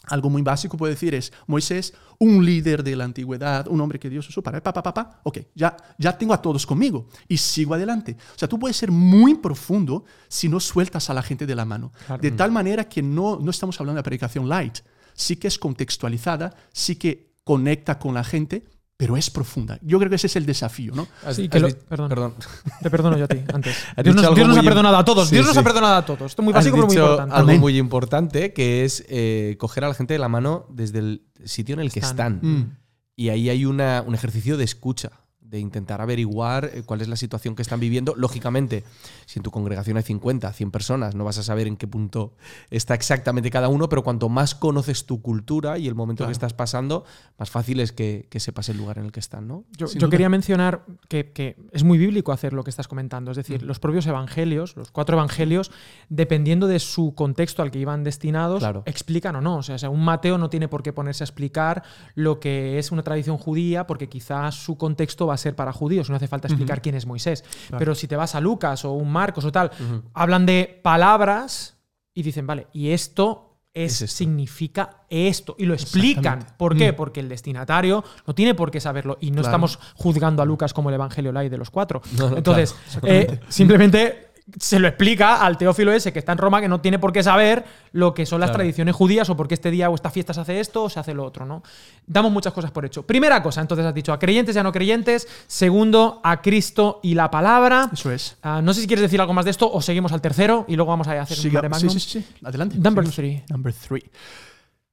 algo 0.06 0.30
muy 0.30 0.42
básico 0.42 0.76
puede 0.76 0.94
decir 0.94 1.14
es 1.14 1.32
Moisés, 1.46 1.94
un 2.18 2.44
líder 2.44 2.82
de 2.82 2.96
la 2.96 3.04
antigüedad, 3.04 3.68
un 3.68 3.80
hombre 3.80 3.98
que 3.98 4.08
Dios 4.08 4.28
usó 4.28 4.42
para 4.42 4.62
pa, 4.62 4.72
pa, 4.72 4.82
pa, 4.82 4.94
pa. 4.94 5.20
Ok, 5.24 5.38
ya, 5.54 5.76
ya 5.98 6.16
tengo 6.16 6.32
a 6.32 6.40
todos 6.40 6.66
conmigo 6.66 7.08
y 7.28 7.36
sigo 7.36 7.74
adelante. 7.74 8.16
O 8.34 8.38
sea, 8.38 8.48
tú 8.48 8.58
puedes 8.58 8.76
ser 8.76 8.90
muy 8.90 9.34
profundo 9.34 10.04
si 10.28 10.48
no 10.48 10.60
sueltas 10.60 11.10
a 11.10 11.14
la 11.14 11.22
gente 11.22 11.46
de 11.46 11.54
la 11.54 11.64
mano. 11.64 11.92
Claro. 12.06 12.22
De 12.22 12.30
tal 12.30 12.52
manera 12.52 12.88
que 12.88 13.02
no, 13.02 13.38
no 13.38 13.50
estamos 13.50 13.78
hablando 13.80 13.98
de 13.98 14.04
predicación 14.04 14.48
light. 14.48 14.78
Sí 15.14 15.36
que 15.36 15.48
es 15.48 15.58
contextualizada, 15.58 16.54
sí 16.72 16.96
que 16.96 17.32
conecta 17.42 17.98
con 17.98 18.14
la 18.14 18.24
gente, 18.24 18.64
pero 18.96 19.16
es 19.16 19.28
profunda. 19.30 19.78
Yo 19.82 19.98
creo 19.98 20.08
que 20.08 20.16
ese 20.16 20.26
es 20.26 20.36
el 20.36 20.46
desafío, 20.46 20.94
¿no? 20.94 21.06
Sí, 21.32 21.48
que 21.48 21.58
has 21.58 21.62
lo- 21.62 21.68
vi- 21.68 21.74
perdón. 21.88 22.34
Te 22.82 22.90
perdono 22.90 23.16
yo 23.18 23.24
a 23.24 23.28
ti, 23.28 23.42
antes. 23.52 23.76
Dios 24.02 24.14
nos, 24.16 24.24
algo 24.24 24.36
Dios 24.36 24.48
nos 24.48 24.58
ha 24.58 24.62
perdonado 24.62 24.96
a 24.96 25.04
todos. 25.04 25.28
Sí, 25.28 25.34
Dios 25.34 25.46
nos 25.46 25.54
sí. 25.54 25.60
ha 25.60 25.62
perdonado 25.64 25.94
a 25.96 26.04
todos. 26.04 26.22
Esto 26.32 26.42
es 26.42 26.44
muy 26.44 26.52
básico, 26.54 26.76
pero 26.76 26.86
muy 26.86 26.96
importante. 26.96 27.34
algo 27.34 27.48
Amén. 27.50 27.60
muy 27.60 27.78
importante 27.78 28.52
que 28.52 28.84
es 28.84 29.04
eh, 29.08 29.56
coger 29.58 29.84
a 29.84 29.88
la 29.88 29.94
gente 29.94 30.14
de 30.14 30.18
la 30.18 30.28
mano 30.28 30.66
desde 30.70 31.00
el 31.00 31.22
sitio 31.44 31.74
en 31.74 31.80
el 31.80 31.92
que 31.92 32.00
Están. 32.00 32.36
están. 32.36 32.50
Mm. 32.50 32.76
Y 33.16 33.28
ahí 33.30 33.48
hay 33.50 33.64
una- 33.66 34.02
un 34.06 34.14
ejercicio 34.14 34.56
de 34.56 34.64
escucha, 34.64 35.10
de 35.48 35.60
intentar 35.60 36.00
averiguar 36.00 36.70
eh, 36.74 36.82
cuál 36.84 37.00
es 37.02 37.08
la 37.08 37.16
situación 37.16 37.54
que 37.54 37.62
están 37.62 37.78
viviendo. 37.78 38.14
Lógicamente, 38.16 38.82
si 39.26 39.38
en 39.38 39.42
tu 39.44 39.50
congregación 39.50 39.96
hay 39.96 40.02
50, 40.02 40.52
100 40.52 40.70
personas, 40.70 41.14
no 41.14 41.24
vas 41.24 41.38
a 41.38 41.42
saber 41.42 41.66
en 41.68 41.76
qué 41.76 41.86
punto 41.86 42.32
está 42.70 42.94
exactamente 42.94 43.50
cada 43.50 43.68
uno, 43.68 43.88
pero 43.88 44.02
cuanto 44.02 44.28
más 44.28 44.54
conoces 44.54 45.06
tu 45.06 45.22
cultura 45.22 45.78
y 45.78 45.86
el 45.86 45.94
momento 45.94 46.22
Claro. 46.24 46.30
que 46.30 46.32
estás 46.32 46.52
pasando, 46.52 47.04
más 47.38 47.50
fácil 47.50 47.80
es 47.80 47.92
que, 47.92 48.26
que 48.28 48.40
sepas 48.40 48.68
el 48.70 48.76
lugar 48.76 48.98
en 48.98 49.04
el 49.06 49.12
que 49.12 49.20
están, 49.20 49.46
¿no? 49.46 49.64
Yo, 49.76 49.86
yo 49.86 50.08
quería 50.10 50.28
mencionar 50.28 50.84
que, 51.08 51.30
que 51.32 51.56
es 51.72 51.84
muy 51.84 51.98
bíblico 51.98 52.32
hacer 52.32 52.52
lo 52.52 52.64
que 52.64 52.70
estás 52.70 52.88
comentando. 52.88 53.30
Es 53.30 53.36
decir, 53.36 53.62
los 53.62 53.78
propios 53.78 54.06
evangelios, 54.06 54.76
los 54.76 54.90
cuatro 54.90 55.16
evangelios, 55.16 55.70
dependiendo 56.08 56.66
de 56.66 56.78
su 56.80 57.14
contexto 57.14 57.62
al 57.62 57.70
que 57.70 57.78
iban 57.78 58.04
destinados, 58.04 58.60
Claro. 58.60 58.82
explican 58.86 59.36
o 59.36 59.40
no. 59.40 59.58
O 59.58 59.62
sea, 59.62 59.76
o 59.76 59.78
sea, 59.78 59.90
un 59.90 60.04
Mateo 60.04 60.38
no 60.38 60.50
tiene 60.50 60.68
por 60.68 60.82
qué 60.82 60.92
ponerse 60.92 61.22
a 61.22 61.26
explicar 61.26 61.82
lo 62.14 62.40
que 62.40 62.78
es 62.78 62.90
una 62.92 63.02
tradición 63.02 63.38
judía, 63.38 63.86
porque 63.86 64.08
quizás 64.08 64.54
su 64.54 64.76
contexto 64.76 65.26
va 65.26 65.35
a 65.36 65.38
ser 65.38 65.54
para 65.54 65.72
judíos. 65.72 66.10
No 66.10 66.16
hace 66.16 66.26
falta 66.28 66.48
explicar 66.48 66.82
quién 66.82 66.96
es 66.96 67.06
Moisés. 67.06 67.44
Pero 67.78 67.94
si 67.94 68.08
te 68.08 68.16
vas 68.16 68.34
a 68.34 68.40
Lucas 68.40 68.84
o 68.84 68.92
un 68.92 69.10
Marcos 69.12 69.44
o 69.44 69.52
tal, 69.52 69.70
hablan 70.12 70.44
de 70.46 70.80
palabras 70.82 71.76
y 72.12 72.22
dicen, 72.22 72.46
vale, 72.46 72.66
y 72.72 72.90
esto 72.90 73.42
es, 73.74 73.92
Es 73.96 74.02
esto. 74.02 74.16
significa 74.16 75.04
esto. 75.10 75.54
Y 75.58 75.66
lo 75.66 75.74
explican. 75.74 76.46
¿Por 76.56 76.76
qué? 76.76 76.92
Mm. 76.92 76.96
Porque 76.96 77.20
el 77.20 77.28
destinatario 77.28 78.02
no 78.26 78.34
tiene 78.34 78.54
por 78.54 78.70
qué 78.70 78.80
saberlo. 78.80 79.18
Y 79.20 79.26
no 79.30 79.34
Claro. 79.42 79.48
estamos 79.48 79.78
juzgando 79.94 80.42
a 80.42 80.46
Lucas 80.46 80.72
como 80.72 80.88
el 80.88 80.94
Evangelio 80.94 81.30
light 81.30 81.50
de 81.50 81.58
los 81.58 81.68
cuatro. 81.70 82.00
No, 82.16 82.30
no, 82.30 82.36
Entonces, 82.38 82.74
claro, 83.00 83.06
eh, 83.08 83.40
simplemente 83.48 84.25
se 84.60 84.78
lo 84.78 84.86
explica 84.86 85.44
al 85.44 85.58
teófilo 85.58 85.92
ese 85.92 86.12
que 86.12 86.20
está 86.20 86.30
en 86.30 86.38
Roma 86.38 86.60
que 86.60 86.68
no 86.68 86.80
tiene 86.80 87.00
por 87.00 87.12
qué 87.12 87.20
saber 87.22 87.64
lo 87.92 88.14
que 88.14 88.24
son 88.26 88.38
las 88.40 88.50
Claro. 88.50 88.58
tradiciones 88.58 88.94
judías 88.94 89.28
o 89.28 89.36
por 89.36 89.48
qué 89.48 89.54
este 89.54 89.72
día 89.72 89.90
o 89.90 89.94
esta 89.96 90.08
fiesta 90.10 90.32
se 90.32 90.40
hace 90.40 90.60
esto 90.60 90.84
o 90.84 90.88
se 90.88 91.00
hace 91.00 91.14
lo 91.14 91.24
otro, 91.24 91.44
¿no? 91.44 91.64
Damos 92.06 92.30
muchas 92.30 92.52
cosas 92.52 92.70
por 92.70 92.84
hecho. 92.84 93.04
Primera 93.04 93.42
cosa, 93.42 93.60
entonces 93.60 93.84
has 93.84 93.92
dicho 93.94 94.12
a 94.12 94.18
creyentes 94.20 94.54
y 94.54 94.58
a 94.58 94.62
no 94.62 94.70
creyentes. 94.70 95.26
Segundo, 95.48 96.20
a 96.22 96.40
Cristo 96.42 97.00
y 97.02 97.14
la 97.14 97.28
palabra. 97.30 97.90
Eso 97.92 98.12
es. 98.12 98.36
Ah, 98.42 98.60
no 98.62 98.72
sé 98.72 98.82
si 98.82 98.86
quieres 98.86 99.02
decir 99.02 99.20
algo 99.20 99.32
más 99.34 99.44
de 99.46 99.50
esto 99.50 99.68
o 99.70 99.82
seguimos 99.82 100.12
al 100.12 100.20
tercero 100.20 100.64
y 100.68 100.76
luego 100.76 100.90
vamos 100.90 101.08
a 101.08 101.20
hacer 101.20 101.36
un 101.38 101.42
Siga- 101.42 101.68
mare 101.68 101.80
sí, 101.80 101.90
sí, 101.90 102.00
sí. 102.20 102.24
Adelante. 102.44 102.76
Number 102.78 103.04
Seguimos. 103.08 103.14
three. 103.16 103.44
Number 103.50 103.72
three. 103.74 104.10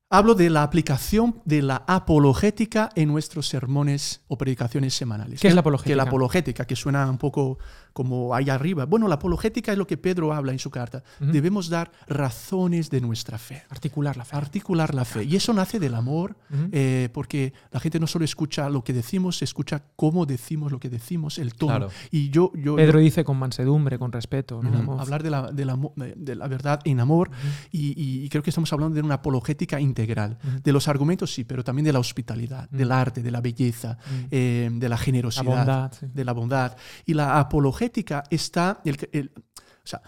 Hablo 0.10 0.36
de 0.36 0.52
la 0.52 0.62
aplicación 0.62 1.42
de 1.44 1.64
la 1.64 1.84
apologética 1.88 2.92
en 2.96 3.08
nuestros 3.08 3.48
sermones 3.48 4.22
o 4.28 4.38
predicaciones 4.38 4.94
semanales. 4.94 5.40
¿Qué 5.42 5.48
es 5.48 5.54
la 5.56 5.58
Que 5.58 5.62
apologética? 5.62 5.96
la 5.96 6.04
apologética, 6.04 6.66
que 6.68 6.76
suena 6.76 7.10
un 7.10 7.18
poco 7.18 7.58
como 7.94 8.34
ahí 8.36 8.50
arriba. 8.50 8.86
Bueno, 8.86 9.08
la 9.08 9.16
apologética 9.16 9.72
es 9.72 9.78
lo 9.78 9.88
que 9.88 9.98
Pedro 9.98 10.34
habla 10.34 10.52
en 10.52 10.60
su 10.60 10.70
carta. 10.72 11.04
Debemos 11.20 11.70
dar 11.70 11.92
razones 12.08 12.90
de 12.90 13.02
nuestra 13.02 13.38
fe. 13.38 13.64
Articular 13.70 14.18
la 14.18 14.26
fe. 14.26 14.36
Articular 14.36 14.94
la 14.96 15.06
fe. 15.06 15.24
Y 15.24 15.36
eso 15.36 15.54
nace 15.54 15.80
del 15.80 15.94
amor, 15.94 16.36
eh, 16.72 17.10
porque 17.14 17.54
la 17.72 17.80
gente 17.80 18.00
no 18.00 18.08
solo 18.08 18.26
escucha 18.26 18.70
lo 18.70 18.84
que 18.84 18.94
decimos, 18.94 19.42
escucha 19.42 19.84
cómo 19.96 20.26
decimos 20.26 20.72
lo 20.72 20.80
que 20.80 20.90
decimos, 20.90 21.38
el 21.38 21.54
tono. 21.54 21.72
Claro. 21.78 21.90
Y 22.12 22.30
yo, 22.30 22.52
yo, 22.56 22.76
Pedro 22.76 23.00
dice 23.00 23.24
con 23.24 23.38
mansedumbre, 23.38 24.00
con 24.00 24.12
respeto. 24.12 24.62
¿no? 24.64 24.72
Como- 24.72 25.00
hablar 25.00 25.22
de 25.22 25.30
la, 25.30 25.52
de 25.52 25.66
la 25.66 25.78
de 26.16 26.36
la 26.36 26.48
verdad 26.48 26.80
en 26.86 27.00
amor 27.00 27.30
y, 27.72 27.94
y 28.24 28.30
creo 28.30 28.42
que 28.42 28.50
estamos 28.50 28.72
hablando 28.74 28.96
de 28.96 29.02
una 29.02 29.16
apologética 29.16 29.80
integral, 29.80 30.38
de 30.64 30.72
los 30.72 30.88
argumentos 30.88 31.34
sí, 31.34 31.44
pero 31.44 31.64
también 31.64 31.86
de 31.86 31.94
la 31.94 32.00
hospitalidad, 32.00 32.70
del 32.70 32.92
arte, 32.92 33.22
de 33.22 33.32
la 33.32 33.42
belleza, 33.42 33.98
eh, 34.32 34.70
de 34.72 34.90
la 34.90 34.98
generosidad, 34.98 35.44
La 35.46 35.56
bondad, 35.56 35.92
sí. 36.00 36.06
de 36.14 36.26
la 36.26 36.32
bondad. 36.34 36.78
Y 37.06 37.14
la 37.14 37.40
apologética 37.40 37.83
está, 38.30 38.82
o 38.84 39.88
sea, 39.88 40.02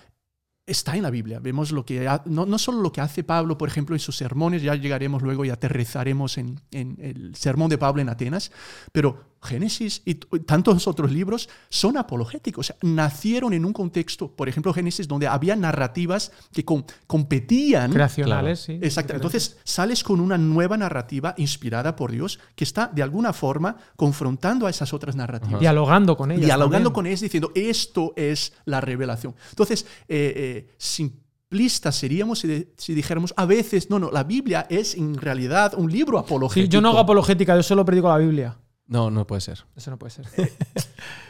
está 0.65 0.95
en 0.95 1.03
la 1.03 1.09
Biblia. 1.09 1.39
Vemos 1.39 1.71
lo 1.71 1.85
que 1.85 2.07
no, 2.25 2.45
no 2.45 2.57
solo 2.57 2.81
lo 2.81 2.91
que 2.91 3.01
hace 3.01 3.23
Pablo, 3.23 3.57
por 3.57 3.69
ejemplo, 3.69 3.95
en 3.95 3.99
sus 3.99 4.17
sermones, 4.17 4.61
ya 4.61 4.75
llegaremos 4.75 5.21
luego 5.21 5.45
y 5.45 5.49
aterrizaremos 5.49 6.37
en, 6.37 6.59
en 6.71 6.97
el 6.99 7.35
sermón 7.35 7.69
de 7.69 7.77
Pablo 7.77 8.01
en 8.01 8.09
Atenas, 8.09 8.51
pero 8.91 9.34
Génesis 9.45 10.01
y 10.05 10.15
tantos 10.15 10.87
otros 10.87 11.11
libros 11.11 11.47
son 11.69 11.95
apologéticos, 11.97 12.59
o 12.59 12.67
sea, 12.67 12.75
nacieron 12.81 13.53
en 13.53 13.63
un 13.65 13.71
contexto, 13.73 14.29
por 14.35 14.49
ejemplo, 14.49 14.73
Génesis, 14.73 15.07
donde 15.07 15.27
había 15.27 15.55
narrativas 15.55 16.31
que 16.51 16.65
com- 16.65 16.83
competían. 17.07 17.91
Creacionales, 17.91 18.59
sí. 18.59 18.73
Exacto. 18.81 19.13
Entonces 19.13 19.57
sales 19.63 20.03
con 20.03 20.19
una 20.19 20.37
nueva 20.37 20.75
narrativa 20.77 21.33
inspirada 21.37 21.95
por 21.95 22.11
Dios 22.11 22.39
que 22.55 22.63
está 22.63 22.87
de 22.93 23.03
alguna 23.03 23.31
forma 23.33 23.77
confrontando 23.95 24.67
a 24.67 24.69
esas 24.69 24.93
otras 24.93 25.15
narrativas 25.15 25.59
Dialogando 25.59 26.17
con 26.17 26.31
ellas. 26.31 26.45
dialogando 26.45 26.89
también. 26.89 26.93
con 26.93 27.05
ellos 27.07 27.21
diciendo 27.21 27.51
esto 27.55 28.13
es 28.15 28.53
la 28.65 28.81
revelación. 28.81 29.35
Entonces, 29.51 29.85
eh, 30.07 30.33
eh, 30.35 30.73
simplistas 30.77 31.95
seríamos 31.95 32.39
si, 32.39 32.47
de- 32.47 32.73
si 32.77 32.93
dijéramos 32.93 33.33
a 33.37 33.45
veces, 33.45 33.89
no, 33.89 33.99
no, 33.99 34.11
la 34.11 34.23
Biblia 34.23 34.65
es 34.69 34.95
en 34.95 35.15
realidad 35.15 35.73
un 35.77 35.91
libro 35.91 36.17
apologético. 36.19 36.65
Sí, 36.65 36.69
yo 36.73 36.81
no 36.81 36.89
hago 36.89 36.99
apologética, 36.99 37.55
yo 37.55 37.63
solo 37.63 37.85
predico 37.85 38.09
la 38.09 38.17
Biblia. 38.17 38.57
No, 38.87 39.09
no 39.09 39.25
puede 39.25 39.41
ser. 39.41 39.65
Eso 39.75 39.89
no 39.91 39.97
puede 39.97 40.11
ser. 40.11 40.25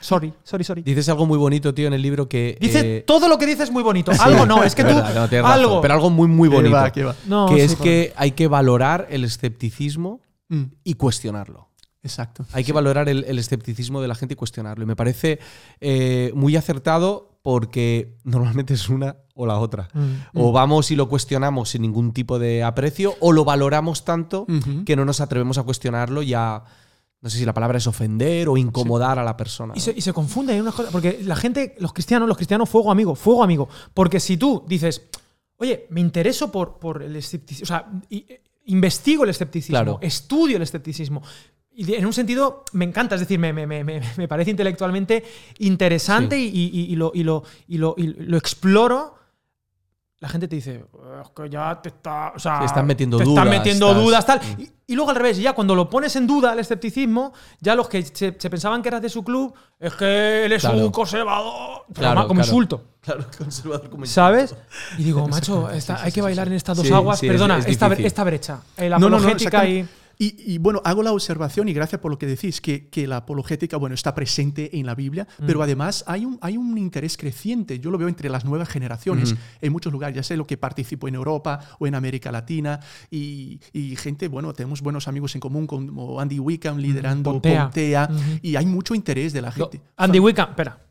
sorry, 0.02 0.34
sorry, 0.44 0.64
sorry. 0.64 0.82
Dices 0.82 1.08
algo 1.10 1.26
muy 1.26 1.38
bonito, 1.38 1.74
tío, 1.74 1.88
en 1.88 1.94
el 1.94 2.02
libro 2.02 2.28
que. 2.28 2.58
Dice 2.60 2.98
eh, 2.98 3.02
todo 3.02 3.30
lo 3.30 3.38
que 3.38 3.46
dices 3.46 3.72
muy 3.72 3.82
bonito. 3.84 4.12
Algo 4.20 4.46
no, 4.46 4.64
es 4.64 4.76
que 4.76 4.82
es 4.82 4.88
tú. 4.90 4.94
verdad, 4.96 5.16
no, 5.16 5.30
tienes 5.30 5.46
razón, 5.48 5.60
algo. 5.64 5.82
pero 5.82 5.94
algo 5.94 6.10
muy, 6.10 6.28
muy 6.28 6.50
¿Qué 6.50 6.56
bonito. 6.56 6.76
va, 6.76 6.90
va? 6.90 7.16
No, 7.28 7.48
que 7.48 7.64
es 7.64 7.76
que 7.76 8.14
hay 8.18 8.32
que 8.32 8.48
valorar 8.48 9.08
el 9.10 9.24
escepticismo 9.24 10.22
Mm, 10.50 10.64
y 10.84 10.94
cuestionarlo. 10.94 11.70
exacto. 12.04 12.46
Hay 12.54 12.64
que 12.64 12.72
valorar 12.72 13.10
el, 13.10 13.24
el 13.24 13.40
escepticismo 13.40 14.00
de 14.02 14.08
la 14.08 14.14
gente 14.16 14.34
y 14.34 14.36
cuestionarlo. 14.36 14.84
Y 14.84 14.86
me 14.88 14.96
parece 14.96 15.40
eh, 15.82 16.32
muy 16.36 16.56
acertado 16.56 17.40
porque 17.42 18.16
normalmente 18.24 18.76
es 18.76 18.88
una 18.90 19.18
o 19.34 19.48
la 19.48 19.58
otra. 19.58 19.88
Mm. 19.94 20.40
O 20.40 20.52
vamos 20.52 20.92
y 20.92 20.96
lo 20.96 21.10
cuestionamos 21.10 21.70
sin 21.70 21.82
ningún 21.82 22.14
tipo 22.14 22.38
de 22.38 22.64
aprecio, 22.64 23.16
o 23.22 23.32
lo 23.32 23.44
valoramos 23.44 24.06
tanto 24.06 24.46
que 24.86 24.96
no 24.96 25.04
nos 25.06 25.20
atrevemos 25.20 25.58
a 25.58 25.64
cuestionarlo 25.64 26.22
y 26.22 26.34
a, 26.36 26.64
no 27.26 27.30
sé 27.32 27.40
si 27.40 27.46
la 27.46 27.56
palabra 27.56 27.80
es 27.80 27.88
ofender 27.88 28.48
o 28.48 28.56
incomodar 28.56 29.18
a 29.18 29.24
la 29.24 29.36
persona. 29.36 29.74
Y 29.76 29.80
¿no? 29.80 29.84
se, 29.84 29.94
y 29.98 30.02
se 30.02 30.14
confunde 30.14 30.54
en 30.56 30.62
unas 30.62 30.76
cosas. 30.76 30.92
Porque 30.92 31.20
la 31.24 31.36
gente, 31.36 31.74
los 31.80 31.92
cristianos, 31.92 32.28
los 32.28 32.38
cristianos, 32.38 32.70
fuego 32.70 32.92
amigo, 32.92 33.16
fuego 33.16 33.42
amigo. 33.44 33.68
Porque 33.96 34.20
si 34.20 34.38
tú 34.38 34.64
dices, 34.68 35.02
oye, 35.58 35.88
me 35.90 36.02
intereso 36.02 36.52
por, 36.52 36.78
por 36.78 37.02
el 37.02 37.16
escepticismo, 37.16 37.64
o 37.64 37.68
sea, 37.68 37.90
y- 38.12 38.26
eh, 38.30 38.44
investigo 38.66 39.24
el 39.24 39.32
escepticismo, 39.32 39.74
Claro. 39.74 39.98
estudio 40.04 40.58
el 40.58 40.62
escepticismo. 40.62 41.24
Y 41.74 41.96
en 41.96 42.06
un 42.06 42.14
sentido 42.14 42.64
me 42.74 42.86
encanta, 42.86 43.16
es 43.16 43.22
decir, 43.22 43.40
me, 43.40 43.52
me- 43.54 43.66
me- 43.66 43.84
me- 43.84 44.02
me 44.18 44.28
parece 44.28 44.52
intelectualmente 44.52 45.24
interesante 45.58 46.40
y, 46.40 46.46
y- 46.48 46.92
y 46.92 46.96
lo, 46.96 47.12
y, 47.14 47.24
lo, 47.24 47.42
y, 47.68 47.78
lo, 47.80 47.96
y 47.98 48.08
lo 48.08 48.38
exploro. 48.38 49.16
La 50.22 50.30
gente 50.30 50.48
te 50.48 50.56
dice, 50.56 50.86
es 51.22 51.30
que 51.36 51.50
ya 51.50 51.80
te 51.82 51.90
está. 51.90 52.32
O 52.36 52.40
sea, 52.40 52.60
Se 52.60 52.66
están 52.66 52.88
metiendo 52.88 53.18
te 53.18 53.26
dudas, 53.26 53.44
Están 53.46 53.58
metiendo 53.58 53.90
estás- 53.92 54.04
dudas, 54.04 54.26
tal. 54.26 54.42
Y, 54.58 54.72
y 54.88 54.96
luego 54.96 55.10
al 55.12 55.18
revés, 55.18 55.38
ya 55.38 55.52
cuando 55.54 55.76
lo 55.76 55.90
pones 55.90 56.16
en 56.16 56.26
duda 56.26 56.54
el 56.54 56.60
escepticismo, 56.60 57.34
ya 57.60 57.76
los 57.76 57.90
que 57.90 58.02
se, 58.04 58.36
se 58.40 58.50
pensaban 58.50 58.82
que 58.82 58.88
eras 58.88 59.02
de 59.02 59.10
su 59.10 59.24
club, 59.24 59.54
es 59.78 59.94
que 59.96 60.46
él 60.46 60.54
es 60.54 60.62
Claro. 60.62 60.78
un 60.78 60.92
conservador. 60.92 61.86
Claro, 61.94 62.28
como 62.28 62.40
claro. 62.40 62.48
insulto. 62.48 62.84
Claro, 63.02 63.26
conservador 63.38 63.90
como 63.90 64.06
¿Sabes? 64.06 64.56
Y 64.98 65.04
digo, 65.04 65.28
macho, 65.28 65.70
esta- 65.70 66.02
hay 66.02 66.12
que 66.14 66.22
bailar 66.22 66.48
en 66.48 66.54
estas 66.54 66.78
dos 66.78 66.88
Sí, 66.88 66.94
aguas. 66.94 67.20
sí, 67.20 67.28
Perdona, 67.28 67.58
es 67.58 67.66
esta, 67.68 67.88
esta 67.94 68.24
brecha. 68.24 68.62
eh, 68.78 68.90
La 68.90 68.98
No, 68.98 69.10
no, 69.10 69.18
y. 69.20 69.86
Y, 70.18 70.54
y, 70.54 70.58
bueno, 70.60 70.82
hago 70.86 71.04
la 71.04 71.12
observación 71.12 71.68
y 71.68 71.74
gracias 71.74 72.00
por 72.02 72.10
lo 72.12 72.18
que 72.18 72.26
decís, 72.26 72.62
que, 72.62 72.88
que 72.90 73.06
la 73.08 73.18
apologética, 73.18 73.78
bueno, 73.78 73.94
está 73.96 74.16
presente 74.16 74.78
en 74.80 74.86
la 74.86 74.96
Biblia, 74.96 75.28
Mm. 75.40 75.46
pero 75.46 75.62
además 75.62 76.04
hay 76.08 76.26
un, 76.26 76.38
hay 76.42 76.58
un 76.58 76.78
interés 76.78 77.18
creciente, 77.18 77.80
yo 77.80 77.92
lo 77.92 77.98
veo 77.98 78.08
entre 78.08 78.30
las 78.30 78.46
nuevas 78.46 78.70
generaciones, 78.70 79.36
en 79.62 79.72
muchos 79.72 79.92
lugares, 79.92 80.16
ya 80.16 80.24
sé 80.24 80.38
lo 80.38 80.48
que 80.48 80.58
participo 80.58 81.08
en 81.08 81.16
Europa 81.16 81.60
o 81.80 81.88
en 81.88 81.96
América 81.96 82.32
Latina, 82.32 82.80
y, 83.12 83.60
y 83.74 83.96
gente, 83.98 84.28
bueno, 84.28 84.54
tenemos 84.54 84.82
buenos 84.82 85.08
amigos 85.08 85.36
en 85.36 85.42
común 85.42 85.68
como 85.68 86.20
Andy 86.20 86.40
Wickham 86.40 86.78
liderando 86.78 87.34
Pontea. 87.34 87.64
Pontea, 87.66 88.10
Ujú. 88.12 88.40
y 88.42 88.56
hay 88.56 88.66
mucho 88.66 88.96
interés 88.96 89.34
de 89.34 89.42
la 89.42 89.54
Lo- 89.56 89.70
gente. 89.70 89.82
Andy 89.98 90.20
Wickham, 90.20 90.50
espera, 90.50 90.82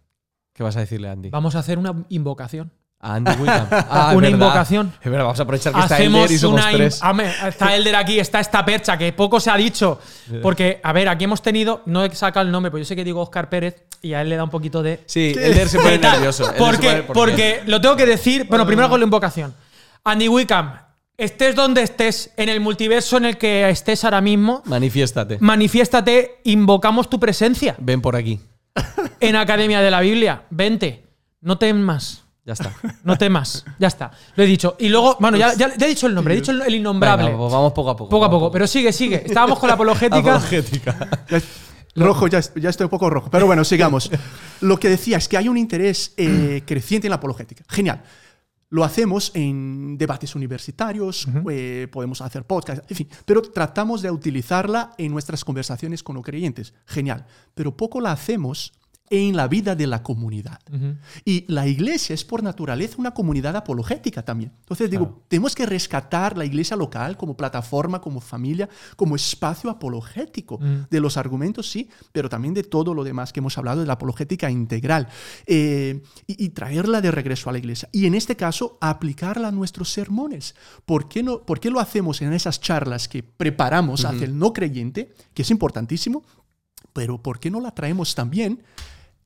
¿Qué 0.53 0.62
vas 0.62 0.77
a 0.77 0.81
decirle, 0.81 1.09
Andy? 1.09 1.31
vamos 1.31 1.55
a 1.57 1.61
hacer 1.61 1.79
una 1.79 2.05
invocación. 2.11 2.70
A 3.05 3.14
Andy 3.16 3.32
Wickham. 3.32 3.66
Ah, 3.70 4.12
Una 4.12 4.14
verdad. 4.14 4.28
invocación. 4.30 4.92
Es 5.02 5.11
verdad, 5.11 5.24
vamos 5.26 5.38
a 5.40 5.42
aprovechar 5.42 5.72
que 5.74 5.80
está 5.80 5.98
Elder 5.98 6.30
y 6.32 6.38
somos 6.38 6.61
tres. 6.72 6.98
Ame, 7.02 7.30
está 7.46 7.74
Elder 7.76 7.96
aquí, 7.96 8.18
está 8.18 8.40
esta 8.40 8.64
percha, 8.64 8.96
que 8.96 9.12
poco 9.12 9.38
se 9.40 9.50
ha 9.50 9.57
dicho. 9.57 10.00
Porque, 10.42 10.80
a 10.82 10.92
ver, 10.92 11.09
aquí 11.09 11.24
hemos 11.24 11.42
tenido. 11.42 11.82
No 11.86 12.05
he 12.05 12.14
sacado 12.14 12.46
el 12.46 12.50
nombre, 12.52 12.70
pero 12.70 12.78
yo 12.80 12.84
sé 12.86 12.96
que 12.96 13.05
digo 13.05 13.20
Oscar 13.20 13.48
Pérez 13.50 13.84
y 14.02 14.14
a 14.14 14.22
él 14.22 14.28
le 14.30 14.36
da 14.36 14.44
un 14.44 14.50
poquito 14.50 14.82
de. 14.82 15.00
Sí, 15.07 15.34
Elder 15.38 15.68
se 15.68 15.78
pone 15.78 15.98
nervioso. 15.98 16.50
Porque, 16.59 16.88
pone- 16.88 17.02
porque 17.14 17.62
lo 17.66 17.80
tengo 17.80 17.94
que 17.96 18.07
decir. 18.07 18.46
Bueno, 18.48 18.66
primero 18.66 18.88
con 18.88 18.98
la 19.00 19.05
invocación. 19.05 19.55
Andy 20.02 20.28
Wickham, 20.28 20.72
estés 21.16 21.55
donde 21.55 21.82
estés, 21.82 22.32
en 22.36 22.48
el 22.48 22.61
multiverso 22.61 23.16
en 23.18 23.26
el 23.26 23.38
que 23.38 23.68
estés 23.70 24.05
ahora 24.05 24.20
mismo, 24.20 24.62
Manifiéstate. 24.66 25.38
manifiéstate, 25.40 26.40
invocamos 26.44 27.09
tu 27.09 27.20
presencia 27.20 27.74
Ven 27.78 28.00
por 28.00 28.16
aquí. 28.16 28.40
en 29.20 29.36
Academia 29.36 29.80
de 29.80 29.90
la 29.90 30.00
Biblia. 30.00 30.42
Vente, 30.50 31.05
no 31.40 31.59
temas. 31.59 32.24
Ya 32.45 32.53
está. 32.53 32.74
No 33.05 33.16
temas, 33.16 33.64
ya 33.78 33.88
está. 33.88 34.11
Lo 34.36 34.45
he 34.45 34.47
dicho. 34.47 34.76
Y 34.78 34.88
luego, 34.90 35.16
bueno, 35.18 35.36
ya, 35.38 35.55
ya- 35.55 35.74
ya 35.76 35.86
he 35.86 35.88
dicho 35.88 36.07
el 36.07 36.14
nombre, 36.14 36.34
he 36.34 36.36
dicho 36.36 36.51
el, 36.53 36.61
el 36.62 36.74
innombrable. 36.74 37.24
Venga, 37.26 37.38
pues 37.38 37.53
vamos 37.53 37.72
poco 37.72 37.90
a 37.90 37.97
poco. 37.97 38.11
poco 38.11 38.24
a 38.26 38.30
poco, 38.30 38.51
pero 38.51 38.66
sigue, 38.66 38.92
sigue. 38.92 39.22
Estábamos 39.24 39.59
con 39.59 39.66
la 39.68 39.74
apologética. 39.74 40.18
Apologética. 40.18 41.09
Ya 41.30 41.40
rojo, 41.97 42.26
ya 42.26 42.38
estoy 42.38 42.84
un 42.84 42.90
poco 42.90 43.09
rojo. 43.09 43.30
Pero 43.30 43.47
bueno, 43.47 43.64
sigamos. 43.64 44.11
Lo 44.61 44.78
que 44.78 44.88
decía 44.90 45.16
es 45.16 45.26
que 45.28 45.38
hay 45.38 45.49
un 45.49 45.57
interés 45.57 46.12
eh, 46.18 46.62
creciente 46.66 47.07
en 47.07 47.11
la 47.11 47.16
apologética. 47.16 47.64
Genial. 47.68 48.03
Lo 48.70 48.82
hacemos 48.82 49.30
en 49.34 49.97
debates 49.97 50.34
universitarios, 50.34 51.28
eh, 51.49 51.86
podemos 51.92 52.20
hacer 52.20 52.45
podcasts, 52.45 52.84
en 52.90 52.97
fin, 52.97 53.09
pero 53.24 53.40
tratamos 53.40 54.03
de 54.03 54.11
utilizarla 54.11 54.95
en 54.99 55.12
nuestras 55.12 55.45
conversaciones 55.45 56.03
con 56.03 56.16
los 56.16 56.24
creyentes. 56.24 56.74
Genial. 56.84 57.24
Pero 57.55 57.76
poco 57.76 58.01
la 58.01 58.11
hacemos 58.11 58.72
en 59.14 59.36
la 59.36 59.48
vida 59.48 59.74
de 59.74 59.86
la 59.86 60.02
comunidad. 60.02 60.60
Y 61.24 61.44
la 61.48 61.66
iglesia 61.66 62.14
es 62.14 62.24
por 62.24 62.42
naturaleza 62.42 62.96
una 62.98 63.12
comunidad 63.12 63.56
apologética 63.56 64.24
también. 64.24 64.52
Entonces 64.60 64.90
digo, 64.90 65.22
tenemos 65.28 65.54
que 65.54 65.66
rescatar 65.66 66.36
la 66.36 66.44
iglesia 66.44 66.76
local 66.76 67.16
como 67.16 67.36
plataforma, 67.36 68.00
como 68.00 68.20
familia, 68.20 68.68
como 68.96 69.16
espacio 69.16 69.70
apologético 69.70 70.58
de 70.90 71.00
los 71.00 71.16
argumentos, 71.16 71.70
sí, 71.70 71.88
pero 72.12 72.28
también 72.28 72.54
de 72.54 72.64
todo 72.64 72.94
lo 72.94 73.04
demás 73.04 73.32
que 73.32 73.40
hemos 73.40 73.56
hablado 73.58 73.80
de 73.80 73.86
la 73.86 73.94
apologética 73.94 74.50
integral. 74.50 75.08
Eh, 75.46 76.02
y, 76.26 76.44
y 76.44 76.48
traerla 76.50 77.00
de 77.00 77.10
regreso 77.10 77.48
a 77.48 77.52
la 77.52 77.58
iglesia. 77.58 77.88
Y 77.92 78.06
en 78.06 78.14
este 78.14 78.36
caso, 78.36 78.78
aplicarla 78.80 79.48
a 79.48 79.52
nuestros 79.52 79.90
sermones. 79.90 80.54
¿Por 80.84 81.08
qué, 81.08 81.22
no, 81.22 81.42
por 81.42 81.60
qué 81.60 81.70
lo 81.70 81.80
hacemos 81.80 82.22
en 82.22 82.32
esas 82.32 82.60
charlas 82.60 83.08
que 83.08 83.22
preparamos 83.22 84.04
hacia 84.04 84.24
el 84.24 84.38
no 84.38 84.52
creyente, 84.52 85.12
que 85.32 85.42
es 85.42 85.50
importantísimo? 85.50 86.24
Pero 86.92 87.22
¿por 87.22 87.40
qué 87.40 87.50
no 87.50 87.60
la 87.60 87.74
traemos 87.74 88.14
también 88.14 88.62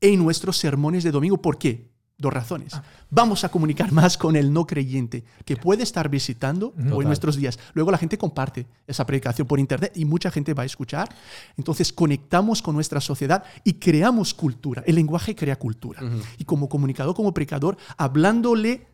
en 0.01 0.23
nuestros 0.23 0.57
sermones 0.57 1.03
de 1.03 1.11
domingo? 1.11 1.41
¿Por 1.41 1.57
qué? 1.57 1.89
Dos 2.17 2.33
razones. 2.33 2.73
Vamos 3.09 3.45
a 3.45 3.49
comunicar 3.49 3.93
más 3.93 4.17
con 4.17 4.35
el 4.35 4.51
no 4.51 4.67
creyente 4.67 5.23
que 5.45 5.55
puede 5.55 5.83
estar 5.83 6.09
visitando 6.09 6.73
hoy 6.91 7.05
nuestros 7.05 7.37
días. 7.37 7.57
Luego 7.73 7.91
la 7.91 7.97
gente 7.97 8.17
comparte 8.17 8.67
esa 8.85 9.05
predicación 9.05 9.47
por 9.47 9.57
internet 9.57 9.93
y 9.95 10.03
mucha 10.03 10.29
gente 10.29 10.53
va 10.53 10.63
a 10.63 10.65
escuchar. 10.65 11.07
Entonces 11.55 11.93
conectamos 11.93 12.61
con 12.61 12.75
nuestra 12.75 12.99
sociedad 12.99 13.45
y 13.63 13.75
creamos 13.75 14.33
cultura. 14.33 14.83
El 14.85 14.95
lenguaje 14.95 15.33
crea 15.33 15.55
cultura. 15.55 16.01
Y 16.37 16.43
como 16.43 16.67
comunicador, 16.67 17.15
como 17.15 17.33
predicador, 17.33 17.77
hablándole 17.95 18.87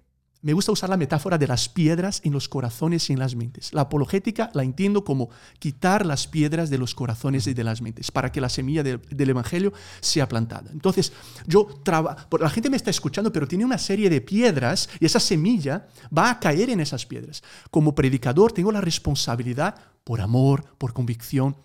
me 0.46 0.54
gusta 0.54 0.72
usar 0.72 0.92
la 0.92 0.96
metáfora 0.98 1.40
de 1.40 1.48
las 1.48 1.68
piedras 1.68 2.22
en 2.24 2.32
los 2.32 2.48
corazones 2.48 3.10
y 3.10 3.14
en 3.14 3.20
las 3.20 3.36
mentes. 3.36 3.74
La 3.74 3.82
apologética 3.82 4.52
la 4.54 4.62
entiendo 4.64 5.04
como 5.04 5.30
quitar 5.58 6.06
las 6.06 6.28
piedras 6.28 6.70
de 6.70 6.78
los 6.78 6.94
corazones 6.94 7.48
y 7.48 7.56
de 7.56 7.64
las 7.64 7.82
mentes 7.82 8.12
para 8.12 8.32
que 8.32 8.40
la 8.40 8.50
semilla 8.50 8.84
de- 8.84 9.00
del 9.10 9.32
Evangelio 9.32 9.74
sea 10.02 10.30
plantada. 10.30 10.70
Entonces, 10.72 11.14
yo 11.48 11.66
trabajo, 11.84 12.38
la 12.38 12.52
gente 12.52 12.70
me 12.70 12.78
está 12.78 12.92
escuchando, 12.92 13.32
pero 13.32 13.48
tiene 13.48 13.66
una 13.66 13.80
serie 13.80 14.08
de 14.08 14.22
piedras 14.22 14.88
y 15.00 15.06
esa 15.08 15.20
semilla 15.20 15.88
va 16.16 16.30
a 16.30 16.40
caer 16.40 16.70
en 16.70 16.80
esas 16.80 17.08
piedras. 17.08 17.42
Como 17.72 17.96
predicador 17.96 18.52
tengo 18.52 18.72
la 18.72 18.82
responsabilidad, 18.82 19.74
por 20.04 20.22
amor, 20.22 20.64
por 20.78 20.94
convicción, 20.94 21.58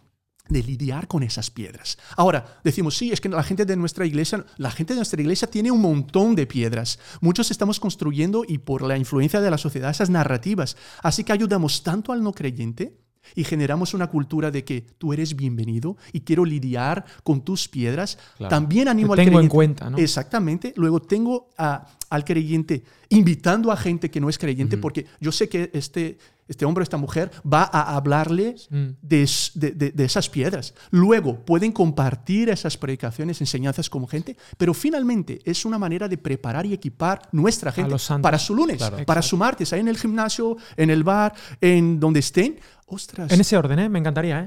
de 0.51 0.63
lidiar 0.63 1.09
con 1.09 1.23
esas 1.23 1.51
piedras. 1.51 1.97
Ahora, 2.17 2.59
decimos, 2.65 2.97
sí, 2.97 3.11
es 3.13 3.21
que 3.21 3.29
la 3.29 3.43
gente 3.43 3.65
de 3.65 3.77
nuestra 3.77 4.05
iglesia, 4.05 4.45
la 4.59 4.71
gente 4.71 4.93
de 4.93 4.99
nuestra 4.99 5.21
iglesia 5.21 5.49
tiene 5.49 5.71
un 5.71 5.81
montón 5.81 6.35
de 6.35 6.47
piedras. 6.47 6.99
Muchos 7.21 7.51
estamos 7.51 7.81
construyendo 7.81 8.45
y 8.47 8.59
por 8.59 8.83
la 8.83 8.99
influencia 8.99 9.41
de 9.41 9.51
la 9.51 9.59
sociedad 9.59 9.91
esas 9.91 10.11
narrativas. 10.11 10.77
Así 11.03 11.25
que 11.25 11.33
ayudamos 11.33 11.83
tanto 11.83 12.13
al 12.13 12.23
no 12.23 12.33
creyente 12.33 12.97
y 13.37 13.45
generamos 13.45 13.95
una 13.95 14.09
cultura 14.09 14.51
de 14.51 14.65
que 14.65 14.81
tú 14.81 15.13
eres 15.13 15.37
bienvenido 15.37 15.97
y 16.13 16.23
quiero 16.23 16.45
lidiar 16.45 17.05
con 17.23 17.43
tus 17.45 17.69
piedras, 17.69 18.19
Claro. 18.39 18.49
también 18.51 18.89
animo 18.89 19.15
Te 19.15 19.21
al 19.21 19.27
tengo 19.27 19.39
en 19.41 19.49
creyente. 19.49 19.55
cuenta, 19.55 19.91
¿no? 19.91 19.99
Exactamente. 19.99 20.73
Luego 20.77 21.01
tengo 21.01 21.49
a- 21.59 21.87
al 22.09 22.25
creyente 22.25 22.83
invitando 23.11 23.71
a 23.71 23.77
gente 23.77 24.11
que 24.11 24.21
no 24.21 24.29
es 24.29 24.39
creyente 24.39 24.79
porque 24.79 25.07
yo 25.21 25.31
sé 25.33 25.49
que 25.49 25.71
este, 25.75 26.19
este 26.51 26.67
hombre 26.67 26.83
o 26.83 26.85
esta 26.85 26.99
mujer 26.99 27.31
va 27.51 27.63
a 27.63 27.97
hablarle 27.97 28.57
Mm. 28.69 28.89
de, 29.01 29.31
de- 29.55 29.93
de- 29.93 30.05
esas 30.05 30.29
piedras. 30.29 30.75
Luego 30.91 31.45
pueden 31.45 31.73
compartir 31.73 32.49
esas 32.51 32.77
predicaciones, 32.77 33.41
enseñanzas 33.41 33.89
como 33.89 34.07
gente, 34.07 34.37
pero 34.59 34.75
finalmente 34.75 35.41
es 35.45 35.65
una 35.65 35.79
manera 35.79 36.09
de 36.09 36.19
preparar 36.19 36.67
y 36.67 36.75
equipar 36.75 37.23
nuestra 37.33 37.71
gente 37.73 37.95
para 38.21 38.39
su 38.39 38.55
lunes, 38.55 38.77
Claro. 38.79 39.05
para 39.07 39.23
su 39.23 39.37
martes, 39.37 39.73
ahí 39.73 39.81
en 39.81 39.89
el 39.89 39.97
gimnasio, 39.97 40.57
en 40.77 40.91
el 40.91 41.05
bar, 41.05 41.33
en 41.61 41.99
donde 42.01 42.21
estén. 42.21 42.59
Ostras. 42.93 43.31
En 43.31 43.41
ese 43.41 43.57
orden, 43.57 43.79
¿eh? 43.79 43.89
Me 43.89 44.01
encantaría, 44.01 44.41
¿eh? 44.41 44.47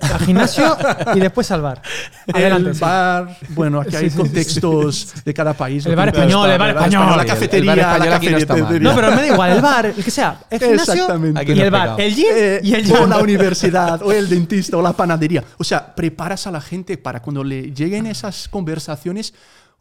Al 0.00 0.18
gimnasio 0.26 0.76
y 1.14 1.20
después 1.20 1.48
al 1.52 1.62
bar. 1.62 1.80
Adelante. 2.34 2.70
el 2.70 2.74
sí. 2.74 2.80
bar, 2.80 3.36
bueno, 3.50 3.80
aquí 3.80 3.90
Sí, 3.92 3.96
hay 3.96 4.04
sí, 4.04 4.10
sí, 4.10 4.16
contextos 4.18 5.12
de 5.24 5.32
cada 5.32 5.54
país. 5.54 5.86
El 5.86 5.94
bar 5.94 6.08
español, 6.08 6.50
el 6.50 6.58
bar 6.58 6.70
español. 6.70 7.16
La 7.16 7.24
cafetería, 7.24 7.76
la 7.76 7.98
cafetería. 7.98 8.80
No, 8.80 8.94
pero 8.96 9.10
me 9.12 9.16
da 9.22 9.26
igual, 9.28 9.52
el 9.52 9.60
bar, 9.62 9.86
el 9.86 9.94
que 10.04 10.10
sea. 10.10 10.40
El 10.50 10.58
gimnasio 10.58 10.94
Exactamente. 10.94 11.52
y 11.54 11.60
el 11.60 11.70
bar. 11.70 12.00
El 12.00 12.14
gym 12.14 12.26
Eh, 12.34 12.60
y 12.64 12.74
el 12.74 12.92
o 12.92 12.96
gym. 12.98 13.08
la 13.10 13.18
universidad, 13.18 14.02
o 14.02 14.10
el 14.12 14.28
dentista, 14.28 14.76
o 14.76 14.82
la 14.82 14.92
panadería. 14.92 15.44
O 15.58 15.62
sea, 15.64 15.94
preparas 15.94 16.46
a 16.48 16.50
la 16.50 16.60
gente 16.60 16.98
para 16.98 17.22
cuando 17.22 17.44
le 17.44 17.70
lleguen 17.72 18.06
esas 18.06 18.48
conversaciones. 18.48 19.34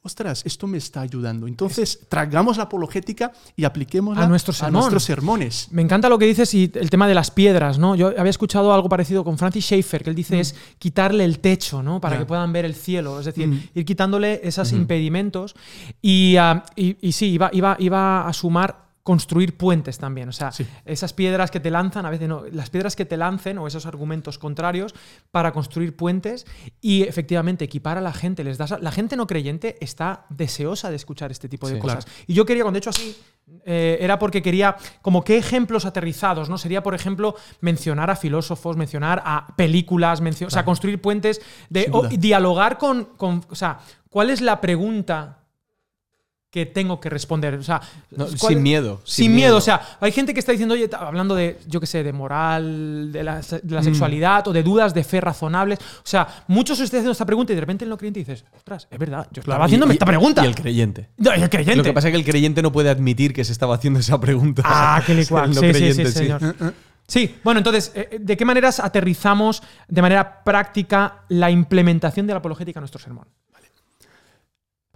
Ostras, 0.03 0.41
esto 0.47 0.65
me 0.65 0.79
está 0.79 1.01
ayudando. 1.01 1.45
Entonces, 1.45 1.99
tragamos 2.09 2.57
la 2.57 2.63
apologética 2.63 3.31
y 3.55 3.65
apliquémosla 3.65 4.21
A 4.23 4.39
sermón. 4.39 4.79
nuestros 4.81 5.03
sermones. 5.03 5.67
Me 5.69 5.83
encanta 5.83 6.09
lo 6.09 6.17
que 6.17 6.25
dices 6.25 6.51
y 6.55 6.71
el 6.73 6.89
tema 6.89 7.07
de 7.07 7.13
las 7.13 7.29
piedras, 7.29 7.77
¿no? 7.77 7.93
Yo 7.95 8.07
había 8.07 8.31
escuchado 8.31 8.73
algo 8.73 8.89
parecido 8.89 9.23
con 9.23 9.37
Francis 9.37 9.63
Schaeffer, 9.65 10.03
que 10.03 10.09
él 10.09 10.15
dice 10.15 10.39
es 10.39 10.55
quitarle 10.79 11.23
el 11.23 11.37
techo, 11.37 11.83
¿no? 11.83 12.01
Para 12.01 12.17
que 12.17 12.25
puedan 12.25 12.51
ver 12.51 12.65
el 12.65 12.73
cielo. 12.73 13.19
Es 13.19 13.27
decir, 13.27 13.47
Mm. 13.47 13.59
ir 13.75 13.85
quitándole 13.85 14.41
esos 14.43 14.71
impedimentos. 14.71 15.55
Y, 16.01 16.35
ah, 16.37 16.63
y, 16.75 16.97
y 17.07 17.11
sí, 17.11 17.27
iba, 17.33 17.51
iba, 17.53 17.75
iba 17.79 18.27
a 18.27 18.33
sumar 18.33 18.89
construir 19.03 19.57
puentes 19.57 19.97
también. 19.97 20.29
O 20.29 20.31
sea, 20.31 20.51
Sí. 20.51 20.65
esas 20.85 21.13
piedras 21.13 21.49
que 21.49 21.59
te 21.59 21.71
lanzan, 21.71 22.05
a 22.05 22.09
veces 22.11 22.27
no, 22.29 22.43
las 22.51 22.69
piedras 22.69 22.95
que 22.95 23.03
te 23.05 23.17
lancen 23.17 23.57
o 23.57 23.65
esos 23.67 23.85
argumentos 23.87 24.37
contrarios 24.37 24.93
para 25.31 25.51
construir 25.51 25.95
puentes 25.95 26.45
y 26.81 27.01
efectivamente 27.03 27.65
equipar 27.65 27.97
a 27.97 28.01
la 28.01 28.13
gente. 28.13 28.43
Les 28.43 28.57
das 28.59 28.73
a- 28.73 28.79
la 28.79 28.91
gente 28.91 29.15
no 29.15 29.25
creyente 29.25 29.77
está 29.81 30.25
deseosa 30.29 30.89
de 30.91 30.97
escuchar 30.97 31.31
este 31.31 31.49
tipo 31.49 31.67
de 31.67 31.75
Sí. 31.75 31.79
cosas. 31.81 32.05
Y 32.27 32.33
yo 32.35 32.45
quería, 32.45 32.63
cuando 32.63 32.77
he 32.77 32.79
hecho 32.81 32.91
así, 32.91 33.15
eh, 33.65 33.97
era 34.01 34.19
porque 34.19 34.41
quería, 34.43 34.75
como 35.01 35.23
qué 35.23 35.37
ejemplos 35.37 35.85
aterrizados, 35.85 36.47
¿no? 36.47 36.57
Sería, 36.59 36.83
por 36.83 36.93
ejemplo, 36.93 37.35
mencionar 37.59 38.09
a 38.11 38.15
filósofos, 38.15 38.77
mencionar 38.77 39.21
a 39.25 39.47
películas, 39.57 40.21
mencio- 40.21 40.45
o 40.47 40.51
sea, 40.51 40.63
construir 40.63 41.01
puentes, 41.01 41.41
de, 41.69 41.89
o- 41.91 42.07
dialogar 42.07 42.77
con, 42.77 43.05
con- 43.17 43.43
o 43.49 43.55
sea, 43.55 43.79
¿cuál 44.09 44.29
es 44.29 44.41
la 44.41 44.61
pregunta 44.61 45.39
que 46.51 46.65
tengo 46.65 46.99
que 46.99 47.09
responder? 47.09 47.55
O 47.55 47.63
sea, 47.63 47.79
No, 48.11 48.25
¿cuál 48.25 48.53
sin 48.53 48.61
miedo. 48.61 49.01
Sin, 49.05 49.33
miedo. 49.33 49.55
o 49.55 49.61
sea, 49.61 49.81
hay 50.01 50.11
gente 50.11 50.33
que 50.33 50.41
está 50.41 50.51
diciendo, 50.51 50.73
oye, 50.75 50.89
hablando 50.99 51.33
de, 51.33 51.57
yo 51.65 51.79
qué 51.79 51.87
sé, 51.87 52.03
de 52.03 52.11
moral, 52.13 53.09
de 53.13 53.23
la, 53.23 53.39
de 53.39 53.61
Mm. 53.63 53.71
la 53.73 53.81
sexualidad 53.83 54.47
o 54.49 54.53
de 54.53 54.61
dudas 54.61 54.93
de 54.93 55.03
fe 55.05 55.21
razonables. 55.21 55.79
O 55.79 56.01
sea, 56.03 56.27
muchos 56.47 56.77
os 56.77 56.83
están 56.83 56.97
haciendo 56.99 57.13
esta 57.13 57.25
pregunta 57.25 57.53
y 57.53 57.55
de 57.55 57.61
repente 57.61 57.85
el 57.85 57.89
no 57.89 57.97
creyente 57.97 58.19
dices, 58.19 58.43
ostras, 58.53 58.85
es 58.91 58.99
verdad, 58.99 59.27
yo 59.31 59.39
estaba 59.39 59.63
haciéndome 59.65 59.93
Y- 59.93 59.95
esta 59.95 60.05
pregunta. 60.05 60.43
Y 60.43 60.47
el 60.47 60.55
creyente. 60.55 61.09
No, 61.17 61.31
y 61.35 61.41
el 61.41 61.49
creyente. 61.49 61.77
Lo 61.77 61.83
que 61.83 61.93
pasa 61.93 62.09
es 62.09 62.11
que 62.11 62.17
el 62.19 62.25
creyente 62.25 62.61
no 62.61 62.71
puede 62.73 62.89
admitir 62.89 63.33
que 63.33 63.45
se 63.45 63.53
estaba 63.53 63.75
haciendo 63.75 63.99
esa 64.01 64.19
pregunta. 64.19 64.61
Ah, 64.65 65.01
qué 65.07 65.13
licuado. 65.15 65.53
Sí, 65.53 65.73
sí, 65.93 66.05
sí. 66.05 66.29
Sí, 67.07 67.35
bueno, 67.43 67.57
entonces, 67.59 67.91
eh, 67.95 68.19
¿de 68.21 68.37
qué 68.37 68.45
maneras 68.45 68.79
aterrizamos 68.79 69.61
de 69.87 70.01
manera 70.01 70.43
práctica 70.43 71.23
la 71.29 71.49
implementación 71.51 72.25
de 72.27 72.33
la 72.33 72.39
apologética 72.39 72.79
en 72.79 72.83
nuestro 72.83 72.99
sermón? 73.01 73.27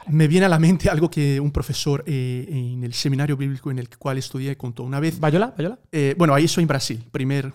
Me 0.09 0.27
viene 0.27 0.45
a 0.45 0.49
la 0.49 0.59
mente 0.59 0.89
algo 0.89 1.09
que 1.09 1.39
un 1.39 1.51
profesor 1.51 2.03
eh, 2.05 2.45
en 2.49 2.83
el 2.83 2.93
seminario 2.93 3.35
bíblico 3.37 3.71
en 3.71 3.79
el 3.79 3.89
cual 3.97 4.17
estudié 4.17 4.55
contó 4.57 4.83
una 4.83 4.99
vez. 4.99 5.19
¿Bayola? 5.19 5.53
¿Bayola? 5.57 5.79
Eh, 5.91 6.15
bueno, 6.17 6.33
ahí 6.33 6.47
soy 6.47 6.63
en 6.63 6.67
Brasil, 6.67 7.03
primer 7.11 7.51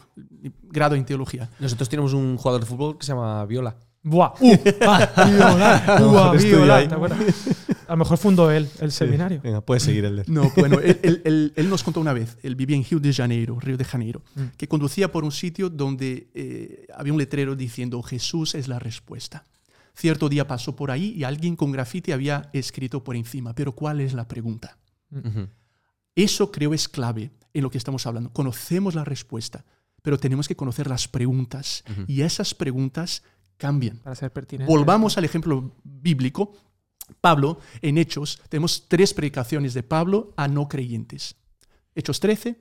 grado 0.70 0.94
en 0.96 1.05
teología. 1.05 1.48
Nosotros 1.61 1.88
tenemos 1.88 2.12
un 2.12 2.36
jugador 2.36 2.61
de 2.62 2.66
fútbol 2.66 2.98
que 2.98 3.07
se 3.07 3.12
llama 3.12 3.44
Viola. 3.46 3.76
Buah. 4.03 4.32
Uh, 4.40 4.57
viola. 4.64 5.98
Buah, 6.01 6.32
viola. 6.32 6.88
¿te 6.88 6.94
acuerdas? 6.94 7.18
A 7.86 7.92
lo 7.92 7.96
mejor 7.98 8.18
fundó 8.18 8.51
él 8.51 8.68
el 8.80 8.92
seminario. 8.92 9.40
Venga, 9.42 9.61
puedes 9.61 9.82
seguir 9.82 10.05
el 10.05 10.16
de. 10.16 10.24
No, 10.26 10.51
bueno, 10.57 10.78
él, 10.80 10.98
él- 11.03 11.22
él- 11.24 11.53
él 11.57 11.68
nos 11.68 11.82
contó 11.82 12.01
una 12.01 12.12
vez, 12.12 12.38
él 12.42 12.55
vivía 12.55 12.76
en 12.76 12.84
Rio 12.84 13.01
de 13.01 13.12
Janeiro, 13.12 13.59
Río 13.61 13.76
de 13.76 13.84
Janeiro, 13.84 14.22
Mm. 14.36 14.42
que 14.57 14.68
conducía 14.68 15.11
por 15.12 15.24
un 15.24 15.32
sitio 15.32 15.68
donde 15.68 16.28
eh, 16.34 16.86
había 16.96 17.12
un 17.12 17.18
letrero 17.18 17.57
diciendo 17.57 18.01
Jesús 18.03 18.55
es 18.55 18.68
la 18.68 18.78
respuesta. 18.78 19.44
Cierto 20.01 20.30
día 20.30 20.46
pasó 20.46 20.74
por 20.74 20.90
ahí 20.90 21.12
y 21.14 21.24
alguien 21.24 21.57
con 21.57 21.72
grafiti 21.72 22.12
había 22.12 22.48
escrito 22.55 23.05
por 23.05 23.16
encima, 23.16 23.55
pero 23.55 23.74
¿cuál 23.74 24.01
es 24.01 24.14
la 24.14 24.26
pregunta? 24.26 24.78
Eso 26.14 26.51
creo 26.51 26.72
es 26.72 26.88
clave 26.88 27.32
en 27.53 27.62
lo 27.62 27.70
que 27.70 27.76
estamos 27.76 28.07
hablando. 28.07 28.32
Conocemos 28.32 28.94
la 28.94 29.05
respuesta, 29.05 29.66
pero 30.01 30.18
tenemos 30.18 30.48
que 30.48 30.57
conocer 30.57 30.86
las 30.86 31.07
preguntas 31.07 31.84
y 32.07 32.22
esas 32.22 32.55
preguntas 32.55 33.24
cambian. 33.59 33.98
Para 33.98 34.16
ser 34.16 34.32
pertinente. 34.32 34.72
Volvamos 34.72 35.18
al 35.18 35.26
ejemplo 35.26 35.76
bíblico. 35.84 36.55
Pablo, 37.20 37.61
en 37.82 37.98
Hechos, 37.98 38.40
tenemos 38.48 38.88
tres 38.88 39.12
predicaciones 39.12 39.74
de 39.74 39.82
Pablo 39.82 40.32
a 40.38 40.48
no 40.48 40.66
creyentes. 40.66 41.36
Hechos 41.94 42.20
13, 42.20 42.59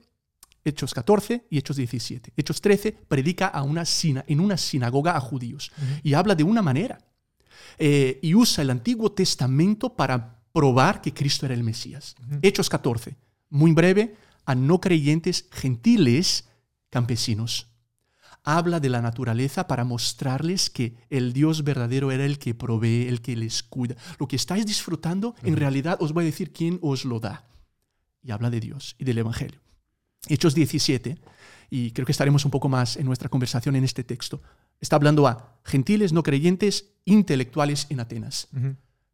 Hechos 0.62 0.92
14 0.92 1.46
y 1.48 1.56
Hechos 1.56 1.76
17. 1.78 2.34
Hechos 2.36 2.60
13 2.60 2.92
predica 3.08 3.46
a 3.46 3.62
una 3.62 3.86
sina, 3.86 4.26
en 4.26 4.40
una 4.40 4.58
sinagoga 4.58 5.16
a 5.16 5.20
judíos 5.20 5.72
y 6.02 6.12
habla 6.12 6.34
de 6.34 6.44
una 6.44 6.60
manera. 6.60 6.98
Eh, 7.78 8.18
y 8.22 8.34
usa 8.34 8.62
el 8.62 8.70
Antiguo 8.70 9.12
Testamento 9.12 9.94
para 9.94 10.40
probar 10.52 11.00
que 11.00 11.14
Cristo 11.14 11.46
era 11.46 11.54
el 11.54 11.62
Mesías. 11.62 12.16
Hechos 12.42 12.68
14, 12.68 13.16
muy 13.48 13.72
breve, 13.72 14.16
a 14.44 14.54
no 14.54 14.80
creyentes 14.80 15.46
gentiles 15.50 16.48
campesinos 16.90 17.70
habla 18.44 18.80
de 18.80 18.88
la 18.88 19.02
naturaleza 19.02 19.66
para 19.66 19.84
mostrarles 19.84 20.70
que 20.70 20.96
el 21.10 21.32
Dios 21.32 21.64
verdadero 21.64 22.10
era 22.10 22.24
el 22.24 22.38
que 22.38 22.54
provee, 22.54 23.08
el 23.08 23.20
que 23.20 23.36
les 23.36 23.62
cuida. 23.62 23.96
Lo 24.18 24.28
que 24.28 24.36
estáis 24.36 24.66
disfrutando, 24.66 25.34
en 25.42 25.56
realidad 25.56 25.98
os 26.00 26.12
voy 26.12 26.24
a 26.24 26.26
decir 26.26 26.52
quién 26.52 26.78
os 26.82 27.04
lo 27.04 27.20
da. 27.20 27.44
Y 28.22 28.30
habla 28.30 28.50
de 28.50 28.60
Dios 28.60 28.96
y 28.98 29.04
del 29.04 29.18
Evangelio. 29.18 29.60
Hechos 30.28 30.54
17, 30.54 31.18
y 31.70 31.92
creo 31.92 32.04
que 32.04 32.12
estaremos 32.12 32.44
un 32.44 32.50
poco 32.50 32.68
más 32.68 32.96
en 32.96 33.06
nuestra 33.06 33.28
conversación 33.28 33.76
en 33.76 33.84
este 33.84 34.04
texto, 34.04 34.42
está 34.80 34.96
hablando 34.96 35.26
a 35.26 35.58
gentiles 35.64 36.12
no 36.12 36.22
creyentes 36.22 36.92
intelectuales 37.04 37.86
en 37.90 38.00
Atenas. 38.00 38.48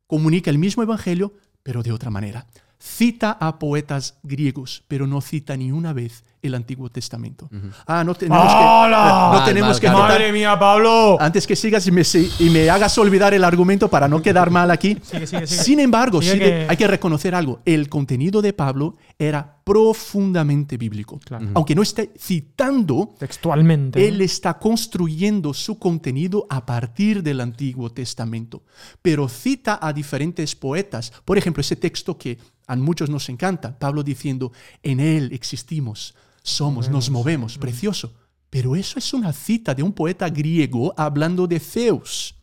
Comunica 0.07 0.51
el 0.51 0.59
mismo 0.59 0.83
Evangelio, 0.83 1.35
pero 1.62 1.83
de 1.83 1.93
otra 1.93 2.11
manera. 2.11 2.47
Cita 2.79 3.33
a 3.33 3.59
poetas 3.59 4.19
griegos, 4.23 4.85
pero 4.87 5.07
no 5.07 5.21
cita 5.21 5.57
ni 5.57 5.73
una 5.73 5.93
vez 5.93 6.25
el 6.43 6.55
Antiguo 6.55 6.89
Testamento. 6.91 7.49
Ah, 7.87 8.05
no 8.05 8.14
tenemos 8.14 8.43
que, 8.47 8.53
¡Hala! 8.53 9.28
no 9.32 9.39
Mal, 9.39 9.45
tenemos 9.47 9.70
mal, 9.70 9.80
que 9.80 9.91
¡Madre 9.91 10.32
mía, 10.32 10.59
Pablo! 10.59 11.16
antes 11.20 11.47
que 11.47 11.57
sigas 11.57 11.87
y 11.87 11.91
me, 11.93 12.03
y 12.39 12.51
me 12.51 12.70
hagas 12.70 12.97
olvidar 12.99 13.34
el 13.34 13.43
argumento 13.45 13.89
para 13.89 14.07
no 14.09 14.22
quedar 14.22 14.51
mal 14.51 14.70
aquí. 14.70 14.97
Sigue, 15.03 15.26
sigue, 15.26 15.47
sigue. 15.47 15.62
Sin 15.62 15.80
embargo, 15.80 16.20
que- 16.20 16.39
que- 16.39 16.66
hay 16.68 16.76
que 16.76 16.87
reconocer 16.87 17.34
algo. 17.34 17.61
El 17.64 17.89
contenido 17.89 18.43
de 18.43 18.53
Pablo 18.53 18.97
era 19.18 19.57
profundamente 19.64 20.76
bíblico. 20.76 21.18
Claro. 21.24 21.49
Aunque 21.55 21.74
no 21.74 21.82
esté 21.82 22.12
citando, 22.18 23.14
Textualmente. 23.18 24.07
él 24.07 24.20
está 24.20 24.59
construyendo 24.59 25.53
su 25.55 25.78
contenido 25.78 26.47
a 26.51 26.64
partir 26.64 27.22
del 27.22 27.41
Antiguo 27.41 27.91
Testamento. 27.91 28.62
Pero 29.03 29.28
cita 29.28 29.78
a 29.82 29.93
diferentes 29.93 30.55
poetas. 30.55 31.12
Por 31.24 31.39
ejemplo, 31.39 31.61
ese 31.61 31.76
texto 31.76 32.16
que 32.16 32.39
a 32.68 32.76
muchos 32.76 33.11
nos 33.11 33.28
encanta. 33.28 33.78
Pablo 33.78 34.03
diciendo, 34.03 34.53
en 34.82 35.01
él 35.01 35.30
existimos, 35.32 36.14
somos, 36.49 36.88
nos 36.88 37.11
movemos. 37.11 37.59
Precioso. 37.59 38.14
Pero 38.51 38.76
eso 38.76 38.99
es 38.99 39.12
una 39.12 39.32
cita 39.32 39.74
de 39.74 39.82
un 39.82 39.92
poeta 39.92 40.28
griego 40.30 40.94
hablando 40.97 41.47
de 41.47 41.59
Zeus. 41.61 42.34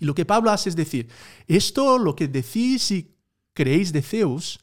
Y 0.00 0.04
lo 0.04 0.14
que 0.14 0.24
Pablo 0.24 0.50
hace 0.50 0.68
es 0.70 0.76
decir, 0.76 1.08
esto 1.46 1.98
lo 1.98 2.14
que 2.16 2.26
decís 2.28 2.90
y 2.90 3.14
creéis 3.52 3.92
de 3.92 4.02
Zeus, 4.02 4.58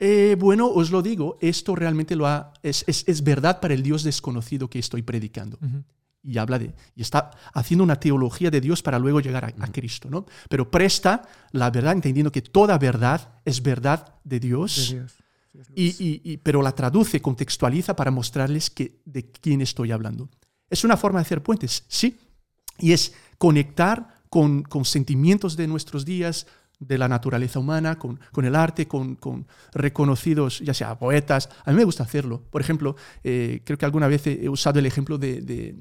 eh, 0.00 0.36
bueno, 0.38 0.68
os 0.68 0.90
lo 0.90 1.02
digo, 1.02 1.38
esto 1.40 1.74
realmente 1.74 2.14
lo 2.14 2.26
ha, 2.26 2.52
es, 2.62 2.84
es- 2.86 3.04
es 3.08 3.22
verdad 3.24 3.60
para 3.60 3.74
el 3.74 3.82
Dios 3.82 4.02
desconocido 4.04 4.68
que 4.70 4.78
estoy 4.78 5.02
predicando. 5.02 5.58
Ujú. 5.60 5.82
Y 6.22 6.38
habla 6.38 6.58
de, 6.58 6.74
y 6.94 7.02
está 7.02 7.30
haciendo 7.54 7.84
una 7.84 7.98
teología 7.98 8.50
de 8.50 8.60
Dios 8.60 8.82
para 8.82 8.98
luego 8.98 9.20
llegar 9.20 9.44
a, 9.44 9.48
a 9.48 9.72
Cristo, 9.72 10.08
¿no? 10.10 10.26
Pero 10.48 10.70
presta 10.70 11.22
la 11.52 11.70
verdad, 11.70 11.92
entendiendo 11.94 12.30
que 12.30 12.42
toda 12.42 12.76
verdad 12.78 13.40
es 13.44 13.62
verdad 13.62 14.14
de 14.24 14.38
Dios, 14.40 14.90
De 14.90 14.98
Dios. 15.00 15.14
Y, 15.74 15.86
y- 16.04 16.20
y- 16.24 16.36
pero 16.38 16.62
la 16.62 16.72
traduce, 16.72 17.20
contextualiza 17.20 17.94
para 17.96 18.10
mostrarles 18.10 18.70
que, 18.70 19.00
de 19.04 19.30
quién 19.30 19.60
estoy 19.60 19.92
hablando. 19.92 20.28
Es 20.70 20.84
una 20.84 20.96
forma 20.96 21.18
de 21.18 21.22
hacer 21.22 21.42
puentes, 21.42 21.84
sí, 21.88 22.18
y 22.78 22.92
es 22.92 23.12
conectar 23.38 24.14
con, 24.30 24.62
con 24.62 24.84
sentimientos 24.84 25.56
de 25.56 25.66
nuestros 25.66 26.04
días, 26.04 26.46
de 26.80 26.96
la 26.96 27.08
naturaleza 27.08 27.58
humana, 27.58 27.98
con, 27.98 28.20
con 28.30 28.44
el 28.44 28.54
arte, 28.54 28.86
con, 28.86 29.16
con 29.16 29.48
reconocidos, 29.74 30.60
ya 30.60 30.72
sea 30.74 30.96
poetas. 30.96 31.48
A 31.64 31.70
mí 31.72 31.76
me 31.76 31.82
gusta 31.84 32.04
hacerlo. 32.04 32.44
Por 32.50 32.60
ejemplo, 32.60 32.94
eh, 33.24 33.62
creo 33.64 33.76
que 33.78 33.84
alguna 33.84 34.06
vez 34.06 34.26
he 34.28 34.48
usado 34.48 34.78
el 34.78 34.86
ejemplo 34.86 35.18
de, 35.18 35.40
de- 35.40 35.74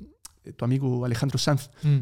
de 0.43 0.53
tu 0.53 0.65
amigo 0.65 1.05
Alejandro 1.05 1.37
Sanz. 1.37 1.69
Mm. 1.83 1.97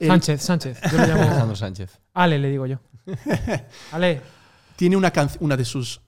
Él 0.00 0.08
Sánchez, 0.08 0.42
Sánchez. 0.42 0.78
Yo 0.90 0.98
le 0.98 1.06
llamo 1.06 1.22
Alejandro 1.22 1.56
Sánchez. 1.56 1.98
Ale, 2.14 2.38
le 2.38 2.50
digo 2.50 2.66
yo. 2.66 2.78
Ale. 3.92 4.20
tiene 4.76 4.96
una, 4.96 5.12
una 5.40 5.56
de 5.56 5.64
sus 5.64 6.00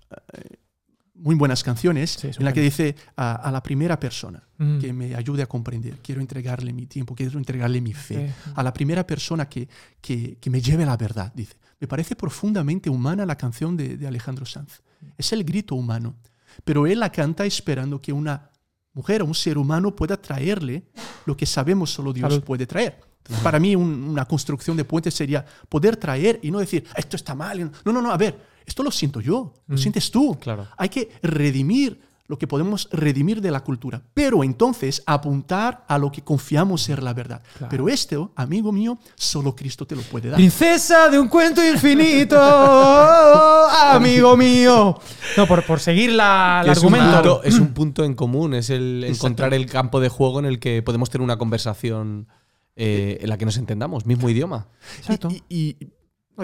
muy 1.14 1.34
buenas 1.34 1.64
canciones 1.64 2.12
Sí, 2.12 2.28
en 2.38 2.44
la 2.44 2.52
que 2.52 2.60
dice 2.60 2.94
a, 3.16 3.34
a 3.36 3.50
la 3.50 3.62
primera 3.62 3.98
persona 3.98 4.42
Mm. 4.60 4.78
que 4.80 4.92
me 4.92 5.14
ayude 5.14 5.42
a 5.42 5.46
comprender, 5.46 5.98
quiero 6.02 6.20
entregarle 6.20 6.72
mi 6.72 6.86
tiempo, 6.86 7.14
quiero 7.14 7.38
entregarle 7.38 7.80
mi 7.80 7.92
fe. 7.94 8.26
Sí. 8.44 8.50
A 8.56 8.62
la 8.64 8.72
primera 8.72 9.06
persona 9.06 9.48
que, 9.48 9.68
que, 10.00 10.36
que 10.40 10.50
me 10.50 10.60
lleve 10.60 10.82
a 10.82 10.86
la 10.86 10.96
verdad, 10.96 11.32
dice. 11.32 11.54
Me 11.78 11.86
parece 11.86 12.16
profundamente 12.16 12.90
humana 12.90 13.24
la 13.24 13.36
canción 13.36 13.76
de, 13.76 13.96
de 13.96 14.06
Alejandro 14.08 14.44
Sanz. 14.46 14.80
Es 15.16 15.32
el 15.32 15.44
grito 15.44 15.76
humano, 15.76 16.16
pero 16.64 16.88
él 16.88 16.98
la 16.98 17.12
canta 17.12 17.46
esperando 17.46 18.02
que 18.02 18.12
una 18.12 18.50
mujer 18.94 19.22
o 19.22 19.26
un 19.26 19.34
ser 19.36 19.58
humano 19.58 19.94
pueda 19.94 20.16
traerle 20.20 20.88
lo 21.24 21.36
que 21.36 21.46
sabemos 21.46 21.92
solo 21.92 22.12
Dios 22.12 22.28
Salud. 22.32 22.44
puede 22.44 22.66
traer. 22.66 22.98
Entonces, 23.18 23.44
Para 23.44 23.60
mí 23.60 23.76
un- 23.76 24.08
una 24.08 24.24
construcción 24.24 24.76
de 24.76 24.84
puentes 24.84 25.14
sería 25.14 25.44
poder 25.68 25.96
traer 25.96 26.40
y 26.42 26.50
no 26.50 26.58
decir, 26.58 26.84
esto 26.96 27.14
está 27.14 27.36
mal. 27.36 27.70
No, 27.84 27.92
no, 27.92 28.02
no, 28.02 28.10
a 28.10 28.16
ver, 28.16 28.36
esto 28.68 28.82
lo 28.82 28.90
siento 28.90 29.20
yo, 29.20 29.54
lo 29.66 29.76
sientes 29.78 30.10
tú. 30.10 30.36
Claro. 30.40 30.66
Hay 30.76 30.88
que 30.88 31.10
redimir 31.22 32.00
lo 32.28 32.36
que 32.38 32.46
podemos 32.46 32.90
redimir 32.92 33.40
de 33.40 33.50
la 33.50 33.60
cultura, 33.64 34.02
pero 34.12 34.44
entonces 34.44 35.02
apuntar 35.06 35.86
a 35.88 35.96
lo 35.96 36.12
que 36.12 36.20
confiamos 36.22 36.82
ser 36.82 37.02
la 37.02 37.14
verdad. 37.14 37.40
Claro. 37.56 37.70
Pero 37.70 37.88
esto, 37.88 38.32
amigo 38.36 38.70
mío, 38.70 38.98
solo 39.14 39.56
Cristo 39.56 39.86
te 39.86 39.96
lo 39.96 40.02
puede 40.02 40.28
dar. 40.28 40.36
Princesa 40.36 41.08
de 41.08 41.18
un 41.18 41.28
cuento 41.28 41.64
infinito, 41.66 42.36
amigo 43.92 44.36
mío. 44.36 44.98
No, 45.38 45.46
por, 45.46 45.64
por 45.64 45.80
seguir 45.80 46.12
la, 46.12 46.60
el 46.66 46.70
es, 46.72 46.78
un 46.82 46.94
argumento. 46.94 47.16
punto, 47.40 47.42
es 47.44 47.58
un 47.58 47.68
punto 47.68 48.04
en 48.04 48.14
común, 48.14 48.52
es 48.52 48.68
el 48.70 49.04
encontrar 49.04 49.54
el 49.54 49.64
campo 49.64 49.98
de 49.98 50.10
juego 50.10 50.38
en 50.38 50.44
el 50.44 50.58
que 50.58 50.82
podemos 50.82 51.08
tener 51.10 51.24
una 51.24 51.38
conversación 51.38 52.28
eh, 52.76 53.18
en 53.22 53.28
la 53.30 53.38
que 53.38 53.44
nos 53.46 53.56
entendamos, 53.56 54.04
mismo 54.04 54.28
idioma. 54.28 54.68
Exacto. 54.98 55.28
Y, 55.30 55.42
y- 55.48 55.76
Y 55.80 55.88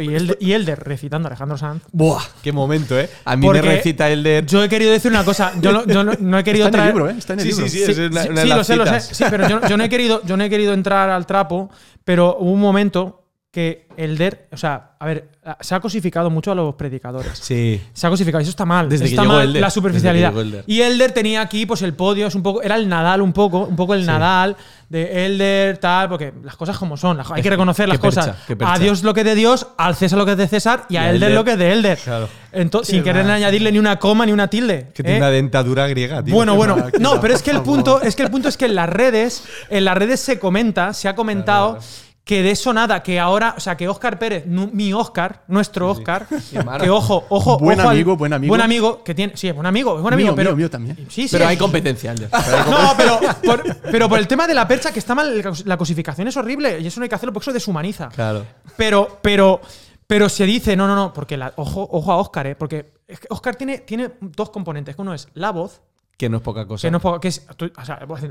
Elder, 0.01 0.37
y 0.41 0.53
Elder 0.53 0.79
recitando 0.81 1.27
a 1.27 1.31
Alejandro 1.31 1.57
Sanz. 1.59 1.83
¡Buah! 1.93 2.23
¡Qué 2.43 2.53
momento, 2.53 2.99
eh! 2.99 3.09
A 3.25 3.37
mí 3.37 3.47
Porque 3.47 3.63
me 3.63 3.77
recita 3.77 4.11
el 4.11 4.23
de. 4.23 4.45
Yo 4.47 4.63
he 4.65 4.69
querido 4.69 4.91
decir 4.93 5.11
una 5.11 5.25
cosa. 5.25 5.53
Yo 5.61 5.73
no, 5.73 5.87
yo 5.87 6.03
no- 6.05 6.13
no 6.19 6.39
he 6.39 6.45
querido 6.45 6.67
está 6.67 6.79
en 6.79 6.85
el 6.85 6.91
traer. 6.93 6.95
libro, 6.95 7.11
¿eh? 7.11 7.15
Está 7.19 7.33
en 7.35 7.41
el 7.41 7.45
Sí, 7.47 7.51
libro. 7.53 7.69
sí, 7.69 7.79
sí, 7.79 7.83
es 7.91 7.99
una- 7.99 8.23
sí, 8.23 8.29
una 8.29 8.41
de 8.41 8.47
sí, 8.49 8.55
lo 8.55 8.65
sé, 8.65 8.77
lo 8.77 8.87
sé. 8.87 9.01
Sí, 9.15 9.25
pero 9.31 9.49
yo, 9.49 9.61
yo 9.69 9.77
no 9.77 9.85
he 9.85 9.89
querido, 9.89 10.23
yo 10.25 10.37
no 10.37 10.45
he 10.45 10.51
querido 10.51 10.73
entrar 10.75 11.11
al 11.11 11.27
trapo, 11.27 11.71
pero 12.05 12.37
hubo 12.39 12.51
un 12.53 12.61
momento 12.61 13.24
que 13.55 13.87
Elder, 13.97 14.49
o 14.51 14.57
sea, 14.57 14.95
a 14.99 15.07
ver, 15.07 15.29
se 15.61 15.77
ha 15.77 15.79
cosificado 15.81 16.29
mucho 16.29 16.51
a 16.51 16.57
los 16.57 16.75
predicadores. 16.75 17.39
Sí. 17.39 17.81
Se 17.93 18.05
ha 18.05 18.11
cosificado, 18.11 18.43
eso 18.43 18.51
está 18.51 18.65
mal. 18.65 18.89
Desde 18.89 19.05
que 19.05 19.11
está 19.11 19.23
llegó 19.23 19.35
mal 19.35 19.53
la 19.53 19.61
Desde 19.61 19.71
superficialidad. 19.71 20.31
que 20.31 20.39
llegó 20.39 20.41
Elder. 20.41 20.65
Y 20.67 20.81
Elder 20.81 21.13
tenía 21.13 21.41
aquí, 21.41 21.65
pues 21.65 21.83
el 21.83 21.95
podio, 21.95 22.27
es 22.27 22.35
un 22.35 22.43
poco, 22.43 22.63
era 22.63 22.75
el 22.75 22.89
Nadal 22.89 23.23
un 23.23 23.33
poco, 23.33 23.61
un 23.61 23.77
poco 23.77 23.95
el 23.95 24.05
Nadal 24.05 24.57
de 24.89 25.27
Elder, 25.27 25.79
tal, 25.79 26.09
porque 26.09 26.35
las 26.43 26.57
cosas 26.57 26.77
como 26.77 26.97
son, 26.97 27.21
hay 27.33 27.43
que 27.43 27.51
reconocer 27.51 27.85
qué 27.87 27.93
las 27.93 27.99
percha, 27.99 28.21
cosas. 28.23 28.37
qué 28.45 28.57
percha. 28.57 28.75
A 28.75 28.79
Dios 28.81 29.05
lo 29.05 29.15
que 29.15 29.21
es 29.21 29.27
de 29.27 29.37
Dios, 29.37 29.69
al 29.79 29.95
César 29.95 30.19
lo 30.19 30.27
que 30.27 30.33
es 30.33 30.39
de 30.39 30.49
César 30.49 30.87
y, 30.89 30.95
Y 30.95 30.97
a 30.97 31.11
Elder, 31.11 31.15
Elder. 31.15 31.35
lo 31.35 31.45
que 31.45 31.53
es 31.53 31.59
de 31.59 31.73
Elder. 31.73 31.99
Claro. 31.99 32.29
Entonces, 32.51 32.93
sin 32.93 33.05
querer 33.05 33.25
añadirle 33.31 33.71
ni 33.71 33.79
una 33.79 34.01
coma 34.01 34.27
ni 34.27 34.33
una 34.33 34.49
tilde. 34.49 34.89
Que 34.93 35.05
tiene 35.05 35.19
¿eh? 35.19 35.21
una 35.21 35.31
dentadura 35.31 35.87
griega, 35.87 36.25
tío. 36.25 36.35
Bueno, 36.35 36.57
bueno. 36.57 36.77
No, 36.99 37.21
pero 37.21 37.35
es 37.35 37.43
que 37.43 37.53
el 37.53 37.63
punto 37.63 38.03
es 38.03 38.17
que 38.17 38.25
el 38.25 38.31
punto 38.31 38.49
es 38.49 38.57
que 38.57 38.67
en 38.67 38.75
las 38.75 38.89
redes, 38.89 39.45
en 39.71 39.85
las 39.85 39.97
redes 39.97 40.19
se 40.19 40.41
comenta, 40.41 40.93
se 40.93 41.09
ha 41.09 41.15
comentado 41.15 41.79
que 42.25 42.43
de 42.43 42.53
eso 42.53 42.73
nada, 42.73 43.03
que 43.03 43.21
ahora, 43.21 43.55
o 43.55 43.61
sea, 43.61 43.77
que 43.77 43.87
Oscar 43.87 44.19
Pérez, 44.19 44.47
mi 44.47 44.95
Oscar, 44.95 45.43
nuestro 45.47 45.91
Oscar, 45.91 46.27
que 46.81 46.89
ojo, 46.89 47.27
ojo, 47.29 47.59
Buen 47.59 47.79
ojo 47.79 47.89
al- 47.91 47.95
amigo, 47.97 48.17
buen 48.17 48.33
amigo. 48.33 48.49
buen 48.51 48.63
amigo 48.63 49.05
que 49.05 49.15
tiene, 49.15 49.37
sí, 49.37 49.51
buen 49.53 49.67
amigo, 49.67 49.97
es 49.97 50.01
buen 50.03 50.15
amigo, 50.15 50.29
Mío, 50.29 50.35
pero 50.35 50.51
mío, 50.53 50.57
mío 50.57 50.71
también. 50.71 50.97
Sí, 51.11 51.29
sí. 51.29 51.29
Pero 51.33 51.47
hay 51.47 51.59
competencia. 51.59 52.15
Pero 52.17 52.31
hay 52.31 52.71
no, 52.71 52.95
pero 52.97 53.21
por, 53.45 53.77
pero 53.91 54.09
por 54.09 54.19
el 54.19 54.27
tema 54.27 54.47
de 54.47 54.55
la 54.55 54.67
percha, 54.67 54.91
que 54.91 54.99
está 55.01 55.15
mal, 55.15 55.43
la 55.67 55.77
cosificación 55.77 56.27
es 56.29 56.37
horrible 56.39 56.81
y 56.81 56.87
eso 56.87 56.99
no 56.99 57.03
hay 57.05 57.11
que 57.11 57.15
hacerlo 57.15 57.33
porque 57.35 57.45
eso 57.45 57.53
deshumaniza. 57.53 58.09
Claro. 58.09 58.47
Pero, 58.79 59.19
pero, 59.21 59.61
pero 60.07 60.29
se 60.31 60.47
dice, 60.47 60.77
no, 60.77 60.87
no, 60.87 60.95
no, 60.97 61.13
porque 61.13 61.37
la- 61.37 61.53
ojo, 61.57 61.87
ojo 61.93 62.11
a 62.11 62.17
Oscar, 62.17 62.47
¿eh? 62.47 62.55
Porque 62.55 62.95
es 63.07 63.21
que 63.21 63.27
Oscar 63.29 63.57
tiene, 63.57 63.79
tiene 63.81 64.13
dos 64.21 64.49
componentes. 64.49 64.95
Uno 64.97 65.13
es 65.13 65.29
la 65.35 65.51
voz, 65.51 65.83
Que 66.17 66.29
no 66.29 66.37
es 66.37 66.43
poca 66.45 66.65
cosa. 66.65 66.87
que 66.87 66.91
no 66.93 66.99
es 66.99 67.03
poco- 67.03 67.19
que 67.21 67.27
es, 67.29 67.45
tú- 67.57 67.73
o 67.77 67.85
sea, 67.85 67.99
¿te 67.99 68.05
acuerdas 68.05 68.27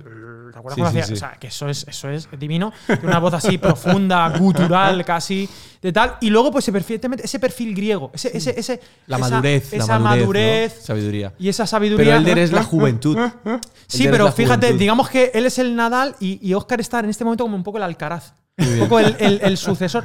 Sí, 0.76 0.82
sí, 0.82 0.82
hacía? 0.84 1.04
sí. 1.06 1.14
O 1.14 1.16
sea, 1.18 1.32
que 1.34 1.48
eso 1.48 1.68
es, 1.68 1.86
eso 1.88 2.10
es 2.10 2.30
divino. 2.40 2.72
Tiene 2.88 3.08
una 3.08 3.20
voz 3.20 3.34
así 3.34 3.58
profunda, 3.60 4.30
gutural, 4.38 5.04
casi, 5.04 5.50
de 5.82 5.92
tal. 5.92 6.16
Y 6.22 6.30
luego, 6.30 6.50
pues, 6.52 6.64
ese 6.64 6.72
perfil, 6.72 7.02
ese 7.22 7.40
perfil 7.40 7.76
griego, 7.76 8.10
ese, 8.14 8.36
ese, 8.38 8.58
ese, 8.58 8.80
La 9.08 9.18
esa- 9.18 9.30
madurez. 9.30 9.74
esa 9.74 9.94
la 9.94 10.00
madurez. 10.00 10.22
madurez 10.22 10.76
¿no? 10.80 10.86
Sabiduría. 10.86 11.34
y 11.38 11.50
esa 11.50 11.68
sabiduría. 11.68 12.06
Pero 12.06 12.18
Elder 12.18 12.38
es 12.40 12.52
la 12.54 12.64
juventud. 12.64 13.18
Sí, 13.18 14.04
Elder 14.04 14.08
es 14.08 14.12
pero 14.12 14.26
la 14.26 14.32
fíjate, 14.32 14.68
juventud. 14.68 14.80
digamos 14.80 15.10
que 15.10 15.32
él 15.34 15.46
es 15.46 15.60
el 15.60 15.76
Nadal 15.76 16.16
y, 16.22 16.40
y 16.48 16.54
Oscar 16.54 16.80
está 16.80 17.00
en 17.02 17.10
este 17.10 17.26
momento 17.26 17.44
como 17.44 17.58
un 17.58 17.64
poco 17.64 17.78
el 17.80 17.84
Alcaraz. 17.84 18.34
Un 18.58 18.80
poco 18.80 19.00
el, 19.00 19.16
el- 19.20 19.42
el 19.44 19.58
sucesor. 19.58 20.04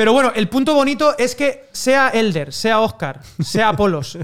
Pero 0.00 0.14
bueno, 0.14 0.32
el 0.34 0.48
punto 0.48 0.72
bonito 0.74 1.14
es 1.18 1.34
que 1.34 1.66
sea 1.72 2.08
Elder, 2.08 2.54
sea 2.54 2.80
Oscar, 2.80 3.20
sea 3.38 3.68
Apolos, 3.68 4.16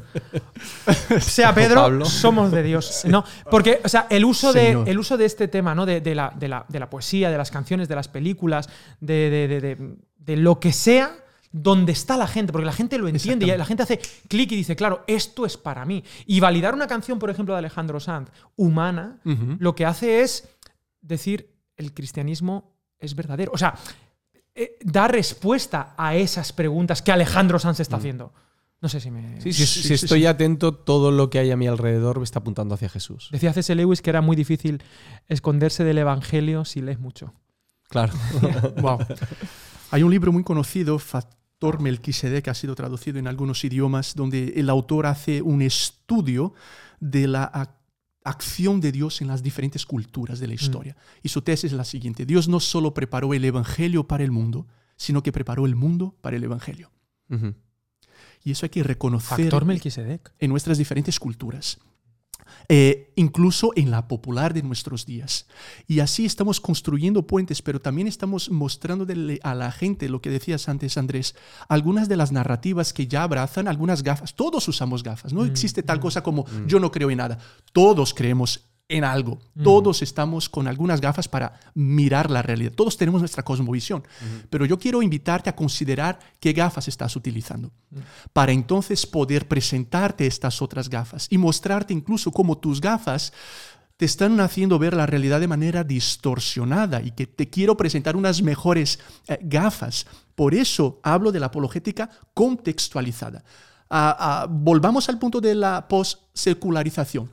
sea 1.21 1.55
Pedro, 1.55 2.03
somos 2.07 2.51
de 2.51 2.63
Dios. 2.63 3.03
¿no? 3.05 3.23
Porque, 3.51 3.83
o 3.85 3.89
sea, 3.91 4.07
el 4.09 4.25
uso, 4.25 4.55
de, 4.55 4.71
el 4.87 4.99
uso 4.99 5.19
de 5.19 5.27
este 5.27 5.49
tema, 5.49 5.75
¿no? 5.75 5.85
De, 5.85 6.01
de 6.01 6.15
la, 6.15 6.33
de 6.35 6.49
la- 6.49 6.65
de 6.67 6.81
la 6.81 6.89
poesía, 6.89 7.31
de 7.31 7.37
las 7.37 7.51
canciones, 7.51 7.89
de 7.89 7.95
las 7.95 8.09
películas, 8.09 8.71
de, 9.01 9.77
lo 10.29 10.59
que 10.61 10.73
sea, 10.73 11.15
donde 11.53 11.93
está 11.93 12.17
la 12.17 12.27
gente, 12.27 12.53
porque 12.53 12.65
la 12.65 12.73
gente 12.73 12.97
lo 12.97 13.07
entiende 13.09 13.45
y 13.45 13.59
la 13.59 13.67
gente 13.67 13.83
hace 13.83 14.01
clic 14.29 14.51
y 14.53 14.57
dice, 14.57 14.77
claro, 14.77 15.05
esto 15.07 15.45
es 15.45 15.59
para 15.59 15.85
mí. 15.85 16.03
Y 16.25 16.41
validar 16.41 16.75
una 16.75 16.87
canción, 16.87 17.19
por 17.19 17.29
ejemplo, 17.29 17.53
de 17.55 17.59
Alejandro 17.59 18.01
Sanz, 18.01 18.31
humana, 18.57 19.19
lo 19.59 19.75
que 19.75 19.85
hace 19.85 20.23
es 20.23 20.49
decir, 21.03 21.51
el 21.77 21.93
cristianismo 21.93 22.73
es 22.99 23.15
verdadero. 23.15 23.53
O 23.55 23.59
sea, 23.59 23.75
eh, 24.57 24.79
da 24.83 25.07
respuesta 25.07 25.95
a 25.97 26.17
esas 26.17 26.53
preguntas 26.53 27.03
que 27.03 27.13
Alejandro 27.13 27.59
Sanz 27.59 27.81
está 27.81 27.97
haciendo. 27.97 28.33
No 28.81 28.89
sé 28.89 29.01
si 29.01 29.11
me... 29.11 29.41
Sí, 29.41 29.53
sí, 29.53 29.67
Sí, 29.67 29.83
si 29.83 29.89
sí, 29.89 29.95
estoy 29.95 30.21
sí. 30.21 30.27
atento, 30.27 30.75
todo 30.75 31.11
lo 31.11 31.31
que 31.31 31.39
hay 31.39 31.51
a 31.51 31.57
mi 31.57 31.67
alrededor 31.67 32.19
me 32.19 32.25
está 32.25 32.39
apuntando 32.41 32.75
hacia 32.75 32.89
Jesús. 32.89 33.29
Decía 33.33 33.53
C.S. 33.53 33.75
Lewis 33.75 34.03
que 34.03 34.11
era 34.11 34.21
muy 34.21 34.37
difícil 34.37 34.83
esconderse 35.29 35.85
del 35.85 35.99
Evangelio 35.99 36.65
si 36.65 36.81
lees 36.81 36.99
mucho. 36.99 37.35
Claro. 37.89 38.13
Wow. 38.81 38.99
Hay 39.91 40.03
un 40.03 40.11
libro 40.11 40.33
muy 40.33 40.43
conocido, 40.43 40.99
Factor 40.99 41.81
Melquisedec, 41.81 42.45
que 42.45 42.51
ha 42.51 42.55
sido 42.55 42.75
traducido 42.75 43.19
en 43.19 43.29
algunos 43.29 43.65
idiomas, 43.65 44.15
donde 44.15 44.55
el 44.57 44.69
autor 44.69 45.07
hace 45.07 45.43
un 45.43 45.63
estudio 45.63 46.55
de 46.99 47.29
la 47.29 47.45
acción 48.27 48.81
de 48.81 48.93
Dios 48.93 49.21
en 49.21 49.29
las 49.29 49.43
diferentes 49.43 49.87
culturas 49.87 50.41
de 50.41 50.49
la 50.49 50.55
historia. 50.55 50.97
Y 51.23 51.29
su 51.29 51.43
tesis 51.43 51.73
es 51.73 51.77
la 51.77 51.85
siguiente. 51.85 52.27
Dios 52.27 52.49
no 52.49 52.61
solo 52.61 52.93
preparó 52.93 53.33
el 53.35 53.45
Evangelio 53.45 54.09
para 54.09 54.25
el 54.25 54.33
mundo, 54.33 54.67
sino 54.97 55.23
que 55.23 55.33
preparó 55.33 55.65
el 55.65 55.77
mundo 55.77 56.17
para 56.21 56.37
el 56.37 56.45
Evangelio. 56.45 56.91
Y 58.43 58.51
eso 58.51 58.67
hay 58.67 58.71
que 58.71 58.83
reconocer 58.83 59.39
Factor 59.39 59.65
Melquisedec. 59.65 60.33
en 60.39 60.51
nuestras 60.51 60.79
diferentes 60.79 61.21
culturas, 61.21 61.79
eh, 62.69 63.13
incluso 63.17 63.73
en 63.77 63.91
la 63.91 64.09
popular 64.09 64.55
de 64.55 64.63
nuestros 64.63 65.07
días. 65.07 65.47
Y 65.87 66.01
así 66.01 66.25
estamos 66.25 66.61
construyendo 66.61 67.27
puentes, 67.27 67.63
pero 67.63 67.81
también 67.81 68.09
estamos 68.09 68.51
mostrándole 68.51 69.41
a 69.43 69.55
la 69.55 69.73
gente 69.73 70.09
lo 70.09 70.21
que 70.21 70.31
decías 70.31 70.69
antes, 70.69 70.97
Andrés, 70.97 71.35
algunas 71.69 72.09
de 72.09 72.17
las 72.17 72.33
narrativas 72.33 72.93
que 72.93 73.07
ya 73.07 73.23
abrazan 73.23 73.69
algunas 73.69 74.03
gafas. 74.03 74.35
Todos 74.35 74.67
usamos 74.69 75.03
gafas, 75.03 75.33
no 75.33 75.45
existe 75.45 75.83
tal 75.83 76.01
cosa 76.01 76.23
como 76.23 76.47
yo 76.67 76.81
no 76.81 76.91
creo 76.91 77.11
en 77.11 77.19
nada. 77.19 77.39
Todos 77.73 78.15
creemos 78.15 78.67
en 78.89 79.05
algo. 79.05 79.39
Todos 79.63 80.03
estamos 80.03 80.49
con 80.49 80.69
algunas 80.69 81.01
gafas 81.01 81.29
para 81.29 81.59
mirar 81.75 82.31
la 82.31 82.43
realidad. 82.43 82.73
Todos 82.73 82.97
tenemos 82.97 83.21
nuestra 83.21 83.43
cosmovisión. 83.43 84.05
Pero 84.49 84.65
yo 84.65 84.79
quiero 84.79 85.03
invitarte 85.03 85.51
a 85.51 85.57
considerar 85.57 86.19
qué 86.41 86.53
gafas 86.53 86.89
estás 86.89 87.17
utilizando. 87.17 87.73
Para 88.33 88.53
entonces 88.53 89.07
poder 89.07 89.49
presentarte 89.49 90.27
estas 90.27 90.63
otras 90.63 90.89
gafas 90.89 91.27
y 91.31 91.39
mostrarte 91.39 91.93
incluso 91.93 92.31
cómo 92.31 92.59
tus 92.59 92.81
gafas 92.81 93.33
te 93.97 94.05
están 94.05 94.39
haciendo 94.41 94.79
ver 94.79 94.95
la 94.95 95.07
realidad 95.07 95.41
de 95.41 95.49
manera 95.49 95.83
distorsionada 95.83 97.01
y 97.01 97.13
que 97.13 97.27
te 97.27 97.49
quiero 97.49 97.77
presentar 97.79 98.15
unas 98.15 98.43
mejores 98.43 98.99
eh, 99.27 99.39
gafas. 99.43 100.07
Por 100.35 100.55
eso 100.55 101.01
hablo 101.03 101.33
de 101.33 101.41
la 101.41 101.47
apologética 101.47 102.11
contextualizada. 102.35 103.43
Ah, 103.89 104.17
ah, 104.19 104.47
volvamos 104.51 105.09
al 105.09 105.19
punto 105.19 105.41
de 105.41 105.55
la 105.55 105.89
post-secularización. 105.89 107.31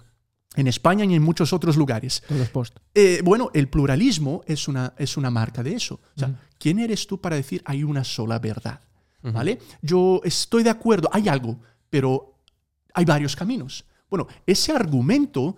En 0.55 0.67
España 0.67 1.05
y 1.05 1.15
en 1.15 1.23
muchos 1.23 1.51
otros 1.51 1.77
lugares. 1.77 2.23
Todos 2.27 2.49
post. 2.49 2.77
Eh, 2.93 3.21
bueno, 3.23 3.49
el 3.53 3.69
pluralismo 3.69 4.43
es 4.45 4.67
una, 4.67 4.93
es 4.97 5.17
una 5.17 5.31
marca 5.31 5.63
de 5.63 5.73
eso. 5.73 5.99
O 6.15 6.19
sea, 6.19 6.39
¿quién 6.59 6.79
eres 6.79 7.07
tú 7.07 7.19
para 7.19 7.35
decir 7.35 7.61
hay 7.65 7.83
una 7.83 8.03
sola 8.03 8.39
verdad? 8.39 8.81
¿Vale? 9.21 9.59
Yo 9.81 10.21
estoy 10.25 10.63
de 10.63 10.69
acuerdo, 10.69 11.09
hay 11.11 11.29
algo, 11.29 11.57
pero 11.89 12.39
hay 12.93 13.05
varios 13.05 13.35
caminos. 13.35 13.85
Bueno, 14.09 14.27
ese 14.45 14.73
argumento 14.73 15.55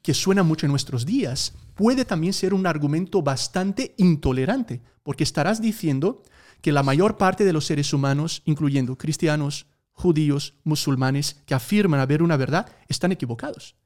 que 0.00 0.14
suena 0.14 0.42
mucho 0.42 0.66
en 0.66 0.70
nuestros 0.70 1.04
días 1.04 1.54
puede 1.74 2.04
también 2.04 2.32
ser 2.32 2.54
un 2.54 2.66
argumento 2.66 3.22
bastante 3.22 3.94
intolerante, 3.98 4.80
porque 5.02 5.24
estarás 5.24 5.60
diciendo 5.60 6.22
que 6.60 6.72
la 6.72 6.82
mayor 6.82 7.18
parte 7.18 7.44
de 7.44 7.52
los 7.52 7.66
seres 7.66 7.92
humanos, 7.92 8.42
incluyendo 8.44 8.96
cristianos, 8.96 9.66
judíos, 9.92 10.54
musulmanes, 10.64 11.42
que 11.46 11.54
afirman 11.54 12.00
haber 12.00 12.22
una 12.22 12.36
verdad, 12.36 12.66
están 12.88 13.12
equivocados. 13.12 13.76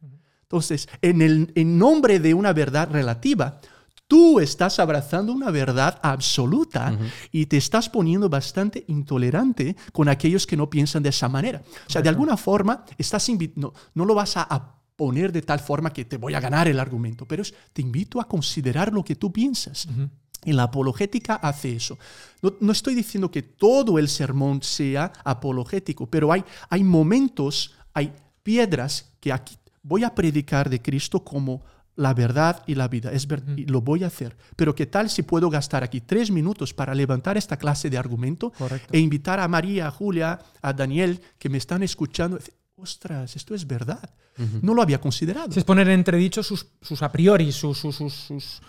Entonces, 0.43 0.89
en 1.03 1.23
el 1.23 1.53
en 1.55 1.79
nombre 1.79 2.21
de 2.21 2.33
una 2.33 2.53
verdad 2.53 2.89
relativa, 2.91 3.61
tú 4.07 4.39
estás 4.41 4.79
abrazando 4.79 5.33
una 5.33 5.51
verdad 5.51 5.99
absoluta 6.03 6.97
y 7.33 7.47
te 7.47 7.57
estás 7.57 7.89
poniendo 7.89 8.29
bastante 8.29 8.85
intolerante 8.89 9.77
con 9.93 10.09
aquellos 10.09 10.47
que 10.47 10.57
no 10.57 10.71
piensan 10.71 11.03
de 11.03 11.09
esa 11.09 11.29
manera. 11.29 11.63
O 11.87 11.91
sea, 11.91 12.03
de 12.03 12.09
alguna 12.09 12.37
forma, 12.37 12.85
estás 12.97 13.29
no, 13.57 13.73
no 13.95 14.05
lo 14.05 14.15
vas 14.15 14.37
a, 14.37 14.43
a 14.43 14.77
poner 14.97 15.31
de 15.31 15.43
tal 15.43 15.61
forma 15.61 15.93
que 15.93 16.05
te 16.05 16.17
voy 16.17 16.35
a 16.35 16.41
ganar 16.41 16.69
el 16.69 16.81
argumento, 16.81 17.27
pero 17.27 17.43
es, 17.43 17.55
te 17.73 17.83
invito 17.83 18.21
a 18.21 18.27
considerar 18.27 18.93
lo 18.93 19.05
que 19.05 19.15
tú 19.15 19.33
piensas. 19.33 19.87
Y 20.47 20.53
la 20.53 20.63
apologética 20.63 21.35
hace 21.35 21.77
eso. 21.77 21.99
No, 22.41 22.55
no, 22.61 22.73
estoy 22.73 22.95
diciendo 22.95 23.31
que 23.31 23.43
todo 23.43 23.99
el 23.99 24.09
sermón 24.09 24.63
sea 24.63 25.13
apologético, 25.25 26.07
pero 26.07 26.33
hay, 26.33 26.45
hay 26.71 26.83
momentos, 26.83 27.75
hay 27.93 28.13
piedras 28.43 29.13
que 29.21 29.33
aquí 29.33 29.59
voy 29.83 30.05
a 30.05 30.15
predicar 30.15 30.71
de 30.71 30.81
Cristo 30.81 31.25
como 31.25 31.63
la 31.97 32.13
verdad 32.15 32.63
y 32.67 32.75
la 32.75 32.89
vida. 32.89 33.11
Es 33.11 33.27
y 33.57 33.65
lo 33.67 33.81
voy 33.81 34.05
a 34.05 34.09
hacer. 34.09 34.37
Pero 34.55 34.75
¿qué 34.75 34.87
tal 34.87 35.11
si 35.11 35.23
puedo 35.23 35.51
gastar 35.51 35.83
aquí 35.83 36.01
tres 36.01 36.31
minutos 36.31 36.75
para 36.75 36.95
levantar 36.95 37.37
esta 37.37 37.57
clase 37.57 37.91
de 37.91 37.99
argumento 37.99 38.53
e 38.93 38.99
invitar 38.99 39.41
a 39.41 39.49
María, 39.49 39.89
a 39.89 39.91
Julia, 39.91 40.39
a 40.63 40.73
Daniel, 40.73 41.21
que 41.39 41.49
me 41.49 41.59
están 41.59 41.83
escuchando? 41.83 42.39
Ostras, 42.77 43.35
esto 43.35 43.55
es 43.55 43.67
verdad. 43.67 44.11
No 44.61 44.75
lo 44.75 44.83
había 44.83 45.01
considerado. 45.01 45.49
Es 45.57 45.65
poner 45.65 45.89
en 45.89 45.95
entredicho 45.95 46.43
sus, 46.43 46.67
sus 46.83 47.03
a 47.03 47.11
priori, 47.11 47.51
sus, 47.51 47.79
sus, 47.79 47.97
sus, 47.97 48.61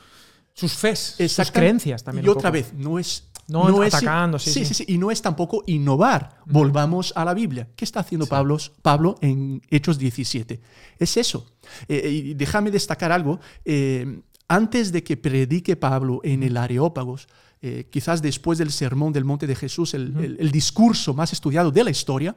sus 0.57 0.73
fes, 0.73 1.15
sus 1.27 1.51
creencias 1.51 2.03
también. 2.03 2.25
Y 2.25 2.29
otra 2.29 2.49
vez, 2.49 2.73
no 2.73 2.97
es 2.97 3.29
no, 3.47 3.81
atacando, 3.81 4.39
sí 4.39 4.65
sí, 4.65 4.73
sí 4.73 4.83
Y 4.87 4.97
no 4.97 5.11
es 5.11 5.21
tampoco 5.21 5.63
innovar. 5.67 6.41
Volvamos 6.45 7.13
a 7.15 7.23
la 7.23 7.35
Biblia. 7.35 7.67
¿Qué 7.75 7.85
está 7.85 7.99
haciendo 7.99 8.25
Pablo, 8.25 8.57
Pablo 8.81 9.17
en 9.21 9.61
Hechos 9.69 9.99
17? 9.99 10.59
Es 10.97 11.15
eso. 11.15 11.45
Eh, 11.87 12.09
y 12.09 12.33
déjame 12.33 12.71
destacar 12.71 13.11
algo. 13.11 13.39
Eh, 13.63 14.21
antes 14.47 14.91
de 14.91 15.03
que 15.03 15.15
predique 15.15 15.75
Pablo 15.75 16.21
en 16.23 16.41
el 16.41 16.57
Areópagos, 16.57 17.27
eh, 17.61 17.87
quizás 17.91 18.21
después 18.23 18.57
del 18.57 18.71
sermón 18.71 19.13
del 19.13 19.25
monte 19.25 19.45
de 19.45 19.55
Jesús, 19.55 19.93
el, 19.93 20.51
discurso 20.51 21.13
más 21.13 21.33
estudiado 21.33 21.71
de 21.71 21.83
la 21.83 21.91
historia, 21.91 22.35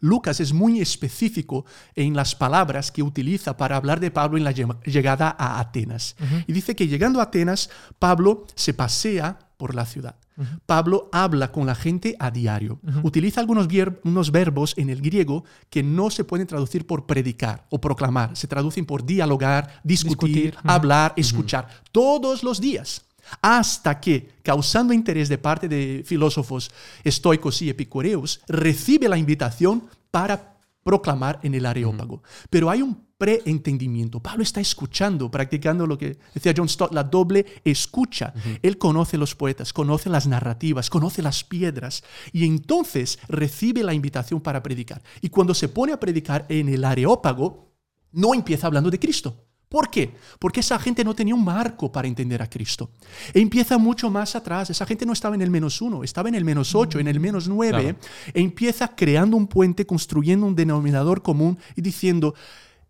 Lucas 0.00 0.40
es 0.40 0.52
muy 0.52 0.80
específico 0.80 1.64
en 1.94 2.14
las 2.14 2.34
palabras 2.34 2.90
que 2.90 3.02
utiliza 3.02 3.56
para 3.56 3.76
hablar 3.76 4.00
de 4.00 4.10
Pablo 4.10 4.38
en 4.38 4.44
la 4.44 4.52
llegada 4.52 5.34
a 5.38 5.60
Atenas. 5.60 6.16
Y 6.46 6.52
dice 6.52 6.74
que 6.74 6.88
llegando 6.88 7.20
a 7.20 7.24
Atenas, 7.24 7.70
Pablo 7.98 8.46
se 8.54 8.74
pasea 8.74 9.38
por 9.56 9.74
la 9.74 9.84
ciudad. 9.84 10.16
Pablo 10.64 11.10
habla 11.12 11.52
con 11.52 11.66
la 11.66 11.74
gente 11.74 12.16
a 12.18 12.30
diario. 12.30 12.80
Utiliza 13.02 13.40
algunos 13.40 13.68
unos 14.04 14.30
verbos 14.30 14.74
en 14.78 14.88
el 14.88 15.02
griego 15.02 15.44
que 15.68 15.82
no 15.82 16.10
se 16.10 16.24
pueden 16.24 16.46
traducir 16.46 16.86
por 16.86 17.06
predicar 17.06 17.66
o 17.68 17.80
proclamar. 17.80 18.36
Se 18.36 18.48
traducen 18.48 18.86
por 18.86 19.04
dialogar, 19.04 19.80
discutir, 19.84 20.56
hablar, 20.64 21.12
escuchar. 21.16 21.68
Todos 21.92 22.42
los 22.42 22.60
días. 22.60 23.04
Hasta 23.42 24.00
que, 24.00 24.30
causando 24.42 24.92
interés 24.92 25.28
de 25.28 25.38
parte 25.38 25.68
de 25.68 26.02
filósofos 26.04 26.70
estoicos 27.04 27.62
y 27.62 27.70
epicureos, 27.70 28.40
recibe 28.48 29.08
la 29.08 29.18
invitación 29.18 29.88
para 30.10 30.58
proclamar 30.82 31.38
en 31.42 31.54
el 31.54 31.66
areópago. 31.66 32.22
Pero 32.48 32.70
hay 32.70 32.82
un 32.82 33.10
preentendimiento. 33.20 34.18
Pablo 34.20 34.42
está 34.42 34.62
escuchando, 34.62 35.30
practicando 35.30 35.86
lo 35.86 35.98
que 35.98 36.16
decía 36.32 36.54
John 36.56 36.70
Stott, 36.70 36.94
la 36.94 37.04
doble 37.04 37.44
escucha. 37.64 38.32
Él 38.62 38.78
conoce 38.78 39.18
los 39.18 39.34
poetas, 39.34 39.74
conoce 39.74 40.08
las 40.08 40.26
narrativas, 40.26 40.88
conoce 40.88 41.20
las 41.20 41.44
piedras 41.44 42.02
y 42.32 42.46
entonces 42.46 43.18
recibe 43.28 43.82
la 43.82 43.92
invitación 43.92 44.40
para 44.40 44.62
predicar. 44.62 45.02
Y 45.20 45.28
cuando 45.28 45.52
se 45.52 45.68
pone 45.68 45.92
a 45.92 46.00
predicar 46.00 46.46
en 46.48 46.70
el 46.70 46.82
areópago, 46.82 47.74
no 48.12 48.32
empieza 48.32 48.66
hablando 48.66 48.90
de 48.90 48.98
Cristo. 48.98 49.49
¿Por 49.70 49.88
qué? 49.88 50.12
Porque 50.40 50.60
esa 50.60 50.80
gente 50.80 51.04
no 51.04 51.14
tenía 51.14 51.32
un 51.32 51.44
marco 51.44 51.92
para 51.92 52.08
entender 52.08 52.42
a 52.42 52.50
Cristo. 52.50 52.90
E 53.32 53.38
empieza 53.38 53.78
mucho 53.78 54.10
más 54.10 54.34
atrás. 54.34 54.68
Esa 54.68 54.84
gente 54.84 55.06
no 55.06 55.12
estaba 55.12 55.36
en 55.36 55.42
el 55.42 55.50
menos 55.50 55.80
uno, 55.80 56.02
estaba 56.02 56.28
en 56.28 56.34
el 56.34 56.44
menos 56.44 56.74
ocho, 56.74 56.98
en 56.98 57.06
el 57.06 57.20
menos 57.20 57.46
nueve. 57.46 57.94
E 58.34 58.40
empieza 58.40 58.88
creando 58.96 59.36
un 59.36 59.46
puente, 59.46 59.86
construyendo 59.86 60.44
un 60.44 60.56
denominador 60.56 61.22
común 61.22 61.56
y 61.76 61.82
diciendo, 61.82 62.34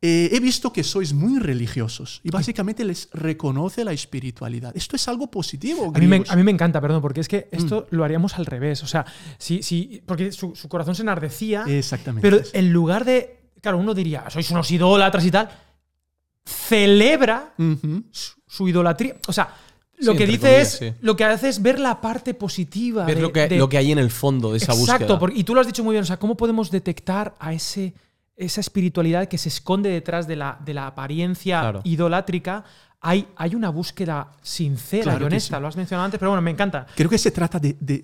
eh, 0.00 0.30
he 0.32 0.40
visto 0.40 0.72
que 0.72 0.82
sois 0.82 1.12
muy 1.12 1.38
religiosos 1.38 2.22
y 2.24 2.30
básicamente 2.30 2.82
les 2.82 3.10
reconoce 3.12 3.84
la 3.84 3.92
espiritualidad. 3.92 4.74
Esto 4.74 4.96
es 4.96 5.06
algo 5.06 5.30
positivo. 5.30 5.92
A 5.94 5.98
mí, 5.98 6.06
me, 6.06 6.24
a 6.26 6.34
mí, 6.34 6.42
me, 6.42 6.50
encanta, 6.50 6.80
perdón, 6.80 7.02
porque 7.02 7.20
es 7.20 7.28
que 7.28 7.48
esto 7.52 7.86
mm. 7.90 7.94
lo 7.94 8.04
haríamos 8.04 8.38
al 8.38 8.46
revés. 8.46 8.82
O 8.82 8.86
sea, 8.86 9.04
sí, 9.36 9.62
sí, 9.62 10.02
porque 10.06 10.32
su, 10.32 10.54
corazón 10.70 10.94
se 10.94 11.02
enardecía. 11.02 11.64
Exactamente. 11.68 12.26
Pero 12.26 12.42
en 12.54 12.72
lugar 12.72 13.04
de, 13.04 13.40
claro, 13.60 13.76
uno 13.76 13.92
diría, 13.92 14.24
sois 14.30 14.50
unos 14.50 14.70
idólatras 14.70 15.26
y 15.26 15.30
tal, 15.30 15.50
celebra 16.50 17.54
su, 18.46 18.68
idolatría. 18.68 19.16
O 19.28 19.32
sea, 19.32 19.54
lo 19.98 20.14
que 20.14 20.26
dice 20.26 20.60
es, 20.60 20.80
lo 21.00 21.16
que 21.16 21.24
hace 21.24 21.48
es 21.48 21.62
ver 21.62 21.78
la 21.78 22.00
parte 22.00 22.34
positiva. 22.34 23.04
Ver 23.04 23.20
lo, 23.20 23.32
que, 23.32 23.48
lo 23.50 23.68
que 23.68 23.78
hay 23.78 23.92
en 23.92 23.98
el 23.98 24.10
fondo 24.10 24.52
de 24.52 24.58
esa 24.58 24.72
búsqueda. 24.72 24.96
Exacto, 24.96 25.28
y 25.34 25.44
tú 25.44 25.54
lo 25.54 25.60
has 25.60 25.66
dicho 25.66 25.84
muy 25.84 25.94
bien. 25.94 26.02
O 26.02 26.06
sea, 26.06 26.18
¿cómo 26.18 26.36
podemos 26.36 26.70
detectar 26.70 27.34
a 27.38 27.52
ese 27.52 27.94
esa 28.40 28.62
espiritualidad 28.62 29.28
que 29.28 29.36
se 29.36 29.50
esconde 29.50 29.90
detrás 29.90 30.26
de 30.26 30.34
la, 30.34 30.58
de 30.64 30.72
la 30.72 30.86
apariencia 30.86 31.74
idolátrica, 31.84 32.64
hay, 33.02 33.26
hay, 33.36 33.54
una 33.54 33.70
búsqueda 33.70 34.32
sincera 34.42 35.16
y 35.18 35.22
honesta, 35.22 35.58
lo 35.58 35.68
has 35.68 35.76
mencionado 35.76 36.04
antes, 36.04 36.18
pero 36.18 36.30
bueno, 36.30 36.42
me 36.42 36.50
encanta. 36.50 36.86
Creo 36.94 37.08
que 37.08 37.16
se 37.16 37.30
trata 37.30 37.58
de, 37.58 37.74
de, 37.80 38.02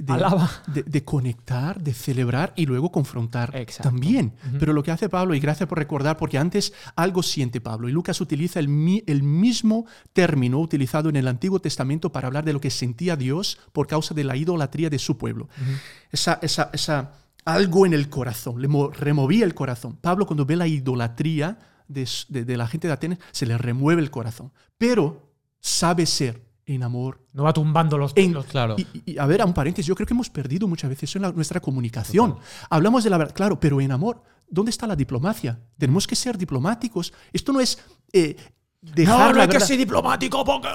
de, 0.86 1.04
conectar, 1.04 1.80
de 1.82 1.92
celebrar 1.92 2.54
y 2.56 2.64
luego 2.64 2.90
confrontar 2.90 3.52
también. 3.82 4.32
Pero 4.58 4.72
lo 4.72 4.82
que 4.82 4.90
hace 4.90 5.10
Pablo, 5.10 5.34
y 5.34 5.40
gracias 5.40 5.68
por 5.68 5.78
recordar, 5.78 6.16
porque 6.16 6.38
antes 6.38 6.72
algo 6.94 7.22
siente 7.22 7.60
Pablo, 7.60 7.88
y 7.88 7.92
Lucas 7.92 8.20
utiliza 8.22 8.58
el, 8.58 9.02
el 9.06 9.22
mismo 9.22 9.84
término 10.14 10.60
utilizado 10.60 11.10
en 11.10 11.16
el 11.16 11.28
Antiguo 11.28 11.60
Testamento 11.60 12.10
para 12.10 12.28
hablar 12.28 12.44
de 12.44 12.54
lo 12.54 12.60
que 12.60 12.70
sentía 12.70 13.16
Dios 13.16 13.58
por 13.72 13.86
causa 13.86 14.14
de 14.14 14.24
la 14.24 14.36
idolatría 14.36 14.88
de 14.88 14.98
su 14.98 15.18
pueblo. 15.18 15.48
Esa, 16.10 16.38
esa, 16.40 16.70
esa 16.72 17.12
algo 17.44 17.86
en 17.86 17.94
el 17.94 18.08
corazón, 18.08 18.60
le 18.60 18.68
removía 18.92 19.44
el 19.44 19.54
corazón. 19.54 19.96
Pablo 20.00 20.26
cuando 20.26 20.44
ve 20.44 20.56
la 20.56 20.66
idolatría 20.66 21.58
de, 21.88 22.56
la 22.56 22.66
gente 22.66 22.86
de 22.86 22.92
Atenas, 22.92 23.18
se 23.32 23.46
le 23.46 23.56
remueve 23.58 24.02
el 24.02 24.10
corazón. 24.10 24.52
Pero 24.78 25.32
sabe 25.60 26.06
ser 26.06 26.44
en 26.66 26.82
amor. 26.82 27.24
No 27.32 27.44
va 27.44 27.52
tumbando 27.52 27.98
los, 27.98 28.12
en, 28.16 28.34
claro. 28.42 28.76
Y, 29.04 29.18
a 29.18 29.26
ver, 29.26 29.42
a 29.42 29.44
un 29.44 29.54
paréntesis, 29.54 29.86
yo 29.86 29.94
creo 29.94 30.06
que 30.06 30.14
hemos 30.14 30.30
perdido 30.30 30.66
muchas 30.66 30.90
veces 30.90 31.10
eso 31.10 31.24
en 31.24 31.34
nuestra 31.34 31.60
comunicación. 31.60 32.38
Hablamos 32.70 33.04
de 33.04 33.10
la 33.10 33.18
verdad, 33.18 33.34
claro, 33.34 33.60
pero 33.60 33.80
en 33.80 33.92
amor. 33.92 34.22
¿Dónde 34.48 34.70
está 34.70 34.86
la 34.86 34.94
diplomacia? 34.94 35.60
Tenemos 35.76 36.06
que 36.06 36.14
ser 36.14 36.38
diplomáticos. 36.38 37.12
Esto 37.32 37.52
no 37.52 37.60
es 37.60 37.78
eh, 38.12 38.36
no, 38.82 39.32
no 39.32 39.42
hay 39.42 39.48
que 39.48 39.60
ser 39.60 39.78
diplomático 39.78 40.44
porque... 40.44 40.68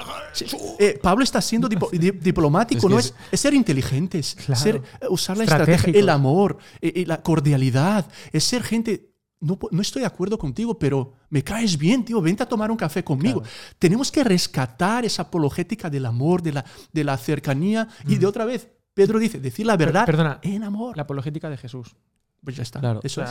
Eh, 0.78 0.98
Pablo 1.02 1.24
está 1.24 1.40
siendo 1.40 1.68
diplomático, 1.92 2.88
no 2.88 2.98
es, 2.98 3.14
ser 3.32 3.54
inteligentes, 3.54 4.36
ser, 4.54 4.76
eh, 4.76 5.06
usar 5.08 5.36
la 5.36 5.44
estrategia, 5.44 5.98
el 5.98 6.08
amor, 6.08 6.58
eh, 6.80 7.04
la 7.06 7.22
cordialidad, 7.22 8.06
es 8.32 8.44
ser 8.44 8.62
gente... 8.62 9.11
No, 9.42 9.58
no, 9.70 9.82
estoy 9.82 10.00
de 10.00 10.06
acuerdo 10.06 10.38
contigo, 10.38 10.78
pero 10.78 11.14
me 11.28 11.42
caes 11.42 11.76
bien, 11.76 12.04
tío, 12.04 12.22
vente 12.22 12.44
a 12.44 12.48
tomar 12.48 12.70
un 12.70 12.76
café 12.76 13.02
conmigo. 13.02 13.42
Tenemos 13.78 14.12
que 14.12 14.22
rescatar 14.22 15.04
esa 15.04 15.22
apologética 15.22 15.90
del 15.90 16.06
amor, 16.06 16.42
de 16.42 16.52
la, 16.52 16.64
de 16.92 17.04
la 17.04 17.18
cercanía 17.18 17.88
y 18.06 18.16
de 18.16 18.24
mm. 18.24 18.28
otra 18.28 18.44
vez, 18.44 18.68
Pedro 18.94 19.18
dice, 19.18 19.40
decir 19.40 19.66
la 19.66 19.76
verdad 19.76 20.06
Perdona, 20.06 20.38
en 20.42 20.62
amor. 20.62 20.96
La 20.96 21.02
apologética 21.02 21.50
de 21.50 21.56
Jesús. 21.56 21.96
Pues 22.44 22.56
ya 22.56 22.62
está. 22.62 22.80
Claro. 22.80 23.00
Eso 23.02 23.22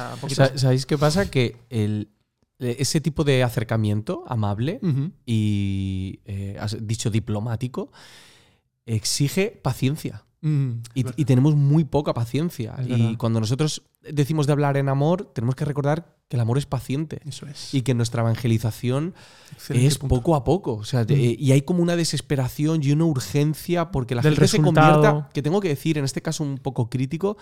¿Sabéis 0.56 0.86
qué 0.86 0.98
pasa? 0.98 1.32
Que 1.32 1.58
el, 1.70 2.10
ese 2.60 3.02
tipo 3.02 3.24
de 3.24 3.44
acercamiento 3.44 4.24
amable 4.28 4.80
y, 5.26 6.20
eh, 6.26 6.58
has 6.60 6.78
dicho, 6.86 7.10
diplomático, 7.10 7.92
exige 8.86 9.60
paciencia. 9.62 10.26
Mm, 10.42 10.82
y, 10.96 11.26
tenemos 11.26 11.56
muy 11.56 11.84
poca 11.84 12.14
paciencia. 12.14 12.76
y 12.88 13.16
cuando 13.18 13.40
nosotros 13.40 13.84
decimos 14.02 14.48
de 14.48 14.54
hablar 14.54 14.76
en 14.78 14.90
amor, 14.90 15.32
tenemos 15.34 15.56
que 15.56 15.66
recordar 15.66 16.16
que 16.28 16.38
el 16.38 16.42
amor 16.42 16.58
es 16.58 16.66
paciente. 16.66 17.22
Eso 17.26 17.46
es. 17.46 17.74
Y 17.74 17.84
que 17.84 17.94
nuestra 17.94 18.22
evangelización 18.24 19.14
es 19.70 20.00
poco 20.00 20.36
a 20.36 20.44
poco. 20.44 20.74
O 20.74 20.84
sea, 20.84 21.04
mm. 21.04 21.08
y 21.12 21.52
hay 21.52 21.62
como 21.62 21.84
una 21.84 21.96
desesperación 21.96 22.82
y 22.84 22.92
una 22.92 23.06
urgencia 23.06 23.92
porque 23.92 24.16
la 24.16 24.24
gente 24.24 24.48
se 24.48 24.62
convierta. 24.62 25.30
Que 25.34 25.44
tengo 25.44 25.62
que 25.62 25.70
decir, 25.70 26.00
en 26.00 26.06
este 26.06 26.22
caso 26.24 26.44
un 26.44 26.58
poco 26.58 26.90
crítico, 26.90 27.38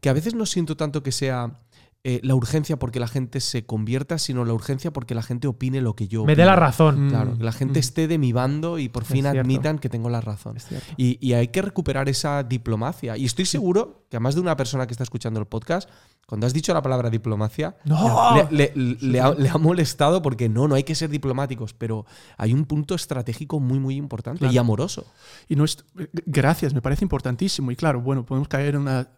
que 0.00 0.08
a 0.08 0.12
veces 0.12 0.34
no 0.34 0.46
siento 0.46 0.76
tanto 0.76 1.02
que 1.02 1.10
sea 1.10 1.58
eh, 2.06 2.20
la 2.22 2.34
urgencia 2.34 2.78
porque 2.78 3.00
la 3.00 3.08
gente 3.08 3.40
se 3.40 3.64
convierta, 3.64 4.18
sino 4.18 4.44
la 4.44 4.52
urgencia 4.52 4.92
porque 4.92 5.14
la 5.14 5.22
gente 5.22 5.48
opine 5.48 5.80
lo 5.80 5.96
que 5.96 6.06
yo 6.06 6.26
Me 6.26 6.36
dé 6.36 6.44
la 6.44 6.54
razón. 6.54 7.08
Claro, 7.08 7.38
que 7.38 7.44
la 7.44 7.52
gente 7.52 7.78
Mm. 7.78 7.80
esté 7.80 8.08
de 8.08 8.18
mi 8.18 8.32
bando 8.32 8.78
y 8.78 8.90
por 8.90 9.04
fin 9.06 9.24
admitan 9.26 9.78
que 9.78 9.88
tengo 9.88 10.10
la 10.10 10.20
razón. 10.20 10.56
Y, 10.98 11.18
y 11.26 11.32
hay 11.32 11.48
que 11.48 11.62
recuperar 11.62 12.08
esa 12.10 12.42
diplomacia. 12.42 13.16
Y 13.16 13.24
estoy 13.24 13.46
seguro 13.46 14.04
que 14.10 14.18
a 14.18 14.20
más 14.20 14.34
de 14.34 14.42
una 14.42 14.54
persona 14.54 14.86
que 14.86 14.92
está 14.92 15.02
escuchando 15.02 15.40
el 15.40 15.46
podcast, 15.46 15.88
cuando 16.26 16.46
has 16.46 16.52
dicho 16.52 16.74
la 16.74 16.82
palabra 16.82 17.08
diplomacia, 17.08 17.76
¡No! 17.84 18.34
le, 18.50 18.70
le- 18.74 18.96
le 19.00 19.20
ha, 19.20 19.32
le 19.34 19.48
ha 19.48 19.56
molestado 19.58 20.20
porque 20.20 20.48
no, 20.50 20.68
no 20.68 20.74
hay 20.74 20.84
que 20.84 20.94
ser 20.94 21.08
diplomáticos, 21.10 21.72
pero 21.72 22.04
hay 22.36 22.52
un 22.52 22.66
punto 22.66 22.94
estratégico 22.94 23.60
muy, 23.60 23.78
muy 23.78 23.96
importante 23.96 24.40
Claro. 24.40 24.52
y 24.54 24.58
amoroso. 24.58 25.06
Y 25.48 25.56
no 25.56 25.64
es, 25.64 25.84
gracias, 26.26 26.74
me 26.74 26.82
parece 26.82 27.04
importantísimo. 27.04 27.70
Y 27.70 27.76
claro, 27.76 28.00
bueno, 28.02 28.26
podemos 28.26 28.48
caer 28.48 28.74
en 28.74 28.82
una 28.82 29.08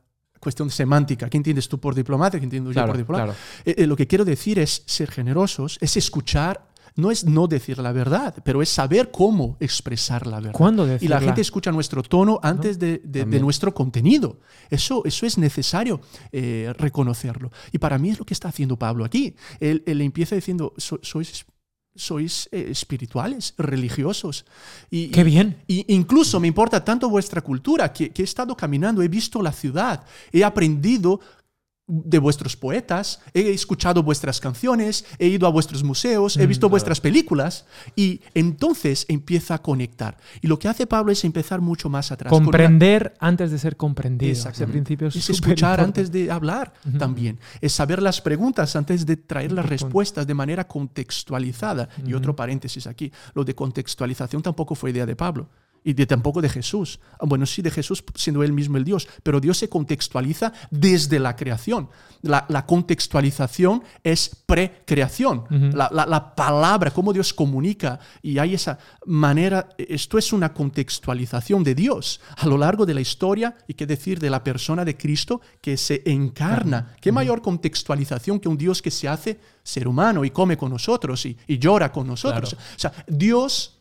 cuestión 0.46 0.70
semántica. 0.70 1.28
¿Qué 1.28 1.36
entiendes 1.38 1.68
tú 1.68 1.78
por 1.80 1.92
diplomacia? 1.94 2.38
¿Qué 2.38 2.44
entiendo 2.44 2.70
yo 2.70 2.74
Claro, 2.74 2.88
por 2.92 2.98
diplomacia? 2.98 3.34
claro. 3.34 3.38
Eh, 3.64 3.82
eh, 3.82 3.86
lo 3.86 3.96
que 3.96 4.06
quiero 4.06 4.24
decir 4.24 4.58
es 4.60 4.82
ser 4.86 5.10
generosos, 5.10 5.76
es 5.80 5.96
escuchar. 5.96 6.54
No 6.98 7.10
es 7.10 7.24
no 7.26 7.46
decir 7.46 7.76
la 7.78 7.92
verdad, 7.92 8.32
pero 8.42 8.62
es 8.62 8.70
saber 8.70 9.10
cómo 9.10 9.58
expresar 9.60 10.26
la 10.26 10.36
verdad. 10.36 10.52
¿Cuándo 10.52 10.84
Y 10.84 10.86
la 10.86 10.92
decirla? 10.94 11.20
gente 11.20 11.40
escucha 11.42 11.70
nuestro 11.72 12.02
tono 12.02 12.38
antes 12.42 12.78
de, 12.78 12.86
de- 12.86 13.00
de 13.04 13.20
También. 13.20 13.42
nuestro 13.42 13.74
contenido. 13.74 14.38
Eso, 14.70 15.02
eso 15.04 15.26
es 15.26 15.36
necesario 15.36 16.00
eh, 16.32 16.72
reconocerlo. 16.78 17.50
Y 17.72 17.78
para 17.78 17.98
mí 17.98 18.10
es 18.10 18.18
lo 18.18 18.24
que 18.24 18.32
está 18.32 18.48
haciendo 18.48 18.78
Pablo 18.78 19.04
aquí. 19.04 19.34
Él, 19.60 19.82
él 19.86 20.00
empieza 20.00 20.36
diciendo, 20.36 20.72
"So- 20.78 21.00
sois, 21.02 21.44
sois 21.96 22.48
eh, 22.52 22.68
espirituales, 22.70 23.54
religiosos. 23.58 24.44
Y, 24.90 25.08
¡Qué 25.08 25.20
y- 25.20 25.24
bien! 25.24 25.62
y 25.66 25.84
incluso 25.94 26.38
me 26.40 26.48
importa 26.48 26.84
tanto 26.84 27.08
vuestra 27.08 27.40
cultura 27.40 27.92
que, 27.92 28.10
que 28.10 28.22
he 28.22 28.24
estado 28.24 28.56
caminando, 28.56 29.02
he 29.02 29.08
visto 29.08 29.42
la 29.42 29.52
ciudad, 29.52 30.04
he 30.32 30.44
aprendido 30.44 31.20
de 31.88 32.18
vuestros 32.18 32.56
poetas, 32.56 33.20
he 33.32 33.50
escuchado 33.52 34.02
vuestras 34.02 34.40
canciones, 34.40 35.04
he 35.20 35.28
ido 35.28 35.46
a 35.46 35.50
vuestros 35.50 35.84
museos, 35.84 36.36
he 36.36 36.46
visto 36.46 36.68
vuestras 36.68 37.00
películas 37.00 37.64
y 37.94 38.22
entonces 38.34 39.06
empieza 39.08 39.54
a 39.54 39.62
conectar. 39.62 40.16
Y 40.42 40.48
lo 40.48 40.58
que 40.58 40.66
hace 40.68 40.88
Pablo 40.88 41.12
es 41.12 41.24
empezar 41.24 41.60
mucho 41.60 41.88
más 41.88 42.10
atrás. 42.10 42.32
una- 42.32 42.42
Comprender 42.44 43.14
antes 43.20 43.52
de 43.52 43.58
ser 43.58 43.76
comprendido. 43.76 44.32
Ese 44.32 44.40
Exactamente. 44.48 44.72
principio 44.72 45.06
es, 45.08 45.16
es 45.16 45.30
escuchar 45.30 45.80
antes 45.80 46.10
de 46.10 46.30
hablar 46.30 46.72
también. 46.98 47.38
Es 47.60 47.72
saber 47.72 48.02
las 48.02 48.20
preguntas 48.20 48.74
antes 48.74 49.06
de 49.06 49.16
traer 49.16 49.52
las 49.52 49.66
respuestas 49.66 50.26
de 50.26 50.34
manera 50.34 50.66
contextualizada. 50.66 51.88
Y 52.04 52.14
otro 52.14 52.34
paréntesis 52.34 52.86
aquí. 52.86 53.12
Lo 53.34 53.44
de 53.44 53.54
contextualización 53.54 54.42
tampoco 54.42 54.74
fue 54.74 54.90
idea 54.90 55.06
de 55.06 55.14
Pablo. 55.16 55.48
Y 55.86 55.92
de, 55.94 56.04
tampoco 56.04 56.42
de 56.42 56.48
Jesús. 56.48 56.98
Ah, 57.12 57.26
Bueno, 57.26 57.46
sí, 57.46 57.62
de 57.62 57.70
Jesús 57.70 58.02
siendo 58.16 58.42
él 58.42 58.52
mismo 58.52 58.76
el 58.76 58.82
Dios. 58.82 59.06
Pero 59.22 59.38
Dios 59.40 59.56
se 59.56 59.68
contextualiza 59.68 60.52
desde 60.68 61.20
la 61.20 61.36
creación. 61.36 61.88
La, 62.22 62.44
la 62.48 62.66
contextualización 62.66 63.84
es 64.02 64.34
precreación. 64.46 65.44
la, 65.48 65.88
la, 65.92 66.04
la 66.06 66.34
palabra, 66.34 66.90
cómo 66.90 67.12
Dios 67.12 67.32
comunica. 67.32 68.00
Y 68.20 68.38
hay 68.38 68.54
esa 68.54 68.78
manera. 69.06 69.68
Esto 69.78 70.18
es 70.18 70.32
una 70.32 70.52
contextualización 70.52 71.62
de 71.62 71.76
Dios 71.76 72.20
a 72.36 72.46
lo 72.46 72.58
largo 72.58 72.84
de 72.84 72.94
la 72.94 73.00
historia 73.00 73.56
y 73.68 73.74
qué 73.74 73.86
decir 73.86 74.18
de 74.18 74.28
la 74.30 74.42
persona 74.42 74.84
de 74.84 74.96
Cristo 74.96 75.40
que 75.60 75.76
se 75.76 76.02
encarna. 76.04 76.96
¿Qué 77.00 77.12
mayor 77.12 77.42
contextualización 77.42 78.40
que 78.40 78.48
un 78.48 78.58
Dios 78.58 78.82
que 78.82 78.90
se 78.90 79.06
hace 79.06 79.38
ser 79.62 79.86
humano 79.86 80.24
y 80.24 80.30
come 80.30 80.56
con 80.56 80.70
nosotros 80.72 81.24
y, 81.26 81.36
y 81.46 81.58
llora 81.58 81.92
con 81.92 82.08
nosotros? 82.08 82.54
O 82.54 82.78
sea, 82.78 82.92
Dios, 83.06 83.75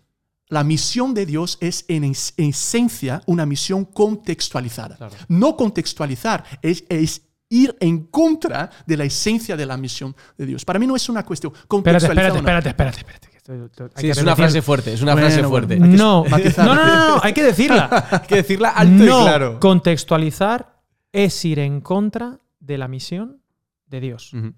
la 0.48 0.64
misión 0.64 1.14
de 1.14 1.26
Dios 1.26 1.58
es 1.62 1.86
en 1.88 2.04
es- 2.04 2.34
esencia 2.38 3.22
una 3.26 3.46
misión 3.46 3.86
contextualizada. 3.86 4.98
No 5.28 5.56
contextualizar, 5.58 6.44
es, 6.62 6.84
es 6.90 7.24
ir 7.50 7.76
en 7.80 8.06
contra 8.08 8.70
de 8.86 8.98
la 8.98 9.04
esencia 9.06 9.56
de 9.56 9.66
la 9.66 9.78
misión 9.78 10.16
de 10.38 10.46
Dios. 10.46 10.66
Para 10.66 10.80
mí 10.80 10.88
no 10.88 10.96
es 10.96 11.08
una 11.10 11.24
cuestión 11.24 11.52
Espérate, 11.54 11.68
contextualizada. 11.68 12.38
espérate, 12.38 12.70
espérate, 12.70 13.00
espérate. 13.00 13.00
espérate, 13.00 13.30
que 13.30 13.38
esto- 13.38 13.66
esto- 13.66 13.84
hay 13.96 14.02
Sí, 14.02 14.08
que 14.08 14.12
es 14.12 14.18
una 14.22 14.36
frase 14.36 14.62
fuerte, 14.62 14.94
es 14.94 15.02
una 15.02 15.14
Bueno, 15.14 15.28
frase 15.28 15.44
fuerte. 15.48 15.78
No, 15.80 16.26
matizar. 16.26 16.66
no, 16.66 16.76
no, 16.76 16.86
no, 16.86 17.16
no, 17.16 17.22
hay 17.24 17.34
que 17.34 17.44
decirla. 17.44 18.08
Hay 18.22 18.28
que 18.28 18.36
decirla 18.36 18.70
alto 18.70 19.04
no, 19.04 19.22
y 19.22 19.24
claro. 19.24 19.60
contextualizar 19.60 20.82
es 21.12 21.46
ir 21.46 21.60
en 21.60 21.82
contra 21.82 22.40
de 22.60 22.78
la 22.78 22.88
misión 22.88 23.42
de 23.88 24.00
Dios. 24.00 24.34
Ujú. 24.34 24.54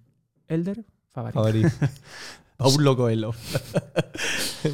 Elder 0.47 0.85
Favari. 1.13 1.63
Paulo 2.57 2.95
Coelho. 2.97 3.33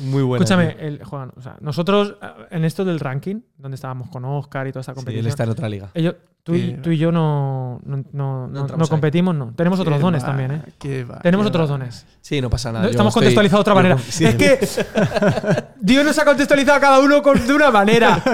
Muy 0.03 0.23
bueno. 0.23 0.43
Escúchame, 0.43 0.75
el, 0.79 1.03
Juan, 1.03 1.31
o 1.36 1.41
sea, 1.41 1.57
nosotros 1.61 2.15
eh, 2.21 2.27
en 2.51 2.65
esto 2.65 2.84
del 2.86 2.99
ranking, 2.99 3.41
donde 3.57 3.75
estábamos 3.75 4.09
con 4.09 4.25
Oscar 4.25 4.67
y 4.67 4.71
toda 4.71 4.81
esta 4.81 4.93
Sí, 4.93 4.95
competición, 4.95 5.25
él 5.25 5.29
está 5.29 5.43
en 5.43 5.49
otra 5.49 5.69
liga. 5.69 5.89
ellos- 5.93 6.15
tú, 6.44 6.56
y, 6.56 6.74
tú 6.82 6.91
y 6.91 6.98
yo 6.98 7.12
no, 7.12 7.80
no, 7.86 8.04
no- 8.12 8.48
no- 8.48 8.88
competimos, 8.88 9.34
no. 9.36 9.54
Tenemos 9.56 9.80
otros 9.80 10.00
dones 10.02 10.24
va, 10.24 10.28
también, 10.28 10.52
¿eh? 10.52 10.62
qué 10.80 11.04
va, 11.04 11.20
Tenemos 11.20 11.46
qué 11.46 11.50
otros 11.50 11.70
va. 11.70 11.72
dones. 11.78 12.06
Sí, 12.22 12.39
no 12.41 12.50
pasa 12.50 12.72
nada. 12.72 12.88
Estamos 12.89 13.14
contextualizados 13.14 13.66
de 13.66 13.72
otra 13.72 13.76
manera. 13.82 13.98
sí. 13.98 14.26
Es 14.26 14.36
que 14.36 14.60
Dios 15.82 16.06
nos 16.06 16.18
ha 16.20 16.26
contextualizado 16.26 16.78
a 16.78 16.82
cada 16.82 17.00
uno 17.00 17.22
con- 17.22 17.46
de 17.46 17.54
una 17.54 17.72
manera. 17.72 18.22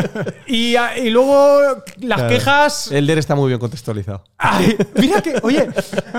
Y, 0.51 0.75
a- 0.75 0.97
y 0.97 1.11
luego 1.11 1.59
las 1.99 2.17
Claro. 2.21 2.27
quejas. 2.27 2.91
Elder 2.91 3.19
está 3.19 3.35
muy 3.35 3.49
bien 3.49 3.59
contextualizado. 3.59 4.23
Ay, 4.39 4.75
mira 4.95 5.21
que, 5.21 5.35
oye, 5.43 5.69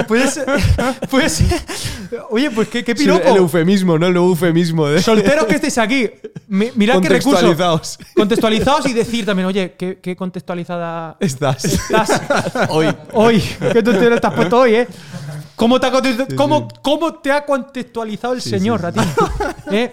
puedes. 0.07 0.41
puedes 1.11 1.43
oye, 2.30 2.49
pues 2.53 2.68
qué, 2.68 2.84
qué 2.84 2.95
piropo. 2.95 3.26
el 3.28 3.36
eufemismo, 3.38 3.99
¿no? 3.99 4.07
El 4.07 4.14
eufemismo 4.16 4.86
de 4.86 5.03
Solteros 5.03 5.47
que 5.47 5.57
estéis 5.57 5.78
aquí, 5.78 6.09
mi- 6.47 6.70
mirad 6.76 7.01
qué 7.01 7.09
recurso. 7.09 7.30
contextualizados. 7.41 7.99
Contextualizados 8.14 8.86
y 8.86 8.93
decir 8.93 9.26
también, 9.26 9.47
oye, 9.49 9.74
qué, 9.76 9.99
qué 10.01 10.14
contextualizada 10.14 11.16
Estás. 11.18 11.79
Estás 11.88 12.22
Hoy. 12.70 12.86
hoy. 13.12 13.42
¿Qué 13.72 13.82
tú 13.82 13.92
te 13.92 14.14
estás 14.14 14.32
puesto 14.34 14.58
hoy, 14.60 14.74
eh? 14.74 14.88
¿Cómo 15.56 15.78
te 15.78 15.86
ha, 15.86 15.92
context- 15.92 16.34
cómo- 16.36 16.68
cómo 16.82 17.14
te 17.14 17.30
ha 17.32 17.44
contextualizado 17.44 18.34
el 18.34 18.40
señor, 18.42 18.80
Ratín? 18.82 19.02
¿Eh? 19.70 19.92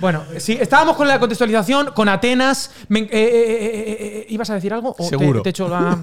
Bueno, 0.00 0.24
sí, 0.38 0.58
estábamos 0.60 0.96
con 0.96 1.06
la 1.06 1.20
contextualización, 1.20 1.90
con 1.94 2.08
Atenas. 2.08 2.72
Me- 2.88 3.00
eh, 3.00 3.08
eh, 3.12 3.12
eh, 3.12 3.86
eh, 3.88 3.96
eh, 4.00 4.26
¿Ibas 4.30 4.50
a 4.50 4.54
decir 4.54 4.74
algo? 4.74 4.90
¿O 4.90 4.94
te- 5.04 5.08
Seguro. 5.10 5.42
Te, 5.42 5.52
la- 5.68 5.96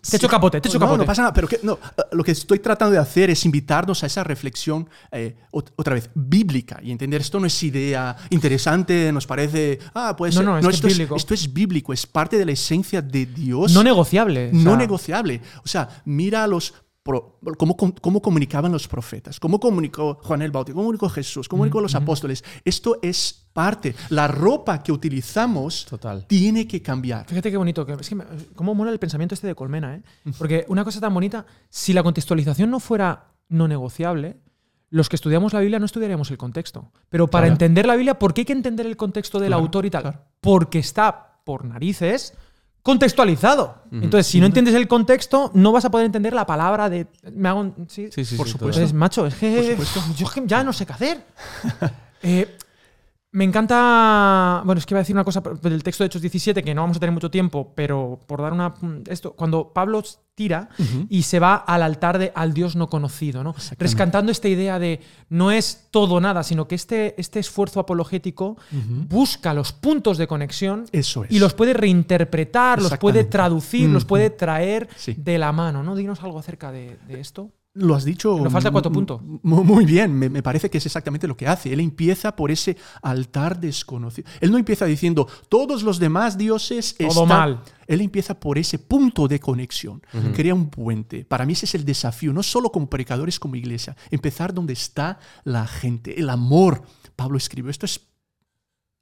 te 0.00 0.14
he 0.14 0.16
hecho 0.16 0.28
capote, 0.28 0.60
te 0.60 0.68
he 0.68 0.70
hecho 0.70 0.78
No, 0.78 0.86
capote. 0.86 0.98
no 0.98 1.06
pasa 1.06 1.22
nada, 1.22 1.32
pero 1.34 1.48
que, 1.48 1.60
no, 1.62 1.74
eh, 1.74 2.02
lo 2.12 2.22
que 2.24 2.32
estoy 2.32 2.58
tratando 2.60 2.92
de 2.92 2.98
hacer 2.98 3.30
es 3.30 3.44
invitarnos 3.44 4.02
a 4.02 4.06
esa 4.06 4.22
reflexión 4.24 4.88
eh, 5.12 5.36
ot- 5.52 5.72
otra 5.76 5.94
vez 5.94 6.10
bíblica 6.14 6.80
y 6.82 6.90
entender 6.92 7.20
esto 7.20 7.40
no 7.40 7.46
es 7.46 7.62
idea 7.62 8.16
interesante, 8.30 9.12
nos 9.12 9.26
parece, 9.26 9.78
ah, 9.94 10.14
pues 10.16 10.34
No, 10.36 10.42
no, 10.42 10.58
es 10.58 10.64
que 10.64 10.68
es 10.70 10.74
esto, 10.76 10.88
bíblico. 10.88 11.16
esto 11.16 11.34
es 11.34 11.52
bíblico, 11.52 11.92
es 11.92 12.06
parte 12.06 12.38
de 12.38 12.46
la 12.46 12.52
esencia 12.52 13.02
de 13.02 13.26
Dios, 13.26 13.72
no 13.72 13.82
negociable. 13.82 14.50
o 14.50 14.54
no 14.54 14.70
sea, 14.70 14.76
negociable. 14.76 15.40
O 15.64 15.68
sea, 15.68 15.88
mira 16.04 16.44
a 16.44 16.46
los 16.46 16.74
cómo, 17.56 17.76
com- 17.76 17.92
cómo 18.00 18.20
comunicaban 18.22 18.72
los 18.72 18.86
profetas, 18.88 19.40
cómo 19.40 19.58
comunicó 19.60 20.18
Juan 20.22 20.42
el 20.42 20.50
Bautista, 20.50 20.74
cómo 20.74 20.84
comunicó 20.84 21.08
Jesús, 21.08 21.48
cómo 21.48 21.60
comunicó 21.60 21.80
los 21.80 21.94
apóstoles. 21.94 22.44
Esto 22.64 22.98
es 23.02 23.46
parte. 23.52 23.94
La 24.10 24.28
ropa 24.28 24.82
que 24.82 24.92
utilizamos 24.92 25.86
Total. 25.86 26.26
tiene 26.26 26.66
que 26.68 26.80
cambiar. 26.82 27.26
Fíjate 27.26 27.50
qué 27.50 27.56
bonito. 27.56 27.84
Que, 27.86 27.92
es 27.94 28.08
que 28.08 28.14
me- 28.14 28.24
cómo 28.54 28.74
mola 28.74 28.90
el 28.90 28.98
pensamiento 28.98 29.34
este 29.34 29.46
de 29.46 29.54
Colmena, 29.54 29.96
¿eh? 29.96 30.02
Porque 30.38 30.64
una 30.68 30.84
cosa 30.84 31.00
tan 31.00 31.12
bonita, 31.14 31.44
si 31.68 31.92
la 31.92 32.02
contextualización 32.02 32.70
no 32.70 32.80
fuera 32.80 33.32
no 33.48 33.66
negociable, 33.68 34.36
los 34.90 35.08
que 35.08 35.16
estudiamos 35.16 35.52
la 35.52 35.60
Biblia 35.60 35.78
no 35.78 35.86
estudiaríamos 35.86 36.30
el 36.30 36.38
contexto. 36.38 36.92
Pero 37.08 37.26
para 37.28 37.44
Claro. 37.46 37.54
entender 37.54 37.86
la 37.86 37.94
Biblia, 37.96 38.18
¿por 38.18 38.32
qué 38.34 38.42
hay 38.42 38.44
que 38.46 38.52
entender 38.52 38.86
el 38.86 38.96
contexto 38.96 39.38
del 39.38 39.48
Claro, 39.48 39.62
autor 39.62 39.86
y 39.86 39.90
tal? 39.90 40.02
claro. 40.02 40.20
Porque 40.40 40.78
está 40.78 41.40
por 41.44 41.64
narices 41.64 42.34
contextualizado. 42.88 43.74
Entonces, 43.92 44.26
si 44.26 44.40
no 44.40 44.46
entiendes 44.46 44.74
el 44.74 44.88
contexto, 44.88 45.50
no 45.54 45.72
vas 45.72 45.84
a 45.84 45.90
poder 45.90 46.06
entender 46.06 46.32
la 46.32 46.46
palabra 46.46 46.88
de. 46.88 47.06
Me 47.32 47.48
hago. 47.48 47.60
un- 47.60 47.74
¿sí? 47.88 48.08
Sí, 48.10 48.24
sí, 48.24 48.36
Por 48.36 48.46
sí, 48.46 48.52
supuesto. 48.52 48.80
Entonces, 48.80 48.92
macho, 48.94 49.26
es 49.26 49.34
que 49.34 49.76
yo 50.16 50.26
es 50.26 50.32
que 50.32 50.42
ya 50.46 50.64
no 50.64 50.72
sé 50.72 50.84
qué 50.86 50.92
hacer. 50.92 51.24
Eh, 52.20 52.48
me 53.32 53.44
encanta. 53.44 54.62
Bueno, 54.64 54.78
es 54.78 54.86
que 54.86 54.94
iba 54.94 55.00
a 55.00 55.02
decir 55.02 55.14
una 55.16 55.24
cosa 55.24 55.42
del 55.62 55.82
texto 55.82 56.02
de 56.02 56.06
Hechos 56.06 56.22
17 56.22 56.62
que 56.62 56.74
no 56.74 56.82
vamos 56.82 56.96
a 56.96 57.00
tener 57.00 57.12
mucho 57.12 57.30
tiempo, 57.30 57.72
pero 57.74 58.20
por 58.26 58.40
dar 58.42 58.52
una. 58.52 58.74
Esto, 59.06 59.32
cuando 59.34 59.72
Pablo 59.72 60.02
tira 60.34 60.68
y 61.08 61.22
se 61.24 61.40
va 61.40 61.56
al 61.56 61.82
altar 61.82 62.16
de 62.18 62.30
al 62.34 62.54
Dios 62.54 62.76
no 62.76 62.88
conocido, 62.88 63.42
¿no? 63.42 63.54
Rescatando 63.76 64.30
esta 64.30 64.46
idea 64.48 64.78
de 64.78 65.00
no 65.28 65.50
es 65.50 65.88
todo 65.90 66.20
nada, 66.20 66.44
sino 66.44 66.68
que 66.68 66.76
este, 66.76 67.20
este 67.20 67.40
esfuerzo 67.40 67.80
apologético 67.80 68.56
busca 69.08 69.52
los 69.52 69.72
puntos 69.72 70.16
de 70.16 70.28
conexión 70.28 70.84
Eso 70.92 71.24
es. 71.24 71.32
y 71.32 71.40
los 71.40 71.54
puede 71.54 71.74
reinterpretar, 71.74 72.80
los 72.80 72.96
puede 72.98 73.24
traducir, 73.24 73.88
los 73.90 74.04
puede 74.04 74.30
traer 74.30 74.88
Sí. 74.96 75.14
de 75.18 75.38
la 75.38 75.50
mano, 75.52 75.82
¿no? 75.82 75.96
Dinos 75.96 76.22
algo 76.22 76.38
acerca 76.38 76.70
de, 76.70 76.96
de 77.08 77.20
esto. 77.20 77.50
Lo 77.78 77.94
has 77.94 78.04
dicho. 78.04 78.36
Nos 78.38 78.52
falta 78.52 78.70
cuatro 78.70 78.90
puntos. 78.92 79.20
mu- 79.42 79.62
Muy 79.64 79.84
bien, 79.84 80.12
me, 80.12 80.28
me 80.28 80.42
parece 80.42 80.68
que 80.68 80.78
es 80.78 80.86
exactamente 80.86 81.26
lo 81.28 81.36
que 81.36 81.46
hace. 81.46 81.72
Él 81.72 81.80
empieza 81.80 82.34
por 82.34 82.50
ese 82.50 82.76
altar 83.02 83.60
desconocido. 83.60 84.28
Él 84.40 84.50
no 84.50 84.58
empieza 84.58 84.84
diciendo 84.84 85.26
todos 85.48 85.82
los 85.82 85.98
demás 85.98 86.36
dioses 86.36 86.94
Todo 86.98 87.08
están. 87.08 87.28
mal. 87.28 87.62
Él 87.86 88.00
empieza 88.00 88.38
por 88.38 88.58
ese 88.58 88.78
punto 88.78 89.28
de 89.28 89.40
conexión. 89.40 90.02
Crea 90.34 90.54
un 90.54 90.68
puente. 90.70 91.24
Para 91.24 91.46
mí 91.46 91.52
ese 91.54 91.66
es 91.66 91.74
el 91.74 91.84
desafío, 91.84 92.32
no 92.32 92.42
solo 92.42 92.70
como 92.70 92.88
predicadores, 92.90 93.38
como 93.38 93.54
iglesia. 93.56 93.96
Empezar 94.10 94.52
donde 94.52 94.72
está 94.74 95.18
la 95.44 95.66
gente, 95.66 96.18
el 96.20 96.28
amor. 96.30 96.82
Pablo 97.16 97.38
escribió, 97.38 97.70
esto 97.70 97.86
es 97.86 98.00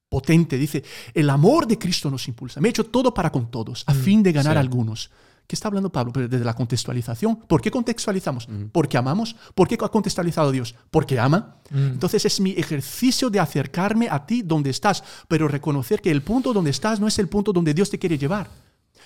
potente. 0.08 0.56
Dice, 0.56 0.84
el 1.14 1.28
amor 1.30 1.66
de 1.66 1.78
Cristo 1.78 2.10
nos 2.10 2.28
impulsa. 2.28 2.60
Me 2.60 2.68
he 2.68 2.70
hecho 2.70 2.84
todo 2.84 3.12
para 3.12 3.30
con 3.30 3.50
todos, 3.50 3.84
a 3.86 3.94
fin 3.94 4.22
de 4.22 4.32
ganar 4.32 4.56
algunos. 4.60 5.10
¿Qué 5.46 5.54
está 5.54 5.68
hablando 5.68 5.90
Pablo? 5.90 6.12
Pero 6.12 6.28
desde 6.28 6.44
la 6.44 6.54
contextualización. 6.54 7.36
¿Por 7.36 7.60
qué 7.60 7.70
contextualizamos? 7.70 8.48
Porque 8.72 8.96
amamos. 8.98 9.36
¿Por 9.54 9.68
qué 9.68 9.78
ha 9.80 9.88
contextualizado 9.88 10.50
Dios? 10.50 10.74
Porque 10.90 11.18
ama. 11.18 11.56
Entonces 11.70 12.24
es 12.24 12.40
mi 12.40 12.52
ejercicio 12.52 13.30
de 13.30 13.40
acercarme 13.40 14.08
a 14.10 14.26
ti 14.26 14.42
donde 14.42 14.70
estás, 14.70 15.04
pero 15.28 15.48
reconocer 15.48 16.00
que 16.00 16.10
el 16.10 16.22
punto 16.22 16.52
donde 16.52 16.70
estás 16.70 17.00
no 17.00 17.06
es 17.06 17.18
el 17.18 17.28
punto 17.28 17.52
donde 17.52 17.74
Dios 17.74 17.90
te 17.90 17.98
quiere 17.98 18.18
llevar. 18.18 18.48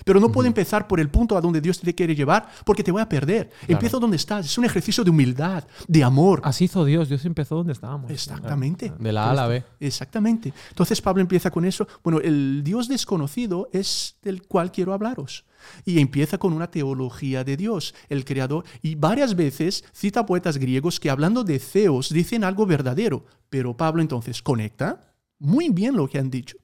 Pero 0.03 0.19
no 0.19 0.31
puedo 0.31 0.47
empezar 0.47 0.87
por 0.87 0.99
el 0.99 1.09
punto 1.09 1.37
a 1.37 1.41
donde 1.41 1.61
Dios 1.61 1.79
te 1.79 1.93
quiere 1.93 2.15
llevar 2.15 2.49
porque 2.65 2.83
te 2.83 2.91
voy 2.91 3.01
a 3.01 3.09
perder. 3.09 3.51
Empiezo 3.67 3.99
donde 3.99 4.17
estás. 4.17 4.45
Es 4.45 4.57
un 4.57 4.65
ejercicio 4.65 5.03
de 5.03 5.09
humildad, 5.09 5.63
de 5.87 6.03
amor. 6.03 6.41
Así 6.43 6.65
hizo 6.65 6.85
Dios. 6.85 7.09
Dios 7.09 7.25
empezó 7.25 7.55
donde 7.55 7.73
estábamos. 7.73 8.11
Exactamente. 8.11 8.91
De 8.97 9.11
la 9.11 9.25
A 9.25 9.31
a 9.31 9.33
la 9.33 9.47
B. 9.47 9.63
Exactamente. 9.79 10.53
Entonces 10.69 11.01
Pablo 11.01 11.21
empieza 11.21 11.51
con 11.51 11.65
eso. 11.65 11.87
Bueno, 12.03 12.19
el 12.19 12.61
Dios 12.63 12.87
desconocido 12.87 13.69
es 13.71 14.17
del 14.21 14.43
cual 14.43 14.71
quiero 14.71 14.93
hablaros. 14.93 15.45
Y 15.85 15.99
empieza 15.99 16.37
con 16.37 16.53
una 16.53 16.71
teología 16.71 17.43
de 17.43 17.57
Dios, 17.57 17.93
el 18.09 18.25
creador. 18.25 18.65
Y 18.81 18.95
varias 18.95 19.35
veces 19.35 19.83
cita 19.93 20.25
poetas 20.25 20.57
griegos 20.57 20.99
que 20.99 21.09
hablando 21.09 21.43
de 21.43 21.59
Zeus 21.59 22.09
dicen 22.09 22.43
algo 22.43 22.65
verdadero. 22.65 23.25
Pero 23.49 23.75
Pablo 23.75 24.01
entonces 24.01 24.41
conecta 24.41 25.13
muy 25.39 25.69
bien 25.69 25.95
lo 25.95 26.07
que 26.07 26.19
han 26.19 26.29
dicho. 26.29 26.57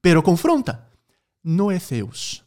Pero 0.00 0.22
confronta. 0.22 0.88
No 1.42 1.70
es 1.70 1.88
Zeus. 1.88 2.41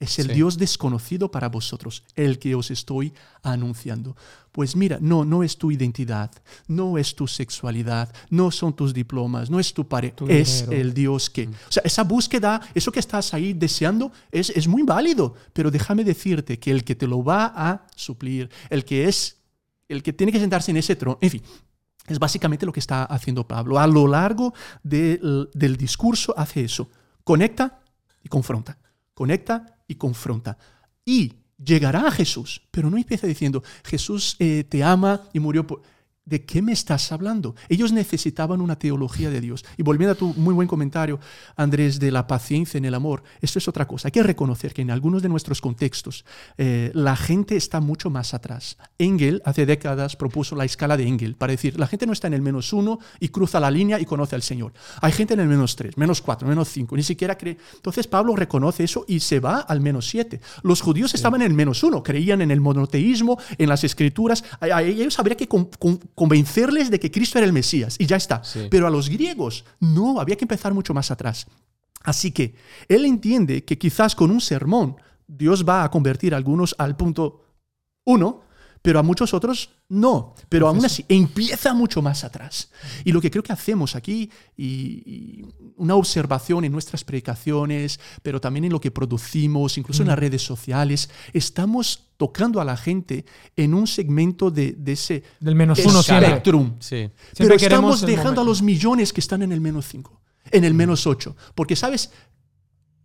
Es 0.00 0.20
el 0.20 0.28
Sí. 0.28 0.34
Dios 0.34 0.56
desconocido 0.58 1.28
para 1.28 1.48
vosotros, 1.48 2.04
el 2.14 2.38
que 2.38 2.54
os 2.54 2.70
estoy 2.70 3.12
anunciando. 3.42 4.16
Pues 4.52 4.76
mira, 4.76 4.98
no, 5.00 5.24
no 5.24 5.42
es 5.42 5.58
tu 5.58 5.72
identidad, 5.72 6.30
no 6.68 6.98
es 6.98 7.16
tu 7.16 7.26
sexualidad, 7.26 8.12
no 8.30 8.52
son 8.52 8.74
tus 8.74 8.94
diplomas, 8.94 9.50
no 9.50 9.58
es 9.58 9.74
tu 9.74 9.88
pareja, 9.88 10.16
es 10.28 10.62
dinero. 10.62 10.80
el 10.80 10.94
Dios 10.94 11.30
que... 11.30 11.48
O 11.48 11.70
sea, 11.72 11.82
esa 11.84 12.04
búsqueda, 12.04 12.60
eso 12.74 12.92
que 12.92 13.00
estás 13.00 13.34
ahí 13.34 13.54
deseando, 13.54 14.12
es, 14.30 14.50
es 14.50 14.68
muy 14.68 14.82
válido, 14.82 15.34
pero 15.52 15.68
déjame 15.68 16.04
decirte 16.04 16.60
que 16.60 16.70
el 16.70 16.84
que 16.84 16.94
te 16.94 17.08
lo 17.08 17.24
va 17.24 17.52
a 17.56 17.86
suplir, 17.96 18.48
el 18.70 18.84
que 18.84 19.08
es, 19.08 19.38
el 19.88 20.04
que 20.04 20.12
tiene 20.12 20.30
que 20.30 20.38
sentarse 20.38 20.70
en 20.70 20.76
ese 20.76 20.94
trono, 20.94 21.18
en 21.20 21.30
fin, 21.30 21.42
es 22.06 22.20
básicamente 22.20 22.66
lo 22.66 22.72
que 22.72 22.80
está 22.80 23.02
haciendo 23.04 23.46
Pablo. 23.48 23.78
A 23.80 23.86
lo 23.86 24.06
largo 24.06 24.54
del, 24.82 25.50
del 25.52 25.76
discurso 25.76 26.34
hace 26.36 26.62
eso. 26.64 26.88
Conecta 27.24 27.80
y 28.22 28.28
confronta. 28.28 28.78
Conecta 29.12 29.77
y 29.88 29.96
confronta. 29.96 30.58
Y 31.04 31.32
llegará 31.62 32.06
a 32.06 32.12
Jesús, 32.12 32.62
pero 32.70 32.90
no 32.90 32.96
empieza 32.96 33.26
diciendo, 33.26 33.64
Jesús 33.84 34.36
eh, 34.38 34.64
te 34.68 34.84
ama 34.84 35.22
y 35.32 35.40
murió 35.40 35.66
por... 35.66 35.82
¿De 36.28 36.44
qué 36.44 36.60
me 36.60 36.72
estás 36.72 37.10
hablando? 37.10 37.54
Ellos 37.70 37.90
necesitaban 37.90 38.60
una 38.60 38.78
teología 38.78 39.30
de 39.30 39.40
Dios. 39.40 39.64
Y 39.78 39.82
volviendo 39.82 40.12
a 40.12 40.14
tu 40.14 40.34
muy 40.34 40.52
buen 40.52 40.68
comentario, 40.68 41.18
Andrés, 41.56 41.98
de 41.98 42.10
la 42.10 42.26
paciencia 42.26 42.76
en 42.76 42.84
el 42.84 42.94
amor, 42.94 43.22
esto 43.40 43.58
es 43.58 43.66
otra 43.66 43.86
cosa. 43.88 44.08
Hay 44.08 44.12
que 44.12 44.22
reconocer 44.22 44.74
que 44.74 44.82
en 44.82 44.90
algunos 44.90 45.22
de 45.22 45.30
nuestros 45.30 45.62
contextos 45.62 46.26
eh, 46.58 46.90
la 46.92 47.16
gente 47.16 47.56
está 47.56 47.80
mucho 47.80 48.10
más 48.10 48.34
atrás. 48.34 48.76
Engel 48.98 49.40
hace 49.46 49.64
décadas 49.64 50.16
propuso 50.16 50.54
la 50.54 50.66
escala 50.66 50.98
de 50.98 51.06
Engel 51.08 51.34
para 51.34 51.52
decir, 51.52 51.78
la 51.80 51.86
gente 51.86 52.06
no 52.06 52.12
está 52.12 52.26
en 52.26 52.34
el 52.34 52.42
menos 52.42 52.74
uno 52.74 52.98
y 53.20 53.28
cruza 53.30 53.58
la 53.58 53.70
línea 53.70 53.98
y 53.98 54.04
conoce 54.04 54.34
al 54.36 54.42
Señor. 54.42 54.74
Hay 55.00 55.12
gente 55.12 55.32
en 55.32 55.40
el 55.40 55.48
menos 55.48 55.76
tres, 55.76 55.96
menos 55.96 56.20
cuatro, 56.20 56.46
menos 56.46 56.68
cinco, 56.68 56.94
ni 56.94 57.02
siquiera 57.02 57.38
cree. 57.38 57.56
Entonces 57.76 58.06
Pablo 58.06 58.36
reconoce 58.36 58.84
eso 58.84 59.06
y 59.08 59.20
se 59.20 59.40
va 59.40 59.60
al 59.60 59.80
menos 59.80 60.06
siete. 60.08 60.42
Los 60.62 60.82
judíos 60.82 61.14
estaban 61.14 61.40
en 61.40 61.46
el 61.52 61.54
menos 61.54 61.82
uno, 61.82 62.02
creían 62.02 62.42
en 62.42 62.50
el 62.50 62.60
monoteísmo, 62.60 63.38
en 63.56 63.68
las 63.70 63.82
escrituras. 63.82 64.44
A, 64.60 64.66
a 64.76 64.82
ellos 64.82 65.18
habría 65.18 65.36
que 65.36 65.48
con- 65.48 65.70
con- 65.78 65.98
convencerles 66.18 66.90
de 66.90 67.00
que 67.00 67.10
Cristo 67.10 67.38
era 67.38 67.46
el 67.46 67.54
Mesías 67.54 67.96
y 67.98 68.04
ya 68.04 68.16
está. 68.16 68.44
Sí. 68.44 68.68
Pero 68.70 68.86
a 68.86 68.90
los 68.90 69.08
griegos 69.08 69.64
no, 69.80 70.20
había 70.20 70.36
que 70.36 70.44
empezar 70.44 70.74
mucho 70.74 70.92
más 70.92 71.10
atrás. 71.10 71.46
Así 72.02 72.32
que 72.32 72.54
él 72.88 73.06
entiende 73.06 73.64
que 73.64 73.78
quizás 73.78 74.14
con 74.14 74.30
un 74.30 74.40
sermón 74.40 74.96
Dios 75.26 75.64
va 75.66 75.84
a 75.84 75.90
convertir 75.90 76.34
a 76.34 76.36
algunos 76.36 76.74
al 76.78 76.96
punto 76.96 77.44
uno, 78.04 78.42
pero 78.82 78.98
a 78.98 79.02
muchos 79.02 79.34
otros 79.34 79.70
no. 79.88 80.34
Pero 80.48 80.68
aún 80.68 80.84
así, 80.84 81.04
empieza 81.08 81.74
mucho 81.74 82.02
más 82.02 82.24
atrás. 82.24 82.70
Y 83.04 83.12
lo 83.12 83.20
que 83.20 83.30
creo 83.30 83.42
que 83.42 83.52
hacemos 83.52 83.96
aquí, 83.96 84.30
y, 84.56 84.66
y 84.66 85.44
una 85.76 85.94
observación 85.94 86.64
en 86.64 86.72
nuestras 86.72 87.04
predicaciones, 87.04 88.00
pero 88.22 88.40
también 88.40 88.64
en 88.64 88.72
lo 88.72 88.80
que 88.80 88.90
producimos, 88.90 89.78
incluso 89.78 90.02
en 90.02 90.08
las 90.08 90.18
redes 90.18 90.42
sociales, 90.42 91.08
estamos 91.32 92.08
tocando 92.18 92.60
a 92.60 92.64
la 92.64 92.76
gente 92.76 93.24
en 93.56 93.72
un 93.72 93.86
segmento 93.86 94.50
de, 94.50 94.72
de 94.72 94.92
ese 94.92 95.22
Del 95.40 95.54
menos 95.54 95.78
uno 95.84 96.02
spectrum. 96.02 96.74
Sí. 96.80 97.08
Pero 97.36 97.54
estamos 97.54 98.02
dejando 98.02 98.42
a 98.42 98.44
los 98.44 98.60
millones 98.60 99.12
que 99.12 99.20
están 99.20 99.42
en 99.42 99.52
el 99.52 99.60
menos 99.60 99.86
5, 99.88 100.20
en 100.50 100.64
el 100.64 100.74
menos 100.74 101.06
8. 101.06 101.34
Porque, 101.54 101.76
¿sabes? 101.76 102.10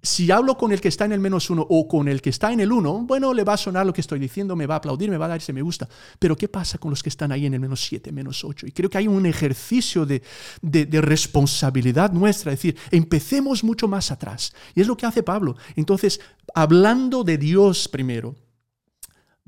Si 0.05 0.29
hablo 0.31 0.57
con 0.57 0.73
el 0.73 0.81
que 0.81 0.89
está 0.89 1.05
en 1.05 1.13
el 1.13 1.21
menos 1.21 1.49
1 1.49 1.65
o 1.69 1.87
con 1.87 2.09
el 2.09 2.21
que 2.21 2.29
está 2.29 2.51
en 2.51 2.59
el 2.59 2.73
1, 2.73 3.05
bueno, 3.07 3.33
le 3.33 3.45
va 3.45 3.53
a 3.53 3.57
sonar 3.57 3.85
lo 3.85 3.93
que 3.93 4.01
estoy 4.01 4.19
diciendo, 4.19 4.53
me 4.53 4.65
va 4.67 4.73
a 4.75 4.77
aplaudir, 4.79 5.09
me 5.09 5.15
va 5.15 5.25
a 5.25 5.29
dar 5.29 5.37
ese 5.37 5.53
me 5.53 5.61
gusta. 5.61 5.87
Pero 6.19 6.35
¿qué 6.35 6.49
pasa 6.49 6.77
con 6.77 6.89
los 6.89 7.01
que 7.01 7.07
están 7.07 7.31
ahí 7.31 7.45
en 7.45 7.53
el 7.53 7.61
menos 7.61 7.81
7, 7.85 8.11
menos 8.11 8.43
8? 8.43 8.67
Y 8.67 8.73
creo 8.73 8.89
que 8.89 8.97
hay 8.97 9.07
un 9.07 9.25
ejercicio 9.25 10.05
de, 10.05 10.21
de- 10.61 10.85
de 10.85 10.99
responsabilidad 11.01 12.11
nuestra, 12.11 12.51
es 12.51 12.59
decir, 12.59 12.77
empecemos 12.91 13.63
mucho 13.63 13.87
más 13.87 14.11
atrás. 14.11 14.53
Y 14.75 14.81
es 14.81 14.87
lo 14.87 14.97
que 14.97 15.05
hace 15.05 15.23
Pablo. 15.23 15.55
Entonces, 15.77 16.19
hablando 16.53 17.23
de 17.23 17.37
Dios 17.37 17.87
primero, 17.87 18.35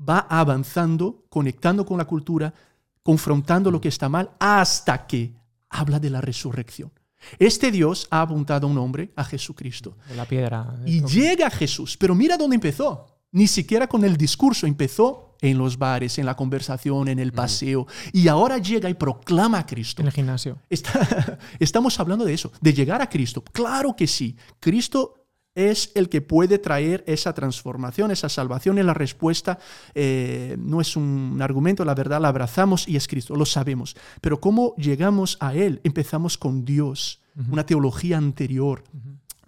va 0.00 0.20
avanzando, 0.30 1.26
conectando 1.28 1.84
con 1.84 1.98
la 1.98 2.06
cultura, 2.06 2.54
confrontando 3.02 3.70
lo 3.70 3.80
que 3.80 3.88
está 3.88 4.08
mal, 4.08 4.30
hasta 4.38 5.06
que 5.06 5.34
habla 5.68 6.00
de 6.00 6.08
la 6.08 6.22
resurrección. 6.22 6.90
Este 7.38 7.70
Dios 7.70 8.06
ha 8.10 8.22
apuntado 8.22 8.66
a 8.66 8.70
un 8.70 8.78
hombre, 8.78 9.10
a 9.16 9.24
Jesucristo. 9.24 9.96
De 10.08 10.16
la 10.16 10.24
piedra. 10.26 10.76
Y 10.86 11.02
llega 11.04 11.46
a 11.48 11.50
Jesús, 11.50 11.96
pero 11.96 12.14
mira 12.14 12.36
dónde 12.36 12.54
empezó. 12.54 13.06
Ni 13.32 13.46
siquiera 13.48 13.86
con 13.86 14.04
el 14.04 14.16
discurso, 14.16 14.66
empezó 14.66 15.34
en 15.42 15.58
los 15.58 15.76
bares, 15.76 16.18
en 16.18 16.24
la 16.26 16.34
conversación, 16.36 17.08
en 17.08 17.18
el 17.18 17.32
paseo. 17.32 17.86
Y 18.12 18.28
ahora 18.28 18.58
llega 18.58 18.88
y 18.88 18.94
proclama 18.94 19.58
a 19.58 19.66
Cristo. 19.66 20.00
En 20.00 20.06
el 20.06 20.12
gimnasio. 20.12 20.58
Está- 20.70 21.38
estamos 21.58 21.98
hablando 22.00 22.24
de 22.24 22.32
eso, 22.32 22.50
de 22.60 22.72
llegar 22.72 23.02
a 23.02 23.08
Cristo. 23.10 23.42
Claro 23.52 23.94
que 23.94 24.06
sí. 24.06 24.36
Cristo 24.60 25.25
es 25.56 25.90
el 25.96 26.08
que 26.08 26.20
puede 26.20 26.58
traer 26.58 27.02
esa 27.08 27.32
transformación, 27.32 28.12
esa 28.12 28.28
salvación, 28.28 28.78
es 28.78 28.84
la 28.84 28.94
respuesta. 28.94 29.58
eh, 29.94 30.56
no 30.60 30.80
es 30.80 30.96
un 30.96 31.38
argumento, 31.40 31.84
la 31.84 31.94
verdad 31.94 32.20
la 32.20 32.28
abrazamos 32.28 32.86
y 32.86 32.96
es 32.96 33.08
Cristo, 33.08 33.34
lo 33.34 33.46
sabemos. 33.46 33.96
Pero 34.20 34.38
¿cómo 34.38 34.74
llegamos 34.76 35.38
a 35.40 35.54
Él? 35.54 35.80
Empezamos 35.82 36.38
con 36.38 36.64
Dios, 36.64 37.20
una 37.50 37.66
teología 37.66 38.16
anterior. 38.18 38.84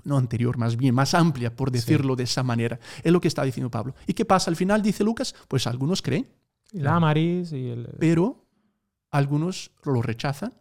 No 0.05 0.17
anterior, 0.17 0.57
más 0.57 0.77
bien, 0.77 0.95
más 0.95 1.13
amplia, 1.13 1.55
por 1.55 1.71
decirlo 1.71 2.17
de 2.17 2.25
esa 2.25 2.43
manera. 2.43 2.81
Es 3.03 3.13
lo 3.13 3.21
que 3.21 3.29
está 3.29 3.43
diciendo 3.45 3.71
Pablo. 3.71 3.95
¿Y 4.07 4.15
qué 4.15 4.25
pasa 4.25 4.51
al 4.51 4.57
final? 4.57 4.81
Dice 4.81 5.05
Lucas, 5.05 5.35
pues 5.49 5.67
algunos 5.67 6.01
creen, 6.01 6.27
Y 6.73 6.79
la 6.81 6.99
Maris 6.99 7.53
y 7.53 7.69
el. 7.69 7.89
pero 7.99 8.47
algunos 9.11 9.71
lo 9.85 10.01
rechazan 10.01 10.55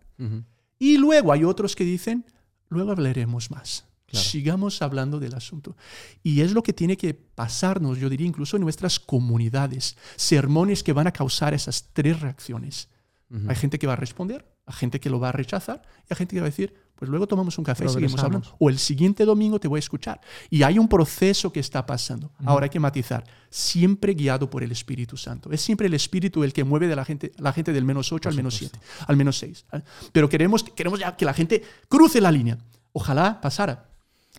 y 0.79 0.97
luego 0.97 1.31
hay 1.31 1.43
otros 1.43 1.75
que 1.75 1.83
dicen, 1.85 2.25
luego 2.69 2.91
hablaremos 2.91 3.49
más. 3.51 3.85
Claro. 4.08 4.26
Sigamos 4.26 4.82
hablando 4.82 5.20
del 5.20 5.36
asunto. 5.36 5.76
Y 6.24 6.41
es 6.41 6.53
lo 6.53 6.64
que 6.64 6.72
tiene 6.74 6.95
que 6.95 7.14
pasarnos, 7.14 7.99
yo 7.99 8.10
diría, 8.10 8.26
incluso 8.26 8.55
en 8.55 8.64
nuestras 8.64 8.99
comunidades. 8.99 9.97
Sermones 10.16 10.82
que 10.82 10.93
van 10.93 11.08
a 11.08 11.12
causar 11.12 11.53
esas 11.53 11.89
tres 11.91 12.22
reacciones. 12.22 12.89
Ujú. 13.30 13.49
Hay 13.49 13.55
gente 13.55 13.78
que 13.78 13.86
va 13.86 13.93
a 13.93 13.97
responder, 13.97 14.49
hay 14.66 14.76
gente 14.76 15.01
que 15.01 15.10
lo 15.10 15.20
va 15.20 15.30
a 15.30 15.32
rechazar 15.34 15.82
y 16.10 16.14
hay 16.14 16.18
gente 16.18 16.36
que 16.36 16.39
va 16.39 16.47
a 16.47 16.49
decir, 16.49 16.74
pues 16.95 17.10
luego 17.10 17.28
tomamos 17.28 17.58
un 17.58 17.64
café 17.64 17.86
y 17.86 17.89
seguimos 17.89 18.24
hablando. 18.24 18.55
O 18.60 18.70
el 18.70 18.80
siguiente 18.80 19.26
domingo 19.26 19.60
te 19.60 19.68
voy 19.68 19.78
a 19.78 19.80
escuchar. 19.80 20.20
Y 20.49 20.64
hay 20.64 20.80
un 20.80 20.88
proceso 20.88 21.51
que 21.51 21.60
está 21.60 21.86
pasando. 21.86 22.32
Ahora 22.45 22.64
hay 22.64 22.70
que 22.70 22.80
matizar. 22.80 23.24
Siempre 23.49 24.14
guiado 24.14 24.49
por 24.49 24.64
el 24.64 24.72
Espíritu 24.72 25.16
Santo. 25.16 25.51
Es 25.51 25.62
siempre 25.62 25.88
el 25.88 25.93
Espíritu 25.93 26.43
el 26.43 26.53
que 26.53 26.64
mueve 26.64 26.88
de 26.88 26.95
la 26.95 27.05
gente, 27.05 27.34
la 27.38 27.53
gente 27.53 27.72
del 27.72 27.86
menos 27.86 28.12
8 28.12 28.30
al 28.30 28.36
menos 28.36 28.55
7, 28.55 28.80
al 29.05 29.16
menos 29.16 29.38
6. 29.38 29.66
Pero 30.12 30.28
queremos, 30.28 30.64
queremos 30.64 30.99
ya 30.99 31.16
que 31.16 31.26
la 31.26 31.34
gente 31.34 31.62
cruce 31.88 32.20
la 32.20 32.32
línea. 32.32 32.58
Ojalá 32.93 33.39
pasara. 33.41 33.86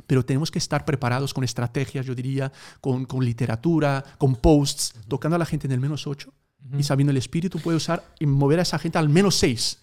Pero 0.07 0.25
tenemos 0.25 0.51
que 0.51 0.59
estar 0.59 0.85
preparados 0.85 1.35
con 1.35 1.45
estrategias, 1.45 2.07
yo 2.07 2.15
diría, 2.15 2.53
con, 2.81 3.05
con 3.05 3.25
literatura, 3.25 4.05
con 4.19 4.37
posts, 4.37 4.95
tocando 5.09 5.37
a 5.37 5.39
la 5.39 5.47
gente 5.47 5.67
en 5.67 5.73
el 5.73 5.81
menos 5.81 6.07
8 6.07 6.33
y 6.77 6.83
sabiendo 6.83 7.11
el 7.13 7.17
espíritu 7.17 7.59
puede 7.61 7.77
usar 7.77 8.03
y 8.19 8.27
mover 8.27 8.59
a 8.59 8.63
esa 8.63 8.79
gente 8.79 8.99
al 8.99 9.09
menos 9.09 9.37
6. 9.37 9.79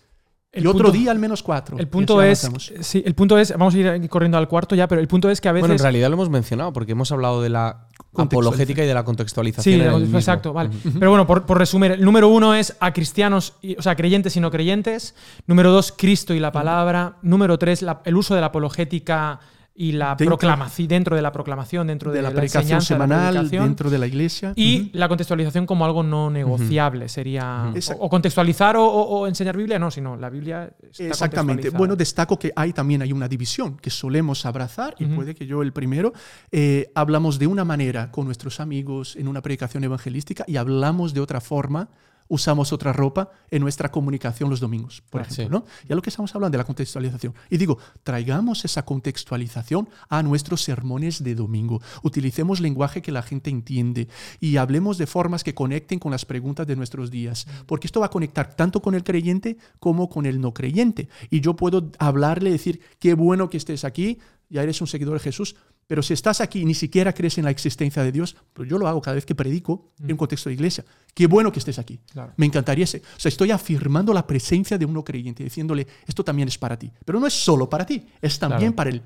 El 0.51 0.63
y 0.63 0.67
otro 0.67 0.89
día 0.89 1.11
al 1.11 1.19
menos 1.19 1.43
4. 1.43 1.77
El 1.79 1.87
punto 1.89 2.21
es. 2.21 2.49
Sí, 2.79 3.03
el 3.05 3.13
punto 3.13 3.37
es. 3.37 3.51
Vamos 3.51 3.73
a 3.73 3.77
ir 3.77 4.09
corriendo 4.09 4.37
al 4.37 4.47
cuarto 4.47 4.73
ya, 4.73 4.87
pero 4.87 5.01
el 5.01 5.07
punto 5.07 5.29
es 5.29 5.41
que 5.41 5.49
a 5.49 5.51
veces. 5.51 5.63
Bueno, 5.63 5.73
en 5.73 5.79
realidad 5.81 6.07
lo 6.09 6.13
hemos 6.13 6.29
mencionado 6.29 6.71
porque 6.71 6.93
hemos 6.93 7.11
hablado 7.11 7.41
de 7.41 7.49
la 7.49 7.89
apologética 8.15 8.81
y 8.81 8.87
de 8.87 8.93
la 8.93 9.03
contextualización. 9.03 9.63
Sí, 9.75 9.81
en 9.81 9.91
el 9.93 9.99
mismo. 10.01 10.17
exacto, 10.17 10.53
vale. 10.53 10.69
Pero 10.97 11.09
bueno, 11.11 11.27
por, 11.27 11.45
por 11.45 11.57
resumir, 11.57 11.91
el 11.91 12.01
número 12.05 12.29
uno 12.29 12.55
es 12.55 12.77
a 12.79 12.93
cristianos, 12.93 13.55
y- 13.61 13.75
o 13.77 13.81
sea, 13.81 13.95
creyentes 13.97 14.37
y 14.37 14.39
no 14.39 14.49
creyentes. 14.49 15.13
Número 15.45 15.71
dos, 15.73 15.91
Cristo 15.97 16.33
y 16.33 16.39
la 16.39 16.53
palabra. 16.53 17.17
Número 17.21 17.57
tres, 17.59 17.81
la- 17.81 18.01
el 18.05 18.15
uso 18.15 18.33
de 18.33 18.39
la 18.39 18.47
apologética 18.47 19.41
y 19.77 19.91
la 19.91 20.15
Dentro- 20.15 20.27
proclamación, 20.37 20.87
dentro 20.87 21.15
de 21.17 21.21
la 21.21 21.33
proclamación, 21.33 21.87
dentro 21.87 22.09
de, 22.09 22.19
de 22.19 22.21
la 22.23 22.29
la 22.29 22.35
predicación 22.35 22.77
la 22.79 22.81
semanal 22.81 23.33
predicación, 23.33 23.65
dentro 23.65 23.89
de 23.89 23.97
la 23.97 24.07
iglesia. 24.07 24.53
y 24.55 24.89
la 24.93 25.09
contextualización 25.09 25.65
como 25.65 25.83
algo 25.83 26.01
no 26.01 26.29
negociable 26.29 27.09
sería 27.09 27.73
o- 27.99 28.09
contextualizar 28.09 28.77
o, 28.77 29.27
enseñar 29.27 29.57
Biblia, 29.57 29.77
no, 29.77 29.91
sino 29.91 30.15
la 30.15 30.29
Biblia 30.29 30.71
está 30.81 31.03
Exactamente. 31.03 31.71
Bueno, 31.71 31.97
destaco 31.97 32.39
que 32.39 32.53
hay 32.55 32.71
también 32.71 33.01
hay 33.01 33.11
una 33.11 33.27
división 33.27 33.75
que 33.75 33.89
solemos 33.89 34.45
abrazar, 34.45 34.95
y 34.97 35.05
puede 35.07 35.35
que 35.35 35.45
yo 35.45 35.61
el 35.61 35.73
primero, 35.73 36.13
eh, 36.53 36.89
hablamos 36.95 37.37
de 37.37 37.47
una 37.47 37.65
manera 37.65 38.11
con 38.11 38.25
nuestros 38.25 38.61
amigos 38.61 39.17
en 39.17 39.27
una 39.27 39.41
predicación 39.41 39.83
evangelística 39.83 40.45
y 40.47 40.55
hablamos 40.55 41.13
de 41.13 41.19
otra 41.19 41.41
forma, 41.41 41.89
usamos 42.27 42.73
otra 42.73 42.93
ropa 42.93 43.31
en 43.49 43.61
nuestra 43.61 43.91
comunicación 43.91 44.49
los 44.49 44.59
domingos, 44.59 45.01
por 45.09 45.21
Claro, 45.21 45.33
ejemplo. 45.33 45.59
¿no? 45.59 45.65
Ya 45.87 45.95
lo 45.95 46.01
que 46.01 46.09
estamos 46.09 46.33
hablando 46.33 46.55
de 46.55 46.59
la 46.59 46.65
contextualización. 46.65 47.33
Y 47.49 47.57
digo, 47.57 47.77
traigamos 48.03 48.65
esa 48.65 48.83
contextualización 48.83 49.89
a 50.09 50.23
nuestros 50.23 50.61
sermones 50.61 51.23
de 51.23 51.35
domingo. 51.35 51.81
Utilicemos 52.03 52.59
lenguaje 52.59 53.01
que 53.01 53.11
la 53.11 53.21
gente 53.21 53.49
entiende 53.49 54.07
y 54.39 54.57
hablemos 54.57 54.97
de 54.97 55.07
formas 55.07 55.43
que 55.43 55.53
conecten 55.53 55.99
con 55.99 56.11
las 56.11 56.25
preguntas 56.25 56.67
de 56.67 56.75
nuestros 56.75 57.11
días, 57.11 57.47
porque 57.65 57.87
esto 57.87 57.99
va 57.99 58.07
a 58.07 58.11
conectar 58.11 58.55
tanto 58.55 58.81
con 58.81 58.95
el 58.95 59.03
creyente 59.03 59.57
como 59.79 60.09
con 60.09 60.25
el 60.25 60.41
no 60.41 60.53
creyente. 60.53 61.09
Y 61.29 61.41
yo 61.41 61.55
puedo 61.55 61.91
hablarle, 61.99 62.51
decir, 62.51 62.81
qué 62.99 63.13
bueno 63.13 63.49
que 63.49 63.57
estés 63.57 63.83
aquí, 63.83 64.19
ya 64.49 64.63
eres 64.63 64.81
un 64.81 64.87
seguidor 64.87 65.15
de 65.15 65.19
Jesús, 65.23 65.55
pero 65.87 66.01
si 66.01 66.13
estás 66.13 66.41
aquí 66.41 66.61
y 66.61 66.65
ni 66.65 66.73
siquiera 66.73 67.13
crees 67.13 67.37
en 67.37 67.43
la 67.45 67.51
existencia 67.51 68.03
de 68.03 68.11
Dios, 68.11 68.35
pues 68.53 68.67
yo 68.69 68.77
lo 68.77 68.87
hago 68.87 69.01
cada 69.01 69.15
vez 69.15 69.25
que 69.25 69.35
predico 69.35 69.91
en 69.99 70.11
un 70.11 70.17
contexto 70.17 70.49
de 70.49 70.55
iglesia. 70.55 70.83
Qué 71.13 71.27
bueno 71.27 71.51
que 71.51 71.59
estés 71.59 71.77
aquí. 71.79 71.99
Claro. 72.11 72.33
Me 72.37 72.45
encantaría 72.45 72.83
ese. 72.85 72.97
O 73.15 73.19
sea, 73.19 73.29
estoy 73.29 73.51
afirmando 73.51 74.13
la 74.13 74.25
presencia 74.25 74.77
de 74.77 74.85
un 74.85 74.93
no 74.93 75.03
creyente, 75.03 75.43
diciéndole, 75.43 75.85
esto 76.07 76.23
también 76.23 76.47
es 76.47 76.57
para 76.57 76.77
ti. 76.77 76.91
Pero 77.05 77.19
no 77.19 77.27
es 77.27 77.33
solo 77.33 77.69
para 77.69 77.85
ti, 77.85 78.03
es 78.21 78.39
también 78.39 78.73
Claro. 78.73 78.75
para, 78.75 78.89
el, 78.89 79.01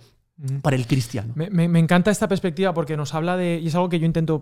para 0.61 0.76
el 0.77 0.88
cristiano. 0.88 1.34
Me, 1.35 1.49
me- 1.49 1.68
me 1.68 1.80
encanta 1.80 2.11
esta 2.11 2.27
perspectiva 2.27 2.73
porque 2.73 2.95
nos 2.95 3.14
habla 3.14 3.35
de, 3.35 3.60
y 3.61 3.68
es 3.68 3.76
algo 3.76 3.89
que 3.89 3.99
yo 3.99 4.06
intento 4.06 4.41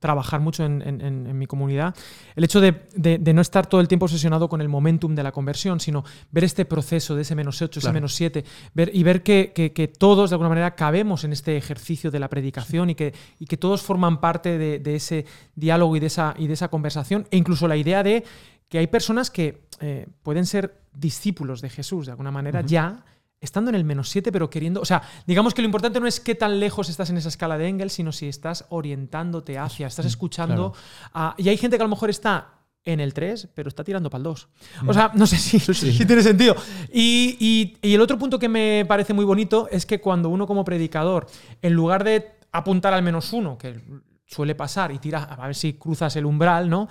trabajar 0.00 0.40
mucho 0.40 0.64
en, 0.64 0.82
en- 0.82 1.00
en- 1.00 1.26
en 1.28 1.38
mi 1.38 1.46
comunidad, 1.46 1.94
el 2.34 2.42
hecho 2.42 2.60
de, 2.60 2.86
de- 2.96 3.18
de 3.18 3.32
no 3.32 3.40
estar 3.42 3.66
todo 3.66 3.80
el 3.80 3.86
tiempo 3.86 4.06
obsesionado 4.06 4.48
con 4.48 4.60
el 4.60 4.68
momentum 4.68 5.14
de 5.14 5.22
la 5.22 5.30
conversión, 5.30 5.78
sino 5.78 6.04
ver 6.32 6.42
este 6.44 6.64
proceso 6.64 7.14
de 7.14 7.22
ese 7.22 7.34
menos 7.36 7.60
8, 7.62 7.78
ese 7.78 7.80
Claro. 7.86 7.94
menos 7.94 8.14
7, 8.14 8.44
ver, 8.74 8.90
y 8.92 9.02
ver 9.04 9.22
que, 9.22 9.52
que- 9.54 9.72
que 9.72 9.86
todos 9.88 10.30
de 10.30 10.34
alguna 10.34 10.48
manera 10.48 10.74
cabemos 10.74 11.22
en 11.24 11.32
este 11.32 11.56
ejercicio 11.56 12.10
de 12.10 12.18
la 12.18 12.28
predicación 12.28 12.90
y, 12.90 12.94
que, 12.94 13.14
y 13.38 13.44
que 13.46 13.56
todos 13.56 13.82
forman 13.82 14.20
parte 14.20 14.58
de, 14.58 14.78
de 14.80 14.94
ese 14.96 15.26
diálogo 15.54 15.94
y 15.96 16.00
de, 16.00 16.06
esa, 16.06 16.34
y 16.36 16.46
de 16.48 16.54
esa 16.54 16.68
conversación, 16.68 17.26
e 17.30 17.36
incluso 17.36 17.68
la 17.68 17.76
idea 17.76 18.02
de 18.02 18.24
que 18.68 18.78
hay 18.78 18.86
personas 18.86 19.30
que 19.30 19.62
eh, 19.80 20.06
pueden 20.22 20.46
ser 20.46 20.80
discípulos 20.94 21.60
de 21.60 21.68
Jesús 21.68 22.06
de 22.06 22.12
alguna 22.12 22.30
manera 22.30 22.62
ya 22.62 23.04
estando 23.40 23.70
en 23.70 23.74
el 23.74 23.84
menos 23.84 24.08
7, 24.10 24.30
pero 24.32 24.50
queriendo. 24.50 24.80
O 24.80 24.84
sea, 24.84 25.02
digamos 25.26 25.54
que 25.54 25.62
lo 25.62 25.66
importante 25.66 25.98
no 26.00 26.06
es 26.06 26.20
qué 26.20 26.34
tan 26.34 26.60
lejos 26.60 26.88
estás 26.88 27.08
en 27.10 27.16
esa 27.16 27.28
escala 27.30 27.56
de 27.56 27.68
Engels, 27.68 27.92
sino 27.94 28.12
si 28.12 28.28
estás 28.28 28.66
orientándote 28.68 29.58
hacia, 29.58 29.86
estás 29.86 30.06
escuchando. 30.06 30.74
a- 31.14 31.34
y 31.38 31.48
hay 31.48 31.56
gente 31.56 31.76
que 31.76 31.82
a 31.82 31.86
lo 31.86 31.90
mejor 31.90 32.10
está 32.10 32.54
en 32.84 33.00
el 33.00 33.12
3, 33.14 33.48
pero 33.54 33.68
está 33.68 33.84
tirando 33.84 34.08
para 34.10 34.18
el 34.20 34.24
2. 34.24 34.48
O 34.86 34.92
sea, 34.94 35.10
no 35.14 35.26
sé 35.26 35.36
si, 35.36 35.58
si 35.92 36.06
tiene 36.06 36.22
sentido. 36.22 36.54
Y, 36.92 37.36
y- 37.40 37.76
y 37.88 37.94
el 37.94 38.00
otro 38.00 38.18
punto 38.18 38.38
que 38.38 38.48
me 38.48 38.84
parece 38.86 39.12
muy 39.14 39.24
bonito 39.24 39.68
es 39.70 39.86
que 39.86 40.00
cuando 40.00 40.28
uno 40.28 40.46
como 40.46 40.64
predicador, 40.64 41.26
en 41.62 41.72
lugar 41.74 42.04
de 42.04 42.32
apuntar 42.52 42.92
al 42.94 43.02
menos 43.02 43.32
uno, 43.32 43.56
que 43.58 43.80
suele 44.26 44.54
pasar, 44.54 44.92
y 44.92 44.98
tiras 44.98 45.26
a 45.30 45.46
ver 45.46 45.54
si 45.54 45.74
cruzas 45.74 46.14
el 46.16 46.24
umbral, 46.26 46.68
¿no? 46.70 46.88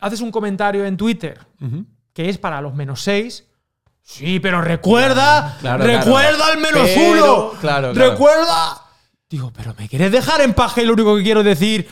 Haces 0.00 0.20
un 0.20 0.30
comentario 0.30 0.84
en 0.86 0.96
Twitter 0.96 1.38
que 2.12 2.28
es 2.30 2.38
para 2.38 2.60
los 2.62 2.74
menos 2.74 3.02
6. 3.02 3.45
Sí, 4.08 4.38
pero 4.38 4.60
recuerda, 4.62 5.56
Claro, 5.60 5.84
recuerda 5.84 6.36
claro. 6.36 6.52
al 6.52 6.58
menos 6.58 6.88
Pero, 6.94 7.58
uno. 7.60 7.92
Recuerda. 7.92 8.82
Digo, 9.28 9.52
pero 9.54 9.74
me 9.76 9.88
quieres 9.88 10.12
dejar 10.12 10.40
en 10.42 10.54
paz 10.54 10.78
y 10.78 10.82
lo 10.84 10.92
único 10.92 11.16
que 11.16 11.24
quiero 11.24 11.42
decir 11.42 11.88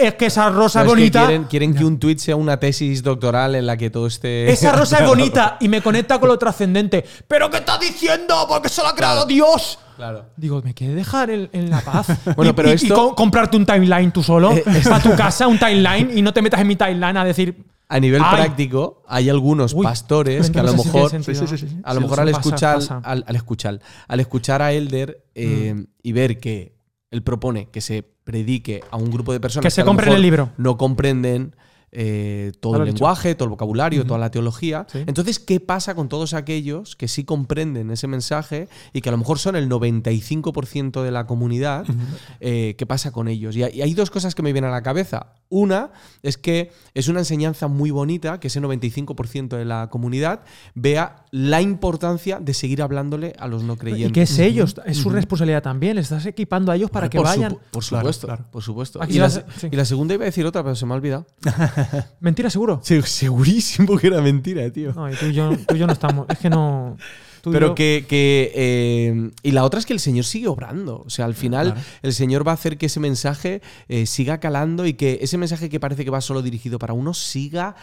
es 0.00 0.14
que 0.14 0.26
esa 0.26 0.50
rosa 0.50 0.80
No, 0.80 0.86
es 0.90 0.94
que 0.94 1.00
bonita. 1.00 1.26
quieren, 1.26 1.44
quieren 1.44 1.74
que 1.74 1.84
un 1.84 1.98
tweet 1.98 2.18
sea 2.18 2.36
una 2.36 2.58
tesis 2.58 3.02
doctoral 3.02 3.54
en 3.54 3.66
la 3.66 3.76
que 3.76 3.90
todo 3.90 4.06
esté. 4.06 4.50
Esa 4.50 4.72
rosa 4.72 4.98
es 4.98 5.06
bonita 5.08 5.56
y 5.60 5.68
me 5.68 5.80
conecta 5.82 6.18
con 6.18 6.28
lo 6.28 6.38
trascendente. 6.38 7.04
¿Pero 7.28 7.50
qué 7.50 7.58
estás 7.58 7.78
diciendo? 7.80 8.46
Porque 8.48 8.68
se 8.68 8.82
lo 8.82 8.88
ha 8.88 8.94
creado 8.94 9.24
Dios. 9.26 9.78
Claro. 9.96 10.24
Digo, 10.36 10.62
¿me 10.64 10.72
quieres 10.72 10.96
dejar 10.96 11.30
en, 11.30 11.48
en 11.52 11.68
la 11.70 11.80
paz? 11.82 12.06
Bueno, 12.36 12.50
Y- 12.52 12.54
pero 12.54 12.68
y- 12.68 12.72
y 12.72 12.74
esto- 12.76 12.94
co- 12.94 13.14
comprarte 13.14 13.56
un 13.56 13.66
timeline 13.66 14.10
tú 14.12 14.22
solo, 14.22 14.52
Eh, 14.52 14.64
a 14.90 15.00
tu 15.00 15.14
casa, 15.14 15.46
un 15.46 15.58
timeline, 15.58 16.16
y 16.16 16.22
no 16.22 16.32
te 16.32 16.40
metas 16.42 16.60
en 16.60 16.66
mi 16.66 16.76
timeline 16.76 17.16
a 17.16 17.24
decir. 17.24 17.64
A 17.92 17.98
nivel 17.98 18.22
Ay. 18.24 18.36
práctico, 18.36 19.02
hay 19.08 19.28
algunos 19.28 19.74
Uy, 19.74 19.82
pastores 19.84 20.46
es 20.46 20.50
que 20.52 20.60
a 20.60 20.62
lo 20.62 20.74
mejor. 20.74 21.10
Sí, 21.10 21.34
sí, 21.34 21.34
sí, 21.46 21.58
sí. 21.58 21.66
A 21.82 21.92
lo 21.92 21.98
Sí, 22.00 22.02
mejor 22.04 22.16
sí, 22.18 22.22
al 22.22 22.30
pasa, 22.30 22.40
escuchar, 22.40 22.74
pasa. 22.76 23.00
Al, 23.02 23.24
al 23.26 23.36
escuchar, 23.36 23.80
al 24.06 24.20
escuchar 24.20 24.62
a 24.62 24.72
Elder 24.72 25.24
eh, 25.34 25.74
Mm. 25.74 25.84
y 26.04 26.12
ver 26.12 26.38
que 26.38 26.76
él 27.10 27.22
propone 27.24 27.68
que 27.70 27.80
se 27.80 28.04
predique 28.30 28.82
a 28.92 28.96
un 28.96 29.10
grupo 29.10 29.32
de 29.32 29.40
personas 29.40 29.64
Que 29.64 29.70
se 29.70 29.84
compren 29.84 30.12
el 30.12 30.22
libro. 30.22 30.50
no 30.56 30.76
comprenden 30.76 31.52
eh, 31.92 32.52
todo 32.60 32.78
lo 32.78 32.84
el 32.84 32.90
lenguaje, 32.90 33.34
todo 33.34 33.46
el 33.46 33.50
vocabulario, 33.50 34.06
toda 34.06 34.18
la 34.18 34.30
teología. 34.30 34.86
Sí. 34.90 35.00
Entonces, 35.06 35.38
¿qué 35.38 35.58
pasa 35.58 35.94
con 35.94 36.08
todos 36.08 36.34
aquellos 36.34 36.94
que 36.94 37.08
sí 37.08 37.24
comprenden 37.24 37.90
ese 37.90 38.06
mensaje 38.06 38.68
y 38.92 39.00
que 39.00 39.08
a 39.08 39.12
lo 39.12 39.18
mejor 39.18 39.38
son 39.38 39.56
el 39.56 39.68
95% 39.68 41.02
de 41.02 41.10
la 41.10 41.26
comunidad? 41.26 41.84
Eh, 42.40 42.74
¿Qué 42.78 42.86
pasa 42.86 43.12
con 43.12 43.28
ellos? 43.28 43.56
Y 43.56 43.62
hay, 43.62 43.94
dos 43.94 44.10
cosas 44.10 44.34
que 44.34 44.42
me 44.42 44.52
vienen 44.52 44.70
a 44.70 44.74
la 44.74 44.82
cabeza. 44.82 45.34
Una 45.48 45.90
es 46.22 46.38
que 46.38 46.70
es 46.94 47.08
una 47.08 47.20
enseñanza 47.20 47.68
muy 47.68 47.90
bonita 47.90 48.40
que 48.40 48.46
ese 48.46 48.60
95% 48.60 49.56
de 49.56 49.64
la 49.64 49.88
comunidad 49.90 50.40
vea 50.74 51.24
la 51.32 51.60
importancia 51.60 52.38
de 52.40 52.54
seguir 52.54 52.82
hablándole 52.82 53.34
a 53.38 53.48
los 53.48 53.62
no 53.62 53.76
creyentes. 53.76 54.10
Y 54.10 54.12
que 54.12 54.22
es 54.22 54.38
ellos, 54.38 54.76
es 54.86 54.96
su 54.96 55.10
responsabilidad 55.10 55.62
también. 55.62 55.98
Estás 55.98 56.24
equipando 56.26 56.72
a 56.72 56.76
ellos 56.76 56.90
para 56.90 57.10
que 57.10 57.18
vayan. 57.18 57.58
por 57.70 57.84
supuesto, 57.84 58.26
claro. 58.26 58.46
por 58.50 58.62
supuesto. 58.62 59.00
La, 59.00 59.30
sí. 59.30 59.42
y 59.70 59.76
la 59.76 59.84
segunda 59.84 60.14
iba 60.14 60.24
a 60.24 60.26
decir 60.26 60.46
otra, 60.46 60.62
pero 60.62 60.76
se 60.76 60.86
me 60.86 60.92
ha 60.92 60.96
olvidado. 60.96 61.26
Mentira, 62.20 62.50
seguro. 62.50 62.80
Se- 62.82 63.02
Segurísimo 63.02 63.96
que 63.98 64.06
era 64.08 64.20
mentira, 64.20 64.70
tío. 64.70 64.92
No, 64.92 65.10
y 65.10 65.14
tú 65.16 65.26
y 65.26 65.32
yo, 65.32 65.56
tú 65.66 65.74
y 65.74 65.78
yo 65.78 65.86
no 65.86 65.92
estamos. 65.92 66.26
Es 66.28 66.38
que 66.38 66.50
no. 66.50 66.96
tú 67.42 67.50
y 67.50 67.52
Pero 67.52 67.68
yo- 67.68 67.74
que. 67.74 68.04
que, 68.08 68.52
eh, 68.54 69.30
y 69.42 69.50
la 69.52 69.64
otra 69.64 69.80
es 69.80 69.86
que 69.86 69.92
el 69.92 70.00
Señor 70.00 70.24
sigue 70.24 70.48
obrando. 70.48 71.02
O 71.06 71.10
sea, 71.10 71.24
al 71.24 71.34
final 71.34 71.72
Claro. 71.72 71.80
el 72.02 72.12
Señor 72.12 72.46
va 72.46 72.52
a 72.52 72.54
hacer 72.54 72.78
que 72.78 72.86
ese 72.86 73.00
mensaje 73.00 73.62
eh, 73.88 74.06
siga 74.06 74.38
calando 74.38 74.86
y 74.86 74.94
que 74.94 75.18
ese 75.22 75.38
mensaje 75.38 75.68
que 75.68 75.80
parece 75.80 76.04
que 76.04 76.10
va 76.10 76.20
solo 76.20 76.42
dirigido 76.42 76.78
para 76.78 76.92
uno 76.92 77.14
siga 77.14 77.74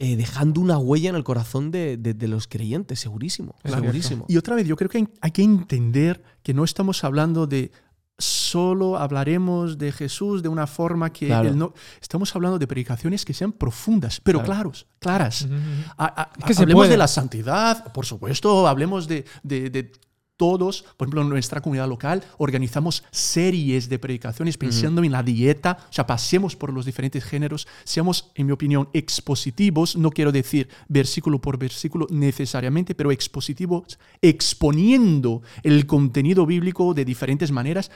eh, 0.00 0.14
dejando 0.16 0.60
una 0.60 0.78
huella 0.78 1.10
en 1.10 1.16
el 1.16 1.24
corazón 1.24 1.72
de, 1.72 1.96
de- 1.96 2.14
de 2.14 2.28
los 2.28 2.46
creyentes, 2.46 3.00
segurísimo. 3.00 3.56
Segurísimo. 3.64 4.26
Y 4.28 4.36
otra 4.36 4.54
vez, 4.54 4.64
yo 4.66 4.76
creo 4.76 4.88
que 4.88 4.98
hay- 4.98 5.08
hay 5.20 5.30
que 5.32 5.42
entender 5.42 6.22
que 6.44 6.54
no 6.54 6.62
estamos 6.62 7.02
hablando 7.02 7.46
de 7.48 7.72
solo 8.18 8.98
hablaremos 8.98 9.78
de 9.78 9.92
Jesús 9.92 10.42
de 10.42 10.48
una 10.48 10.66
forma 10.66 11.12
que 11.12 11.26
Claro. 11.28 11.48
él 11.48 11.56
no. 11.56 11.72
Estamos 12.00 12.34
hablando 12.34 12.58
de 12.58 12.66
predicaciones 12.66 13.24
que 13.24 13.32
sean 13.32 13.52
profundas, 13.52 14.20
pero 14.20 14.40
Claro. 14.40 14.52
claros, 14.72 14.86
claras. 14.98 15.42
Ujú, 15.42 15.54
ujú. 15.54 15.62
A- 15.96 16.22
a- 16.22 16.30
Es 16.38 16.44
que 16.44 16.54
se 16.54 16.62
hablemos 16.62 16.88
de 16.88 16.96
la 16.96 17.06
santidad, 17.08 17.92
por 17.92 18.04
supuesto, 18.06 18.66
hablemos 18.66 19.06
de, 19.06 19.24
de- 19.44 19.70
de 19.70 19.92
todos, 20.38 20.84
por 20.96 21.06
ejemplo, 21.06 21.20
en 21.20 21.28
nuestra 21.28 21.60
comunidad 21.60 21.88
local 21.88 22.24
organizamos 22.38 23.04
series 23.10 23.88
de 23.90 23.98
predicaciones 23.98 24.56
pensando 24.56 25.02
en 25.02 25.12
la 25.12 25.22
dieta, 25.22 25.76
o 25.90 25.92
sea, 25.92 26.06
pasemos 26.06 26.56
por 26.56 26.72
los 26.72 26.86
diferentes 26.86 27.24
géneros, 27.24 27.66
seamos, 27.84 28.30
en 28.36 28.46
mi 28.46 28.52
opinión, 28.52 28.88
expositivos, 28.94 29.96
no 29.96 30.10
quiero 30.10 30.32
decir 30.32 30.68
versículo 30.88 31.40
por 31.40 31.58
versículo 31.58 32.06
necesariamente, 32.08 32.94
pero 32.94 33.12
expositivos, 33.12 33.98
exponiendo 34.22 35.42
el 35.62 35.86
contenido 35.86 36.46
bíblico 36.46 36.94
de 36.94 37.04
diferentes 37.04 37.50
maneras, 37.50 37.90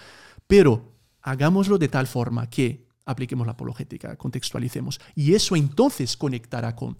pero 0.48 0.92
hagámoslo 1.22 1.78
de 1.78 1.88
tal 1.88 2.08
forma 2.08 2.50
que 2.50 2.84
apliquemos 3.06 3.46
la 3.46 3.52
apologética, 3.52 4.16
contextualicemos, 4.16 5.00
y 5.14 5.34
eso 5.34 5.54
entonces 5.54 6.16
conectará 6.16 6.74
con 6.74 6.98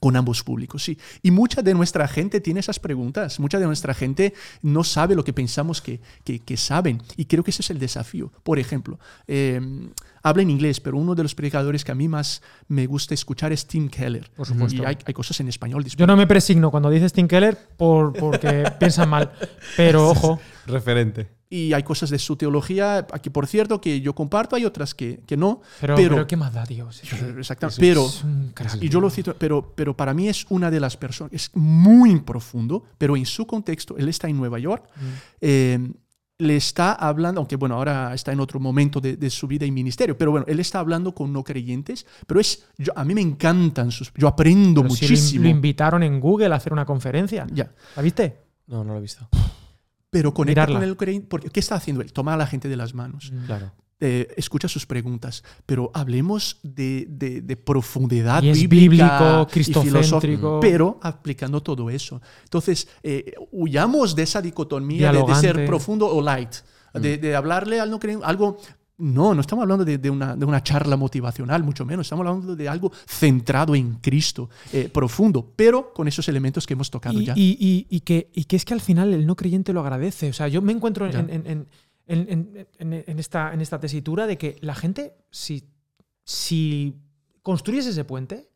con 0.00 0.16
ambos 0.16 0.42
públicos, 0.42 0.82
sí. 0.84 0.98
Y 1.22 1.30
mucha 1.30 1.62
de 1.62 1.72
nuestra 1.74 2.06
gente 2.08 2.40
tiene 2.40 2.60
esas 2.60 2.78
preguntas, 2.78 3.40
mucha 3.40 3.58
de 3.58 3.66
nuestra 3.66 3.94
gente 3.94 4.34
no 4.62 4.84
sabe 4.84 5.14
lo 5.14 5.24
que 5.24 5.32
pensamos 5.32 5.80
que, 5.80 6.00
que- 6.24 6.40
que 6.40 6.56
saben. 6.56 7.00
Y 7.16 7.24
creo 7.24 7.42
que 7.42 7.50
ese 7.50 7.62
es 7.62 7.70
el 7.70 7.78
desafío. 7.78 8.30
Por 8.42 8.58
ejemplo, 8.58 8.98
eh, 9.26 9.60
habla 10.22 10.42
en 10.42 10.50
inglés, 10.50 10.80
pero 10.80 10.98
uno 10.98 11.14
de 11.14 11.22
los 11.22 11.34
predicadores 11.34 11.84
que 11.84 11.92
a 11.92 11.94
mí 11.94 12.06
más 12.08 12.42
me 12.68 12.86
gusta 12.86 13.14
escuchar 13.14 13.52
es 13.52 13.66
Tim 13.66 13.88
Keller. 13.88 14.30
Por 14.36 14.46
supuesto. 14.46 14.82
Y 14.82 14.84
hay, 14.86 14.98
hay 15.04 15.14
cosas 15.14 15.40
en 15.40 15.48
español 15.48 15.84
Yo 15.84 16.06
no 16.06 16.16
me 16.16 16.26
presigno 16.26 16.70
cuando 16.70 16.90
dices 16.90 17.12
Tim 17.12 17.26
Keller 17.28 17.56
por, 17.76 18.12
porque 18.12 18.64
piensan 18.78 19.08
mal. 19.08 19.32
Pero 19.76 20.08
ojo. 20.10 20.40
Referente. 20.66 21.28
Y 21.50 21.72
hay 21.72 21.82
cosas 21.84 22.10
de 22.10 22.18
su 22.18 22.34
teología, 22.36 23.06
aquí 23.12 23.30
por 23.30 23.46
cierto, 23.46 23.80
que 23.80 24.00
yo 24.00 24.14
comparto, 24.14 24.56
hay 24.56 24.64
otras 24.64 24.94
que, 24.94 25.20
que 25.26 25.36
no. 25.36 25.60
Pero, 25.80 25.94
pero, 25.94 26.14
pero 26.16 26.26
¿qué 26.26 26.36
más 26.36 26.52
da 26.52 26.64
Dios? 26.64 27.00
Exactamente. 27.38 27.80
Pero, 27.80 28.06
Es 28.06 28.24
un 28.24 28.50
crack. 28.54 28.82
y 28.82 28.88
yo 28.88 29.00
lo 29.00 29.08
cito, 29.10 29.36
pero, 29.38 29.72
pero 29.76 29.96
para 29.96 30.14
mí 30.14 30.28
es 30.28 30.46
una 30.48 30.70
de 30.70 30.80
las 30.80 30.96
personas, 30.96 31.32
es 31.32 31.50
muy 31.54 32.18
profundo, 32.20 32.84
pero 32.98 33.16
en 33.16 33.24
su 33.26 33.46
contexto, 33.46 33.96
él 33.96 34.08
está 34.08 34.26
en 34.28 34.36
Nueva 34.36 34.58
York, 34.58 34.88
eh, 35.40 35.78
le 36.38 36.56
está 36.56 36.92
hablando, 36.94 37.40
aunque 37.40 37.54
bueno, 37.54 37.76
ahora 37.76 38.12
está 38.14 38.32
en 38.32 38.40
otro 38.40 38.58
momento 38.58 39.00
de, 39.00 39.16
de 39.16 39.30
su 39.30 39.46
vida 39.46 39.64
y 39.64 39.70
ministerio, 39.70 40.18
pero 40.18 40.32
bueno, 40.32 40.46
él 40.48 40.58
está 40.58 40.80
hablando 40.80 41.14
con 41.14 41.32
no 41.32 41.44
creyentes, 41.44 42.04
pero 42.26 42.40
es, 42.40 42.64
yo, 42.76 42.92
a 42.96 43.04
mí 43.04 43.14
me 43.14 43.20
encantan 43.20 43.92
sus, 43.92 44.12
yo 44.16 44.26
aprendo 44.26 44.82
Pero 44.82 44.94
si 44.94 45.02
lo 45.02 45.06
in- 45.06 45.12
muchísimo. 45.12 45.42
lo 45.44 45.48
invitaron 45.50 46.02
en 46.02 46.18
Google 46.18 46.52
a 46.52 46.56
hacer 46.56 46.72
una 46.72 46.84
conferencia. 46.84 47.46
ya. 47.52 47.70
¿La 47.94 48.02
viste? 48.02 48.38
No, 48.66 48.82
no 48.82 48.94
lo 48.94 48.98
he 48.98 49.02
visto. 49.02 49.28
pero 50.14 50.32
conecta 50.32 50.62
Mirarla. 50.62 50.78
con 50.80 50.88
el 50.88 50.96
creyente. 50.96 51.26
Porque, 51.28 51.50
¿Qué 51.50 51.60
está 51.60 51.74
haciendo 51.74 52.00
él? 52.02 52.12
Toma 52.12 52.34
a 52.34 52.36
la 52.36 52.46
gente 52.46 52.68
de 52.68 52.76
las 52.76 52.94
manos. 52.94 53.32
Claro. 53.46 53.72
eh, 54.00 54.28
escucha 54.36 54.68
sus 54.68 54.84
preguntas, 54.86 55.42
pero 55.66 55.90
hablemos 55.94 56.58
de, 56.62 57.06
de- 57.08 57.40
de 57.40 57.56
profundidad 57.56 58.42
Y 58.42 58.50
es 58.50 58.58
bíblica 58.68 58.78
bíblico, 59.18 59.42
y 59.48 59.52
cristocéntrico. 59.52 60.04
filosófica, 60.04 60.60
pero 60.60 60.98
aplicando 61.02 61.62
todo 61.62 61.88
eso. 61.90 62.20
Entonces, 62.42 62.86
eh, 63.02 63.34
huyamos 63.52 64.14
de 64.14 64.22
esa 64.24 64.42
dicotomía 64.42 65.10
de, 65.12 65.22
de 65.22 65.34
ser 65.36 65.64
profundo 65.66 66.06
o 66.08 66.20
light, 66.20 66.54
de, 66.92 67.18
de 67.18 67.34
hablarle 67.34 67.80
al 67.80 67.90
no 67.90 67.98
creyente 67.98 68.26
algo. 68.26 68.58
No, 68.96 69.34
no 69.34 69.40
estamos 69.40 69.62
hablando 69.64 69.84
de, 69.84 69.98
de 69.98 70.08
una, 70.08 70.36
de 70.36 70.44
una 70.44 70.62
charla 70.62 70.96
motivacional, 70.96 71.64
mucho 71.64 71.84
menos. 71.84 72.06
Estamos 72.06 72.24
hablando 72.26 72.54
de 72.54 72.68
algo 72.68 72.92
centrado 73.06 73.74
en 73.74 73.94
Cristo, 73.96 74.48
eh, 74.72 74.88
profundo, 74.88 75.52
pero 75.56 75.92
con 75.92 76.06
esos 76.06 76.28
elementos 76.28 76.64
que 76.64 76.74
hemos 76.74 76.90
tocado 76.90 77.20
Y, 77.20 77.24
ya. 77.24 77.34
y- 77.36 77.56
y- 77.58 77.86
y 77.90 78.00
que, 78.00 78.30
y 78.34 78.44
que 78.44 78.54
es 78.54 78.64
que 78.64 78.72
al 78.74 78.80
final 78.80 79.12
el 79.12 79.26
no 79.26 79.34
creyente 79.34 79.72
lo 79.72 79.80
agradece. 79.80 80.28
O 80.30 80.32
sea, 80.32 80.46
yo 80.46 80.62
me 80.62 80.72
encuentro 80.72 81.10
Ya. 81.10 81.18
en, 81.20 81.30
en- 81.30 81.46
en- 81.46 81.66
en- 82.06 82.28
en- 82.28 82.66
en- 82.92 83.04
en 83.06 83.18
esta, 83.18 83.52
en 83.52 83.60
esta 83.60 83.80
tesitura 83.80 84.28
de 84.28 84.38
que 84.38 84.56
la 84.60 84.76
gente, 84.76 85.14
si, 85.30 85.68
si 86.22 86.94
construyes 87.42 87.86
ese 87.86 88.04
puente, 88.04 88.48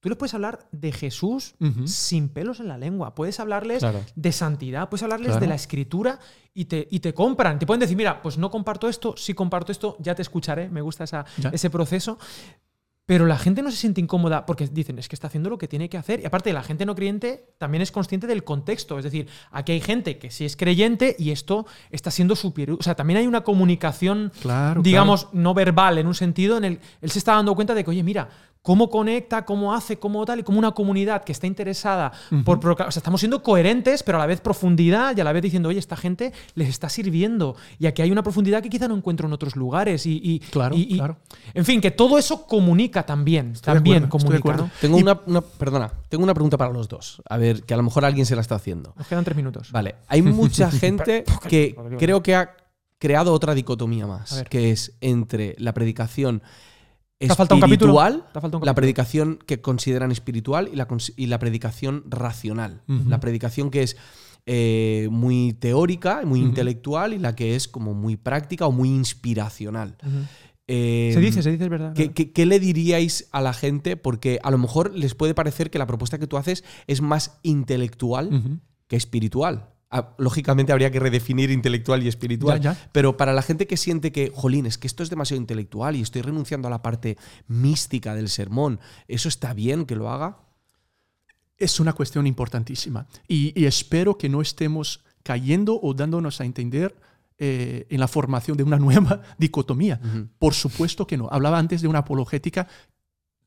tú 0.00 0.08
les 0.08 0.16
puedes 0.18 0.34
hablar 0.34 0.68
de 0.72 0.92
Jesús 0.92 1.54
sin 1.86 2.28
pelos 2.28 2.60
en 2.60 2.68
la 2.68 2.78
lengua. 2.78 3.14
Puedes 3.14 3.40
hablarles 3.40 3.80
Claro. 3.80 4.00
de 4.14 4.32
santidad, 4.32 4.88
puedes 4.88 5.02
hablarles 5.02 5.28
Claro. 5.28 5.40
de 5.40 5.46
la 5.48 5.54
escritura 5.56 6.18
y 6.54 6.66
te, 6.66 6.86
y 6.90 7.00
te 7.00 7.14
compran. 7.14 7.58
Te 7.58 7.66
pueden 7.66 7.80
decir, 7.80 7.96
mira, 7.96 8.22
pues 8.22 8.38
no 8.38 8.50
comparto 8.50 8.88
esto, 8.88 9.14
sí 9.16 9.34
comparto 9.34 9.72
esto, 9.72 9.96
ya 10.00 10.14
te 10.14 10.22
escucharé, 10.22 10.68
me 10.68 10.80
gusta 10.82 11.04
esa- 11.04 11.24
Ya. 11.38 11.50
ese 11.50 11.70
proceso. 11.70 12.18
Pero 13.06 13.24
la 13.24 13.38
gente 13.38 13.62
no 13.62 13.70
se 13.70 13.78
siente 13.78 14.02
incómoda 14.02 14.44
porque 14.44 14.66
dicen, 14.66 14.98
es 14.98 15.08
que 15.08 15.16
está 15.16 15.28
haciendo 15.28 15.48
lo 15.48 15.56
que 15.56 15.66
tiene 15.66 15.88
que 15.88 15.96
hacer. 15.96 16.20
Y 16.20 16.26
aparte, 16.26 16.52
la 16.52 16.62
gente 16.62 16.84
no 16.84 16.94
creyente 16.94 17.54
también 17.56 17.80
es 17.80 17.90
consciente 17.90 18.26
del 18.26 18.44
contexto. 18.44 18.98
Es 18.98 19.04
decir, 19.04 19.28
aquí 19.50 19.72
hay 19.72 19.80
gente 19.80 20.18
que 20.18 20.30
sí 20.30 20.44
es 20.44 20.58
creyente 20.58 21.16
y 21.18 21.30
esto 21.30 21.64
está 21.90 22.10
siendo 22.10 22.36
superior. 22.36 22.76
O 22.78 22.82
sea, 22.82 22.96
también 22.96 23.16
hay 23.20 23.26
una 23.26 23.44
comunicación, 23.44 24.30
Claro, 24.42 24.82
digamos, 24.82 25.28
no 25.32 25.54
verbal 25.54 25.96
en 25.96 26.06
un 26.06 26.14
sentido 26.14 26.58
en 26.58 26.64
el 26.64 26.80
él 27.00 27.10
se 27.10 27.18
está 27.18 27.32
dando 27.32 27.54
cuenta 27.54 27.74
de 27.74 27.82
que, 27.82 27.88
oye, 27.88 28.02
mira, 28.02 28.28
cómo 28.62 28.90
conecta, 28.90 29.44
cómo 29.46 29.72
hace, 29.72 29.98
cómo 29.98 30.24
tal, 30.26 30.40
y 30.40 30.42
como 30.42 30.58
una 30.58 30.72
comunidad 30.72 31.24
que 31.24 31.32
está 31.32 31.46
interesada 31.46 32.12
por... 32.44 32.60
proca- 32.60 32.86
O 32.88 32.90
sea, 32.90 33.00
estamos 33.00 33.20
siendo 33.20 33.42
coherentes, 33.42 34.02
pero 34.02 34.18
a 34.18 34.20
la 34.20 34.26
vez 34.26 34.40
profundidad 34.40 35.16
y 35.16 35.20
a 35.20 35.24
la 35.24 35.32
vez 35.32 35.42
diciendo, 35.42 35.68
oye, 35.70 35.78
esta 35.78 35.96
gente 35.96 36.32
les 36.54 36.68
está 36.68 36.88
sirviendo. 36.88 37.56
Y 37.78 37.86
aquí 37.86 38.02
hay 38.02 38.10
una 38.10 38.22
profundidad 38.22 38.62
que 38.62 38.68
quizá 38.68 38.86
no 38.88 38.94
encuentro 38.96 39.26
en 39.26 39.32
otros 39.32 39.56
lugares. 39.56 40.04
Y, 40.06 40.20
y- 40.22 40.40
Claro, 40.40 40.74
y- 40.76 40.96
claro. 40.96 41.16
En 41.54 41.64
fin, 41.64 41.80
que 41.80 41.90
todo 41.90 42.18
eso 42.18 42.46
comunica 42.46 43.04
también. 43.06 43.54
también 43.62 44.04
acuerdo, 44.04 44.40
comunica. 44.40 44.70
Tengo 44.80 44.96
una, 44.98 45.18
una- 45.26 45.40
perdona, 45.40 45.90
tengo 46.10 46.24
una 46.24 46.34
pregunta 46.34 46.58
para 46.58 46.70
los 46.72 46.88
dos. 46.88 47.22
A 47.28 47.36
ver, 47.38 47.62
que 47.62 47.72
a 47.72 47.76
lo 47.78 47.82
mejor 47.84 48.04
alguien 48.04 48.26
se 48.26 48.34
la 48.34 48.42
está 48.42 48.56
haciendo. 48.56 48.92
Nos 48.96 49.06
quedan 49.06 49.24
tres 49.24 49.36
minutos. 49.36 49.72
Vale, 49.72 49.94
hay 50.08 50.20
mucha 50.20 50.70
gente 50.70 51.24
que 51.48 51.74
creo 51.98 52.22
que 52.22 52.34
ha 52.34 52.54
creado 52.98 53.32
otra 53.32 53.54
dicotomía 53.54 54.06
más, 54.06 54.44
que 54.50 54.72
es 54.72 54.92
entre 55.00 55.54
la 55.58 55.72
predicación 55.72 56.42
Espiritual, 57.20 58.24
¿Te 58.32 58.38
ha 58.38 58.40
faltado 58.42 58.60
un 58.60 58.66
la 58.66 58.74
predicación 58.74 59.38
que 59.46 59.60
consideran 59.60 60.12
espiritual 60.12 60.68
y 60.72 60.76
la, 60.76 60.86
y 61.16 61.26
la 61.26 61.38
predicación 61.38 62.04
racional. 62.08 62.82
La 62.86 63.18
predicación 63.20 63.70
que 63.70 63.82
es 63.82 63.96
eh, 64.46 65.08
muy 65.10 65.52
teórica, 65.52 66.22
muy 66.24 66.40
intelectual 66.40 67.12
y 67.12 67.18
la 67.18 67.34
que 67.34 67.54
es 67.56 67.68
como 67.68 67.92
muy 67.94 68.16
práctica 68.16 68.66
o 68.66 68.72
muy 68.72 68.88
inspiracional. 68.88 69.96
Eh, 70.70 71.10
Se 71.14 71.20
dice, 71.20 71.42
se 71.42 71.50
dice, 71.50 71.64
es 71.64 71.70
verdad. 71.70 71.92
¿Qué, 71.94 72.02
verdad. 72.02 72.14
qué- 72.14 72.32
qué 72.32 72.46
le 72.46 72.60
diríais 72.60 73.28
a 73.32 73.40
la 73.40 73.52
gente? 73.52 73.96
Porque 73.96 74.38
a 74.42 74.50
lo 74.50 74.58
mejor 74.58 74.94
les 74.94 75.14
puede 75.14 75.34
parecer 75.34 75.70
que 75.70 75.78
la 75.78 75.86
propuesta 75.86 76.18
que 76.18 76.26
tú 76.26 76.36
haces 76.36 76.62
es 76.86 77.00
más 77.00 77.38
intelectual 77.42 78.60
que 78.86 78.96
espiritual. 78.96 79.70
Lógicamente 80.18 80.72
habría 80.72 80.90
que 80.90 81.00
redefinir 81.00 81.50
intelectual 81.50 82.02
y 82.02 82.08
espiritual. 82.08 82.60
Ya, 82.60 82.74
ya. 82.74 82.88
Pero 82.92 83.16
para 83.16 83.32
la 83.32 83.42
gente 83.42 83.66
que 83.66 83.76
siente 83.76 84.12
que, 84.12 84.30
jolín, 84.34 84.66
es 84.66 84.76
que 84.78 84.86
esto 84.86 85.02
es 85.02 85.10
demasiado 85.10 85.40
intelectual 85.40 85.96
y 85.96 86.02
estoy 86.02 86.22
renunciando 86.22 86.68
a 86.68 86.70
la 86.70 86.82
parte 86.82 87.16
mística 87.46 88.14
del 88.14 88.28
sermón, 88.28 88.80
¿eso 89.06 89.28
está 89.28 89.54
bien 89.54 89.86
que 89.86 89.96
lo 89.96 90.10
haga? 90.10 90.38
Es 91.56 91.80
una 91.80 91.92
cuestión 91.92 92.26
importantísima 92.26 93.06
y, 93.26 93.58
y 93.60 93.64
espero 93.64 94.18
que 94.18 94.28
no 94.28 94.40
estemos 94.40 95.04
cayendo 95.22 95.78
o 95.82 95.94
dándonos 95.94 96.40
a 96.40 96.44
entender 96.44 96.94
eh, 97.40 97.86
en 97.88 98.00
la 98.00 98.08
formación 98.08 98.56
de 98.56 98.64
una 98.64 98.78
nueva 98.78 99.22
dicotomía. 99.38 100.00
Por 100.40 100.54
supuesto 100.54 101.06
que 101.06 101.16
no. 101.16 101.28
Hablaba 101.30 101.56
antes 101.56 101.80
de 101.80 101.86
una 101.86 102.00
apologética 102.00 102.66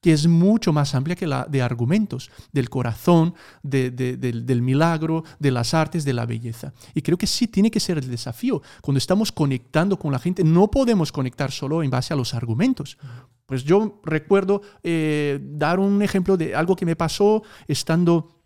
que 0.02 0.11
es 0.14 0.26
mucho 0.28 0.73
más 0.73 0.95
amplia 0.95 1.15
que 1.15 1.28
la 1.28 1.45
de 1.48 1.61
argumentos, 1.61 2.32
del 2.52 2.69
corazón, 2.69 3.36
de- 3.61 3.91
de- 3.91 4.18
del, 4.18 4.45
del 4.48 4.61
milagro, 4.64 5.23
de 5.40 5.52
las 5.52 5.73
artes, 5.76 6.03
de 6.03 6.14
la 6.14 6.26
belleza. 6.26 6.73
Y 6.95 7.02
creo 7.03 7.18
que 7.18 7.28
sí 7.28 7.48
tiene 7.48 7.69
que 7.69 7.80
ser 7.80 7.99
el 7.99 8.10
desafío. 8.10 8.61
Cuando 8.82 8.98
estamos 8.98 9.32
conectando 9.32 9.98
con 9.99 10.11
la 10.11 10.18
gente, 10.19 10.44
no 10.44 10.69
podemos 10.72 11.11
conectar 11.11 11.52
solo 11.52 11.84
en 11.84 11.91
base 11.91 12.14
a 12.14 12.18
los 12.18 12.34
argumentos. 12.34 12.98
Pues 13.45 13.64
yo 13.64 14.02
recuerdo 14.03 14.61
eh, 14.82 15.40
dar 15.44 15.80
un 15.80 16.02
ejemplo 16.02 16.36
de 16.36 16.56
algo 16.56 16.76
que 16.76 16.86
me 16.86 16.95
pasó 16.95 17.44
estando 17.68 18.40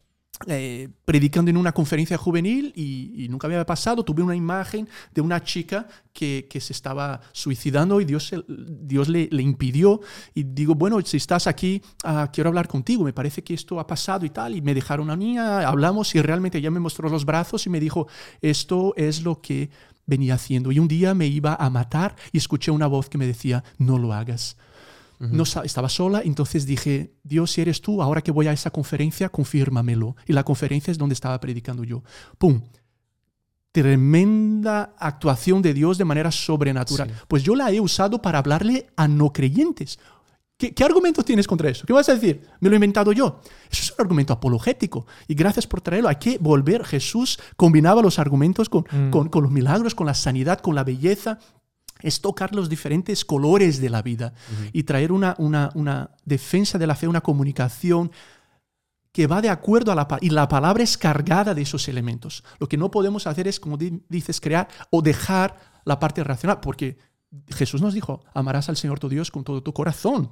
eh, 0.47 0.89
predicando 1.05 1.49
en 1.49 1.57
una 1.57 1.71
conferencia 1.71 2.17
juvenil 2.17 2.73
y, 2.75 3.27
nunca 3.29 3.47
había 3.47 3.65
pasado. 3.65 4.03
Tuve 4.03 4.21
una 4.21 4.35
imagen 4.35 4.87
de 5.13 5.21
una 5.21 5.41
chica 5.43 5.87
que, 6.13 6.47
que 6.49 6.59
se 6.59 6.73
estaba 6.73 7.21
suicidando 7.31 8.01
y 8.01 8.05
Dios, 8.05 8.33
Dios 8.47 9.07
le, 9.07 9.29
le 9.31 9.41
impidió. 9.41 10.01
Y 10.33 10.43
digo, 10.43 10.75
bueno, 10.75 10.99
si 11.01 11.17
estás 11.17 11.47
aquí, 11.47 11.81
ah, 12.03 12.29
quiero 12.31 12.49
hablar 12.49 12.67
contigo. 12.67 13.03
Me 13.03 13.13
parece 13.13 13.43
que 13.43 13.53
esto 13.53 13.79
ha 13.79 13.87
pasado 13.87 14.25
y 14.25 14.29
tal. 14.29 14.55
Y 14.55 14.61
me 14.61 14.73
dejaron 14.73 15.09
a 15.09 15.15
mí, 15.15 15.37
ah, 15.37 15.67
hablamos 15.67 16.13
y 16.15 16.21
realmente 16.21 16.57
ella 16.57 16.71
me 16.71 16.79
mostró 16.79 17.09
los 17.09 17.25
brazos 17.25 17.65
y 17.65 17.69
me 17.69 17.79
dijo, 17.79 18.07
esto 18.41 18.93
es 18.97 19.23
lo 19.23 19.41
que 19.41 19.69
venía 20.05 20.35
haciendo. 20.35 20.71
Y 20.71 20.79
un 20.79 20.87
día 20.87 21.13
me 21.13 21.27
iba 21.27 21.55
a 21.55 21.69
matar 21.69 22.15
y 22.31 22.37
escuché 22.37 22.71
una 22.71 22.87
voz 22.87 23.09
que 23.09 23.17
me 23.17 23.27
decía, 23.27 23.63
no 23.77 23.97
lo 23.97 24.13
hagas. 24.13 24.57
No 25.19 25.43
estaba 25.43 25.89
sola, 25.89 26.21
entonces 26.23 26.65
dije, 26.65 27.13
Dios, 27.23 27.51
si 27.51 27.61
eres 27.61 27.81
tú, 27.81 28.01
ahora 28.01 28.21
que 28.21 28.31
voy 28.31 28.47
a 28.47 28.51
esa 28.53 28.69
conferencia, 28.71 29.29
confírmamelo. 29.29 30.15
Y 30.27 30.33
la 30.33 30.43
conferencia 30.43 30.91
es 30.91 30.97
donde 30.97 31.13
estaba 31.13 31.39
predicando 31.39 31.83
yo. 31.83 32.03
¡Pum! 32.37 32.61
Tremenda 33.71 34.95
actuación 34.97 35.61
de 35.61 35.73
Dios 35.73 35.97
de 35.97 36.05
manera 36.05 36.31
sobrenatural. 36.31 37.09
Sí. 37.09 37.15
Pues 37.27 37.43
yo 37.43 37.55
la 37.55 37.71
he 37.71 37.81
usado 37.81 38.21
para 38.21 38.39
hablarle 38.39 38.87
a 38.95 39.07
no 39.07 39.33
creyentes. 39.33 39.99
¿Qué, 40.57 40.73
qué 40.73 40.85
argumentos 40.85 41.25
tienes 41.25 41.45
contra 41.45 41.69
eso? 41.69 41.85
¿Qué 41.85 41.91
vas 41.91 42.07
a 42.07 42.13
decir? 42.13 42.47
Me 42.61 42.69
lo 42.69 42.75
he 42.75 42.77
inventado 42.77 43.11
yo. 43.11 43.41
Eso 43.69 43.83
es 43.83 43.91
un 43.91 43.97
argumento 43.99 44.31
apologético. 44.31 45.05
Y 45.27 45.35
gracias 45.35 45.67
por 45.67 45.81
traerlo. 45.81 46.07
Hay 46.07 46.15
que 46.15 46.37
volver. 46.37 46.85
Jesús 46.85 47.37
combinaba 47.57 48.01
los 48.01 48.17
argumentos 48.17 48.69
con, 48.69 48.85
Mm. 48.89 49.09
con, 49.09 49.27
con 49.27 49.43
los 49.43 49.51
milagros, 49.51 49.93
con 49.93 50.07
la 50.07 50.13
sanidad, 50.13 50.61
con 50.61 50.73
la 50.75 50.85
belleza 50.85 51.39
es 52.01 52.21
tocar 52.21 52.53
los 52.53 52.69
diferentes 52.69 53.23
colores 53.25 53.79
de 53.79 53.89
la 53.89 54.01
vida 54.01 54.33
y 54.73 54.83
traer 54.83 55.11
una, 55.11 55.35
una, 55.37 55.71
una 55.75 56.11
defensa 56.25 56.77
de 56.77 56.87
la 56.87 56.95
fe, 56.95 57.07
una 57.07 57.21
comunicación 57.21 58.11
que 59.11 59.27
va 59.27 59.41
de 59.41 59.49
acuerdo 59.49 59.91
a 59.91 59.95
la 59.95 60.07
palabra. 60.07 60.25
Y 60.27 60.29
la 60.29 60.47
palabra 60.47 60.83
es 60.83 60.97
cargada 60.97 61.53
de 61.53 61.61
esos 61.61 61.87
elementos. 61.87 62.43
Lo 62.59 62.67
que 62.67 62.77
no 62.77 62.91
podemos 62.91 63.27
hacer 63.27 63.47
es, 63.47 63.59
como 63.59 63.77
di- 63.77 64.03
dices, 64.09 64.41
crear 64.41 64.67
o 64.89 65.01
dejar 65.01 65.57
la 65.85 65.99
parte 65.99 66.21
racional, 66.23 66.59
porque 66.59 66.97
Jesús 67.49 67.81
nos 67.81 67.93
dijo, 67.93 68.23
amarás 68.33 68.67
al 68.69 68.75
Señor 68.77 68.99
tu 68.99 69.07
Dios 69.09 69.31
con 69.31 69.43
todo 69.43 69.63
tu 69.63 69.73
corazón, 69.73 70.31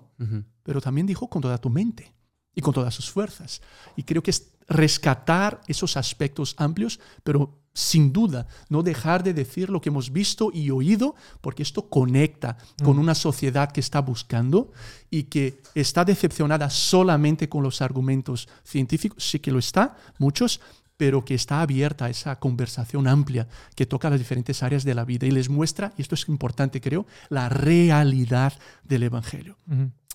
pero 0.64 0.82
también 0.82 1.08
dijo 1.08 1.30
con 1.30 1.42
toda 1.42 1.58
tu 1.60 1.70
mente 1.70 2.14
y 2.56 2.62
con 2.62 2.74
todas 2.74 2.94
sus 2.94 3.10
fuerzas. 3.10 3.62
Y 3.96 4.04
creo 4.04 4.22
que 4.22 4.32
es 4.32 4.53
rescatar 4.68 5.62
esos 5.68 5.98
aspectos 5.98 6.56
amplios, 6.58 7.00
pero 7.24 7.64
sin 7.74 8.14
duda 8.14 8.48
no 8.70 8.84
dejar 8.84 9.24
de 9.24 9.34
decir 9.34 9.70
lo 9.70 9.82
que 9.82 9.90
hemos 9.90 10.12
visto 10.12 10.52
y 10.54 10.70
oído, 10.70 11.16
porque 11.42 11.64
esto 11.64 11.90
conecta 11.90 12.58
con 12.84 13.00
una 13.00 13.16
sociedad 13.16 13.72
que 13.72 13.80
está 13.80 14.00
buscando 14.02 14.72
y 15.10 15.24
que 15.24 15.60
está 15.74 16.06
decepcionada 16.06 16.70
solamente 16.70 17.50
con 17.50 17.64
los 17.64 17.82
argumentos 17.82 18.48
científicos, 18.64 19.24
sí 19.24 19.40
que 19.40 19.52
lo 19.52 19.60
está, 19.60 19.98
muchos, 20.20 20.62
pero 20.98 21.26
que 21.26 21.34
está 21.34 21.62
abierta 21.62 22.06
a 22.06 22.10
esa 22.10 22.40
conversación 22.40 23.08
amplia 23.08 23.48
que 23.76 23.88
toca 23.88 24.10
las 24.10 24.20
diferentes 24.20 24.62
áreas 24.62 24.84
de 24.84 24.94
la 24.94 25.06
vida 25.06 25.26
y 25.26 25.32
les 25.32 25.50
muestra, 25.50 25.94
y 25.98 26.04
esto 26.04 26.16
es 26.16 26.30
importante 26.30 26.80
creo, 26.80 27.08
la 27.30 27.50
realidad 27.50 28.54
del 28.84 29.04
Evangelio. 29.04 29.58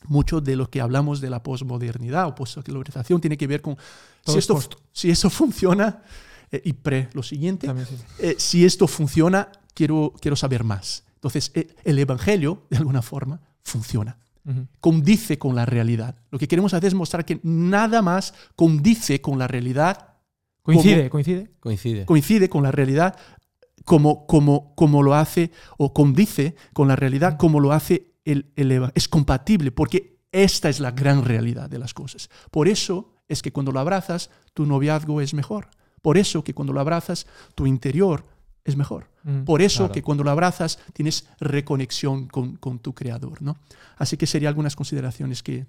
Mucho 0.06 0.40
de 0.40 0.56
lo 0.56 0.70
que 0.70 0.80
hablamos 0.80 1.20
de 1.20 1.30
la 1.30 1.42
posmodernidad 1.42 2.26
o 2.26 2.34
postsecularización 2.34 3.20
tiene 3.20 3.36
que 3.36 3.46
ver 3.46 3.60
con 3.60 3.76
si, 4.24 4.32
es 4.32 4.36
esto, 4.38 4.54
post. 4.54 4.74
si 4.92 5.10
eso 5.10 5.28
funciona 5.30 6.02
eh, 6.50 6.62
y 6.64 6.72
pre 6.72 7.08
lo 7.12 7.22
siguiente, 7.22 7.66
También 7.66 7.86
sí. 7.88 7.96
eh, 8.20 8.36
si 8.38 8.64
esto 8.64 8.86
funciona, 8.86 9.50
quiero, 9.74 10.14
quiero 10.20 10.36
saber 10.36 10.64
más. 10.64 11.04
Entonces, 11.14 11.50
eh, 11.54 11.74
el 11.84 11.98
Evangelio, 11.98 12.66
de 12.70 12.76
alguna 12.76 13.02
forma, 13.02 13.40
funciona. 13.62 14.16
Condice 14.80 15.38
con 15.38 15.54
la 15.54 15.66
realidad. 15.66 16.16
Lo 16.30 16.38
que 16.38 16.48
queremos 16.48 16.72
hacer 16.72 16.88
es 16.88 16.94
mostrar 16.94 17.26
que 17.26 17.38
nada 17.42 18.00
más 18.00 18.32
condice 18.56 19.20
con 19.20 19.38
la 19.38 19.46
realidad, 19.46 20.14
Coincide, 20.62 21.10
coincide. 21.10 21.50
Coincide. 21.60 22.04
coincide 22.06 22.48
con 22.48 22.62
la 22.62 22.70
realidad 22.70 23.16
como, 23.84 24.26
como, 24.26 24.74
como 24.74 25.02
lo 25.02 25.14
hace 25.14 25.50
o 25.78 25.94
condice 25.94 26.54
con 26.74 26.88
la 26.88 26.96
realidad 26.96 27.38
como 27.38 27.60
lo 27.60 27.72
hace 27.72 28.12
el, 28.32 28.52
el 28.56 28.72
eva- 28.72 28.92
Es 28.94 29.08
compatible 29.08 29.72
porque 29.72 30.18
esta 30.32 30.68
es 30.68 30.80
la 30.80 30.90
gran 30.92 31.24
realidad 31.24 31.68
de 31.70 31.78
las 31.78 31.94
cosas. 31.94 32.28
Por 32.50 32.68
eso 32.68 33.14
es 33.28 33.42
que 33.42 33.52
cuando 33.52 33.72
lo 33.72 33.80
abrazas, 33.80 34.30
tu 34.54 34.66
noviazgo 34.66 35.20
es 35.20 35.34
mejor. 35.34 35.68
Por 36.02 36.16
eso 36.18 36.44
que 36.44 36.54
cuando 36.54 36.72
lo 36.72 36.80
abrazas, 36.80 37.26
tu 37.54 37.66
interior 37.66 38.24
es 38.64 38.76
mejor. 38.76 39.10
Mm, 39.24 39.44
Por 39.44 39.62
eso 39.62 39.78
claro. 39.84 39.92
que 39.94 40.02
cuando 40.02 40.24
lo 40.24 40.30
abrazas 40.30 40.78
tienes 40.92 41.26
reconexión 41.40 42.28
con, 42.28 42.56
con 42.56 42.78
tu 42.78 42.94
creador. 42.94 43.40
¿no? 43.42 43.56
Así 43.96 44.16
que 44.16 44.26
serían 44.26 44.50
algunas 44.50 44.76
consideraciones 44.76 45.42
que, 45.42 45.66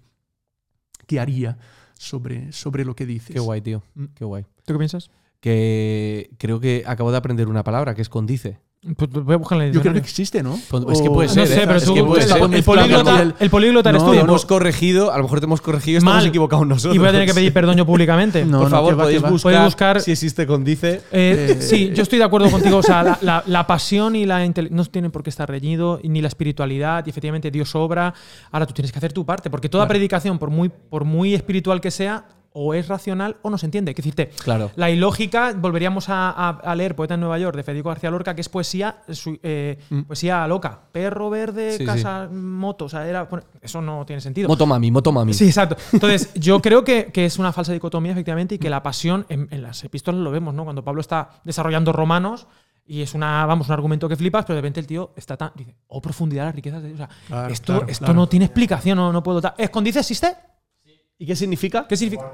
que 1.08 1.20
haría 1.20 1.58
sobre, 1.98 2.52
sobre 2.52 2.86
lo 2.86 2.96
que 2.96 3.06
dices. 3.06 3.34
Qué 3.34 3.40
guay, 3.40 3.62
tío. 3.62 3.84
Mm. 3.96 4.06
Qué 4.16 4.26
guay. 4.26 4.44
¿Tú 4.66 4.74
qué 4.74 4.78
piensas? 4.78 5.10
Que 5.40 6.30
creo 6.38 6.60
que 6.60 6.84
acabo 6.86 7.12
de 7.12 7.18
aprender 7.18 7.48
una 7.48 7.64
palabra 7.64 7.96
que 7.96 8.02
es 8.02 8.10
condice. 8.10 8.60
Pues 8.96 9.10
voy 9.12 9.34
a 9.34 9.38
buscarla 9.38 9.66
en 9.66 9.70
el 9.72 9.76
Yo 9.76 9.82
creo 9.82 9.92
que 9.94 10.00
existe, 10.00 10.42
¿no? 10.42 10.58
Pues 10.70 10.84
es 10.94 11.02
que 11.02 11.10
O- 11.10 11.14
puede 11.14 11.28
No 11.28 11.34
ser, 11.34 11.48
sé, 11.50 11.56
¿eh? 11.56 11.62
pero 11.66 11.80
Es 11.80 11.84
tú, 11.84 11.94
que 11.94 12.02
puede 12.02 12.24
el, 12.24 12.30
ser. 12.30 12.38
el 12.42 12.48
Mezclando 12.50 12.82
políglota, 12.82 13.22
el- 13.22 13.36
el 13.38 13.50
políglota 13.50 13.90
eres 13.90 14.02
No, 14.02 14.08
tú. 14.08 14.14
Te 14.14 14.18
no, 14.20 14.24
hemos 14.24 14.46
corregido, 14.46 15.12
a 15.12 15.18
lo 15.18 15.24
mejor 15.24 15.40
te 15.42 15.46
hemos 15.48 15.60
corregido, 15.60 15.98
estamos 15.98 16.16
Mal. 16.20 16.26
equivocados 16.28 16.66
nosotros. 16.66 16.96
Y 16.96 16.98
voy 16.98 17.10
a 17.10 17.12
tener 17.12 17.28
que 17.28 17.34
pedir 17.34 17.52
perdón 17.52 17.76
yo 17.76 17.86
públicamente. 17.86 18.46
No, 18.50 18.60
Por 18.60 18.70
no, 18.70 18.78
favor, 18.78 18.94
va, 18.98 19.04
podéis, 19.04 19.22
buscar, 19.22 19.42
Podéis 19.42 19.64
buscar- 19.66 20.00
si 20.02 20.12
existe 20.14 20.48
condice. 20.48 21.02
Eh, 21.12 21.58
Eh, 21.60 21.62
sí, 21.62 21.92
yo 21.94 22.04
estoy 22.04 22.20
de 22.20 22.24
acuerdo 22.26 22.50
contigo. 22.50 22.78
O 22.78 22.84
sea, 22.84 23.04
la, 23.04 23.20
la- 23.22 23.44
la 23.48 23.68
pasión 23.68 24.16
y 24.16 24.26
la 24.26 24.46
inteligencia 24.46 24.78
no 24.86 24.90
tienen 24.90 25.12
por 25.12 25.24
qué 25.24 25.30
estar 25.30 25.50
reñido, 25.50 26.00
y 26.02 26.08
ni 26.08 26.22
la 26.22 26.30
espiritualidad, 26.30 27.06
y 27.06 27.10
efectivamente 27.10 27.52
Dios 27.52 27.76
obra. 27.76 28.14
Ahora 28.50 28.66
tú 28.66 28.74
tienes 28.74 28.94
que 28.94 28.98
hacer 28.98 29.12
tu 29.12 29.26
parte, 29.26 29.50
porque 29.50 29.68
toda 29.68 29.90
predicación, 29.90 30.40
por 30.40 30.52
muy, 30.52 30.70
por 30.70 31.04
muy 31.04 31.34
espiritual 31.34 31.82
que 31.82 31.92
sea, 31.92 32.24
o 32.52 32.74
es 32.74 32.88
racional 32.88 33.38
o 33.42 33.50
no 33.50 33.58
se 33.58 33.66
entiende. 33.68 33.94
Que 33.94 34.02
decirte, 34.02 34.30
Claro. 34.44 34.72
la 34.76 34.90
ilógica, 34.90 35.54
volveríamos 35.56 36.10
a, 36.10 36.30
a- 36.32 36.50
a 36.50 36.76
leer 36.76 36.96
Poeta 36.96 37.14
en 37.14 37.20
Nueva 37.20 37.38
York 37.40 37.56
de 37.56 37.64
Federico 37.64 37.90
García 37.90 38.10
Lorca, 38.12 38.34
que 38.36 38.42
es 38.42 38.50
poesía, 38.50 39.02
su- 39.10 39.40
eh, 39.44 39.78
poesía 40.08 40.48
loca. 40.48 40.80
Perro 40.92 41.30
verde, 41.30 41.78
Sí, 41.78 41.86
casa, 41.86 42.28
moto. 42.32 42.86
O 42.86 42.90
sea, 42.90 43.08
era, 43.08 43.24
bueno, 43.24 43.46
eso 43.62 43.82
no 43.82 44.06
tiene 44.06 44.22
sentido. 44.22 44.48
Motomami, 44.48 44.90
motomami. 44.92 45.34
Sí, 45.34 45.46
exacto. 45.46 45.76
Entonces, 45.94 46.34
yo 46.36 46.60
creo 46.62 46.84
que, 46.84 47.06
que 47.14 47.26
es 47.26 47.38
una 47.40 47.52
falsa 47.54 47.74
dicotomía, 47.74 48.12
efectivamente, 48.14 48.56
y 48.56 48.58
que 48.58 48.70
la 48.70 48.82
pasión, 48.84 49.26
en, 49.30 49.48
en 49.52 49.62
las 49.62 49.84
epístolas 49.84 50.22
lo 50.22 50.32
vemos, 50.32 50.54
¿no? 50.54 50.64
Cuando 50.64 50.84
Pablo 50.84 51.02
está 51.02 51.30
desarrollando 51.44 51.92
Romanos, 51.94 52.48
y 52.88 53.04
es 53.04 53.14
una, 53.14 53.46
vamos, 53.46 53.68
un 53.68 53.74
argumento 53.74 54.10
que 54.10 54.16
flipas, 54.16 54.46
pero 54.46 54.56
de 54.56 54.62
repente 54.62 54.80
el 54.80 54.88
tío 54.88 55.12
está 55.16 55.38
tan. 55.38 55.52
Dice, 55.56 55.76
oh, 55.90 56.02
profundidad 56.02 56.46
las 56.46 56.56
riquezas 56.56 56.82
de 56.82 56.88
Dios. 56.88 57.00
O 57.02 57.06
sea, 57.06 57.10
Claro, 57.28 57.54
esto, 57.54 57.74
claro, 57.74 57.88
esto 57.88 58.06
claro. 58.06 58.20
no 58.20 58.28
tiene 58.28 58.46
explicación, 58.46 58.98
no, 58.98 59.14
no 59.14 59.22
puedo. 59.22 59.40
¿Escondice 59.60 60.00
existe? 60.00 60.36
¿Y 61.20 61.26
qué 61.28 61.36
significa? 61.36 61.86
¿Qué 61.88 61.98
significa? 61.98 62.26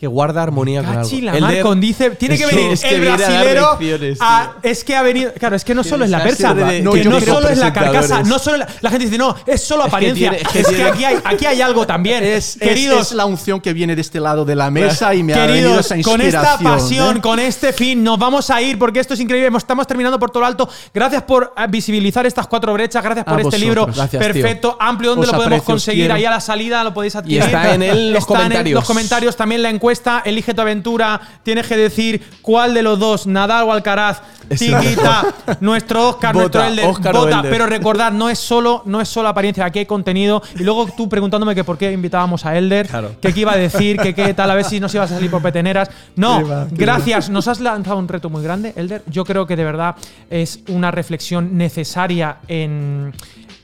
Que 0.00 0.06
guarda 0.06 0.42
armonía 0.42 0.82
con 0.82 0.96
algo. 0.96 1.10
La 1.20 1.36
El 1.36 1.46
de- 1.46 1.60
con 1.60 1.78
dice. 1.78 2.08
Tiene 2.12 2.38
que 2.38 2.46
venir 2.46 2.70
es 2.72 2.80
que 2.80 2.94
el 2.94 3.00
brasilero. 3.02 3.78
a- 4.20 4.52
es 4.62 4.82
que 4.82 4.96
ha 4.96 5.02
venido. 5.02 5.30
Claro, 5.34 5.56
es 5.56 5.62
que 5.62 5.74
no 5.74 5.84
solo 5.84 6.06
es 6.06 6.10
la 6.10 6.22
persa. 6.22 6.54
de- 6.54 6.80
no, 6.80 6.92
que 6.92 7.04
solo 7.20 7.50
es 7.50 7.58
la 7.58 7.70
carcasa. 7.70 8.22
No 8.22 8.38
solo 8.38 8.56
la, 8.56 8.68
la 8.80 8.88
gente 8.88 9.04
dice, 9.04 9.18
no, 9.18 9.36
es 9.46 9.62
solo 9.62 9.82
que 9.82 9.88
apariencia. 9.88 10.30
tiene- 10.30 10.48
Es 10.58 10.68
que 10.68 10.82
aquí, 10.84 11.04
hay, 11.04 11.18
aquí 11.22 11.44
hay 11.44 11.60
algo 11.60 11.86
también. 11.86 12.24
Es, 12.24 12.56
Queridos, 12.58 13.08
es 13.08 13.12
la 13.12 13.26
unción 13.26 13.60
que 13.60 13.74
viene 13.74 13.94
de 13.94 14.00
este 14.00 14.20
lado 14.20 14.46
de 14.46 14.56
la 14.56 14.70
mesa 14.70 15.14
y 15.14 15.22
me 15.22 15.34
ha 15.34 15.44
venido 15.44 15.68
Queridos, 15.68 15.84
esa 15.92 15.94
con 16.02 16.20
inspiración. 16.22 16.44
esta 16.54 16.58
pasión, 16.64 17.16
¿eh? 17.18 17.20
con 17.20 17.38
este 17.38 17.74
fin, 17.74 18.02
nos 18.02 18.18
vamos 18.18 18.48
a 18.48 18.62
ir 18.62 18.78
porque 18.78 19.00
esto 19.00 19.12
es 19.12 19.20
increíble. 19.20 19.54
Estamos 19.54 19.86
terminando 19.86 20.18
por 20.18 20.30
todo 20.30 20.40
lo 20.40 20.46
alto. 20.46 20.66
Gracias 20.94 21.24
por 21.24 21.52
eh, 21.58 21.66
visibilizar 21.68 22.24
estas 22.24 22.46
cuatro 22.46 22.72
brechas. 22.72 23.04
Gracias 23.04 23.26
por 23.26 23.34
A 23.34 23.36
este 23.36 23.44
vosotros. 23.44 23.60
libro 23.60 23.84
Gracias, 23.84 24.10
tío. 24.12 24.20
perfecto, 24.20 24.76
amplio. 24.80 25.10
¿Dónde 25.10 25.26
Os 25.26 25.32
lo 25.32 25.36
podemos 25.36 25.56
aprecio, 25.58 25.72
conseguir? 25.74 26.04
quiero. 26.04 26.14
Ahí 26.14 26.24
a 26.24 26.30
la 26.30 26.40
salida 26.40 26.82
lo 26.84 26.94
podéis 26.94 27.16
adquirir. 27.16 27.42
está 27.42 27.74
en 27.74 27.82
el- 27.82 28.12
los 28.14 28.20
Está 28.22 28.32
en 28.32 28.38
comentarios. 28.38 28.74
los 28.74 28.84
comentarios 28.86 29.36
también 29.36 29.62
la 29.62 29.68
encuesta. 29.90 30.22
Elige 30.24 30.54
tu 30.54 30.60
aventura. 30.60 31.20
Tienes 31.42 31.66
que 31.66 31.76
decir 31.76 32.22
cuál 32.42 32.74
de 32.74 32.82
los 32.82 32.98
dos, 32.98 33.26
Nadal 33.26 33.64
o 33.64 33.72
Alcaraz. 33.72 34.22
Tiquita, 34.48 35.26
nuestro 35.60 36.08
Oscar, 36.10 36.34
nuestro 36.34 36.64
Elder. 36.64 36.86
Óscar 36.86 37.14
o 37.14 37.20
vota. 37.20 37.38
Elder. 37.38 37.50
Pero 37.52 37.66
recordad, 37.66 38.10
no 38.12 38.28
es 38.28 38.38
solo, 38.38 38.82
no 38.84 39.00
es 39.00 39.08
solo 39.08 39.28
apariencia, 39.28 39.64
aquí 39.64 39.80
hay 39.80 39.86
contenido. 39.86 40.42
Y 40.58 40.64
luego 40.64 40.86
tú 40.96 41.08
preguntándome 41.08 41.54
que 41.54 41.62
por 41.62 41.78
qué 41.78 41.92
invitábamos 41.92 42.44
a 42.46 42.56
Elder, 42.56 42.88
Claro. 42.88 43.14
que 43.20 43.32
qué 43.32 43.40
iba 43.40 43.52
a 43.52 43.56
decir, 43.56 43.96
que 43.98 44.14
qué 44.14 44.34
tal, 44.34 44.50
a 44.50 44.54
ver 44.54 44.64
si 44.64 44.80
nos 44.80 44.92
ibas 44.94 45.10
a 45.12 45.14
salir 45.14 45.30
por 45.30 45.42
peteneras. 45.42 45.90
No, 46.16 46.46
va, 46.46 46.66
gracias. 46.70 47.30
Nos 47.30 47.46
has 47.46 47.60
lanzado 47.60 47.98
un 47.98 48.08
reto 48.08 48.28
muy 48.28 48.42
grande, 48.42 48.72
Elder. 48.76 49.02
Yo 49.06 49.24
creo 49.24 49.46
que 49.46 49.54
de 49.56 49.64
verdad 49.64 49.94
es 50.30 50.60
una 50.68 50.90
reflexión 50.90 51.56
necesaria 51.56 52.38
en, 52.48 53.12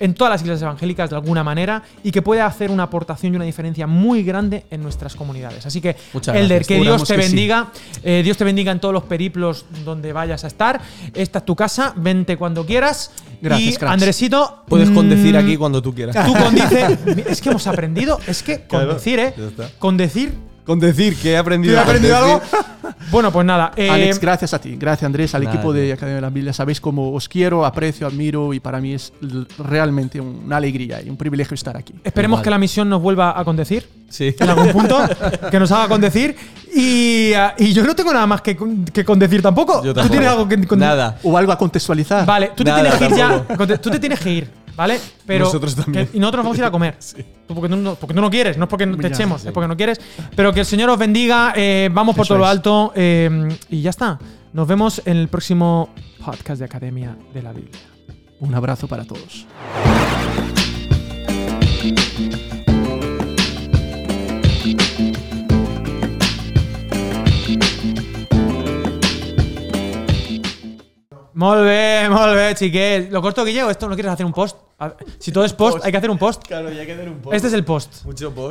en 0.00 0.14
todas 0.14 0.32
las 0.32 0.42
iglesias 0.42 0.62
evangélicas 0.62 1.10
de 1.10 1.16
alguna 1.16 1.42
manera 1.42 1.82
y 2.02 2.10
que 2.10 2.22
puede 2.22 2.40
hacer 2.40 2.70
una 2.70 2.84
aportación 2.84 3.32
y 3.32 3.36
una 3.36 3.44
diferencia 3.44 3.86
muy 3.86 4.22
grande 4.22 4.64
en 4.70 4.82
nuestras 4.82 5.14
comunidades. 5.14 5.66
Así 5.66 5.80
que, 5.80 5.96
Muchas 6.12 6.36
Elder, 6.36 6.58
gracias. 6.58 6.66
que 6.66 6.82
Dios 6.82 7.04
te 7.04 7.16
que 7.16 7.22
sí. 7.22 7.28
bendiga. 7.28 7.68
Eh, 8.02 8.22
Dios 8.24 8.36
te 8.36 8.44
bendiga 8.44 8.72
en 8.72 8.80
todos 8.80 8.94
los 8.94 9.04
periplos 9.04 9.66
donde 9.84 10.12
vayas 10.12 10.44
a 10.44 10.46
estar. 10.46 10.80
Esta 11.14 11.38
es 11.38 11.44
tu 11.44 11.56
casa, 11.56 11.94
vente 11.96 12.36
cuando 12.36 12.64
quieras. 12.66 13.12
Gracias, 13.40 13.74
y 13.74 13.76
cracks. 13.76 13.92
Andresito. 13.92 14.64
Puedes 14.68 14.90
condecir 14.90 15.34
mm, 15.34 15.38
aquí 15.38 15.56
cuando 15.56 15.82
tú 15.82 15.94
quieras. 15.94 16.16
Tú 16.26 16.32
condice. 16.32 16.98
es 17.30 17.40
que 17.40 17.50
hemos 17.50 17.66
aprendido. 17.66 18.18
Es 18.26 18.42
que 18.42 18.66
condecir, 18.66 19.18
¿eh? 19.18 19.34
Condecir. 19.78 20.55
Con 20.66 20.80
decir 20.80 21.16
que 21.16 21.32
he 21.32 21.36
aprendido. 21.36 21.76
¿He 21.76 21.78
aprendido 21.80 22.16
algo? 22.16 22.40
Bueno, 23.10 23.30
pues 23.32 23.46
nada. 23.46 23.72
eh, 23.76 23.88
Alex, 23.88 24.18
gracias 24.20 24.52
a 24.54 24.60
ti. 24.60 24.74
Gracias, 24.76 25.04
Andrés, 25.06 25.32
al 25.34 25.44
Nada, 25.44 25.54
equipo 25.54 25.72
de. 25.72 25.92
Academia 25.92 26.16
de 26.16 26.20
la 26.22 26.30
Biblia. 26.30 26.52
Sabéis 26.52 26.80
cómo 26.80 27.12
os 27.12 27.28
quiero, 27.28 27.64
aprecio, 27.64 28.06
admiro 28.06 28.52
y 28.52 28.58
para 28.60 28.80
mí 28.80 28.94
es 28.94 29.12
realmente 29.58 30.20
una 30.20 30.56
alegría 30.56 31.00
y 31.02 31.08
un 31.08 31.16
privilegio 31.16 31.54
estar 31.54 31.76
aquí. 31.76 31.94
Esperemos 32.02 32.36
Igual. 32.38 32.44
que 32.44 32.50
la 32.50 32.58
misión 32.58 32.88
nos 32.88 33.00
vuelva 33.00 33.38
a 33.38 33.44
condecir 33.44 33.88
Sí. 34.08 34.34
en 34.38 34.48
algún 34.50 34.70
punto, 34.70 34.98
que 35.50 35.58
nos 35.60 35.70
haga 35.72 35.88
condecir. 35.88 36.36
Y, 36.74 37.32
ah, 37.34 37.54
y 37.58 37.72
yo 37.72 37.84
no 37.84 37.94
tengo 37.94 38.12
nada 38.12 38.26
más 38.26 38.40
que, 38.40 38.56
que 38.92 39.04
condecir 39.04 39.40
tampoco. 39.42 39.84
Yo 39.84 39.90
¿Tú 39.92 39.94
tampoco. 39.94 40.10
tienes 40.10 40.28
algo 40.28 40.48
que 40.48 40.76
Nada. 40.76 41.18
O 41.22 41.36
algo 41.38 41.52
a 41.52 41.58
contextualizar. 41.58 42.26
Vale, 42.26 42.52
tú 42.56 42.64
te 42.64 42.70
Nada, 42.70 42.82
tienes 42.82 42.98
que 42.98 43.04
ir 43.06 43.16
ya. 43.16 43.28
tampoco. 43.46 43.78
Tú 43.78 43.90
te 43.90 43.98
tienes 44.00 44.20
que 44.20 44.30
ir, 44.32 44.50
¿vale? 44.76 45.00
Pero 45.26 45.46
Nosotros 45.46 45.74
también. 45.74 46.06
que- 46.08 46.16
y 46.16 46.20
nosotros 46.20 46.38
nos 46.44 46.44
vamos 46.46 46.58
a 46.58 46.60
ir 46.60 46.64
a 46.66 46.70
comer. 46.70 46.98
Tú 47.46 47.54
porque, 47.54 47.68
tú 47.68 47.76
no, 47.76 47.94
porque 47.94 48.14
tú 48.14 48.20
no 48.20 48.28
quieres, 48.30 48.56
no 48.58 48.64
es 48.64 48.68
porque 48.70 48.86
te 48.86 49.02
Ya, 49.02 49.08
echemos, 49.08 49.42
sí. 49.42 49.48
es 49.48 49.54
porque 49.54 49.68
no 49.68 49.76
quieres. 49.76 50.00
Pero 50.34 50.52
que 50.52 50.60
el 50.60 50.66
Señor 50.66 50.90
os 50.90 50.98
bendiga. 50.98 51.52
eh, 51.56 51.88
vamos 51.92 52.14
por 52.16 52.26
todo 52.26 52.38
lo 52.38 52.46
alto. 52.46 52.92
eh, 52.96 53.48
y 53.70 53.82
ya 53.82 53.90
está. 53.90 54.18
Nos 54.52 54.66
vemos 54.66 55.00
en 55.04 55.16
el 55.18 55.28
próximo 55.28 55.90
podcast 56.24 56.58
de 56.58 56.64
Academia 56.64 57.16
de 57.32 57.42
la 57.42 57.52
Biblia. 57.52 57.80
Un 58.40 58.54
abrazo 58.54 58.88
para 58.88 59.04
todos. 59.04 59.46
Molt 71.36 71.66
bé, 71.68 72.08
molt 72.08 72.32
bé, 72.32 72.46
xiquets. 72.56 73.10
Lo 73.12 73.20
corto 73.20 73.44
que 73.44 73.52
llego, 73.52 73.68
esto 73.68 73.88
no 73.90 73.94
quieres 73.94 74.10
hacer 74.10 74.24
un 74.24 74.32
post. 74.32 74.56
Si 75.18 75.32
todo 75.32 75.44
es 75.44 75.52
post, 75.52 75.84
hay 75.84 75.92
que 75.92 75.98
hacer 75.98 76.10
un 76.10 76.16
post. 76.16 76.46
Claro, 76.46 76.72
ya 76.72 76.86
que 76.86 76.92
hacer 76.92 77.08
un 77.10 77.18
post. 77.18 77.34
Este 77.36 77.48
es 77.48 77.54
el 77.54 77.64
post. 77.64 78.04
Mucho 78.04 78.30
post. 78.30 78.44